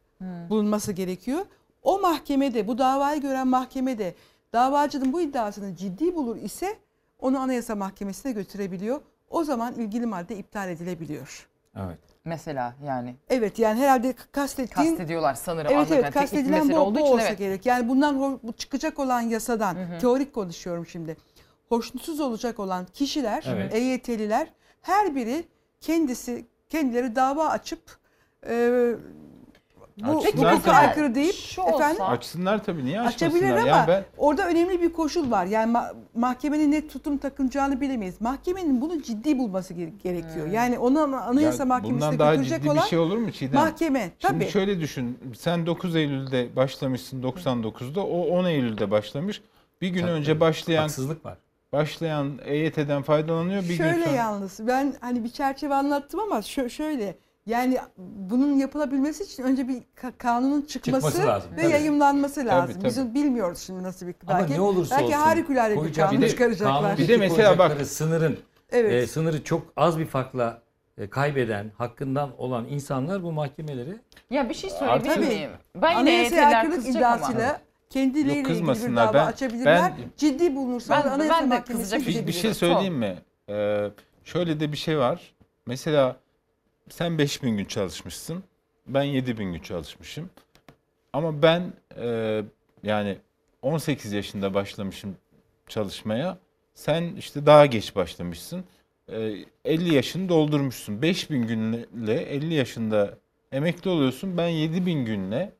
Bulunması 0.49 0.91
gerekiyor. 0.91 1.45
O 1.83 1.99
mahkemede 1.99 2.67
bu 2.67 2.77
davayı 2.77 3.21
gören 3.21 3.47
mahkemede 3.47 4.15
davacının 4.53 5.13
bu 5.13 5.21
iddiasını 5.21 5.75
ciddi 5.75 6.15
bulur 6.15 6.35
ise 6.35 6.77
onu 7.19 7.39
Anayasa 7.39 7.75
Mahkemesi'ne 7.75 8.31
götürebiliyor. 8.31 9.01
O 9.29 9.43
zaman 9.43 9.73
ilgili 9.73 10.05
madde 10.05 10.37
iptal 10.37 10.69
edilebiliyor. 10.69 11.47
Evet. 11.75 11.99
Mesela 12.25 12.75
yani. 12.85 13.15
Evet 13.29 13.59
yani 13.59 13.79
herhalde 13.79 14.13
kastettiğin... 14.31 14.89
Kastediyorlar 14.89 15.33
sanırım. 15.33 15.71
Evet 15.73 15.91
evet 15.91 16.13
kastedilen 16.13 16.69
bu, 16.69 16.95
bu 16.95 16.99
için 16.99 17.07
olsa 17.07 17.27
evet. 17.27 17.37
gerek. 17.37 17.65
Yani 17.65 17.89
bundan 17.89 18.39
bu 18.43 18.53
çıkacak 18.53 18.99
olan 18.99 19.21
yasadan, 19.21 19.75
hı. 19.75 19.99
teorik 19.99 20.33
konuşuyorum 20.33 20.85
şimdi. 20.85 21.17
Hoşnutsuz 21.69 22.19
olacak 22.19 22.59
olan 22.59 22.85
kişiler, 22.93 23.45
Evet. 23.47 23.75
EYT'liler 23.75 24.47
her 24.81 25.15
biri 25.15 25.43
kendisi 25.81 26.45
kendileri 26.69 27.15
dava 27.15 27.47
açıp 27.47 27.97
e, 28.47 28.91
bu 30.07 30.17
Açsınlar 30.19 30.53
hukuka 30.53 30.71
tabii. 30.71 30.87
aykırı 30.87 31.15
deyip 31.15 31.35
Şu 31.35 31.61
efendim 31.61 32.01
olsa- 32.01 32.05
Açsınlar 32.05 32.63
tabii 32.63 32.85
niye 32.85 33.01
açmasınlar? 33.01 33.29
açabilir 33.31 33.51
ama 33.57 33.67
Yani 33.67 33.87
ben 33.87 34.05
orada 34.17 34.47
önemli 34.47 34.81
bir 34.81 34.93
koşul 34.93 35.31
var. 35.31 35.45
Yani 35.45 35.73
ma- 35.73 35.93
mahkemenin 36.15 36.71
ne 36.71 36.87
tutum 36.87 37.17
takınacağını 37.17 37.81
bilemeyiz. 37.81 38.21
Mahkemenin 38.21 38.81
bunu 38.81 39.01
ciddi 39.01 39.37
bulması 39.39 39.73
gere- 39.73 39.93
gerekiyor. 40.03 40.47
Yani 40.47 40.79
onu 40.79 40.99
Anayasa 41.17 41.63
Ya 41.63 41.67
Mahkemesi'ne 41.67 42.01
bundan 42.01 42.19
daha 42.19 42.35
götürecek 42.35 42.57
ciddi 42.59 42.71
olan 42.71 42.83
bir 42.83 42.87
şey 42.89 42.99
olur 42.99 43.17
mu 43.17 43.31
Çiğdem? 43.31 43.61
mahkeme. 43.61 44.11
Tabii. 44.19 44.31
Şimdi 44.39 44.51
şöyle 44.51 44.79
düşün. 44.79 45.17
Sen 45.37 45.65
9 45.65 45.95
Eylül'de 45.95 46.55
başlamışsın 46.55 47.21
99'da. 47.23 48.01
O 48.05 48.21
10 48.27 48.45
Eylül'de 48.45 48.91
başlamış. 48.91 49.41
Bir 49.81 49.87
gün 49.89 50.01
Tabii, 50.01 50.11
önce 50.11 50.31
tabii. 50.31 50.39
başlayan 50.39 50.81
Haksızlık 50.81 51.25
var. 51.25 51.37
başlayan 51.73 52.31
EYT'den 52.45 53.01
faydalanıyor. 53.01 53.63
Bir 53.63 53.73
şöyle 53.75 53.91
gün 53.95 54.03
sonra 54.03 54.15
yalnız 54.15 54.59
ben 54.67 54.93
hani 55.01 55.23
bir 55.23 55.29
çerçeve 55.29 55.75
anlattım 55.75 56.19
ama 56.19 56.35
şö- 56.39 56.69
şöyle 56.69 57.15
yani 57.49 57.77
bunun 57.97 58.53
yapılabilmesi 58.57 59.23
için 59.23 59.43
önce 59.43 59.67
bir 59.67 59.73
ka- 60.01 60.17
kanunun 60.17 60.61
çıkması, 60.61 61.07
Çıkması 61.07 61.27
lazım, 61.27 61.51
ve 61.57 61.61
tabii. 61.61 61.71
yayımlanması 61.71 62.45
lazım. 62.45 62.75
tabii. 62.75 62.85
Biz 62.85 63.13
bilmiyoruz 63.13 63.59
şimdi 63.59 63.83
nasıl 63.83 64.07
bir 64.07 64.15
Ama 64.27 64.39
belki 64.39 64.53
ne 64.53 64.61
olursa 64.61 64.95
belki 64.95 65.05
olsun. 65.07 65.17
harikulade 65.17 65.83
bir 65.85 65.93
kanun 65.93 66.21
de 66.21 66.29
çıkaracaklar. 66.29 66.97
Bir 66.97 67.07
de 67.07 67.17
mesela 67.17 67.49
bak- 67.49 67.57
koyacakları 67.57 67.85
sınırın 67.85 68.37
Evet. 68.71 68.93
e, 68.93 69.07
sınırı 69.07 69.43
çok 69.43 69.61
az 69.77 69.99
bir 69.99 70.05
farkla 70.05 70.61
e, 70.97 71.09
kaybeden, 71.09 71.71
hakkından 71.77 72.29
olan 72.37 72.65
insanlar 72.69 73.23
bu 73.23 73.31
mahkemeleri 73.31 73.97
Ya 74.29 74.49
bir 74.49 74.53
şey 74.53 74.69
Artık- 74.81 75.11
söyleyebilir 75.13 75.37
miyim? 75.37 75.51
Ben 75.75 75.89
yine 75.89 75.99
Anayasaya 75.99 76.47
aykırılık 76.57 76.85
kızacak 76.85 77.03
ama. 77.05 77.15
iddiasıyla 77.17 77.61
kendileriyle 77.89 78.29
Yok, 78.29 78.37
ilgili 78.47 78.49
bir 78.53 78.59
kızmasınlar. 78.67 79.07
dava 79.07 79.13
Ben- 79.13 79.25
açabilirler. 79.31 79.81
ben- 79.81 79.93
Ciddi 80.17 80.55
bulunursa 80.55 80.95
Ben- 80.95 81.03
da 81.03 81.11
Anayasa 81.11 81.35
ben 81.41 81.51
de 81.51 81.55
Mahkemesi'ne 81.55 81.97
kızacak 81.97 82.21
bir, 82.23 82.27
bir 82.27 82.31
şey 82.33 82.53
söyleyeyim 82.53 82.95
mi? 82.95 83.17
Ee, 83.49 83.87
şöyle 84.23 84.59
de 84.59 84.71
bir 84.71 84.77
şey 84.77 84.97
var. 84.99 85.35
Mesela 85.65 86.15
sen 86.89 87.17
5000 87.17 87.57
gün 87.57 87.65
çalışmışsın. 87.65 88.43
Ben 88.87 89.03
7000 89.03 89.53
gün 89.53 89.59
çalışmışım. 89.59 90.29
Ama 91.13 91.41
ben 91.41 91.73
e, 91.97 92.41
yani 92.83 93.17
18 93.61 94.13
yaşında 94.13 94.53
başlamışım 94.53 95.17
çalışmaya. 95.67 96.37
Sen 96.73 97.15
işte 97.15 97.45
daha 97.45 97.65
geç 97.65 97.95
başlamışsın. 97.95 98.63
Ee, 99.11 99.45
50 99.65 99.93
yaşını 99.93 100.29
doldurmuşsun. 100.29 101.01
5000 101.01 101.47
günle 101.47 102.21
50 102.21 102.53
yaşında 102.53 103.17
emekli 103.51 103.89
oluyorsun. 103.89 104.37
Ben 104.37 104.47
7000 104.47 105.05
günle 105.05 105.53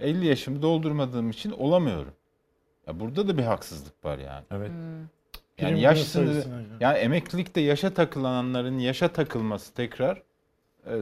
50 0.00 0.26
yaşımı 0.26 0.62
doldurmadığım 0.62 1.30
için 1.30 1.50
olamıyorum. 1.50 2.12
Ya 2.86 3.00
burada 3.00 3.28
da 3.28 3.38
bir 3.38 3.42
haksızlık 3.42 4.04
var 4.04 4.18
yani. 4.18 4.44
evet. 4.50 4.70
Yani 5.58 5.70
Prim 5.70 5.82
yaş 5.82 6.02
sınırı, 6.02 6.44
yani 6.80 6.98
emeklilikte 6.98 7.60
yaşa 7.60 7.94
takılanların 7.94 8.78
yaşa 8.78 9.08
takılması 9.08 9.74
tekrar 9.74 10.16
e, 10.16 10.22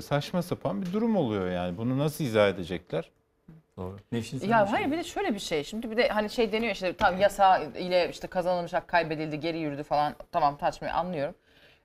saçma 0.02 0.42
sapan 0.42 0.82
bir 0.82 0.92
durum 0.92 1.16
oluyor 1.16 1.50
yani. 1.50 1.78
Bunu 1.78 1.98
nasıl 1.98 2.24
izah 2.24 2.48
edecekler? 2.48 3.10
Doğru. 3.76 3.96
Sen 4.10 4.16
Ya 4.16 4.22
şey- 4.22 4.48
hayır 4.48 4.92
bir 4.92 4.98
de 4.98 5.04
şöyle 5.04 5.34
bir 5.34 5.38
şey. 5.38 5.64
Şimdi 5.64 5.90
bir 5.90 5.96
de 5.96 6.08
hani 6.08 6.30
şey 6.30 6.52
deniyor 6.52 6.72
işte 6.72 6.96
tam 6.96 7.20
yasa 7.20 7.58
ile 7.58 8.10
işte 8.10 8.26
kazanılmış 8.26 8.72
hak 8.72 8.88
kaybedildi, 8.88 9.40
geri 9.40 9.58
yürüdü 9.58 9.82
falan. 9.82 10.14
Tamam 10.32 10.56
tartışmayı 10.56 10.94
anlıyorum. 10.94 11.34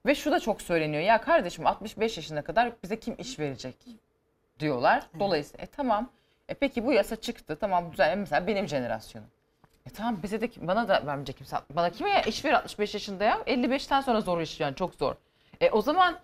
Ve 0.05 0.15
şu 0.15 0.31
da 0.31 0.39
çok 0.39 0.61
söyleniyor. 0.61 1.03
Ya 1.03 1.21
kardeşim 1.21 1.67
65 1.67 2.17
yaşına 2.17 2.41
kadar 2.41 2.71
bize 2.83 2.99
kim 2.99 3.15
iş 3.17 3.39
verecek 3.39 3.75
diyorlar. 4.59 5.03
Dolayısıyla 5.19 5.63
e 5.63 5.67
tamam. 5.67 6.09
E 6.49 6.53
peki 6.53 6.85
bu 6.85 6.93
yasa 6.93 7.15
çıktı. 7.15 7.57
Tamam 7.61 7.91
güzel. 7.91 8.17
Mesela 8.17 8.47
benim 8.47 8.67
jenerasyonum. 8.67 9.27
E 9.85 9.89
tamam 9.89 10.19
bize 10.23 10.41
de 10.41 10.49
bana 10.57 10.87
da 10.87 11.05
vermeyecek 11.05 11.37
kimse. 11.37 11.57
Bana 11.75 11.89
kime 11.89 12.09
ya 12.09 12.21
iş 12.21 12.45
ver 12.45 12.53
65 12.53 12.93
yaşında 12.93 13.23
ya? 13.23 13.37
55'ten 13.47 14.01
sonra 14.01 14.21
zor 14.21 14.41
iş 14.41 14.59
yani 14.59 14.75
çok 14.75 14.95
zor. 14.95 15.15
E 15.61 15.69
o 15.69 15.81
zaman 15.81 16.19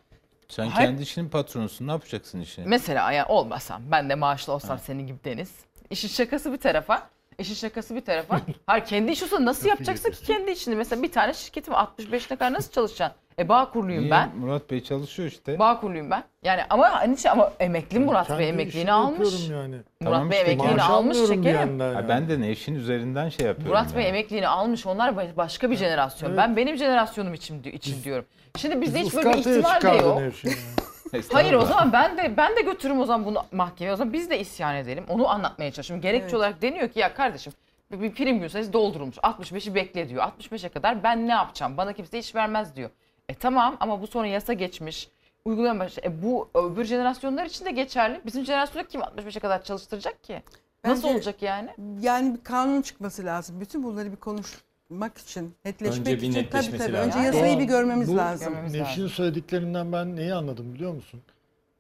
Sen 0.50 0.68
Hayır. 0.68 0.88
kendi 0.90 1.02
işinin 1.04 1.30
patronusun. 1.30 1.88
Ne 1.88 1.92
yapacaksın 1.92 2.40
işini? 2.42 2.68
Mesela 2.68 3.12
ya 3.12 3.28
olmasam 3.28 3.82
ben 3.92 4.10
de 4.10 4.16
maaşlı 4.16 4.54
olsam 4.54 4.80
senin 4.80 5.08
gibi 5.08 5.18
Deniz. 5.24 5.52
İşin 5.90 6.08
şakası 6.08 6.54
bir 6.54 6.58
tarafa. 6.58 7.10
işin 7.40 7.54
şakası 7.54 7.96
bir 7.96 8.06
tarafa. 8.06 8.42
Hayır 8.68 8.86
kendi 8.86 9.12
iş 9.12 9.24
olsa 9.24 9.46
nasıl 9.46 9.68
yapacaksın 9.70 10.12
ki 10.12 10.24
kendi 10.26 10.52
işini? 10.52 10.76
Mesela 10.76 11.04
bir 11.04 11.12
tane 11.12 11.34
şirketim 11.34 11.74
65'ne 11.74 12.36
kadar 12.38 12.54
nasıl 12.54 12.72
çalışacaksın? 12.72 13.18
E 13.40 13.50
bağ 13.50 13.72
kuruluyum 13.72 14.02
Niye? 14.02 14.12
ben. 14.12 14.30
Murat 14.38 14.72
Bey 14.72 14.84
çalışıyor 14.84 15.30
işte. 15.30 15.60
Bağ 15.60 15.80
kuruluyum 15.80 16.12
ben. 16.12 16.24
Yani 16.44 16.62
ama 16.70 16.92
hani 17.02 17.18
şey- 17.18 17.32
ama 17.32 17.52
emekli 17.60 18.00
Murat 18.00 18.28
Kendi 18.28 18.40
Bey 18.40 18.46
işimi 18.48 18.62
emekliğini 18.62 18.92
almış. 18.92 19.20
yapıyorum 19.34 19.62
Yani. 19.62 19.76
Murat 20.02 20.14
Tamam 20.14 20.32
Bey 20.32 20.38
işte, 20.40 20.52
emekliğini 20.52 20.76
Maaş 20.78 20.90
almış 20.90 21.18
almıyorum 21.18 21.44
bir 21.44 21.50
şekerim. 21.50 21.70
yandan 21.70 21.94
Ha, 21.94 22.00
yani. 22.00 22.10
ben 22.10 22.30
de 22.30 22.42
Nevşin 22.42 22.76
üzerinden 22.76 23.30
şey 23.30 23.46
yapıyorum. 23.48 23.72
Murat 23.78 23.96
Bey 23.96 24.04
yani. 24.04 24.10
emekliğini 24.10 24.48
almış. 24.48 24.86
Onlar 24.86 25.10
ba- 25.10 25.38
başka 25.38 25.72
bir 25.72 25.76
jenerasyon. 25.76 26.30
Evet. 26.30 26.38
Ben 26.38 26.56
benim 26.56 26.78
jenerasyonum 26.78 27.34
için 27.34 27.64
için 27.64 28.04
diyorum. 28.04 28.26
Şimdi 28.58 28.82
bizde 28.82 29.00
Biz 29.00 29.08
hiç 29.08 29.16
böyle 29.16 29.34
bir 29.34 29.38
ihtimal 29.38 29.56
de 29.76 29.80
çıkardın 29.80 30.04
yok. 30.04 30.20
Nevşin. 30.20 30.50
Hayır 31.12 31.14
o 31.14 31.18
Estağfurullah. 31.18 31.66
zaman 31.68 31.94
ben 31.94 32.18
de 32.18 32.38
ben 32.38 32.56
de 32.56 32.62
götürürüm 32.62 33.00
o 33.00 33.06
zaman 33.06 33.26
bunu 33.26 33.44
mahkemeye. 33.52 33.94
O 33.94 33.96
zaman 33.96 34.14
biz 34.14 34.30
de 34.30 34.40
isyan 34.40 34.76
edelim. 34.76 35.04
Onu 35.10 35.30
anlatmaya 35.30 35.72
çalışıyorum. 35.72 36.02
Gerekçe 36.02 36.24
Evet. 36.26 36.34
olarak 36.34 36.62
deniyor 36.62 36.90
ki 36.90 37.00
ya 37.00 37.14
kardeşim 37.14 37.54
bir 37.92 38.02
bir 38.02 38.12
prim 38.14 38.40
gün 38.40 38.48
sayısı 38.48 38.74
doldurulmuş. 38.74 39.18
65'i 39.18 39.76
bekle 39.76 40.10
diyor. 40.10 40.24
65'e 40.24 40.70
kadar 40.70 41.04
ben 41.04 41.28
ne 41.28 41.32
yapacağım? 41.32 41.78
Bana 41.78 41.94
kimse 41.94 42.20
iş 42.20 42.36
vermez 42.36 42.76
diyor. 42.76 42.90
E 43.30 43.34
tamam 43.34 43.78
ama 43.80 44.02
bu 44.02 44.08
sonra 44.08 44.28
yasa 44.28 44.54
geçmiş. 44.54 45.10
Uygulama 45.46 45.80
baş- 45.86 45.98
E 45.98 46.24
bu 46.24 46.50
öbür 46.56 46.86
jenerasyonlar 46.86 47.46
için 47.46 47.66
de 47.66 47.72
geçerli. 47.72 48.22
Bizim 48.26 48.46
jenerasyonda 48.46 48.88
kim 48.88 49.02
65'e 49.02 49.40
kadar 49.40 49.64
çalıştıracak 49.64 50.24
ki? 50.24 50.44
Nasıl 50.86 51.04
Bence- 51.04 51.16
olacak 51.16 51.42
yani? 51.42 51.70
Yani 52.02 52.36
bir 52.38 52.44
kanun 52.44 52.82
çıkması 52.82 53.26
lazım. 53.26 53.62
Bütün 53.62 53.84
bunları 53.84 54.12
bir 54.12 54.16
konuşmak 54.18 55.18
için, 55.18 55.56
netleşmek 55.66 56.00
Önce 56.00 56.12
bir 56.12 56.18
için 56.18 56.32
tabii 56.34 56.44
netleşmesi 56.46 56.84
tabii. 56.86 56.94
lazım. 56.94 57.12
Önce 57.12 57.20
yasayı 57.28 57.60
bir 57.60 57.64
görmemiz 57.64 58.12
Bu 58.12 58.18
lazım. 58.18 58.48
Görmemiz 58.50 58.74
Nevşin'in 58.74 59.04
lazım. 59.06 59.10
söylediklerinden 59.16 59.92
ben 59.92 60.16
neyi 60.16 60.34
anladım 60.34 60.74
biliyor 60.74 60.94
musun? 60.94 61.22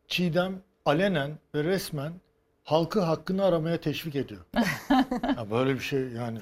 Çiğdem 0.07 0.61
alenen 0.86 1.32
ve 1.56 1.64
resmen 1.64 2.14
halkı 2.64 3.02
hakkını 3.02 3.45
aramaya 3.45 3.82
teşvik 3.82 4.15
ediyor. 4.15 4.41
ya 5.38 5.52
böyle 5.52 5.74
bir 5.74 5.80
şey 5.80 5.99
yani. 6.07 6.40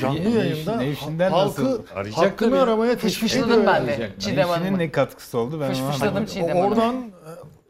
Canlı 0.00 0.28
yayında 0.28 0.76
Nevşin'den 0.76 1.30
halkı 1.30 1.64
nasıl? 1.64 1.82
Arayacak 1.94 2.18
hakkını 2.24 2.50
tabii. 2.50 2.60
aramaya 2.60 2.98
teşvik 2.98 3.32
ediyor. 3.32 3.46
Fışfışladım 3.46 3.66
ben 3.66 3.86
de. 3.86 4.10
Çiğdem 4.18 4.48
Nevşin'in 4.48 4.78
ne 4.78 4.90
katkısı 4.90 5.38
oldu 5.38 5.60
ben 5.60 5.66
onu 5.66 5.72
Fışfışladım 5.72 6.08
anlamadım. 6.08 6.26
Çiğdem 6.26 6.48
Hanım'ı. 6.56 6.66
Oradan 6.68 6.94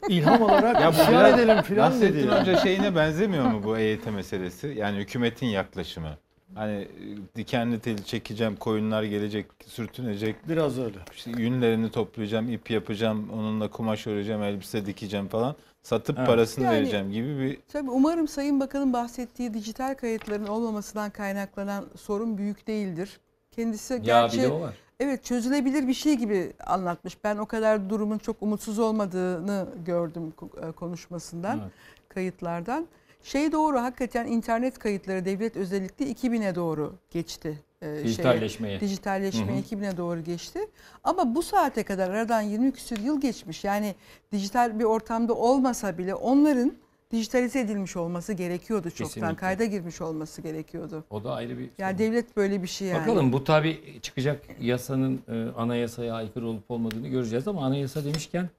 e, 0.09 0.13
ilham 0.13 0.41
olarak 0.49 0.81
Ya 0.81 0.91
bu 0.93 1.11
biraz 1.11 1.39
edelim 1.39 1.61
filan 1.61 1.91
dedi. 1.93 2.03
Nasrettin 2.03 2.29
yani. 2.29 2.41
Hoca 2.41 2.57
şeyine 2.57 2.95
benzemiyor 2.95 3.45
mu 3.45 3.61
bu 3.63 3.77
EYT 3.77 4.05
meselesi? 4.05 4.73
Yani 4.77 4.97
hükümetin 4.97 5.47
yaklaşımı. 5.47 6.17
Hani 6.55 6.73
e, 6.81 6.87
dikenli 7.35 7.79
tel 7.79 7.97
çekeceğim, 7.97 8.55
koyunlar 8.55 9.03
gelecek, 9.03 9.45
sürtünecek. 9.65 10.35
Biraz 10.49 10.79
öyle. 10.79 10.97
İşte 11.15 11.31
yünlerini 11.37 11.91
toplayacağım, 11.91 12.49
ip 12.49 12.71
yapacağım, 12.71 13.29
onunla 13.33 13.67
kumaş 13.69 14.07
öreceğim, 14.07 14.43
elbise 14.43 14.85
dikeceğim 14.85 15.27
falan. 15.27 15.55
Satıp 15.87 16.17
Evet. 16.17 16.27
parasını 16.27 16.65
Yani- 16.65 16.75
vereceğim 16.75 17.11
gibi 17.11 17.39
bir 17.39 17.57
Tabii 17.73 17.89
umarım 17.89 18.27
Sayın 18.27 18.59
Bakan'ın 18.59 18.93
bahsettiği 18.93 19.53
dijital 19.53 19.95
kayıtların 19.95 20.47
olmamasından 20.47 21.09
kaynaklanan 21.09 21.85
sorun 21.95 22.37
büyük 22.37 22.67
değildir. 22.67 23.19
Kendisi 23.51 23.93
Ya 23.93 23.99
gerçi 23.99 24.47
o 24.47 24.61
var. 24.61 24.73
evet 24.99 25.23
çözülebilir 25.23 25.87
bir 25.87 25.93
şey 25.93 26.13
gibi 26.15 26.53
anlatmış. 26.65 27.23
Ben 27.23 27.37
o 27.37 27.45
kadar 27.45 27.89
durumun 27.89 28.17
çok 28.17 28.35
umutsuz 28.41 28.79
olmadığını 28.79 29.67
gördüm 29.85 30.33
e, 30.67 30.71
konuşmasından, 30.71 31.59
Evet. 31.63 31.71
kayıtlardan. 32.09 32.87
Şey 33.23 33.51
doğru 33.51 33.79
hakikaten 33.79 34.27
internet 34.27 34.79
kayıtları 34.79 35.25
devlet 35.25 35.57
özellikle 35.57 36.05
2000'e 36.05 36.55
doğru 36.55 36.95
geçti. 37.11 37.59
E, 37.81 37.85
şeye, 37.85 38.03
Dijitalleşmeye. 38.03 38.79
dijitalleşmeye 38.79 39.59
Hı 39.59 39.75
hı. 39.75 39.75
2000'e 39.75 39.97
doğru 39.97 40.23
geçti. 40.23 40.59
Ama 41.03 41.35
bu 41.35 41.43
saate 41.43 41.83
kadar 41.83 42.09
aradan 42.09 42.41
20 42.41 42.71
küsur 42.71 42.97
yıl 42.97 43.21
geçmiş. 43.21 43.63
Yani 43.63 43.95
dijital 44.31 44.79
bir 44.79 44.83
ortamda 44.83 45.33
olmasa 45.33 45.97
bile 45.97 46.15
onların 46.15 46.73
dijitalize 47.11 47.59
edilmiş 47.59 47.97
olması 47.97 48.33
gerekiyordu 48.33 48.89
çoktan. 48.89 49.05
Kesinlikle. 49.05 49.35
Kayda 49.35 49.65
girmiş 49.65 50.01
olması 50.01 50.41
gerekiyordu. 50.41 51.03
O 51.09 51.23
da 51.23 51.33
ayrı 51.33 51.57
bir 51.57 51.69
Yani 51.77 51.97
devlet 51.97 52.37
böyle 52.37 52.63
bir 52.63 52.67
şey 52.67 52.87
yani. 52.87 53.01
Bakalım 53.01 53.33
bu 53.33 53.43
tabi 53.43 53.99
çıkacak 54.01 54.41
yasanın 54.61 55.21
e, 55.27 55.45
anayasaya 55.57 56.13
aykırı 56.13 56.47
olup 56.47 56.71
olmadığını 56.71 57.07
göreceğiz 57.07 57.47
ama 57.47 57.65
anayasa 57.65 58.05
demişken 58.05 58.49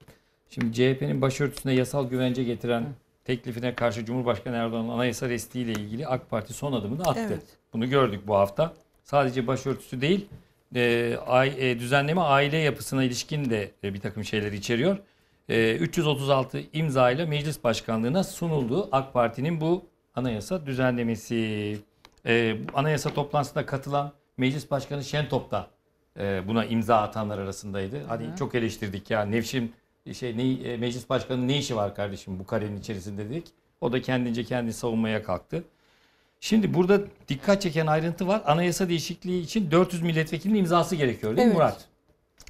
şimdi 0.51 0.73
CHP'nin 0.73 1.23
başörtüsüne 1.23 1.75
yasal 1.75 2.09
güvence 2.09 2.45
getiren 2.45 2.87
teklifine 3.25 3.75
karşı 3.75 4.05
Cumhurbaşkanı 4.05 4.57
Erdoğan'ın 4.57 4.89
anayasa 4.89 5.29
restiyle 5.29 5.73
ilgili 5.73 6.07
AK 6.07 6.31
Parti 6.31 6.53
son 6.53 6.73
adımını 6.73 7.03
attı. 7.03 7.21
Evet. 7.29 7.43
Bunu 7.73 7.91
gördük 7.91 8.21
bu 8.27 8.35
hafta. 8.35 8.73
Sadece 9.11 9.47
başörtüsü 9.47 10.01
değil 10.01 10.27
e, 10.75 11.17
ay- 11.27 11.71
e, 11.71 11.79
düzenleme 11.79 12.21
aile 12.21 12.57
yapısına 12.57 13.05
ilişkin 13.05 13.51
de 13.51 13.71
e, 13.85 13.95
bir 13.95 14.01
takım 14.01 14.25
şeyler 14.25 14.53
içeriyor. 14.53 14.99
E, 15.49 15.77
336 15.77 16.63
imza 16.73 17.11
ile 17.11 17.25
meclis 17.25 17.65
başkanlığına 17.65 18.25
sunuldu 18.25 18.89
AK 18.93 19.13
Parti'nin 19.15 19.61
bu 19.61 19.85
anayasa 20.15 20.67
düzenlemesi. 20.67 21.79
E, 22.27 22.57
anayasa 22.75 23.15
toplantısına 23.15 23.67
katılan 23.67 24.13
Meclis 24.37 24.71
Başkanı 24.71 25.05
Şentop 25.05 25.51
da 25.51 25.71
e, 26.19 26.49
buna 26.49 26.65
imza 26.65 26.97
atanlar 26.97 27.39
arasındaydı. 27.39 28.05
Hani 28.09 28.27
çok 28.39 28.55
eleştirdik 28.55 29.11
ya 29.11 29.23
Nevşin 29.23 29.73
şey 30.13 30.37
ne, 30.37 30.53
e, 30.53 30.77
meclis 30.77 31.11
başkanının 31.11 31.49
ne 31.49 31.59
işi 31.59 31.77
var 31.77 31.95
kardeşim 31.95 32.39
bu 32.39 32.47
karenin 32.47 32.77
içerisinde 32.81 33.31
dedik. 33.31 33.47
O 33.81 33.93
da 33.93 34.03
kendince 34.03 34.45
kendini 34.45 34.73
savunmaya 34.73 35.23
kalktı. 35.23 35.65
Şimdi 36.41 36.75
burada 36.75 37.01
dikkat 37.29 37.63
çeken 37.63 37.87
ayrıntı 37.87 38.29
var. 38.29 38.43
Anayasa 38.47 38.89
değişikliği 38.89 39.43
için 39.43 39.71
400 39.71 40.03
milletvekilinin 40.03 40.59
imzası 40.59 40.97
gerekiyor 40.97 41.37
değil 41.37 41.49
mi 41.49 41.53
Evet. 41.53 41.57
Murat? 41.63 41.85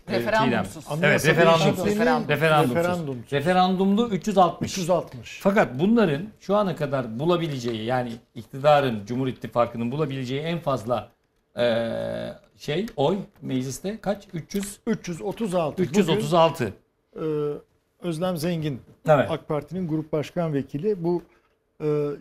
Evet, 0.08 0.20
Referandumsuz. 0.20 0.84
Evet, 1.02 1.26
referandumsuz. 1.26 1.86
Referandumsuz. 1.86 3.32
Referandumlu 3.32 4.08
360. 4.08 4.72
360. 4.78 5.38
Fakat 5.42 5.78
bunların 5.78 6.22
şu 6.40 6.56
ana 6.56 6.76
kadar 6.76 7.18
bulabileceği 7.18 7.84
yani 7.84 8.12
iktidarın, 8.34 9.06
Cumhur 9.06 9.26
İttifakı'nın 9.28 9.92
bulabileceği 9.92 10.40
en 10.40 10.58
fazla 10.58 11.08
eee, 11.56 12.34
şey 12.56 12.86
oy 12.96 13.16
mecliste 13.42 14.00
kaç? 14.00 14.24
300 14.34 14.78
336. 14.86 15.82
336. 15.82 16.72
Bugün, 17.16 17.54
e, 17.54 17.58
Özlem 18.02 18.36
Zengin 18.36 18.80
Evet. 19.08 19.30
AK 19.30 19.48
Parti'nin 19.48 19.88
grup 19.88 20.12
başkan 20.12 20.54
vekili 20.54 21.04
bu 21.04 21.22
e, 21.22 21.37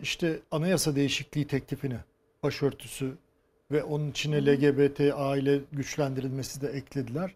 işte 0.02 0.38
anayasa 0.50 0.96
değişikliği 0.96 1.46
teklifini 1.46 1.96
başörtüsü 2.42 3.12
ve 3.70 3.82
onun 3.82 4.10
içine 4.10 4.46
LGBT 4.46 5.00
aile 5.14 5.60
güçlendirilmesi 5.72 6.60
de 6.60 6.68
eklediler. 6.68 7.34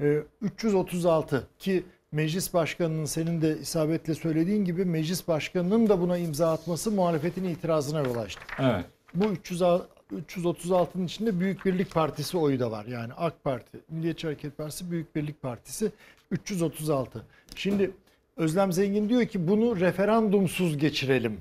E, 0.00 0.22
336 0.40 1.48
ki 1.58 1.84
meclis 2.12 2.54
başkanının 2.54 3.04
senin 3.04 3.42
de 3.42 3.58
isabetle 3.58 4.14
söylediğin 4.14 4.64
gibi 4.64 4.84
meclis 4.84 5.28
başkanının 5.28 5.88
da 5.88 6.00
buna 6.00 6.18
imza 6.18 6.52
atması 6.52 6.90
muhalefetin 6.90 7.44
itirazına 7.44 8.00
yol 8.00 8.16
açtı. 8.16 8.42
Evet. 8.58 8.84
Bu 9.14 9.24
300 9.24 9.62
336'nın 9.62 11.06
içinde 11.06 11.40
Büyük 11.40 11.64
Birlik 11.64 11.94
Partisi 11.94 12.38
oyu 12.38 12.60
da 12.60 12.70
var. 12.70 12.84
Yani 12.84 13.12
AK 13.12 13.44
Parti, 13.44 13.78
Milliyetçi 13.88 14.26
Hareket 14.26 14.56
Partisi, 14.56 14.90
Büyük 14.90 15.16
Birlik 15.16 15.42
Partisi 15.42 15.92
336. 16.30 17.22
Şimdi 17.54 17.90
Özlem 18.36 18.72
Zengin 18.72 19.08
diyor 19.08 19.24
ki 19.24 19.48
bunu 19.48 19.80
referandumsuz 19.80 20.78
geçirelim. 20.78 21.40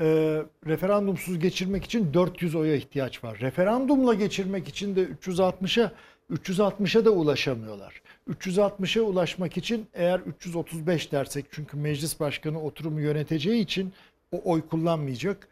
Ee, 0.00 0.42
referandumsuz 0.66 1.38
geçirmek 1.38 1.84
için 1.84 2.14
400 2.14 2.54
oya 2.54 2.74
ihtiyaç 2.74 3.24
var. 3.24 3.38
Referandumla 3.40 4.14
geçirmek 4.14 4.68
için 4.68 4.96
de 4.96 5.04
360'a 5.04 5.92
360'a 6.32 7.04
da 7.04 7.10
ulaşamıyorlar. 7.10 8.02
360'a 8.30 9.02
ulaşmak 9.02 9.56
için 9.56 9.86
eğer 9.94 10.20
335 10.20 11.12
dersek 11.12 11.46
çünkü 11.50 11.76
meclis 11.76 12.20
başkanı 12.20 12.62
oturumu 12.62 13.00
yöneteceği 13.00 13.62
için 13.62 13.92
o 14.32 14.40
oy 14.44 14.68
kullanmayacak. 14.68 15.48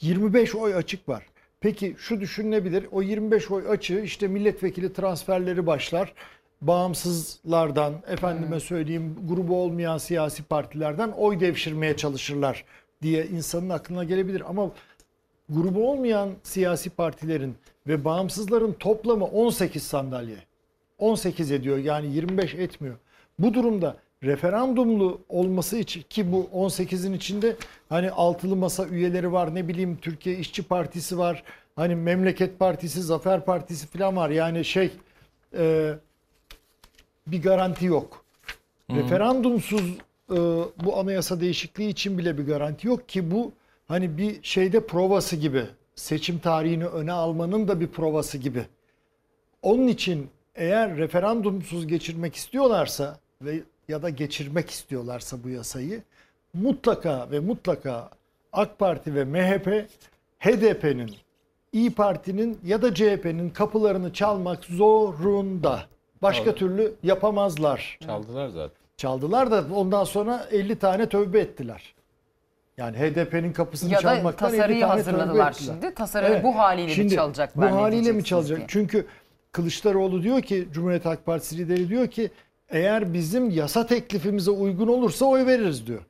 25 0.00 0.54
oy 0.54 0.74
açık 0.74 1.08
var. 1.08 1.26
Peki 1.60 1.94
şu 1.98 2.20
düşünülebilir. 2.20 2.86
O 2.92 3.02
25 3.02 3.50
oy 3.50 3.68
açığı 3.68 4.00
işte 4.00 4.28
milletvekili 4.28 4.92
transferleri 4.92 5.66
başlar. 5.66 6.14
Bağımsızlardan, 6.60 7.94
efendime 8.08 8.60
söyleyeyim 8.60 9.16
grubu 9.28 9.62
olmayan 9.62 9.98
siyasi 9.98 10.42
partilerden 10.42 11.08
oy 11.08 11.40
devşirmeye 11.40 11.96
çalışırlar 11.96 12.64
diye 13.02 13.26
insanın 13.26 13.68
aklına 13.68 14.04
gelebilir. 14.04 14.42
Ama 14.48 14.70
grubu 15.48 15.90
olmayan 15.90 16.30
siyasi 16.42 16.90
partilerin 16.90 17.54
ve 17.86 18.04
bağımsızların 18.04 18.72
toplamı 18.72 19.24
18 19.24 19.82
sandalye. 19.82 20.36
18 20.98 21.52
ediyor 21.52 21.78
yani 21.78 22.14
25 22.14 22.54
etmiyor. 22.54 22.96
Bu 23.38 23.54
durumda 23.54 23.96
referandumlu 24.22 25.20
olması 25.28 25.76
için 25.76 26.02
ki 26.10 26.32
bu 26.32 26.48
18'in 26.54 27.12
içinde 27.12 27.56
hani 27.88 28.10
altılı 28.10 28.56
masa 28.56 28.86
üyeleri 28.86 29.32
var 29.32 29.54
ne 29.54 29.68
bileyim 29.68 29.98
Türkiye 30.02 30.36
İşçi 30.36 30.62
Partisi 30.62 31.18
var 31.18 31.42
hani 31.76 31.94
Memleket 31.94 32.58
Partisi 32.58 33.02
Zafer 33.02 33.44
Partisi 33.44 33.86
falan 33.86 34.16
var 34.16 34.30
yani 34.30 34.64
şey 34.64 34.90
e, 35.56 35.94
bir 37.26 37.42
garanti 37.42 37.86
yok. 37.86 38.24
Hı. 38.90 38.96
Referandumsuz 38.96 39.96
e, 40.30 40.36
bu 40.84 40.96
anayasa 40.98 41.40
değişikliği 41.40 41.88
için 41.88 42.18
bile 42.18 42.38
bir 42.38 42.46
garanti 42.46 42.86
yok 42.88 43.08
ki 43.08 43.30
bu 43.30 43.52
hani 43.88 44.18
bir 44.18 44.42
şeyde 44.42 44.86
provası 44.86 45.36
gibi 45.36 45.64
seçim 45.94 46.38
tarihini 46.38 46.86
öne 46.86 47.12
almanın 47.12 47.68
da 47.68 47.80
bir 47.80 47.88
provası 47.88 48.38
gibi. 48.38 48.66
Onun 49.62 49.88
için 49.88 50.28
eğer 50.54 50.96
referandumsuz 50.96 51.86
geçirmek 51.86 52.34
istiyorlarsa 52.34 53.18
ve 53.42 53.62
ya 53.88 54.02
da 54.02 54.10
geçirmek 54.10 54.70
istiyorlarsa 54.70 55.44
bu 55.44 55.48
yasayı 55.48 56.02
mutlaka 56.54 57.30
ve 57.30 57.40
mutlaka 57.40 58.10
AK 58.52 58.78
Parti 58.78 59.14
ve 59.14 59.24
MHP 59.24 59.86
HDP'nin, 60.38 61.10
İyi 61.72 61.90
Parti'nin 61.90 62.58
ya 62.64 62.82
da 62.82 62.94
CHP'nin 62.94 63.50
kapılarını 63.50 64.12
çalmak 64.12 64.64
zorunda. 64.64 65.82
Başka 66.22 66.44
Çaldı. 66.44 66.56
türlü 66.56 66.94
yapamazlar. 67.02 67.98
Çaldılar 68.00 68.48
zaten. 68.48 68.81
Çaldılar 69.02 69.50
da 69.50 69.64
ondan 69.74 70.04
sonra 70.04 70.46
50 70.50 70.76
tane 70.78 71.08
tövbe 71.08 71.40
ettiler. 71.40 71.94
Yani 72.76 72.96
HDP'nin 72.96 73.52
kapısını 73.52 73.92
Ya 73.92 73.98
çalmaktan 73.98 74.48
50 74.50 74.56
tasarıyı 74.58 74.80
tane 74.80 74.92
hazırladılar 74.92 75.52
tövbe 75.52 75.62
ettiler. 75.64 75.74
şimdi. 75.82 75.94
Tasarıyı 75.94 76.42
bu 76.42 76.58
haliyle 76.58 76.86
mi 76.88 76.92
Şimdi 76.94 77.14
çalacaklar, 77.14 77.72
Bu 77.72 77.76
ne 77.76 77.80
haliyle 77.80 78.12
mi 78.12 78.24
çalacak? 78.24 78.56
diye. 78.58 78.66
Çünkü 78.70 79.06
Kılıçdaroğlu 79.52 80.22
diyor 80.22 80.42
ki 80.42 80.68
Cumhuriyet 80.72 81.04
Halk 81.04 81.26
Partisi 81.26 81.58
lideri 81.58 81.88
diyor 81.88 82.06
ki 82.08 82.30
eğer 82.68 83.12
bizim 83.14 83.50
yasa 83.50 83.86
teklifimize 83.86 84.50
uygun 84.50 84.88
olursa 84.88 85.24
oy 85.24 85.46
veririz 85.46 85.86
diyor. 85.86 86.02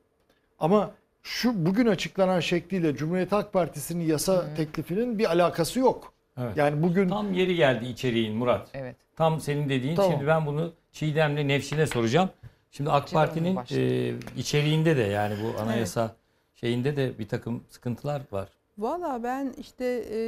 Ama 0.59 0.91
şu 1.23 1.65
bugün 1.65 1.87
açıklanan 1.87 2.39
şekliyle 2.39 2.95
Cumhuriyet 2.95 3.31
Halk 3.31 3.53
Partisi'nin 3.53 4.03
yasa 4.03 4.55
teklifinin 4.55 5.19
bir 5.19 5.25
alakası 5.31 5.79
yok. 5.79 6.13
Evet. 6.41 6.57
Yani 6.57 6.83
bugün 6.83 7.09
Tam 7.09 7.33
yeri 7.33 7.55
geldi 7.55 7.85
içeriğin 7.85 8.35
Murat. 8.35 8.69
Evet. 8.73 8.95
Tam 9.15 9.39
senin 9.39 9.69
dediğin. 9.69 9.95
Tamam. 9.95 10.11
Şimdi 10.11 10.27
ben 10.27 10.45
bunu 10.45 10.73
Çiğdem'le 10.91 11.47
Nefşin'e 11.47 11.87
soracağım. 11.87 12.29
Şimdi 12.77 12.91
AK 12.91 13.11
Parti'nin 13.11 13.59
e, 13.71 14.13
içeriğinde 14.37 14.97
de 14.97 15.01
yani 15.01 15.35
bu 15.43 15.61
anayasa 15.61 16.15
şeyinde 16.55 16.95
de 16.95 17.19
bir 17.19 17.27
takım 17.27 17.63
sıkıntılar 17.69 18.21
var. 18.31 18.49
Valla 18.77 19.23
ben 19.23 19.53
işte 19.57 20.05
e, 20.11 20.19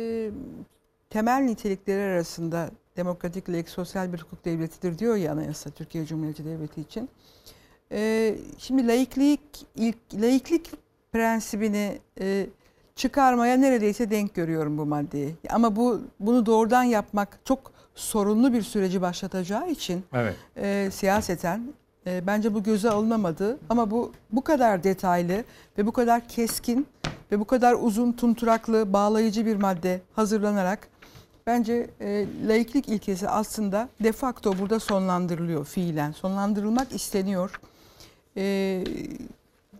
temel 1.09 1.41
nitelikleri 1.41 2.01
arasında 2.01 2.69
demokratik, 2.97 3.49
laik, 3.49 3.69
sosyal 3.69 4.13
bir 4.13 4.19
hukuk 4.21 4.45
devletidir 4.45 4.99
diyor 4.99 5.15
ya 5.15 5.31
anayasa 5.31 5.69
Türkiye 5.69 6.05
Cumhuriyeti 6.05 6.45
Devleti 6.45 6.81
için. 6.81 7.09
E, 7.91 8.35
şimdi 8.57 8.87
laiklik, 8.87 9.41
ilk, 9.75 9.97
laiklik 10.13 10.71
prensibini 11.11 11.99
e, 12.19 12.47
çıkarmaya 12.95 13.57
neredeyse 13.57 14.11
denk 14.11 14.35
görüyorum 14.35 14.77
bu 14.77 14.85
maddeyi. 14.85 15.35
Ama 15.49 15.75
bu 15.75 16.01
bunu 16.19 16.45
doğrudan 16.45 16.83
yapmak 16.83 17.39
çok 17.45 17.71
sorunlu 17.95 18.53
bir 18.53 18.61
süreci 18.61 19.01
başlatacağı 19.01 19.69
için 19.69 20.03
Evet. 20.13 20.35
e, 20.57 20.89
siyaseten 20.91 21.73
e, 22.07 22.27
bence 22.27 22.53
bu 22.53 22.63
göze 22.63 22.89
alınamadı. 22.89 23.57
Ama 23.69 23.91
bu 23.91 24.11
bu 24.31 24.43
kadar 24.43 24.83
detaylı 24.83 25.43
ve 25.77 25.85
bu 25.85 25.91
kadar 25.91 26.27
keskin 26.27 26.87
ve 27.31 27.39
bu 27.39 27.45
kadar 27.45 27.75
uzun 27.79 28.11
tunturaklı 28.11 28.93
bağlayıcı 28.93 29.45
bir 29.45 29.55
madde 29.55 30.01
hazırlanarak 30.15 30.87
bence 31.47 31.89
e, 32.01 32.25
laiklik 32.47 32.89
ilkesi 32.89 33.29
aslında 33.29 33.89
de 34.03 34.11
facto 34.11 34.59
burada 34.59 34.79
sonlandırılıyor 34.79 35.65
fiilen. 35.65 36.11
Sonlandırılmak 36.11 36.95
isteniyor. 36.95 37.59
E, 38.37 38.43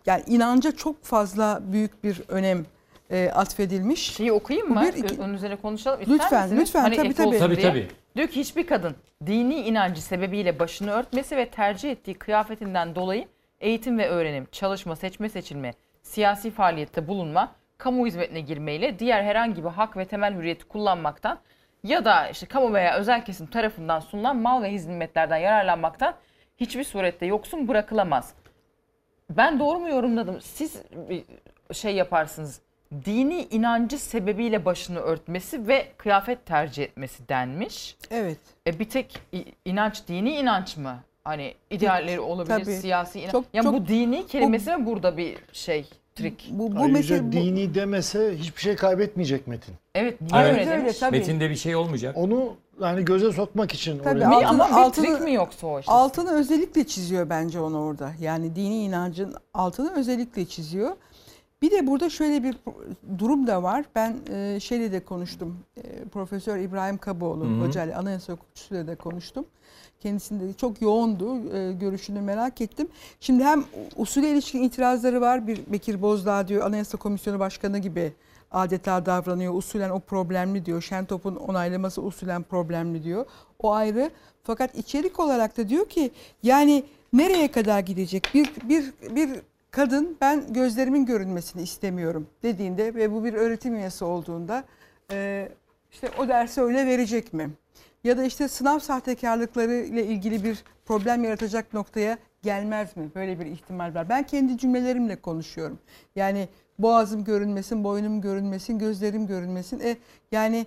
yani 0.06 0.22
inanca 0.26 0.72
çok 0.72 1.04
fazla 1.04 1.62
büyük 1.72 2.04
bir 2.04 2.22
önem 2.28 2.66
e, 3.10 3.30
atfedilmiş. 3.30 4.14
Şeyi 4.16 4.32
okuyayım 4.32 4.68
mı? 4.74 4.82
Bir, 4.82 4.94
iki- 5.04 5.22
Onun 5.22 5.34
üzerine 5.34 5.56
konuşalım. 5.56 6.00
İster 6.00 6.14
Lütfen, 6.14 6.42
misiniz? 6.42 6.60
lütfen. 6.62 6.80
Hani 6.80 6.96
Tabii, 6.96 7.14
tabii. 7.14 7.38
Tabii, 7.38 7.60
tabii. 7.60 7.88
Diyor 8.16 8.28
ki 8.28 8.40
hiçbir 8.40 8.66
kadın 8.66 8.96
dini 9.26 9.54
inancı 9.54 10.02
sebebiyle 10.02 10.58
başını 10.58 10.90
örtmesi 10.92 11.36
ve 11.36 11.48
tercih 11.48 11.90
ettiği 11.90 12.14
kıyafetinden 12.14 12.94
dolayı 12.94 13.28
eğitim 13.60 13.98
ve 13.98 14.08
öğrenim, 14.08 14.46
çalışma, 14.52 14.96
seçme 14.96 15.28
seçilme, 15.28 15.74
siyasi 16.02 16.50
faaliyette 16.50 17.08
bulunma, 17.08 17.52
kamu 17.78 18.06
hizmetine 18.06 18.40
girmeyle 18.40 18.98
diğer 18.98 19.22
herhangi 19.22 19.64
bir 19.64 19.68
hak 19.68 19.96
ve 19.96 20.04
temel 20.04 20.34
hürriyeti 20.34 20.64
kullanmaktan 20.64 21.38
ya 21.84 22.04
da 22.04 22.28
işte 22.28 22.46
kamu 22.46 22.74
veya 22.74 22.96
özel 22.96 23.24
kesim 23.24 23.46
tarafından 23.46 24.00
sunulan 24.00 24.36
mal 24.36 24.62
ve 24.62 24.70
hizmetlerden 24.72 25.36
yararlanmaktan 25.36 26.14
hiçbir 26.56 26.84
surette 26.84 27.26
yoksun 27.26 27.68
bırakılamaz. 27.68 28.34
Ben 29.30 29.58
doğru 29.58 29.78
mu 29.78 29.88
yorumladım? 29.88 30.40
Siz 30.40 30.82
bir 31.08 31.24
şey 31.74 31.94
yaparsınız. 31.94 32.60
Dini 33.04 33.46
inancı 33.50 33.98
sebebiyle 33.98 34.64
başını 34.64 34.98
örtmesi 34.98 35.68
ve 35.68 35.86
kıyafet 35.98 36.46
tercih 36.46 36.82
etmesi 36.82 37.28
denmiş. 37.28 37.96
Evet. 38.10 38.38
E 38.66 38.78
bir 38.78 38.84
tek 38.90 39.18
inanç 39.64 40.08
dini 40.08 40.34
inanç 40.36 40.76
mı? 40.76 40.96
Hani 41.24 41.54
idealleri 41.70 42.20
olabilir, 42.20 42.64
Tabii. 42.64 42.76
siyasi 42.76 43.20
inanç. 43.20 43.32
Çok- 43.32 43.44
yani 43.52 43.64
çok- 43.64 43.74
bu 43.74 43.88
dini 43.88 44.26
kelimesi 44.26 44.76
mi 44.76 44.86
burada 44.86 45.16
bir 45.16 45.36
şey, 45.52 45.88
trik? 46.14 46.48
Bu, 46.50 46.76
bu 46.76 46.80
Ayrıca 46.80 46.92
mesele 46.92 47.26
bu- 47.28 47.32
dini 47.32 47.74
demese 47.74 48.34
hiçbir 48.38 48.60
şey 48.60 48.76
kaybetmeyecek 48.76 49.46
Metin. 49.46 49.74
Evet, 49.94 50.20
niye 50.20 50.42
Evet, 50.42 50.52
öyle 50.58 50.70
demiş? 50.70 50.98
tabii. 50.98 51.18
Metinde 51.18 51.50
bir 51.50 51.56
şey 51.56 51.76
olmayacak. 51.76 52.16
Onu 52.16 52.54
yani 52.80 53.04
göze 53.04 53.32
sokmak 53.32 53.74
için 53.74 53.98
Tabii 53.98 54.18
oraya- 54.18 54.28
Mi? 54.28 54.34
altını, 54.34 54.48
Ama 54.64 54.68
bir 54.68 54.82
altını, 54.82 55.06
trik 55.06 55.20
mi 55.20 55.34
yoksa 55.34 55.66
o 55.66 55.80
işte? 55.80 55.92
altını 55.92 56.30
özellikle 56.32 56.86
çiziyor 56.86 57.30
bence 57.30 57.60
onu 57.60 57.78
orada. 57.80 58.12
Yani 58.20 58.56
dini 58.56 58.82
inancın 58.84 59.34
altını 59.54 59.94
özellikle 59.98 60.44
çiziyor. 60.44 60.90
Bir 61.62 61.70
de 61.70 61.86
burada 61.86 62.10
şöyle 62.10 62.42
bir 62.42 62.56
durum 63.18 63.46
da 63.46 63.62
var. 63.62 63.84
Ben 63.94 64.16
e, 64.32 64.60
şeyle 64.60 64.92
de 64.92 65.04
konuştum. 65.04 65.58
E, 65.76 66.04
Profesör 66.04 66.58
İbrahim 66.58 66.98
Kaboğlu 66.98 67.44
Hı 67.44 67.48
hı. 67.48 67.66
hocayla 67.66 67.98
anayasa 67.98 68.32
hukukçusuyla 68.32 68.86
da 68.86 68.96
konuştum. 68.96 69.44
Kendisinde 70.00 70.52
çok 70.52 70.82
yoğundu. 70.82 71.56
E, 71.56 71.72
görüşünü 71.72 72.20
merak 72.20 72.60
ettim. 72.60 72.88
Şimdi 73.20 73.44
hem 73.44 73.64
usule 73.96 74.30
ilişkin 74.30 74.62
itirazları 74.62 75.20
var. 75.20 75.46
Bir 75.46 75.60
Bekir 75.66 76.02
Bozdağ 76.02 76.48
diyor 76.48 76.66
Anayasa 76.66 76.98
Komisyonu 76.98 77.38
Başkanı 77.38 77.78
gibi 77.78 78.12
adeta 78.50 79.06
davranıyor. 79.06 79.54
Usulen 79.54 79.90
o 79.90 80.00
problemli 80.00 80.66
diyor. 80.66 80.82
Şentop'un 80.82 81.36
onaylaması 81.36 82.02
usulen 82.02 82.42
problemli 82.42 83.04
diyor. 83.04 83.26
O 83.58 83.72
ayrı. 83.72 84.10
Fakat 84.42 84.74
içerik 84.74 85.20
olarak 85.20 85.56
da 85.56 85.68
diyor 85.68 85.88
ki 85.88 86.10
yani 86.42 86.84
nereye 87.12 87.50
kadar 87.50 87.80
gidecek? 87.80 88.28
Bir 88.34 88.50
bir 88.68 88.92
bir 89.16 89.30
kadın 89.76 90.16
ben 90.20 90.52
gözlerimin 90.52 91.06
görünmesini 91.06 91.62
istemiyorum 91.62 92.26
dediğinde 92.42 92.94
ve 92.94 93.12
bu 93.12 93.24
bir 93.24 93.34
öğretim 93.34 93.74
üyesi 93.74 94.04
olduğunda 94.04 94.64
e, 95.12 95.48
işte 95.92 96.10
o 96.18 96.28
dersi 96.28 96.60
öyle 96.60 96.86
verecek 96.86 97.32
mi? 97.32 97.50
Ya 98.04 98.18
da 98.18 98.24
işte 98.24 98.48
sınav 98.48 98.78
sahtekarlıkları 98.78 99.72
ile 99.74 100.06
ilgili 100.06 100.44
bir 100.44 100.64
problem 100.84 101.24
yaratacak 101.24 101.74
noktaya 101.74 102.18
gelmez 102.42 102.96
mi? 102.96 103.10
Böyle 103.14 103.40
bir 103.40 103.46
ihtimal 103.46 103.94
var. 103.94 104.08
Ben 104.08 104.22
kendi 104.22 104.58
cümlelerimle 104.58 105.16
konuşuyorum. 105.16 105.78
Yani 106.14 106.48
boğazım 106.78 107.24
görünmesin, 107.24 107.84
boynum 107.84 108.20
görünmesin, 108.20 108.78
gözlerim 108.78 109.26
görünmesin. 109.26 109.80
E, 109.80 109.96
yani 110.32 110.66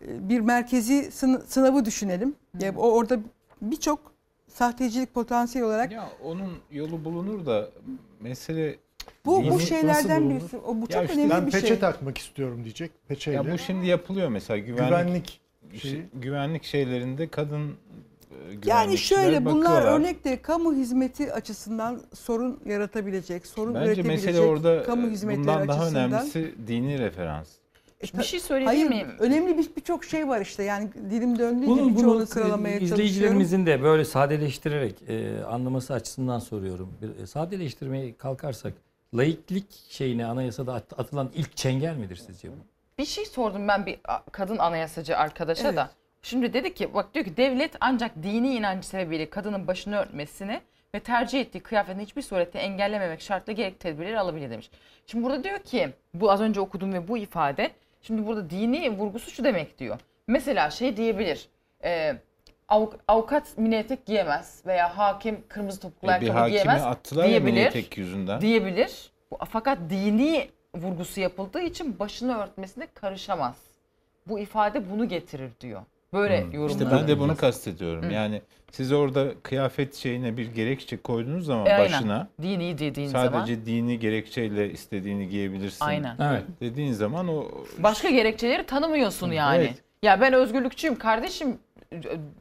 bir 0.00 0.40
merkezi 0.40 1.10
sın- 1.12 1.42
sınavı 1.46 1.84
düşünelim. 1.84 2.34
Ya, 2.60 2.74
o 2.76 2.90
orada 2.92 3.18
birçok 3.62 4.15
sahtecilik 4.56 5.14
potansiyeli 5.14 5.66
olarak 5.68 5.92
Ya 5.92 6.08
onun 6.24 6.52
yolu 6.70 7.04
bulunur 7.04 7.46
da 7.46 7.68
mesele 8.20 8.76
Bu- 9.26 9.50
bu 9.50 9.60
şeylerden 9.60 10.30
birisi. 10.30 10.56
O- 10.56 10.76
bu 10.76 10.80
Ya 10.80 10.86
çok 10.86 11.02
işte 11.04 11.14
önemli 11.20 11.30
Ben 11.30 11.46
bir 11.46 11.52
peçe 11.52 11.66
şey. 11.66 11.78
takmak 11.78 12.18
istiyorum 12.18 12.64
diyecek. 12.64 12.90
Peçeyle. 13.08 13.36
Ya 13.36 13.52
bu 13.52 13.58
şimdi 13.58 13.86
yapılıyor 13.86 14.28
mesela 14.28 14.58
güvenlik 14.58 14.88
Güvenlik 14.88 15.40
şey- 15.82 15.90
şeyi. 15.90 16.04
güvenlik 16.14 16.64
şeylerinde 16.64 17.28
kadın 17.28 17.68
e, 17.68 18.34
Yani 18.66 18.98
şöyle 18.98 19.44
bunlar 19.44 19.64
bakıyorlar. 19.70 19.98
örnek 20.00 20.24
de 20.24 20.42
kamu 20.42 20.74
hizmeti 20.74 21.32
açısından 21.32 22.00
sorun 22.14 22.60
yaratabilecek, 22.66 23.46
sorun 23.46 23.74
Bence 23.74 23.86
üretebilecek 23.86 24.24
mesele 24.26 24.40
orada 24.46 24.82
kamu 24.82 25.10
hizmetleri 25.10 25.42
bundan 25.42 25.68
daha 25.68 25.80
açısından. 25.80 26.10
önemlisi 26.12 26.54
dini 26.66 26.98
referans. 26.98 27.48
E, 28.04 28.18
Bir 28.18 28.22
şey 28.24 28.40
söyleyebilir 28.40 28.88
miyim? 28.88 29.08
önemli 29.18 29.58
bir 29.58 29.76
birçok 29.76 30.04
şey 30.04 30.28
var 30.28 30.40
işte. 30.40 30.62
Yani 30.62 30.88
dilim 31.10 31.38
döndüğü 31.38 31.66
Bunu, 31.66 31.88
birçoğunu 31.90 32.14
bunu 32.14 32.26
sıralamaya 32.26 32.72
çalışıyorum. 32.78 32.84
izleyicilerimizin 33.04 33.66
de 33.66 33.82
böyle 33.82 34.04
sadeleştirerek 34.04 34.94
e, 35.08 35.44
anlaması 35.44 35.94
açısından 35.94 36.38
soruyorum. 36.38 36.92
Bir, 37.02 37.22
e, 37.22 37.26
sadeleştirmeye 37.26 38.14
kalkarsak 38.16 38.72
laiklik 39.14 39.66
şeyine 39.88 40.26
anayasada 40.26 40.74
at- 40.74 41.00
atılan 41.00 41.30
ilk 41.34 41.56
çengel 41.56 41.96
midir 41.96 42.16
sizce 42.16 42.48
bu? 42.48 42.54
Bir 42.98 43.04
şey 43.04 43.24
sordum 43.24 43.68
ben 43.68 43.86
bir 43.86 43.98
kadın 44.32 44.58
anayasacı 44.58 45.16
arkadaşa 45.16 45.66
Evet. 45.68 45.76
da. 45.76 45.90
Şimdi 46.22 46.52
dedi 46.52 46.74
ki 46.74 46.94
bak 46.94 47.14
diyor 47.14 47.24
ki 47.24 47.36
devlet 47.36 47.70
ancak 47.80 48.22
dini 48.22 48.54
inancı 48.54 48.88
sebebiyle 48.88 49.30
kadının 49.30 49.66
başını 49.66 49.96
örtmesini 49.96 50.60
ve 50.94 51.00
tercih 51.00 51.40
ettiği 51.40 51.60
kıyafetin 51.60 52.00
hiçbir 52.00 52.22
surette 52.22 52.58
engellememek 52.58 53.20
şartla 53.20 53.52
gerekli 53.52 53.78
tedbirleri 53.78 54.18
alabilir 54.20 54.50
demiş. 54.50 54.70
Şimdi 55.06 55.24
burada 55.24 55.44
diyor 55.44 55.58
ki 55.58 55.88
bu 56.14 56.30
az 56.30 56.40
önce 56.40 56.60
okudum 56.60 56.92
ve 56.92 57.08
bu 57.08 57.18
ifade 57.18 57.70
şimdi 58.06 58.26
burada 58.26 58.50
dini 58.50 58.90
vurgusu 58.98 59.30
şu 59.30 59.44
demek 59.44 59.78
diyor. 59.78 59.98
Mesela 60.26 60.70
şey 60.70 60.96
diyebilir. 60.96 61.48
E, 61.84 62.16
avuk- 62.68 62.98
avukat 63.08 63.58
mini 63.58 63.74
etek 63.74 64.06
giyemez 64.06 64.62
veya 64.66 64.98
hakim 64.98 65.44
kırmızı 65.48 65.80
topuklu 65.80 66.08
E, 66.08 66.10
ayakkabı 66.10 66.48
giyemez 66.48 66.82
attılar 66.82 67.24
ya 67.24 67.30
diyebilir. 67.30 67.52
mini 67.52 67.60
etek 67.64 67.98
yüzünden. 67.98 68.40
Diyebilir. 68.40 69.10
Fakat 69.48 69.78
dini 69.90 70.48
vurgusu 70.74 71.20
yapıldığı 71.20 71.60
için 71.60 71.98
başını 71.98 72.38
örtmesine 72.38 72.86
karışamaz. 72.94 73.56
Bu 74.26 74.38
ifade 74.38 74.90
bunu 74.90 75.08
getirir 75.08 75.50
diyor. 75.60 75.82
Böyle 76.16 76.42
Hmm. 76.44 76.52
yorumlar. 76.52 76.70
İşte 76.70 76.90
ben 76.96 77.08
de 77.08 77.18
bunu 77.18 77.36
kastediyorum. 77.36 78.02
Hı. 78.04 78.12
Yani 78.12 78.42
siz 78.70 78.92
orada 78.92 79.26
kıyafet 79.42 79.94
şeyine 79.94 80.36
bir 80.36 80.46
gerekçe 80.54 80.96
koyduğunuz 80.96 81.46
zaman 81.46 81.66
E, 81.66 81.72
aynen. 81.72 81.84
başına 81.92 82.28
Dini 82.42 82.78
dediğin 82.78 83.08
sadece 83.08 83.30
zaman. 83.54 83.66
dini 83.66 83.98
gerekçeyle 83.98 84.70
istediğini 84.72 85.28
giyebilirsin. 85.28 85.84
Aynen. 85.84 86.16
Evet. 86.20 86.42
Dediğin 86.60 86.92
zaman 86.92 87.28
o 87.28 87.44
Başka 87.78 88.10
gerekçeleri 88.10 88.66
tanımıyorsun 88.66 89.32
yani. 89.32 89.58
Evet. 89.58 89.82
Ya 90.02 90.20
ben 90.20 90.32
özgürlükçüyüm 90.32 90.98
kardeşim 90.98 91.58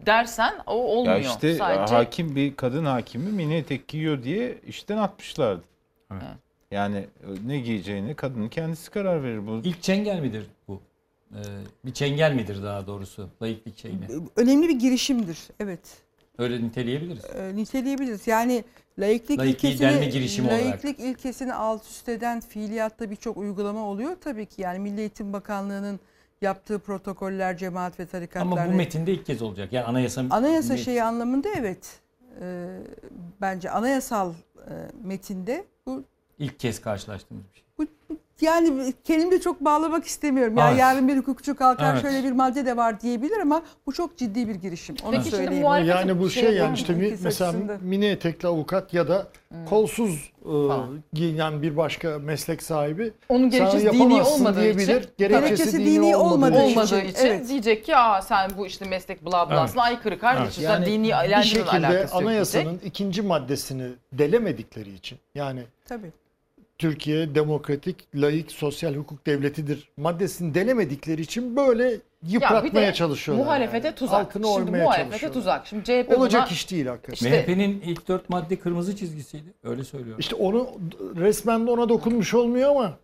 dersen 0.06 0.54
o 0.68 0.74
olmuyor. 0.74 1.16
ya 1.20 1.22
işte 1.30 1.54
Sadece 1.56 1.96
hakim 1.96 2.36
bir 2.36 2.56
kadın 2.56 2.86
hakimi 2.86 3.32
mini 3.32 3.56
etek 3.56 3.88
giyiyor 3.88 4.24
diye 4.24 4.58
işten 4.68 4.98
atmışlardı. 4.98 5.64
Yani 6.72 6.98
e, 6.98 7.28
ne 7.48 7.60
giyeceğini 7.60 8.14
kadının 8.16 8.50
kendisi 8.50 8.92
karar 8.92 9.24
verir. 9.24 9.48
Bu 9.48 9.62
İlk 9.64 9.82
çengel 9.84 10.20
midir 10.20 10.44
bu? 10.68 10.82
Ee, 11.32 11.38
bir 11.86 11.94
çengel 11.94 12.34
midir 12.34 12.64
daha 12.64 12.88
doğrusu 12.88 13.30
laiklik 13.42 13.78
şeyine? 13.78 14.08
Önemli 14.36 14.70
bir 14.70 14.80
girişimdir. 14.80 15.40
Evet. 15.60 15.80
Öyle 16.38 16.64
niteleyebiliriz. 16.64 17.26
E, 17.26 17.56
niteleyebiliriz. 17.56 18.28
Yani 18.28 18.64
Laikliği 19.00 19.80
delme 19.80 20.06
girişimi 20.06 20.48
ilkesini, 20.48 20.66
olarak. 20.68 21.00
ilkesini 21.00 21.54
alt 21.54 21.84
üst 21.84 22.10
eden 22.10 22.40
fiiliyatta 22.40 23.12
birçok 23.12 23.38
uygulama 23.38 23.80
oluyor 23.90 24.16
tabii 24.22 24.46
ki. 24.46 24.62
Yani 24.62 24.80
Milli 24.80 25.00
Eğitim 25.00 25.34
Bakanlığı'nın 25.34 26.00
yaptığı 26.42 26.80
protokoller, 26.80 27.58
cemaat 27.58 28.00
ve 28.00 28.06
tarikatlar. 28.06 28.42
Ama 28.42 28.66
bu 28.74 28.76
metinde 28.76 29.14
ilk 29.14 29.26
kez 29.26 29.42
olacak. 29.42 29.74
Yani 29.74 29.86
anayasa 29.86 30.24
Anayasa 30.30 30.74
met- 30.74 30.78
şeyi 30.84 31.04
anlamında 31.04 31.50
evet. 31.58 32.00
E, 32.42 32.78
bence 33.42 33.70
anayasal 33.72 34.34
e, 34.58 34.74
metinde 35.04 35.66
bu 35.86 36.04
ilk 36.40 36.60
kez 36.60 36.82
karşılaştığımız 36.82 37.44
bir 37.54 37.58
şey. 37.58 37.88
Yani 38.42 38.94
kendimi 39.04 39.32
de 39.32 39.42
çok 39.42 39.62
bağlamak 39.62 40.06
istemiyorum. 40.06 40.58
Yani 40.58 40.70
Evet. 40.70 40.80
yarın 40.80 41.08
bir 41.08 41.18
hukukçu 41.18 41.56
kalkar 41.56 41.94
Evet. 41.94 42.02
şöyle 42.02 42.24
bir 42.24 42.32
madde 42.32 42.66
de 42.66 42.78
var 42.78 43.02
diyebilir 43.02 43.40
ama 43.40 43.62
bu 43.86 43.92
çok 43.94 44.18
ciddi 44.18 44.48
bir 44.48 44.56
girişim. 44.56 44.96
Onu 45.04 45.12
Peki 45.12 45.24
şimdi 45.24 45.36
söyleyeyim. 45.36 45.64
muhalefet- 45.64 45.88
Yani 45.90 46.20
bu 46.20 46.30
şey 46.30 46.44
şey, 46.44 46.54
yani 46.56 46.76
işte 46.76 46.94
mi- 46.94 47.18
mesela 47.24 47.54
mini 47.82 48.06
etekli 48.06 48.48
avukat 48.48 48.94
ya 48.94 49.08
da 49.08 49.28
kolsuz 49.70 50.32
e, 50.46 50.54
giyinen 51.14 51.62
bir 51.62 51.78
başka 51.78 52.20
meslek 52.20 52.64
sahibi 52.64 53.14
onun 53.30 53.50
gerekçesi 53.50 53.92
dini 53.92 54.22
olmadığı 54.24 54.62
diyebilir. 54.62 54.84
için 55.02 55.10
Gerekçesi, 55.18 55.46
Gerekçesi 55.46 55.78
dini, 55.78 55.86
dini 55.86 56.16
olmadığı, 56.16 56.34
olmadığı 56.58 56.66
için. 56.66 56.80
olmadığı 56.96 57.00
için, 57.10 57.26
evet. 57.26 57.50
diyecek 57.50 57.86
ki 57.86 57.96
aa 57.96 58.22
sen 58.22 58.52
bu 58.58 58.66
işte 58.68 58.86
meslek 58.86 59.26
bla 59.26 59.50
blasına 59.50 59.82
aykırı 59.84 60.20
kardeşim. 60.20 60.64
Yani 60.64 60.86
sen 60.86 60.94
dini 60.94 61.08
bir 61.38 61.44
şekilde 61.44 62.08
anayasanın 62.12 62.66
diyecek. 62.66 62.88
ikinci 62.88 63.22
maddesini 63.22 63.88
delemedikleri 64.14 64.94
için 64.94 65.18
yani 65.36 65.62
Tabii. 65.86 66.12
Türkiye 66.78 67.36
demokratik, 67.36 67.96
laik, 68.16 68.52
sosyal 68.52 68.94
hukuk 68.96 69.26
devletidir 69.26 69.90
maddesini 69.98 70.54
delemedikleri 70.54 71.22
için 71.22 71.56
böyle 71.56 71.84
Ya 71.84 72.00
yıpratmaya 72.22 72.88
de 72.90 72.94
çalışıyorlar. 72.94 73.46
Muhalefete 73.46 73.88
yani. 73.88 73.96
tuzak. 73.96 74.26
Altını 74.26 74.44
Şimdi 74.46 74.66
oymaya 74.66 74.84
muhalefete 74.84 75.32
tuzak. 75.32 75.68
Şimdi 75.68 75.84
CHP 75.84 76.18
Olacak 76.18 76.42
buna 76.48 76.54
iş 76.54 76.72
değil 76.72 76.86
hakikaten. 76.86 77.14
İşte- 77.14 77.30
MHP'nin 77.30 77.82
ilk 77.82 78.08
dört 78.08 78.30
madde 78.30 78.56
kırmızı 78.60 78.96
çizgisiydi. 78.96 79.54
Öyle 79.64 79.84
söylüyor. 79.84 80.16
İşte 80.20 80.36
onu 80.36 80.70
resmen 81.16 81.68
de 81.68 81.72
ona 81.72 81.90
dokunmuş 81.90 82.34
olmuyor 82.34 82.70
ama 82.72 82.98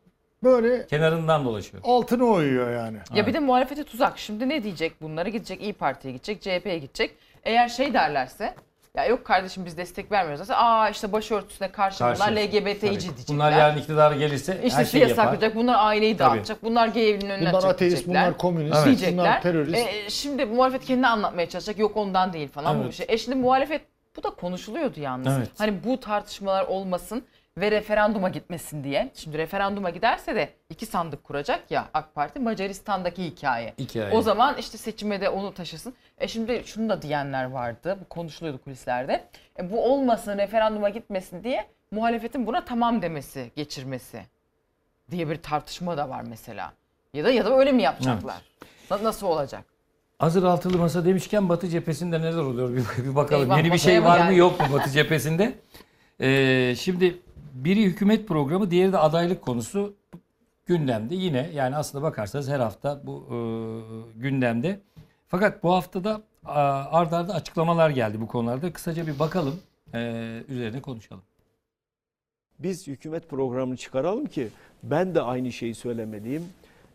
böyle 0.44 0.88
Kenarından 0.88 1.46
dolaşıyor. 1.46 1.84
altını 1.86 2.26
oyuyor 2.26 2.72
yani. 2.74 2.98
Ya 3.16 3.28
bir 3.28 3.34
de 3.34 3.40
muhalefete 3.40 3.84
tuzak. 3.84 4.20
Şimdi 4.20 4.50
ne 4.50 4.64
diyecek 4.64 5.02
bunları? 5.02 5.30
Gidecek 5.30 5.62
İyi 5.62 5.74
Parti'ye 5.74 6.14
gidecek, 6.14 6.42
CHP'ye 6.42 6.78
gidecek. 6.80 7.12
Eğer 7.44 7.70
şey 7.70 7.94
derlerse 7.94 8.54
ya 8.98 9.06
yok 9.06 9.26
kardeşim 9.26 9.66
biz 9.66 9.78
destek 9.78 10.12
vermiyoruz. 10.12 10.40
derse, 10.40 10.56
Aa 10.56 10.90
işte 10.90 11.12
başörtüsüne 11.12 11.72
karşı 11.72 12.00
bunlar 12.04 12.18
Karşı. 12.18 12.36
LGBT'ci 12.36 12.80
Tabii. 12.80 12.90
diyecekler. 13.00 13.28
Bunlar 13.28 13.52
yarın 13.52 13.78
iktidara 13.78 14.16
gelirse 14.16 14.60
işte 14.64 14.78
her 14.80 14.86
şeyi 14.86 15.02
yapar. 15.02 15.10
yasaklayacak. 15.10 15.56
Bunlar 15.56 15.76
aileyi 15.86 16.18
Tabii. 16.18 16.30
dağıtacak. 16.38 16.64
Bunlar 16.64 16.88
gay 16.88 17.10
evinin 17.10 17.30
önüne 17.30 17.42
Bunlar 17.42 17.54
atacak 17.54 17.74
ateist, 17.76 17.96
diyecekler. 17.96 18.24
bunlar 18.24 18.38
komünist, 18.38 18.76
Evet. 18.76 18.86
diyecekler. 18.86 19.18
bunlar 19.18 19.42
terörist. 19.42 19.76
E, 19.78 20.10
şimdi 20.10 20.46
muhalefet 20.46 20.86
kendini 20.86 21.08
anlatmaya 21.08 21.50
çalışacak. 21.50 21.80
Yok 21.80 21.98
ondan 21.98 22.34
değil 22.34 22.50
falan 22.50 22.76
bu 22.78 22.82
Evet. 22.82 22.92
bir 22.92 22.96
şey. 22.96 23.06
E 23.10 23.18
şimdi 23.18 23.36
muhalefet 23.38 23.82
bu 24.18 24.24
da 24.24 24.30
konuşuluyordu 24.30 25.00
yalnız. 25.00 25.38
Evet. 25.38 25.50
Hani 25.58 25.84
bu 25.84 26.00
tartışmalar 26.00 26.66
olmasın 26.66 27.24
ve 27.58 27.72
referanduma 27.72 28.30
gitmesin 28.30 28.84
diye. 28.84 29.12
Şimdi 29.16 29.38
referanduma 29.38 29.90
giderse 29.90 30.36
de 30.36 30.50
iki 30.70 30.86
sandık 30.86 31.24
kuracak 31.24 31.72
ya 31.72 31.88
AK 31.94 32.16
Parti 32.16 32.40
Macaristan'daki 32.40 33.24
hikaye. 33.24 33.74
Hikaye. 33.80 34.12
O 34.14 34.22
zaman 34.22 34.58
işte 34.58 34.78
seçime 34.78 35.22
de 35.22 35.30
onu 35.30 35.54
taşısın. 35.54 35.94
E 36.18 36.28
şimdi 36.28 36.64
şunu 36.66 36.90
da 36.90 37.02
diyenler 37.02 37.46
vardı. 37.46 37.98
Bu 38.02 38.10
konuşuluyordu 38.10 38.62
kulislerde. 38.64 39.24
E 39.60 39.72
bu 39.72 39.86
olmasın 39.94 40.38
referanduma 40.38 40.90
gitmesin 40.90 41.44
diye 41.44 41.68
muhalefetin 41.92 42.48
buna 42.48 42.66
tamam 42.66 43.02
demesi, 43.02 43.52
geçirmesi 43.56 44.22
diye 45.12 45.30
bir 45.30 45.36
tartışma 45.36 45.98
da 45.98 46.10
var 46.10 46.24
mesela. 46.30 46.74
Ya 47.14 47.24
da 47.24 47.32
ya 47.32 47.46
da 47.46 47.58
öyle 47.58 47.72
mi 47.72 47.82
yapacaklar? 47.84 48.42
Na- 48.92 49.04
nasıl 49.04 49.28
olacak? 49.28 49.64
Hazır 50.20 50.44
altılı 50.44 50.78
masa 50.78 51.06
demişken 51.06 51.50
Batı 51.50 51.68
cephesinde 51.68 52.22
neler 52.22 52.38
oluyor 52.38 52.70
bir, 52.76 53.06
bir 53.06 53.16
bakalım. 53.16 53.44
Eyvah, 53.44 53.58
Yeni 53.58 53.74
bir 53.74 53.78
şey 53.78 54.04
var 54.04 54.28
mı 54.28 54.34
yok 54.34 54.60
mu 54.60 54.66
Batı 54.74 54.90
cephesinde? 54.90 55.54
Ee, 56.22 56.76
şimdi 56.80 57.22
biri 57.52 57.84
hükümet 57.84 58.28
programı 58.28 58.72
diğeri 58.72 58.92
de 58.92 58.98
adaylık 58.98 59.42
konusu 59.42 59.96
gündemde. 60.66 61.16
Yine 61.16 61.50
yani 61.54 61.76
aslında 61.76 62.04
bakarsanız 62.04 62.50
her 62.50 62.60
hafta 62.60 63.02
bu 63.08 63.26
e, 63.30 63.38
gündemde. 64.20 64.80
Fakat 65.28 65.64
bu 65.64 65.74
haftada 65.74 66.22
ard 66.46 67.12
arda 67.12 67.34
açıklamalar 67.34 67.90
geldi 67.90 68.22
bu 68.22 68.28
konularda. 68.28 68.74
Kısaca 68.74 69.08
bir 69.08 69.20
bakalım 69.20 69.60
e, 69.94 70.00
üzerine 70.48 70.82
konuşalım. 70.82 71.24
Biz 72.60 72.88
hükümet 72.88 73.30
programını 73.30 73.78
çıkaralım 73.78 74.26
ki 74.26 74.48
ben 74.84 75.16
de 75.16 75.22
aynı 75.22 75.52
şeyi 75.52 75.76
söylemeliyim. 75.76 76.46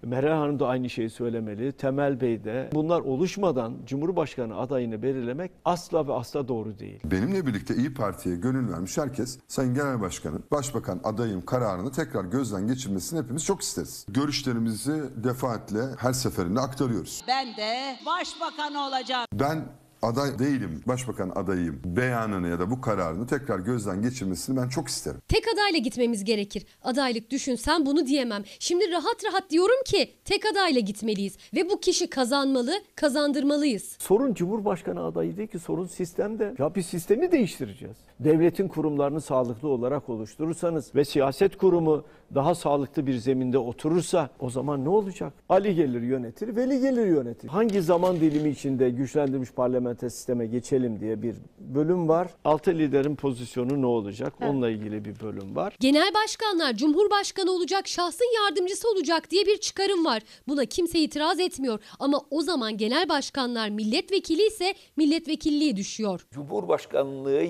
Meral 0.02 0.38
Hanım 0.38 0.58
da 0.60 0.66
aynı 0.68 0.90
şeyi 0.90 1.10
söylemeli. 1.10 1.72
Temel 1.72 2.20
Bey 2.20 2.44
de. 2.44 2.70
Bunlar 2.74 3.00
oluşmadan 3.00 3.74
Cumhurbaşkanı 3.86 4.56
adayını 4.56 5.02
belirlemek 5.02 5.50
asla 5.64 6.08
ve 6.08 6.12
asla 6.12 6.48
doğru 6.48 6.78
değil. 6.78 7.00
Benimle 7.04 7.46
birlikte 7.46 7.74
İyi 7.74 7.94
Parti'ye 7.94 8.36
gönül 8.36 8.72
vermiş 8.72 8.98
herkes 8.98 9.38
Sayın 9.48 9.74
Genel 9.74 10.00
Başkan'ın 10.00 10.44
Başbakan 10.50 11.00
adayım 11.04 11.44
kararını 11.44 11.92
tekrar 11.92 12.24
gözden 12.24 12.66
geçirmesini 12.66 13.20
hepimiz 13.22 13.44
çok 13.44 13.60
isteriz. 13.62 14.06
Görüşlerimizi 14.08 15.02
defaatle 15.24 15.82
her 15.98 16.12
seferinde 16.12 16.60
aktarıyoruz. 16.60 17.24
Ben 17.28 17.56
de 17.56 17.96
başbakan 18.06 18.74
olacağım. 18.74 19.26
Ben 19.32 19.64
aday 20.02 20.38
değilim, 20.38 20.82
başbakan 20.86 21.32
adayıyım 21.34 21.80
beyanını 21.84 22.48
ya 22.48 22.58
da 22.58 22.70
bu 22.70 22.80
kararını 22.80 23.26
tekrar 23.26 23.58
gözden 23.58 24.02
geçirmesini 24.02 24.56
ben 24.56 24.68
çok 24.68 24.88
isterim. 24.88 25.20
Tek 25.28 25.44
adayla 25.54 25.78
gitmemiz 25.78 26.24
gerekir. 26.24 26.66
Adaylık 26.82 27.30
düşünsem 27.30 27.86
bunu 27.86 28.06
diyemem. 28.06 28.42
Şimdi 28.58 28.90
rahat 28.90 29.24
rahat 29.24 29.50
diyorum 29.50 29.82
ki 29.86 30.14
tek 30.24 30.46
adayla 30.46 30.80
gitmeliyiz. 30.80 31.36
Ve 31.54 31.70
bu 31.70 31.80
kişi 31.80 32.10
kazanmalı, 32.10 32.72
kazandırmalıyız. 32.94 33.96
Sorun 33.98 34.34
Cumhurbaşkanı 34.34 35.04
adayı 35.04 35.36
değil 35.36 35.48
ki 35.48 35.58
sorun 35.58 35.86
sistemde. 35.86 36.54
Ya 36.58 36.74
bir 36.74 36.82
sistemi 36.82 37.32
değiştireceğiz. 37.32 37.96
Devletin 38.20 38.68
kurumlarını 38.68 39.20
sağlıklı 39.20 39.68
olarak 39.68 40.08
oluşturursanız 40.08 40.94
ve 40.94 41.04
siyaset 41.04 41.56
kurumu 41.56 42.04
daha 42.34 42.54
sağlıklı 42.54 43.06
bir 43.06 43.16
zeminde 43.16 43.58
oturursa 43.58 44.30
o 44.40 44.50
zaman 44.50 44.84
ne 44.84 44.88
olacak? 44.88 45.32
Ali 45.48 45.74
gelir 45.74 46.02
yönetir, 46.02 46.56
Veli 46.56 46.80
gelir 46.80 47.06
yönetir. 47.06 47.48
Hangi 47.48 47.82
zaman 47.82 48.20
dilimi 48.20 48.48
içinde 48.48 48.90
güçlendirilmiş 48.90 49.50
parlamenter 49.52 50.08
sisteme 50.08 50.46
geçelim 50.46 51.00
diye 51.00 51.22
bir 51.22 51.36
bölüm 51.58 52.08
var. 52.08 52.28
Altı 52.44 52.70
liderin 52.70 53.16
pozisyonu 53.16 53.82
ne 53.82 53.86
olacak? 53.86 54.34
Onunla 54.42 54.70
ilgili 54.70 55.04
bir 55.04 55.20
bölüm 55.20 55.56
var. 55.56 55.74
Genel 55.80 56.14
başkanlar 56.14 56.74
cumhurbaşkanı 56.74 57.50
olacak, 57.50 57.88
şahsın 57.88 58.26
yardımcısı 58.44 58.90
olacak 58.90 59.30
diye 59.30 59.46
bir 59.46 59.56
çıkarım 59.56 60.04
var. 60.04 60.22
Buna 60.48 60.64
kimse 60.64 60.98
itiraz 60.98 61.40
etmiyor. 61.40 61.80
Ama 61.98 62.20
o 62.30 62.42
zaman 62.42 62.76
genel 62.76 63.08
başkanlar 63.08 63.68
milletvekili 63.68 64.46
ise 64.46 64.74
milletvekilliği 64.96 65.76
düşüyor. 65.76 66.26
Cumhurbaşkanlığı 66.30 67.42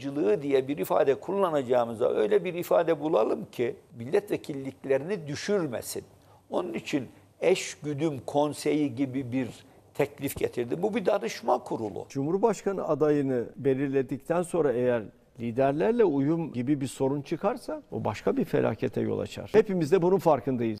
yardımcılığı 0.00 0.42
diye 0.42 0.68
bir 0.68 0.78
ifade 0.78 1.14
kullanacağımıza 1.14 2.08
öyle 2.08 2.44
bir 2.44 2.54
ifade 2.54 3.00
bulalım 3.00 3.44
ki 3.44 3.76
milletvekilliklerini 3.98 5.26
düşürmesin. 5.26 6.04
Onun 6.50 6.74
için 6.74 7.08
eş 7.40 7.74
güdüm 7.82 8.20
konseyi 8.26 8.94
gibi 8.94 9.32
bir 9.32 9.48
teklif 9.94 10.36
getirdi. 10.36 10.82
Bu 10.82 10.94
bir 10.94 11.06
danışma 11.06 11.58
kurulu. 11.58 12.06
Cumhurbaşkanı 12.08 12.88
adayını 12.88 13.44
belirledikten 13.56 14.42
sonra 14.42 14.72
eğer 14.72 15.02
liderlerle 15.40 16.04
uyum 16.04 16.52
gibi 16.52 16.80
bir 16.80 16.86
sorun 16.86 17.22
çıkarsa 17.22 17.82
o 17.90 18.04
başka 18.04 18.36
bir 18.36 18.44
felakete 18.44 19.00
yol 19.00 19.18
açar. 19.18 19.50
Hepimiz 19.52 19.92
de 19.92 20.02
bunun 20.02 20.18
farkındayız. 20.18 20.80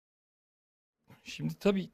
Şimdi 1.22 1.54
tabii 1.54 1.88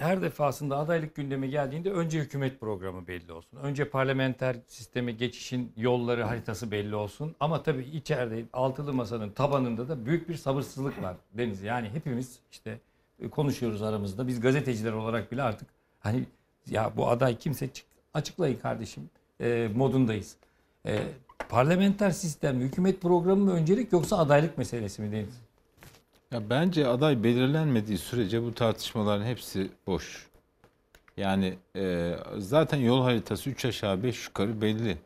her 0.00 0.22
defasında 0.22 0.78
adaylık 0.78 1.14
gündemi 1.14 1.50
geldiğinde 1.50 1.90
önce 1.90 2.20
hükümet 2.20 2.60
programı 2.60 3.06
belli 3.06 3.32
olsun. 3.32 3.58
Önce 3.62 3.90
parlamenter 3.90 4.56
sisteme 4.66 5.12
geçişin 5.12 5.72
yolları 5.76 6.22
haritası 6.22 6.70
belli 6.70 6.94
olsun. 6.94 7.36
Ama 7.40 7.62
tabii 7.62 7.82
içeride 7.82 8.44
altılı 8.52 8.92
masanın 8.92 9.30
tabanında 9.30 9.88
da 9.88 10.06
büyük 10.06 10.28
bir 10.28 10.34
sabırsızlık 10.34 11.02
var 11.02 11.16
Deniz. 11.34 11.62
Yani 11.62 11.88
hepimiz 11.88 12.38
işte 12.52 12.78
konuşuyoruz 13.30 13.82
aramızda. 13.82 14.28
Biz 14.28 14.40
gazeteciler 14.40 14.92
olarak 14.92 15.32
bile 15.32 15.42
artık 15.42 15.68
hani 16.00 16.24
ya 16.70 16.92
bu 16.96 17.08
aday 17.08 17.38
kimse 17.38 17.72
çık, 17.72 17.86
açıklayın 18.14 18.58
kardeşim 18.58 19.10
e, 19.40 19.68
modundayız. 19.74 20.36
E, 20.86 21.02
parlamenter 21.48 22.10
sistem, 22.10 22.60
hükümet 22.60 23.02
programı 23.02 23.44
mı 23.44 23.52
öncelik 23.52 23.92
yoksa 23.92 24.18
adaylık 24.18 24.58
meselesi 24.58 25.02
mi 25.02 25.12
Deniz? 25.12 25.49
Ya 26.32 26.50
bence 26.50 26.86
aday 26.86 27.24
belirlenmediği 27.24 27.98
sürece 27.98 28.42
bu 28.42 28.54
tartışmaların 28.54 29.24
hepsi 29.24 29.70
boş. 29.86 30.28
Yani 31.16 31.54
e, 31.76 32.14
zaten 32.38 32.78
yol 32.78 33.02
haritası 33.02 33.50
3 33.50 33.64
aşağı 33.64 34.02
5 34.02 34.26
yukarı 34.26 34.60
belli. 34.60 34.98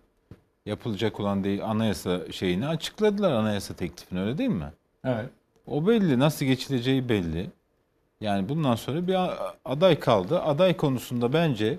Yapılacak 0.66 1.20
olan 1.20 1.44
değil 1.44 1.64
anayasa 1.64 2.32
şeyini 2.32 2.66
açıkladılar 2.66 3.32
anayasa 3.32 3.74
teklifini 3.74 4.20
öyle 4.20 4.38
değil 4.38 4.50
mi? 4.50 4.72
Evet. 5.04 5.30
O 5.66 5.86
belli. 5.86 6.18
Nasıl 6.18 6.46
geçileceği 6.46 7.08
belli. 7.08 7.50
Yani 8.20 8.48
bundan 8.48 8.74
sonra 8.74 9.06
bir 9.06 9.16
aday 9.64 10.00
kaldı. 10.00 10.40
Aday 10.40 10.76
konusunda 10.76 11.32
bence 11.32 11.78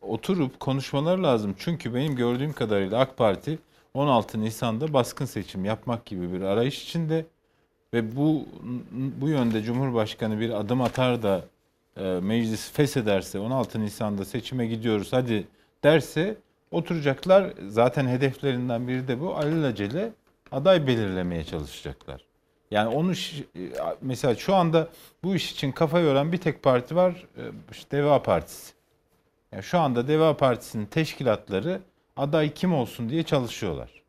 oturup 0.00 0.60
konuşmalar 0.60 1.18
lazım. 1.18 1.54
Çünkü 1.58 1.94
benim 1.94 2.16
gördüğüm 2.16 2.52
kadarıyla 2.52 2.98
AK 3.00 3.16
Parti 3.16 3.58
16 3.94 4.40
Nisan'da 4.40 4.92
baskın 4.92 5.24
seçim 5.24 5.64
yapmak 5.64 6.06
gibi 6.06 6.32
bir 6.32 6.40
arayış 6.40 6.84
içinde 6.84 7.26
ve 7.94 8.16
bu 8.16 8.46
bu 9.20 9.28
yönde 9.28 9.62
Cumhurbaşkanı 9.62 10.40
bir 10.40 10.50
adım 10.50 10.80
atar 10.80 11.22
da 11.22 11.44
e, 11.96 12.02
meclis 12.02 12.72
feshederse 12.72 13.38
16 13.38 13.80
Nisan'da 13.80 14.24
seçime 14.24 14.66
gidiyoruz 14.66 15.12
hadi 15.12 15.46
derse 15.84 16.36
oturacaklar 16.70 17.52
zaten 17.68 18.06
hedeflerinden 18.06 18.88
biri 18.88 19.08
de 19.08 19.20
bu 19.20 19.36
alelacele 19.36 20.12
aday 20.52 20.86
belirlemeye 20.86 21.44
çalışacaklar. 21.44 22.24
Yani 22.70 22.88
onu 22.88 23.12
e, 23.12 23.60
mesela 24.00 24.34
şu 24.34 24.54
anda 24.54 24.88
bu 25.24 25.34
iş 25.34 25.52
için 25.52 25.72
kafa 25.72 26.00
yoran 26.00 26.32
bir 26.32 26.38
tek 26.38 26.62
parti 26.62 26.96
var 26.96 27.26
e, 27.36 27.42
işte 27.72 27.96
Deva 27.96 28.22
Partisi. 28.22 28.72
Yani 29.52 29.62
şu 29.62 29.78
anda 29.78 30.08
Deva 30.08 30.36
Partisi'nin 30.36 30.86
teşkilatları 30.86 31.80
aday 32.16 32.54
kim 32.54 32.74
olsun 32.74 33.08
diye 33.08 33.22
çalışıyorlar. 33.22 34.01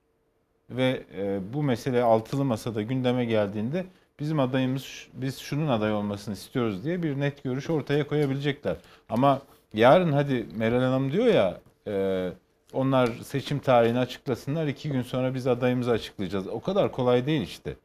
Ve 0.78 1.04
e, 1.18 1.40
bu 1.54 1.64
mesele 1.64 2.04
altılı 2.04 2.45
masada 2.45 2.82
gündeme 2.82 3.26
geldiğinde 3.26 3.86
bizim 4.20 4.40
adayımız 4.40 5.08
biz 5.14 5.40
şunun 5.40 5.68
aday 5.68 5.94
olmasını 5.94 6.34
istiyoruz 6.34 6.84
diye 6.84 7.04
bir 7.04 7.20
net 7.20 7.44
görüş 7.44 7.70
ortaya 7.70 8.08
koyabilecekler. 8.08 8.76
Ama 9.10 9.41
yarın 9.74 10.12
hadi 10.12 10.48
Meral 10.56 10.82
Hanım 10.82 11.12
diyor 11.12 11.26
ya 11.26 11.60
e, 11.88 12.30
onlar 12.74 13.08
seçim 13.08 13.60
tarihini 13.60 14.00
açıklasınlar 14.00 14.68
iki 14.68 14.90
gün 14.90 15.02
sonra 15.02 15.34
biz 15.34 15.48
adayımızı 15.48 15.91
açıklayacağız. 15.91 16.48
O 16.48 16.60
kadar 16.62 16.91
kolay 16.91 17.26
değil 17.26 17.41
işte. 17.41 17.76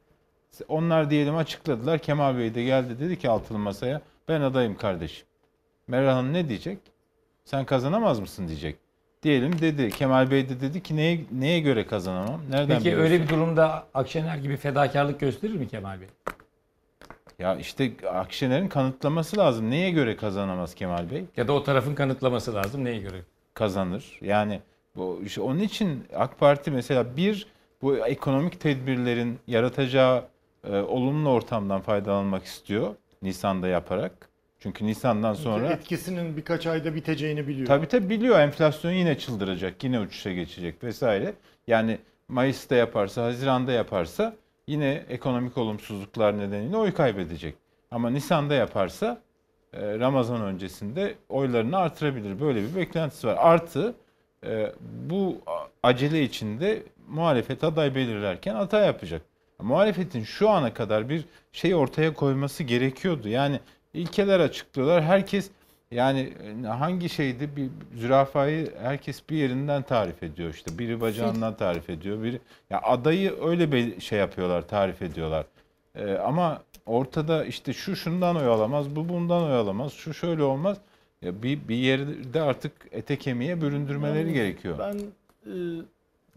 Onlar 0.67 1.09
diyelim 1.09 1.35
açıkladılar. 1.35 1.99
Kemal 1.99 2.37
Bey 2.37 2.55
de 2.55 2.63
geldi 2.63 2.99
dedi 2.99 3.19
ki 3.19 3.29
altılı 3.29 3.57
masaya 3.57 4.01
ben 4.27 4.41
adayım 4.41 4.77
kardeşim. 4.77 5.27
Meral 5.87 6.13
Hanım 6.13 6.33
ne 6.33 6.49
diyecek? 6.49 6.77
Sen 7.45 7.65
kazanamaz 7.65 8.19
mısın 8.19 8.47
diyecek. 8.47 8.75
Diyelim 9.23 9.59
dedi. 9.59 9.89
Kemal 9.89 10.31
Bey 10.31 10.49
de 10.49 10.61
dedi 10.61 10.83
ki 10.83 10.95
neye, 10.95 11.19
neye 11.31 11.59
göre 11.59 11.85
kazanamam? 11.87 12.41
Nereden 12.49 12.67
Peki 12.67 12.81
biliyorsun? 12.85 13.03
öyle 13.03 13.23
bir 13.23 13.29
durumda 13.29 13.87
Akşener 13.93 14.37
gibi 14.37 14.57
fedakarlık 14.57 15.19
gösterir 15.19 15.53
mi 15.53 15.67
Kemal 15.67 16.01
Bey? 16.01 16.07
Ya 17.39 17.55
işte 17.55 17.91
Akşener'in 18.13 18.67
kanıtlaması 18.67 19.37
lazım. 19.37 19.69
Neye 19.69 19.91
göre 19.91 20.15
kazanamaz 20.15 20.75
Kemal 20.75 21.11
Bey? 21.11 21.25
Ya 21.37 21.47
da 21.47 21.53
o 21.53 21.63
tarafın 21.63 21.95
kanıtlaması 21.95 22.53
lazım. 22.53 22.85
Neye 22.85 22.99
göre? 22.99 23.21
Kazanır. 23.53 24.19
Yani 24.21 24.59
bu 24.95 25.21
işte 25.25 25.41
onun 25.41 25.59
için 25.59 26.03
AK 26.15 26.39
Parti 26.39 26.71
mesela 26.71 27.17
bir 27.17 27.47
bu 27.81 27.97
ekonomik 27.97 28.59
tedbirlerin 28.59 29.39
yaratacağı 29.47 30.23
e, 30.63 30.77
olumlu 30.77 31.29
ortamdan 31.29 31.81
faydalanmak 31.81 32.43
istiyor 32.43 32.95
Nisan'da 33.21 33.67
yaparak. 33.67 34.28
Çünkü 34.59 34.85
Nisan'dan 34.85 35.33
sonra 35.33 35.67
etkisinin 35.67 36.37
birkaç 36.37 36.67
ayda 36.67 36.95
biteceğini 36.95 37.47
biliyor. 37.47 37.67
Tabii 37.67 37.87
tabii 37.87 38.09
biliyor 38.09 38.39
enflasyon 38.39 38.91
yine 38.91 39.17
çıldıracak, 39.17 39.83
yine 39.83 39.99
uçuşa 39.99 40.31
geçecek 40.31 40.83
vesaire. 40.83 41.33
Yani 41.67 41.97
Mayıs'ta 42.27 42.75
yaparsa, 42.75 43.23
Haziran'da 43.23 43.71
yaparsa 43.71 44.35
yine 44.67 45.03
ekonomik 45.09 45.57
olumsuzluklar 45.57 46.37
nedeniyle 46.37 46.77
oy 46.77 46.93
kaybedecek. 46.93 47.55
Ama 47.91 48.09
Nisan'da 48.09 48.53
yaparsa 48.53 49.21
e, 49.73 49.99
Ramazan 49.99 50.41
öncesinde 50.41 51.15
oylarını 51.29 51.77
artırabilir. 51.77 52.39
Böyle 52.39 52.61
bir 52.61 52.75
beklentisi 52.75 53.27
var. 53.27 53.37
Artı 53.39 53.95
e, 54.45 54.71
bu 55.09 55.37
acele 55.83 56.23
içinde 56.23 56.83
muhalefet 57.07 57.63
aday 57.63 57.95
belirlerken 57.95 58.55
hata 58.55 58.79
yapacak. 58.79 59.21
Muhalefetin 59.59 60.23
şu 60.23 60.49
ana 60.49 60.73
kadar 60.73 61.09
bir 61.09 61.25
şey 61.51 61.75
ortaya 61.75 62.13
koyması 62.13 62.63
gerekiyordu. 62.63 63.29
Yani 63.29 63.59
ilkeler 63.93 64.39
açıklıyorlar. 64.39 65.03
Herkes 65.03 65.49
yani 65.91 66.33
hangi 66.67 67.09
şeydi 67.09 67.49
bir 67.55 67.69
zürafayı 67.99 68.73
herkes 68.81 69.29
bir 69.29 69.37
yerinden 69.37 69.81
tarif 69.81 70.23
ediyor 70.23 70.53
işte. 70.53 70.79
Biri 70.79 71.01
bacağından 71.01 71.57
tarif 71.57 71.89
ediyor. 71.89 72.23
Biri 72.23 72.39
ya 72.69 72.81
adayı 72.81 73.43
öyle 73.43 73.71
bir 73.71 74.01
şey 74.01 74.19
yapıyorlar, 74.19 74.67
tarif 74.67 75.01
ediyorlar. 75.01 75.45
Ee, 75.95 76.13
ama 76.13 76.61
ortada 76.85 77.45
işte 77.45 77.73
şu 77.73 77.95
şundan 77.95 78.35
oy 78.35 78.47
alamaz, 78.47 78.95
bu 78.95 79.09
bundan 79.09 79.43
oy 79.43 79.53
alamaz, 79.53 79.93
şu 79.93 80.13
şöyle 80.13 80.43
olmaz. 80.43 80.77
Ya 81.21 81.43
bir 81.43 81.67
bir 81.67 81.75
yerde 81.75 82.41
artık 82.41 82.71
ete 82.91 83.17
kemiğe 83.17 83.61
büründürmeleri 83.61 84.17
Yani 84.17 84.33
gerekiyor. 84.33 84.79
Ben 84.79 84.97
e, 85.51 85.55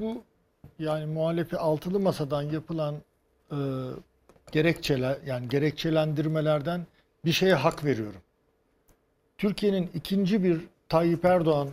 bu 0.00 0.22
yani 0.78 1.06
muhalefet 1.06 1.60
altılı 1.60 2.00
masadan 2.00 2.42
yapılan 2.42 2.94
e, 3.50 3.58
gerekçeler 4.52 5.16
yani 5.26 5.48
gerekçelendirmelerden 5.48 6.86
bir 7.24 7.32
şeye 7.32 7.54
hak 7.54 7.84
veriyorum. 7.84 8.20
Türkiye'nin 9.38 9.90
ikinci 9.94 10.44
bir 10.44 10.60
Tayyip 10.88 11.24
Erdoğan 11.24 11.68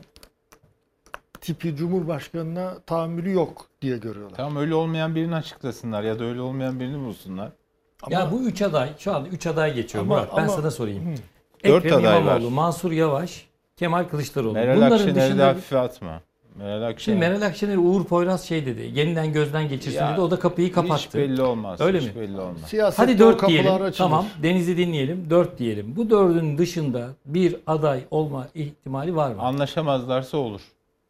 tipi 1.41 1.76
Cumhurbaşkanına 1.76 2.80
tahammülü 2.80 3.31
yok 3.31 3.65
diye 3.81 3.97
görüyorlar. 3.97 4.38
Tamam 4.38 4.55
öyle 4.57 4.76
olmayan 4.76 5.15
birini 5.15 5.35
açıklasınlar 5.35 6.03
ya 6.03 6.19
da 6.19 6.23
öyle 6.23 6.41
olmayan 6.41 6.80
birini 6.80 7.05
bulsunlar. 7.05 7.51
ya 8.09 8.31
bu 8.31 8.41
üç 8.41 8.61
aday, 8.61 8.93
şu 8.97 9.15
anda 9.15 9.30
üç 9.30 9.47
aday 9.47 9.73
geçiyor 9.73 10.03
Ama- 10.03 10.15
Murat. 10.15 10.38
Ben 10.38 10.43
ama- 10.43 10.53
sana 10.53 10.71
sorayım. 10.71 11.11
Hı. 11.11 11.15
Dört 11.69 11.85
Ekrem 11.85 11.99
aday 11.99 12.26
var. 12.26 12.35
İmamoğlu, 12.35 12.49
Mansur 12.49 12.91
Yavaş, 12.91 13.47
Kemal 13.77 14.03
Kılıçdaroğlu. 14.03 14.53
Meral 14.53 14.76
Bunların 14.77 14.95
Akşener'i 14.95 15.15
dışında... 15.15 15.47
hafife 15.47 15.80
atma. 15.80 16.21
Meral 16.60 16.81
Akşener. 16.81 17.15
Şimdi 17.18 17.30
Meral 17.30 17.41
Akşener 17.41 17.77
Uğur 17.77 18.06
Poyraz 18.06 18.44
şey 18.44 18.65
dedi. 18.65 18.91
Yeniden 18.94 19.34
gözden 19.34 19.69
geçirsin 19.69 19.98
Ya, 19.99 20.11
dedi. 20.14 20.22
O 20.22 20.31
da 20.31 20.40
kapıyı 20.40 20.72
kapattı. 20.72 21.07
hiç 21.07 21.14
belli 21.15 21.41
olmaz, 21.41 21.81
Öyle 21.81 21.99
hiç 21.99 22.15
mi? 22.15 22.22
belli 22.22 22.40
olmaz. 22.40 22.61
Siyasette 22.68 23.03
Hadi 23.11 23.23
o 23.23 23.27
dört 23.27 23.38
kapılar 23.38 23.49
diyelim. 23.64 23.73
açılır. 23.73 23.94
Tamam. 23.98 24.26
Deniz'i 24.44 24.77
dinleyelim. 24.77 25.30
Dört 25.30 25.60
diyelim. 25.60 25.95
Bu 25.95 26.10
dördün 26.10 26.57
dışında 26.57 27.07
bir 27.26 27.56
aday 27.68 28.02
olma 28.11 28.48
ihtimali 28.56 29.15
var 29.15 29.31
mı? 29.31 29.41
Anlaşamazlarsa 29.41 30.38
olur. 30.38 30.61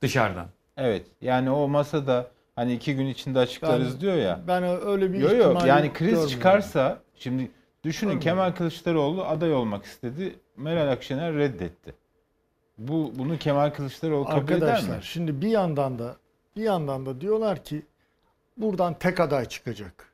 Dışarıdan. 0.02 0.46
Evet. 0.78 1.06
Yani 1.22 1.52
o 1.52 1.68
masada 1.68 2.28
hani 2.56 2.74
iki 2.74 2.96
gün 2.96 3.06
içinde 3.08 3.40
açıklarız 3.40 3.94
Ben- 3.94 4.02
diyor 4.02 4.16
ya. 4.16 4.40
Ben 4.48 4.64
öyle 4.88 5.14
bir 5.14 5.20
Yok 5.20 5.32
yok 5.32 5.42
ihtimali 5.42 5.68
yani 5.70 5.94
kriz 5.94 6.00
görmüyorum. 6.10 6.30
çıkarsa 6.30 6.98
şimdi 7.16 7.52
düşünün 7.84 8.12
Görmüyorum. 8.12 8.38
Kemal 8.40 8.52
Kılıçdaroğlu 8.58 9.24
aday 9.26 9.54
olmak 9.54 9.86
istedi. 9.86 10.36
Meral 10.58 10.92
Akşener 10.92 11.34
reddetti. 11.34 11.94
Bu 12.80 13.12
bunu 13.16 13.38
Kemal 13.38 13.70
Kılıçdaroğlu 13.70 14.26
kabul 14.26 14.52
eder 14.52 14.60
mi? 14.60 14.66
Arkadaşlar 14.66 15.02
şimdi 15.02 15.42
bir 15.42 15.48
yandan 15.48 16.00
da 16.00 16.16
bir 16.56 16.64
yandan 16.64 17.06
da 17.06 17.22
diyorlar 17.22 17.64
ki 17.64 17.86
buradan 18.58 18.94
tek 18.94 19.20
aday 19.20 19.46
çıkacak. 19.46 20.10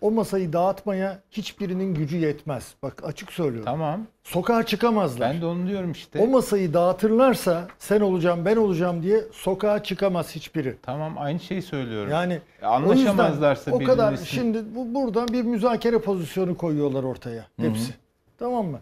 O 0.00 0.10
masayı 0.10 0.52
dağıtmaya 0.52 1.20
hiçbirinin 1.30 1.94
gücü 1.94 2.16
yetmez. 2.16 2.74
Bak 2.82 3.02
açık 3.04 3.32
söylüyorum. 3.32 3.64
Tamam. 3.64 4.06
Sokağa 4.24 4.66
çıkamazlar. 4.66 5.30
Ben 5.34 5.40
de 5.40 5.46
onu 5.46 5.66
diyorum 5.66 5.92
işte. 5.92 6.18
O 6.18 6.26
masayı 6.26 6.74
dağıtırlarsa 6.74 7.68
sen 7.78 8.00
olacağım 8.00 8.44
ben 8.44 8.56
olacağım 8.56 9.02
diye 9.02 9.20
sokağa 9.32 9.82
çıkamaz 9.82 10.34
hiçbiri. 10.34 10.76
Tamam 10.82 11.14
aynı 11.18 11.40
şeyi 11.40 11.62
söylüyorum. 11.62 12.10
Yani 12.12 12.40
E, 12.62 12.66
anlaşamazlarsa 12.66 13.70
o, 13.70 13.80
yüzden 13.80 13.92
o 13.92 13.96
kadar 13.96 14.16
şimdi 14.16 14.74
bu 14.74 14.94
buradan 14.94 15.28
bir 15.28 15.42
müzakere 15.42 15.98
pozisyonu 15.98 16.56
koyuyorlar 16.56 17.02
ortaya 17.04 17.46
hepsi. 17.56 17.94
Tamam 18.38 18.66
mı? 18.66 18.80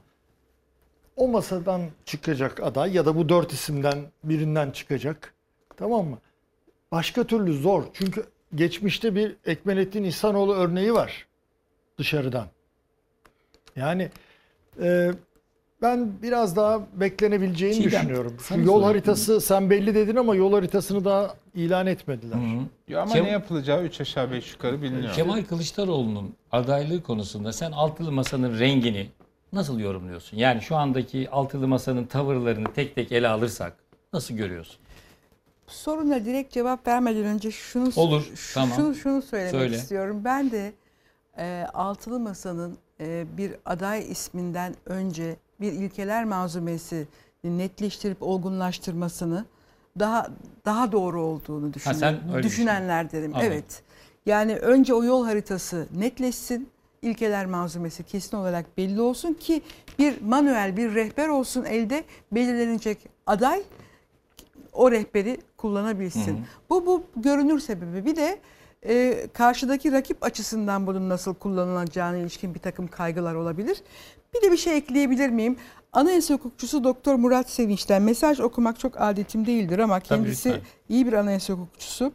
O 1.18 1.28
masadan 1.28 1.80
çıkacak 2.04 2.62
aday 2.62 2.92
ya 2.94 3.06
da 3.06 3.16
bu 3.16 3.28
dört 3.28 3.52
isimden 3.52 3.98
birinden 4.24 4.70
çıkacak. 4.70 5.34
Tamam 5.76 6.06
mı? 6.06 6.18
Başka 6.92 7.24
türlü 7.24 7.52
zor. 7.52 7.84
Çünkü 7.92 8.26
geçmişte 8.54 9.14
bir 9.14 9.36
Ekmelettin 9.46 10.04
İhsanoğlu 10.04 10.54
örneği 10.54 10.94
var 10.94 11.26
dışarıdan. 11.98 12.46
Yani 13.76 14.10
e, 14.82 15.10
ben 15.82 16.12
biraz 16.22 16.56
daha 16.56 16.80
beklenebileceğini 16.94 17.74
Çiğdem, 17.74 17.90
düşünüyorum. 17.90 18.36
Şu 18.48 18.60
yol 18.60 18.82
haritası 18.82 19.40
sen 19.40 19.70
belli 19.70 19.94
dedin 19.94 20.16
ama 20.16 20.34
yol 20.34 20.52
haritasını 20.52 21.04
daha 21.04 21.34
ilan 21.54 21.86
etmediler. 21.86 22.38
Ya 22.88 23.02
ama 23.02 23.14
Kem- 23.14 23.24
ne 23.24 23.30
yapılacağı 23.30 23.82
3 23.82 24.00
aşağı 24.00 24.30
5 24.32 24.52
yukarı 24.52 24.82
biliniyor. 24.82 25.14
Kemal 25.14 25.44
Kılıçdaroğlu'nun 25.44 26.34
adaylığı 26.52 27.02
konusunda 27.02 27.52
sen 27.52 27.72
altılı 27.72 28.12
masanın 28.12 28.58
rengini 28.58 29.08
nasıl 29.52 29.78
yorumluyorsun? 29.80 30.36
Yani 30.36 30.62
şu 30.62 30.76
andaki 30.76 31.30
altılı 31.30 31.68
masanın 31.68 32.04
tavırlarını 32.04 32.72
tek 32.72 32.94
tek 32.94 33.12
ele 33.12 33.28
alırsak 33.28 33.76
nasıl 34.12 34.34
görüyorsun? 34.34 34.76
Soruna 35.66 36.24
direkt 36.24 36.52
cevap 36.52 36.86
vermeden 36.86 37.24
önce 37.24 37.50
şunu 37.50 37.90
Olur, 37.96 38.22
şu- 38.36 38.54
tamam. 38.54 38.76
şunu, 38.76 38.94
şunu 38.94 39.22
söylemek 39.22 39.50
Söyle. 39.52 39.76
istiyorum. 39.76 40.20
Ben 40.24 40.50
de 40.50 40.72
e, 41.38 41.66
altılı 41.74 42.20
masanın 42.20 42.78
e, 43.00 43.24
bir 43.36 43.52
aday 43.64 44.10
isminden 44.12 44.74
önce 44.86 45.36
bir 45.60 45.72
ilkeler 45.72 46.24
manzumesi 46.24 47.06
netleştirip 47.44 48.22
olgunlaştırmasını 48.22 49.44
daha 49.98 50.26
daha 50.64 50.92
doğru 50.92 51.22
olduğunu 51.22 51.74
düşünüyorum. 51.74 52.20
sen 52.24 52.34
öyle 52.34 52.46
Düşünenler 52.46 53.12
derim. 53.12 53.34
Anladım. 53.34 53.52
Evet. 53.52 53.82
Yani 54.26 54.56
önce 54.56 54.94
o 54.94 55.04
yol 55.04 55.24
haritası 55.26 55.86
netleşsin. 55.96 56.68
İlkeler 57.02 57.46
manzumesi 57.46 58.02
kesin 58.02 58.36
olarak 58.36 58.76
belli 58.76 59.00
olsun 59.00 59.34
ki 59.34 59.62
bir 59.98 60.20
manuel 60.20 60.76
bir 60.76 60.94
rehber 60.94 61.28
olsun 61.28 61.64
elde 61.64 62.04
belirlenecek 62.32 62.98
aday 63.26 63.62
o 64.72 64.90
rehberi 64.90 65.38
kullanabilsin. 65.56 66.36
Hı 66.36 66.40
hı. 66.40 66.44
Bu 66.70 66.86
bu 66.86 67.02
görünür 67.16 67.60
sebebi. 67.60 68.04
Bir 68.06 68.16
de 68.16 68.38
e, 68.86 69.26
karşıdaki 69.32 69.92
rakip 69.92 70.24
açısından 70.24 70.86
bunun 70.86 71.08
nasıl 71.08 71.34
kullanılacağına 71.34 72.16
ilişkin 72.16 72.54
bir 72.54 72.60
takım 72.60 72.88
kaygılar 72.88 73.34
olabilir. 73.34 73.82
Bir 74.34 74.42
de 74.42 74.52
bir 74.52 74.56
şey 74.56 74.76
ekleyebilir 74.76 75.28
miyim? 75.28 75.56
Anayasa 75.92 76.34
hukukçusu 76.34 76.84
Doktor 76.84 77.14
Murat 77.14 77.50
Sevinç'ten 77.50 78.02
mesaj 78.02 78.40
okumak 78.40 78.78
çok 78.78 79.00
adetim 79.00 79.46
değildir 79.46 79.78
ama 79.78 80.00
kendisi 80.00 80.60
iyi 80.88 81.06
bir 81.06 81.12
anayasa 81.12 81.52
hukukçusu. 81.52 82.12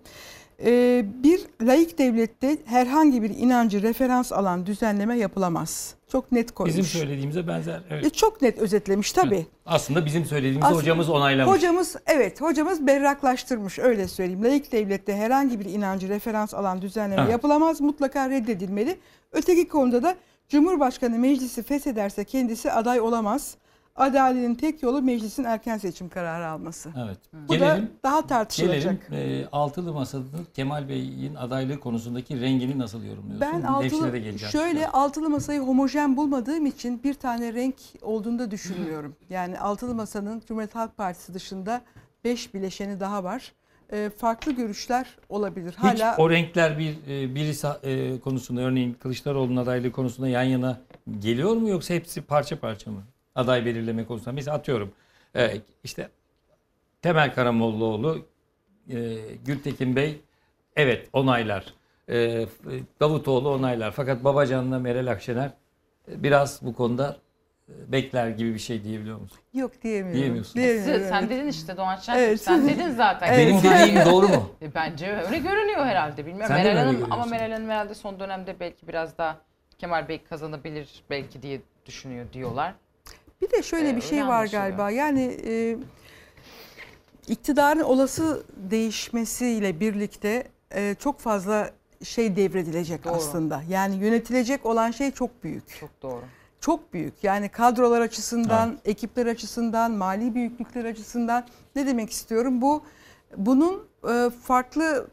E, 0.65 1.05
bir 1.23 1.41
laik 1.61 1.97
devlette 1.97 2.57
herhangi 2.65 3.23
bir 3.23 3.29
inancı 3.29 3.81
referans 3.81 4.31
alan 4.31 4.65
düzenleme 4.65 5.17
yapılamaz. 5.17 5.95
Çok 6.07 6.31
net 6.31 6.51
koymuş. 6.51 6.77
Bizim 6.77 6.99
söylediğimize 7.01 7.47
benzer. 7.47 7.81
Evet. 7.89 8.05
E, 8.05 8.09
çok 8.09 8.41
net 8.41 8.57
özetlemiş 8.57 9.11
tabii. 9.11 9.45
Aslında 9.65 10.05
bizim 10.05 10.25
söylediğimizi 10.25 10.65
Aslında 10.65 10.81
hocamız 10.81 11.09
onaylamış. 11.09 11.55
Hocamız 11.55 11.95
evet 12.07 12.41
hocamız 12.41 12.87
berraklaştırmış 12.87 13.79
öyle 13.79 14.07
söyleyeyim. 14.07 14.43
Laik 14.43 14.71
devlette 14.71 15.15
herhangi 15.15 15.59
bir 15.59 15.65
inancı 15.65 16.09
referans 16.09 16.53
alan 16.53 16.81
düzenleme 16.81 17.21
Evet. 17.21 17.31
yapılamaz. 17.31 17.81
Mutlaka 17.81 18.29
reddedilmeli. 18.29 18.97
Öteki 19.31 19.67
konuda 19.67 20.03
da 20.03 20.15
Cumhurbaşkanı 20.49 21.19
meclisi 21.19 21.63
feshederse 21.63 22.23
kendisi 22.23 22.71
aday 22.71 22.99
olamaz. 23.01 23.55
Adaletin 23.95 24.55
tek 24.55 24.83
yolu 24.83 25.01
meclisin 25.01 25.43
erken 25.43 25.77
seçim 25.77 26.09
kararı 26.09 26.47
alması. 26.47 26.89
Evet. 27.05 27.17
Bu 27.47 27.59
da 27.59 27.81
daha 28.03 28.27
tartışılacak. 28.27 29.09
Gelelim 29.09 29.43
e, 29.43 29.47
altılı 29.51 29.93
masada 29.93 30.23
Kemal 30.53 30.89
Bey'in 30.89 31.35
adaylığı 31.35 31.79
konusundaki 31.79 32.41
rengini 32.41 32.79
nasıl 32.79 33.03
yorumluyorsun? 33.03 33.41
Ben 33.41 33.61
altılı 33.61 34.13
de 34.13 34.37
şöyle 34.37 34.87
altılı 34.87 35.29
masayı 35.29 35.59
homojen 35.59 36.17
bulmadığım 36.17 36.65
için 36.65 37.03
bir 37.03 37.13
tane 37.13 37.53
renk 37.53 37.75
olduğunu 38.01 38.39
da 38.39 38.51
düşünmüyorum. 38.51 39.15
Yani 39.29 39.59
altılı 39.59 39.95
masanın 39.95 40.41
Cumhuriyet 40.47 40.75
Halk 40.75 40.97
Partisi 40.97 41.33
dışında 41.33 41.81
beş 42.23 42.53
bileşeni 42.53 42.99
daha 42.99 43.23
var. 43.23 43.53
Ee, 43.91 44.09
farklı 44.17 44.51
görüşler 44.51 45.17
olabilir. 45.29 45.71
Hiç 45.71 46.01
Hala 46.01 46.15
o 46.17 46.29
renkler 46.29 46.79
bir 46.79 46.95
e, 47.07 47.35
birisi 47.35 47.67
e, 47.83 48.19
konusunda 48.19 48.61
örneğin 48.61 48.93
Kılıçdaroğlu'nun 48.93 49.57
adaylığı 49.57 49.91
konusunda 49.91 50.29
yan 50.29 50.43
yana 50.43 50.77
geliyor 51.19 51.55
mu 51.55 51.69
yoksa 51.69 51.93
hepsi 51.93 52.21
parça 52.21 52.59
parça 52.59 52.91
mı? 52.91 53.03
Aday 53.35 53.65
belirleme 53.65 54.05
konusunda. 54.05 54.31
Mesela 54.31 54.57
atıyorum 54.57 54.91
e, 55.35 55.61
işte 55.83 56.09
Temel 57.01 57.33
Karamollaoğlu, 57.33 58.25
e, 58.89 58.95
Gültekin 59.45 59.95
Bey 59.95 60.21
evet 60.75 61.09
onaylar. 61.13 61.65
E, 62.09 62.45
Davutoğlu 62.99 63.49
onaylar. 63.49 63.91
Fakat 63.91 64.23
Babacan'la 64.23 64.79
Meral 64.79 65.07
Akşener 65.07 65.51
e, 66.11 66.23
biraz 66.23 66.61
bu 66.61 66.73
konuda 66.75 67.17
e, 67.69 67.91
bekler 67.91 68.29
gibi 68.29 68.53
bir 68.53 68.59
şey 68.59 68.83
diyebiliyor 68.83 69.19
musun? 69.19 69.37
yok 69.53 69.81
diyemiyorum. 69.83 70.21
Diyemiyorsun. 70.21 70.61
Diyemiyorum, 70.61 70.99
Siz- 71.01 71.09
sen 71.09 71.29
dedin 71.29 71.47
işte 71.47 71.77
Doğan 71.77 71.95
Şen. 71.95 72.15
Evet, 72.17 72.41
sen 72.41 72.67
dedin 72.69 72.89
zaten. 72.89 73.33
Evet. 73.33 73.63
Benim 73.63 73.73
dediğim 73.73 74.05
doğru 74.05 74.27
mu? 74.27 74.49
E, 74.61 74.73
Bence 74.75 75.07
öyle 75.25 75.37
görünüyor 75.37 75.85
herhalde. 75.85 76.25
Bilmiyorum. 76.25 76.55
Sen 76.55 76.65
Meral 76.65 76.77
Hanım 76.85 77.03
ama? 77.11 77.25
Meral 77.25 77.51
Hanım 77.51 77.69
herhalde 77.69 77.95
son 77.95 78.19
dönemde 78.19 78.59
belki 78.59 78.87
biraz 78.87 79.17
daha 79.17 79.37
Kemal 79.77 80.07
Bey 80.07 80.23
kazanabilir 80.23 81.03
belki 81.09 81.41
diye 81.41 81.61
düşünüyor 81.85 82.25
diyorlar. 82.33 82.73
Bir 83.43 83.51
de 83.51 83.63
şöyle 83.63 83.89
Ee, 83.89 83.95
bir 83.95 84.01
şey 84.01 84.27
var 84.27 84.47
galiba. 84.47 84.91
Yani 84.91 85.37
e, 85.45 85.77
iktidarın 87.27 87.79
olası 87.79 88.43
değişmesiyle 88.55 89.79
birlikte 89.79 90.47
e, 90.75 90.95
çok 90.99 91.19
fazla 91.19 91.69
şey 92.03 92.35
devredilecek 92.35 93.03
Doğru. 93.03 93.13
aslında. 93.13 93.61
Yani 93.69 93.95
yönetilecek 93.95 94.65
olan 94.65 94.91
şey 94.91 95.11
çok 95.11 95.43
büyük. 95.43 95.79
Çok 95.79 96.01
doğru. 96.01 96.21
Çok 96.59 96.93
büyük. 96.93 97.23
Yani 97.23 97.49
kadrolar 97.49 98.01
açısından, 98.01 98.77
ekipler 98.85 99.25
açısından, 99.25 99.91
mali 99.91 100.35
büyüklükler 100.35 100.85
açısından 100.85 101.45
ne 101.75 101.87
demek 101.87 102.09
istiyorum? 102.09 102.61
Bu 102.61 102.83
bunun 103.37 103.87
e, 104.09 104.29
farklı 104.29 105.07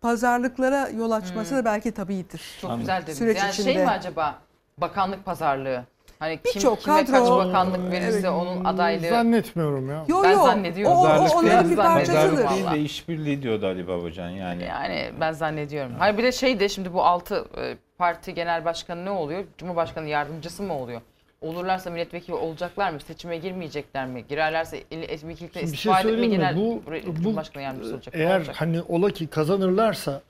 pazarlıklara 0.00 0.88
yol 0.88 1.10
açması 1.10 1.54
da 1.56 1.64
belki 1.64 1.92
tabiidir. 1.92 2.40
Hmm. 2.60 2.68
Çok 2.70 2.78
güzel 2.78 3.02
dediniz. 3.02 3.18
Süreç 3.18 3.38
yani 3.38 3.50
içinde. 3.50 3.72
şey 3.72 3.84
mi 3.84 3.90
acaba 3.90 4.38
bakanlık 4.78 5.24
pazarlığı? 5.24 5.84
Hani 6.24 6.36
kim, 6.36 6.54
Birçok 6.54 6.80
kime 6.80 6.96
kadro- 7.04 7.10
kaç 7.12 7.28
bakanlık 7.30 7.90
verirse 7.92 8.16
Evet. 8.18 8.28
onun 8.30 8.64
adaylığı. 8.64 9.08
Zannetmiyorum 9.08 9.88
ya. 9.90 10.04
Yo, 10.08 10.22
ben 10.22 10.30
yo. 10.32 10.42
zannediyorum. 10.44 10.96
O- 10.96 11.00
o- 11.00 11.02
Pazarlık 11.04 11.36
onların 11.36 11.64
değil, 11.64 11.70
bir 11.78 11.82
parçasıdır. 11.82 12.42
pazarlık 12.44 12.50
değil 12.50 12.70
de 12.70 12.80
işbirliği 12.84 13.42
diyordu 13.42 13.66
Ali 13.66 13.88
Babacan 13.88 14.28
yani. 14.28 14.62
Yani 14.64 15.10
ben 15.20 15.32
zannediyorum. 15.32 15.92
Hayır 15.98 16.18
bir 16.18 16.22
de 16.22 16.32
şey 16.32 16.60
de 16.60 16.68
şimdi 16.68 16.92
bu 16.92 17.04
altı 17.04 17.44
e, 17.60 17.76
parti 17.98 18.34
genel 18.34 18.64
başkanı 18.64 19.04
ne 19.04 19.10
oluyor? 19.10 19.44
Cumhurbaşkanı 19.58 20.08
yardımcısı 20.08 20.62
mı 20.62 20.74
oluyor? 20.78 21.00
Olurlarsa 21.40 21.90
milletvekili 21.90 22.34
olacaklar 22.34 22.90
mı? 22.90 23.00
Seçime 23.00 23.36
girmeyecekler 23.38 24.06
mi? 24.06 24.24
Girerlerse 24.28 24.78
il- 24.90 25.28
vekillikten 25.28 25.60
Şimdi 25.60 25.72
bir 25.72 25.76
istifa 25.76 26.02
şey 26.02 26.10
edip 26.10 26.20
mi 26.20 26.26
söyleyeyim 26.26 26.30
mi? 26.30 26.36
genel 26.36 26.56
Bu, 26.56 26.82
bu 27.10 27.14
Cumhurbaşkanı 27.14 27.62
yardımcısı 27.62 27.94
olacak? 27.94 28.14
Ne 28.14 28.20
eğer 28.22 28.38
olacak? 28.38 28.56
hani 28.58 28.82
ola 28.88 29.10
ki 29.10 29.26
kazanırlarsa 29.26 30.20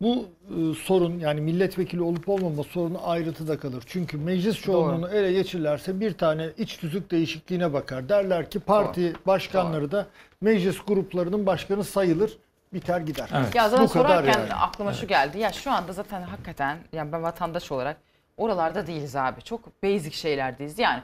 bu 0.00 0.28
e, 0.48 0.74
sorun 0.74 1.18
yani 1.18 1.40
milletvekili 1.40 2.02
olup 2.02 2.28
olmama 2.28 2.62
sorunu 2.62 3.08
ayrıntıda 3.08 3.58
kalır. 3.58 3.84
Çünkü 3.86 4.16
meclis 4.16 4.60
çoğunluğunu 4.60 5.08
ele 5.08 5.32
geçirirlerse 5.32 6.00
bir 6.00 6.12
tane 6.18 6.48
iç 6.58 6.76
tüzük 6.76 7.10
değişikliğine 7.10 7.72
bakar. 7.72 8.08
Derler 8.08 8.50
ki 8.50 8.60
parti 8.60 9.12
başkanları 9.26 9.92
da 9.92 10.06
meclis 10.40 10.78
gruplarının 10.86 11.46
başkanı 11.46 11.84
sayılır, 11.84 12.38
biter 12.72 13.00
gider. 13.00 13.28
Ya 13.54 13.68
zaten 13.68 13.86
Bu 13.86 13.92
kadar 13.92 14.08
sorarken 14.08 14.38
yani. 14.40 14.54
aklıma 14.54 14.92
şu 14.92 15.06
geldi. 15.06 15.38
Ya 15.38 15.52
şu 15.52 15.70
anda 15.70 15.92
zaten 15.92 16.22
hakikaten 16.22 16.78
yani 16.92 17.12
ben 17.12 17.22
vatandaş 17.22 17.72
olarak 17.72 17.96
oralarda 18.36 18.86
değiliz 18.86 19.16
abi. 19.16 19.42
Çok 19.42 19.82
basic 19.82 20.10
şeylerdeyiz. 20.16 20.78
Yani 20.78 21.02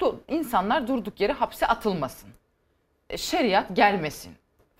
du- 0.00 0.16
insanlar 0.28 0.88
durduk 0.88 1.20
yere 1.20 1.32
hapse 1.32 1.66
atılmasın. 1.66 2.30
E, 3.10 3.16
Şeriat 3.18 3.76
gelmesin. 3.76 4.32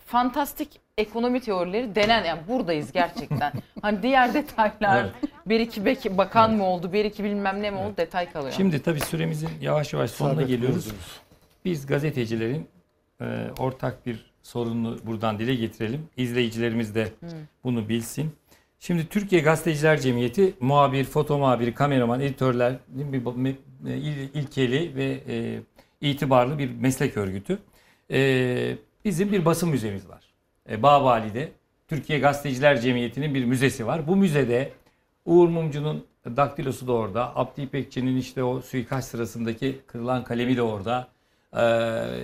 Fantastik 0.05 0.69
ekonomi 0.97 1.39
teorileri 1.41 1.95
denen 1.95 2.23
yani 2.25 2.41
buradayız 2.47 2.91
gerçekten. 2.91 3.53
hani 3.81 4.03
diğer 4.03 4.33
detaylar 4.33 5.03
Evet. 5.03 5.31
bir 5.45 5.59
iki 5.59 5.81
bek- 5.81 6.17
bakan 6.17 6.53
mı 6.53 6.63
oldu, 6.65 6.93
bir 6.93 7.05
iki 7.05 7.23
bilmem 7.23 7.61
ne 7.61 7.71
mi 7.71 7.77
oldu 7.77 7.93
detay 7.97 8.31
kalıyor. 8.31 8.53
Şimdi 8.57 8.81
tabii 8.81 8.99
süremizin 8.99 9.49
yavaş 9.61 9.93
yavaş 9.93 10.11
sonuna 10.11 10.31
İsabet 10.33 10.47
geliyoruz. 10.47 10.85
buyurdunuz. 10.85 11.19
Biz 11.65 11.85
gazetecilerin 11.85 12.67
e, 13.21 13.25
ortak 13.59 14.05
bir 14.05 14.31
sorununu 14.43 14.97
buradan 15.05 15.39
dile 15.39 15.55
getirelim. 15.55 16.07
İzleyicilerimiz 16.17 16.95
de 16.95 17.07
bunu 17.63 17.89
bilsin. 17.89 18.31
Şimdi 18.79 19.07
Türkiye 19.07 19.41
Gazeteciler 19.41 19.99
Cemiyeti 20.01 20.53
muhabir, 20.59 21.03
foto 21.03 21.37
muhabiri, 21.37 21.73
kameraman, 21.73 22.19
editörler 22.21 22.71
e, 23.87 23.97
il- 23.97 24.29
ilkeli 24.33 24.95
ve 24.95 25.19
e, 25.29 25.59
itibarlı 26.01 26.57
bir 26.57 26.69
meslek 26.71 27.17
örgütü. 27.17 27.59
E, 28.11 28.75
bizim 29.05 29.31
bir 29.31 29.45
basın 29.45 29.69
müzemiz 29.69 30.09
var. 30.09 30.23
E, 30.69 30.83
Bağbali'de 30.83 31.51
Türkiye 31.87 32.19
Gazeteciler 32.19 32.81
Cemiyeti'nin 32.81 33.35
bir 33.35 33.45
müzesi 33.45 33.87
var. 33.87 34.07
Bu 34.07 34.15
müzede 34.15 34.71
Uğur 35.25 35.47
Mumcu'nun 35.47 36.05
daktilosu 36.25 36.87
da 36.87 36.93
orada. 36.93 37.37
Abdi 37.37 37.61
İpekçi'nin 37.61 38.17
işte 38.17 38.43
o 38.43 38.61
suikast 38.61 39.11
sırasındaki 39.11 39.79
kırılan 39.87 40.23
kalemi 40.23 40.57
de 40.57 40.61
orada. 40.61 41.07
Ee, 41.53 41.61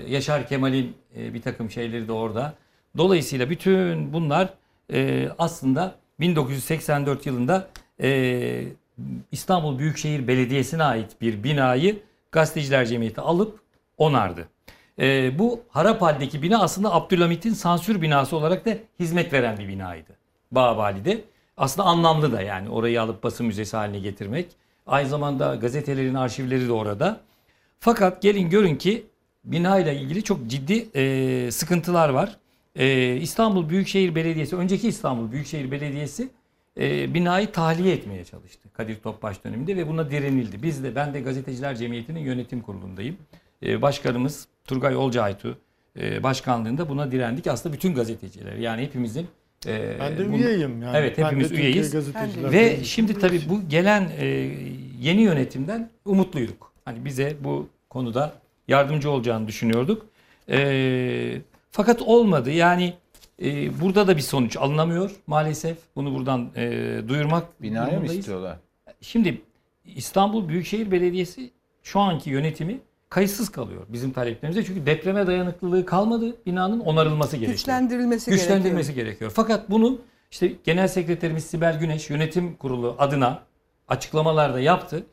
Yaşar 0.08 0.48
Kemal'in 0.48 0.96
e, 1.18 1.34
bir 1.34 1.42
takım 1.42 1.72
şeyleri 1.72 2.08
de 2.08 2.12
orada. 2.12 2.54
Dolayısıyla 2.98 3.50
bütün 3.50 4.14
bunlar 4.14 4.54
e, 4.94 5.30
aslında 5.40 5.96
1984 6.20 7.26
yılında 7.26 7.68
e, 8.02 8.64
İstanbul 9.32 9.80
Büyükşehir 9.80 10.28
Belediyesi'ne 10.28 10.84
ait 10.84 11.22
bir 11.22 11.44
binayı 11.44 12.00
Gazeteciler 12.32 12.86
Cemiyeti 12.86 13.22
alıp 13.22 13.60
onardı. 13.98 14.48
E, 15.02 15.40
bu 15.40 15.62
harap 15.70 16.02
haldeki 16.02 16.42
bina 16.42 16.62
aslında 16.62 16.94
Abdülhamit'in 16.94 17.54
sansür 17.54 18.02
binası 18.02 18.36
olarak 18.36 18.66
da 18.66 18.78
hizmet 19.00 19.34
veren 19.34 19.58
bir 19.58 19.68
binaydı. 19.68 20.12
Bağbali'de. 20.52 21.22
Aslında 21.58 21.88
anlamlı 21.88 22.32
da 22.32 22.42
yani 22.42 22.70
orayı 22.70 23.02
alıp 23.02 23.24
basın 23.24 23.46
müzesi 23.46 23.78
haline 23.78 24.00
getirmek. 24.00 24.48
Aynı 24.88 25.10
zamanda 25.10 25.56
gazetelerin 25.56 26.14
arşivleri 26.14 26.68
de 26.68 26.72
orada. 26.72 27.20
Fakat 27.80 28.22
gelin 28.22 28.50
görün 28.50 28.76
ki 28.76 29.06
bina 29.44 29.80
ile 29.80 29.96
ilgili 29.96 30.24
çok 30.24 30.48
ciddi 30.48 30.90
e, 30.96 31.52
sıkıntılar 31.52 32.10
var. 32.10 32.38
E, 32.76 33.16
İstanbul 33.16 33.70
Büyükşehir 33.70 34.16
Belediyesi, 34.16 34.56
önceki 34.56 34.88
İstanbul 34.88 35.32
Büyükşehir 35.32 35.72
Belediyesi 35.72 36.30
e, 36.78 37.14
binayı 37.14 37.52
tahliye 37.52 37.94
etmeye 37.94 38.26
çalıştı 38.26 38.70
Kadir 38.74 38.96
Topbaş 38.96 39.44
döneminde 39.44 39.78
ve 39.78 39.88
buna 39.88 40.12
direnildi. 40.12 40.64
Biz 40.64 40.84
de 40.84 40.96
ben 40.96 41.14
de 41.14 41.22
Gazeteciler 41.22 41.76
Cemiyeti'nin 41.76 42.20
yönetim 42.20 42.62
kurulundayım. 42.62 43.18
E, 43.64 43.82
başkanımız 43.82 44.48
Turgay 44.72 44.96
Olcaytu 44.96 45.58
e, 46.00 46.24
başkanlığında 46.24 46.90
buna 46.90 47.12
direndik. 47.12 47.48
Aslında 47.48 47.76
bütün 47.76 47.96
gazeteciler 47.96 48.54
yani 48.56 48.82
hepimizin 48.82 49.28
e, 49.68 49.96
Ben 50.00 50.18
de 50.18 50.28
bunu- 50.28 50.38
üyeyim 50.38 50.82
yani. 50.82 50.98
Evet 50.98 51.18
Ben 51.18 51.24
de 51.24 51.28
hepimiz 51.28 51.52
üyeyiz. 51.52 51.96
Ve 52.52 52.84
şimdi 52.84 53.20
tabii 53.20 53.42
bu 53.50 53.70
gelen 53.70 54.10
e, 54.20 54.26
yeni 55.02 55.22
yönetimden 55.22 55.90
umutluyduk. 56.06 56.72
Hani 56.86 57.06
bize 57.06 57.36
bu 57.44 57.68
konuda 57.90 58.34
yardımcı 58.68 59.12
olacağını 59.12 59.48
düşünüyorduk. 59.48 60.06
E, 60.50 61.42
fakat 61.72 62.02
olmadı. 62.02 62.52
Yani 62.52 62.94
e, 63.44 63.80
burada 63.82 64.08
da 64.08 64.18
bir 64.18 64.22
sonuç 64.22 64.58
alınamıyor 64.58 65.12
maalesef. 65.28 65.78
Bunu 65.96 66.16
buradan 66.16 66.50
e, 66.56 66.98
duyurmak 67.08 67.62
Binaya 67.62 68.00
mı 68.00 68.06
istiyorlar? 68.06 68.58
Şimdi 69.02 69.42
İstanbul 69.96 70.48
Büyükşehir 70.50 70.92
Belediyesi 70.92 71.52
şu 71.84 72.00
anki 72.00 72.30
yönetimi 72.30 72.80
kayıtsız 73.12 73.50
kalıyor 73.50 73.82
bizim 73.90 74.12
taleplerimize. 74.12 74.66
Çünkü 74.66 74.86
depreme 74.86 75.28
dayanıklılığı 75.28 75.86
kalmadı. 75.86 76.36
Binanın 76.46 76.80
onarılması 76.80 77.32
gerekiyor. 77.38 77.58
Güçlendirilmesi 77.58 78.32
Güçlendirilmesi 78.32 78.94
gerekiyor. 78.94 79.32
Fakat 79.36 79.70
bunu 79.70 80.02
işte 80.32 80.54
Genel 80.64 80.88
Sekreterimiz 80.88 81.46
Sibel 81.46 81.80
Güneş 81.80 82.10
yönetim 82.10 82.56
kurulu 82.56 82.96
adına 83.00 83.44
açıklamalarda 83.88 84.60
yaptı. 84.60 85.04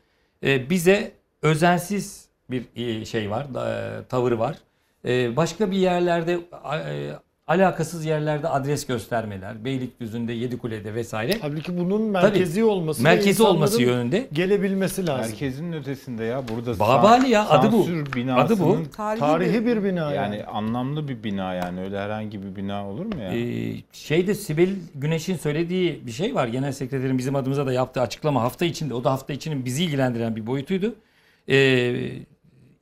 Ee, 0.42 0.70
bize 0.70 1.12
özensiz 1.42 2.28
bir 2.50 2.64
e, 2.76 3.04
şey 3.04 3.30
var, 3.30 3.54
da- 3.54 4.04
tavır 4.08 4.32
var. 4.32 4.56
Ee, 5.04 5.36
başka 5.36 5.70
bir 5.70 5.76
yerlerde 5.76 6.32
e, 6.32 7.10
alakasız 7.48 8.04
yerlerde 8.04 8.48
adres 8.48 8.86
göstermeler, 8.86 9.64
Beylikdüzü'nde, 9.64 10.32
Yedikule'de 10.32 10.94
vesaire. 10.94 11.32
Halbuki 11.40 11.78
bunun 11.78 12.12
Tabii, 12.12 12.24
merkezi 12.26 12.64
olması 12.64 13.04
ve 13.04 13.08
merkezi 13.08 13.42
olması 13.42 13.82
yönünde. 13.82 14.28
Gelebilmesi 14.32 15.06
lazım. 15.06 15.30
Merkezin 15.30 15.72
ötesinde 15.72 16.24
ya 16.24 16.42
burada 16.48 16.78
Bağbali 16.78 17.28
ya, 17.30 17.48
adı 17.48 17.72
bu. 17.72 17.86
Adı 18.36 18.58
bu. 18.58 18.78
Tarihi 18.96 19.20
Tarihi 19.20 19.66
bir- 19.66 19.76
bir 19.76 19.84
bina 19.84 20.12
Yani 20.12 20.36
yani. 20.36 20.44
anlamlı 20.44 21.08
bir 21.08 21.24
bina 21.24 21.54
yani 21.54 21.80
öyle 21.80 21.98
herhangi 21.98 22.42
bir 22.42 22.56
bina 22.56 22.88
olur 22.88 23.06
mu 23.06 23.22
ya? 23.22 23.32
Ee, 23.34 23.74
şeyde 23.92 24.34
Sibel 24.34 24.68
Güneş'in 24.94 25.36
söylediği 25.36 26.00
bir 26.06 26.12
şey 26.12 26.34
var. 26.34 26.46
Genel 26.48 26.72
sekreterin 26.72 27.18
bizim 27.18 27.36
adımıza 27.36 27.66
da 27.66 27.72
yaptığı 27.72 28.00
açıklama 28.00 28.42
hafta 28.42 28.64
içinde. 28.64 28.94
O 28.94 29.04
da 29.04 29.12
hafta 29.12 29.32
içinin 29.32 29.64
bizi 29.64 29.84
ilgilendiren 29.84 30.36
bir 30.36 30.46
boyutuydu. 30.46 30.94
Ee, 31.48 32.10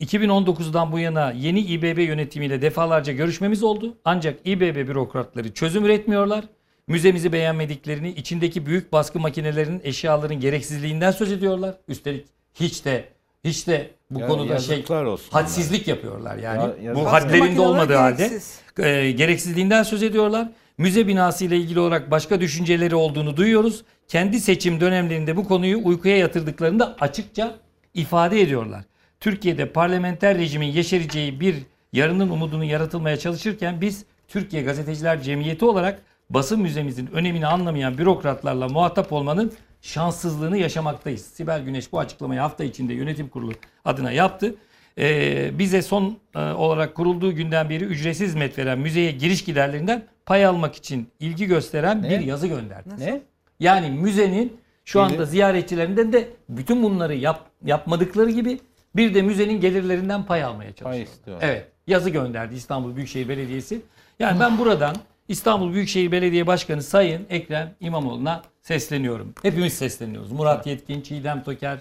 2019'dan 0.01 0.93
bu 0.93 0.99
yana 0.99 1.31
yeni 1.31 1.61
İBB 1.61 1.99
yönetimiyle 1.99 2.63
defalarca 2.63 3.13
görüşmemiz 3.13 3.63
oldu. 3.63 3.97
Ancak 4.05 4.39
İBB 4.45 4.89
bürokratları 4.89 5.53
çözüm 5.55 5.85
üretmiyorlar. 5.85 6.45
Müzemizi 6.89 7.33
beğenmediklerini, 7.33 8.11
içindeki 8.11 8.67
büyük 8.67 8.93
baskı 8.93 9.19
makinelerinin 9.21 9.81
eşyaların 9.85 10.41
gereksizliğinden 10.41 11.11
söz 11.11 11.33
ediyorlar. 11.33 11.75
Üstelik 11.89 12.27
hiç 12.55 12.85
de 12.85 13.05
hiç 13.45 13.67
de 13.67 13.91
bu 14.11 14.21
Ya 14.21 14.27
konuda 14.27 14.59
şey 14.59 14.85
hadsizlik 15.31 15.89
yapıyorlar 15.89 16.37
yani. 16.37 16.85
Ya- 16.85 16.95
bu 16.95 17.13
hadlerinde 17.13 17.61
olmadığı 17.61 17.95
halde 17.95 18.17
gereksiz. 18.29 18.61
e, 18.79 19.11
gereksizliğinden 19.11 19.83
söz 19.83 20.03
ediyorlar. 20.03 20.49
Müze 20.79 21.07
binası 21.07 21.45
ile 21.45 21.57
ilgili 21.57 21.81
olarak 21.81 22.11
başka 22.11 22.41
düşünceleri 22.41 22.95
olduğunu 22.95 23.37
duyuyoruz. 23.37 23.85
Kendi 24.09 24.41
seçim 24.41 24.81
dönemlerinde 24.81 25.37
bu 25.37 25.45
konuyu 25.49 25.81
uykuya 25.85 26.17
yatırdıklarını 26.17 26.79
da 26.79 26.97
açıkça 27.01 27.55
ifade 27.95 28.41
ediyorlar. 28.41 28.85
Türkiye'de 29.21 29.73
parlamenter 29.73 30.39
rejimin 30.39 30.67
yeşereceği 30.67 31.41
bir 31.41 31.57
yarının 31.93 32.29
umudunu 32.29 32.65
yaratılmaya 32.65 33.17
çalışırken 33.17 33.81
biz 33.81 34.05
Türkiye 34.29 34.63
Gazeteciler 34.63 35.23
Cemiyeti 35.23 35.65
olarak 35.65 36.03
basın 36.31 36.61
müzemizin 36.61 37.07
önemini 37.07 37.47
anlamayan 37.47 37.99
bürokratlarla 37.99 38.69
muhatap 38.69 39.13
olmanın 39.13 39.53
şanssızlığını 39.83 40.59
yaşamaktayız. 40.59 41.21
Sibel 41.21 41.65
Güneş 41.65 41.93
bu 41.93 41.99
açıklamayı 41.99 42.41
hafta 42.41 42.65
içinde 42.65 42.95
yönetim 42.95 43.29
kurulu 43.29 43.53
adına 43.85 44.13
yaptı. 44.13 44.55
Ee, 44.99 45.51
bize 45.59 45.83
son 45.83 46.19
e, 46.35 46.39
olarak 46.39 46.95
kurulduğu 46.95 47.35
günden 47.35 47.71
beri 47.71 47.85
ücretsiz 47.85 48.29
hizmet 48.29 48.59
veren 48.59 48.79
müzeye 48.79 49.11
giriş 49.11 49.45
giderlerinden 49.45 50.03
pay 50.27 50.47
almak 50.47 50.75
için 50.75 51.09
ilgi 51.21 51.47
gösteren 51.47 52.03
bir 52.03 52.21
yazı 52.21 52.47
gönderdi. 52.47 52.89
Ne? 52.99 53.21
Yani 53.61 53.91
müzenin 53.91 54.57
şu 54.85 55.01
anda 55.01 55.25
ziyaretçilerinden 55.25 56.13
de 56.13 56.29
bütün 56.49 56.83
bunları 56.83 57.15
yap, 57.15 57.51
yapmadıkları 57.65 58.31
gibi 58.31 58.61
bir 58.97 59.15
de 59.15 59.23
müzenin 59.23 59.61
gelirlerinden 59.61 60.27
pay 60.27 60.45
almaya 60.45 60.73
çalışıyor. 60.73 61.39
Evet. 61.41 61.67
Yazı 61.87 62.11
gönderdi 62.11 62.55
İstanbul 62.55 62.97
Büyükşehir 62.97 63.29
Belediyesi. 63.29 63.81
Yani 64.19 64.41
ben 64.41 64.59
buradan 64.59 64.97
İstanbul 65.29 65.73
Büyükşehir 65.73 66.13
Belediye 66.13 66.47
Başkanı 66.47 66.83
Sayın 66.83 67.27
Ekrem 67.31 67.75
İmamoğlu'na 67.81 68.43
sesleniyorum. 68.63 69.35
Hepimiz 69.43 69.73
sesleniyoruz. 69.73 70.33
Murat 70.33 70.67
Yetkin, 70.67 71.01
Çiğdem 71.01 71.43
Toker, 71.43 71.79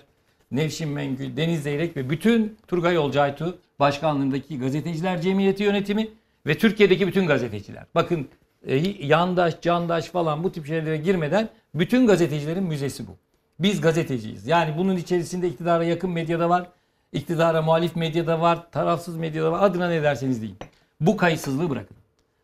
Nevşin 0.51 0.89
Mengül, 0.89 1.37
Deniz 1.37 1.63
Zeyrek 1.63 1.97
ve 1.97 2.09
bütün 2.09 2.57
Turgay 2.67 2.97
Olcaytu 2.97 3.57
başkanlığındaki 3.79 4.59
Gazeteciler 4.59 5.21
Cemiyeti 5.21 5.63
yönetimi 5.63 6.07
ve 6.47 6.57
Türkiye'deki 6.57 7.07
bütün 7.07 7.27
gazeteciler. 7.27 7.83
Bakın 7.95 8.27
e, 8.67 8.75
yandaş, 9.05 9.61
candaş 9.61 10.05
falan 10.05 10.43
bu 10.43 10.51
tip 10.51 10.67
şeylere 10.67 10.97
girmeden 10.97 11.49
bütün 11.75 12.07
gazetecilerin 12.07 12.63
müzesi 12.63 13.07
bu. 13.07 13.11
Biz 13.59 13.81
gazeteciyiz. 13.81 14.47
Yani 14.47 14.77
bunun 14.77 14.97
içerisinde 14.97 15.47
iktidara 15.47 15.83
yakın 15.83 16.09
medyada 16.09 16.49
var, 16.49 16.69
iktidara 17.15 17.61
muhalif 17.61 17.95
medyada 17.95 18.41
var, 18.41 18.71
tarafsız 18.71 19.17
medyada 19.17 19.51
var. 19.51 19.63
Adına 19.63 19.89
ne 19.89 20.03
derseniz 20.03 20.41
deyin. 20.41 20.57
Bu 21.01 21.17
kayıtsızlığı 21.17 21.69
bırakın. 21.69 21.97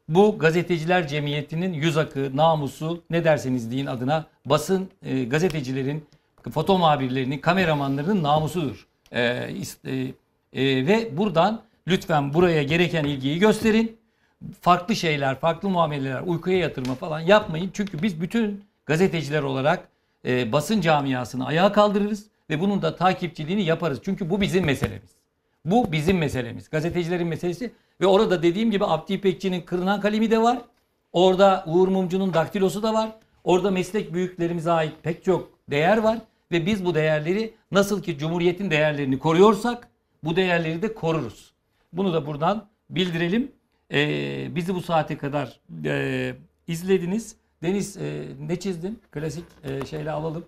Bu 0.10 0.39
gazeteciler 0.39 1.07
cemiyetinin 1.07 1.73
yüz 1.73 1.98
akı, 1.98 2.38
namusu 2.38 3.03
ne 3.10 3.23
derseniz 3.23 3.72
deyin 3.72 3.85
adına 3.85 4.26
basın 4.45 4.89
e, 5.03 5.23
gazetecilerin, 5.23 6.06
foto 6.52 6.77
muhabirlerinin, 6.77 7.38
kameramanlarının 7.38 8.23
namusudur. 8.23 8.88
E, 9.11 9.22
e, 9.22 10.14
e, 10.53 10.88
ve 10.88 11.18
buradan 11.18 11.61
lütfen 11.88 12.34
buraya 12.34 12.64
gereken 12.64 13.03
ilgiyi 13.03 13.39
gösterin. 13.39 13.98
Farklı 14.61 14.95
şeyler, 14.95 15.39
farklı 15.39 15.69
muameleler, 15.69 16.22
uykuya 16.22 16.57
yatırma 16.57 16.95
falan 16.95 17.19
yapmayın. 17.19 17.69
Çünkü 17.73 18.03
biz 18.03 18.22
bütün 18.22 18.64
gazeteciler 18.85 19.43
olarak 19.43 19.88
e, 20.26 20.52
basın 20.52 20.81
camiasını 20.81 21.45
ayağa 21.45 21.72
kaldırırız 21.72 22.30
ve 22.52 22.60
bunun 22.60 22.82
da 22.82 22.95
takipçiliğini 22.95 23.64
yaparız. 23.64 23.99
Çünkü 24.03 24.30
bu 24.30 24.41
bizim 24.41 24.65
meselemiz. 24.65 25.10
Bu 25.65 25.91
bizim 25.91 26.18
meselemiz. 26.18 26.69
Gazetecilerin 26.69 27.28
meselesi 27.28 27.72
Ve 28.02 28.06
orada 28.06 28.44
dediğim 28.44 28.72
gibi 28.72 28.86
Abdi 28.86 29.14
İpekçi'nin 29.14 29.61
kırınan 29.61 30.02
kalemi 30.02 30.32
de 30.32 30.41
var. 30.41 30.61
Orada 31.14 31.64
Uğur 31.68 31.88
Mumcu'nun 31.88 32.34
daktilosu 32.34 32.84
da 32.84 32.94
var. 32.94 33.11
Orada 33.44 33.72
meslek 33.72 34.14
büyüklerimize 34.14 34.72
ait 34.72 34.94
pek 35.03 35.23
çok 35.23 35.49
değer 35.69 35.98
var. 35.98 36.18
Ve 36.52 36.65
biz 36.65 36.86
bu 36.86 36.95
değerleri 36.95 37.53
nasıl 37.72 38.03
ki 38.03 38.18
Cumhuriyet'in 38.18 38.72
değerlerini 38.72 39.19
koruyorsak 39.19 39.88
bu 40.23 40.36
değerleri 40.36 40.82
de 40.82 40.94
koruruz. 40.94 41.53
Bunu 41.94 42.14
da 42.14 42.26
buradan 42.26 42.68
bildirelim. 42.90 43.52
Ee, 43.94 44.56
bizi 44.56 44.76
bu 44.76 44.82
saate 44.82 45.18
kadar 45.18 45.60
e, 45.86 46.36
izlediniz. 46.68 47.36
Deniz 47.64 47.98
e, 47.98 48.23
ne 48.40 48.60
çizdin? 48.60 48.99
Klasik 49.11 49.45
e, 49.64 49.86
şeyle 49.86 50.11
alalım. 50.11 50.45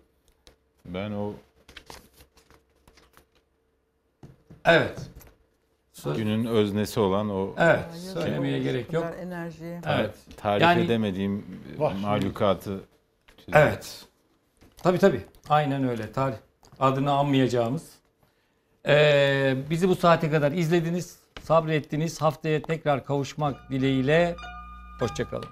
Ben 0.85 1.11
o 1.11 1.33
Evet. 4.65 4.99
günün 6.15 6.45
öznesi 6.45 6.99
olan 6.99 7.29
o 7.29 7.55
Evet. 7.57 7.85
Söylemeye 8.13 8.59
gerek 8.59 8.93
yok. 8.93 9.03
kadar 9.03 9.17
enerjiye. 9.17 9.81
Evet. 9.87 10.15
tarif 10.37 10.61
Yani- 10.63 10.81
edemediğim 10.85 11.45
Vah. 11.77 12.01
mahlukatı. 12.01 12.79
Evet. 13.53 14.05
Tabii 14.83 14.97
tabii. 14.97 15.21
Aynen 15.49 15.87
öyle. 15.89 16.11
Tarih 16.11 16.35
adını 16.79 17.11
anmayacağımız. 17.11 17.83
Ee, 18.87 19.55
bizi 19.69 19.89
bu 19.89 19.95
saate 19.95 20.31
kadar 20.31 20.51
izlediniz, 20.51 21.17
sabrettiniz. 21.41 22.21
Haftaya 22.21 22.61
tekrar 22.61 23.05
kavuşmak 23.05 23.69
dileğiyle. 23.69 24.35
Hoşçakalın. 24.99 25.49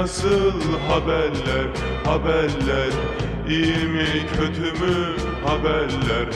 Nasıl 0.00 0.60
haberler, 0.88 1.66
haberler, 2.04 2.92
iyi 3.48 3.88
mi 3.88 4.06
kötü 4.36 4.84
mü 4.84 5.16
haberler? 5.44 6.28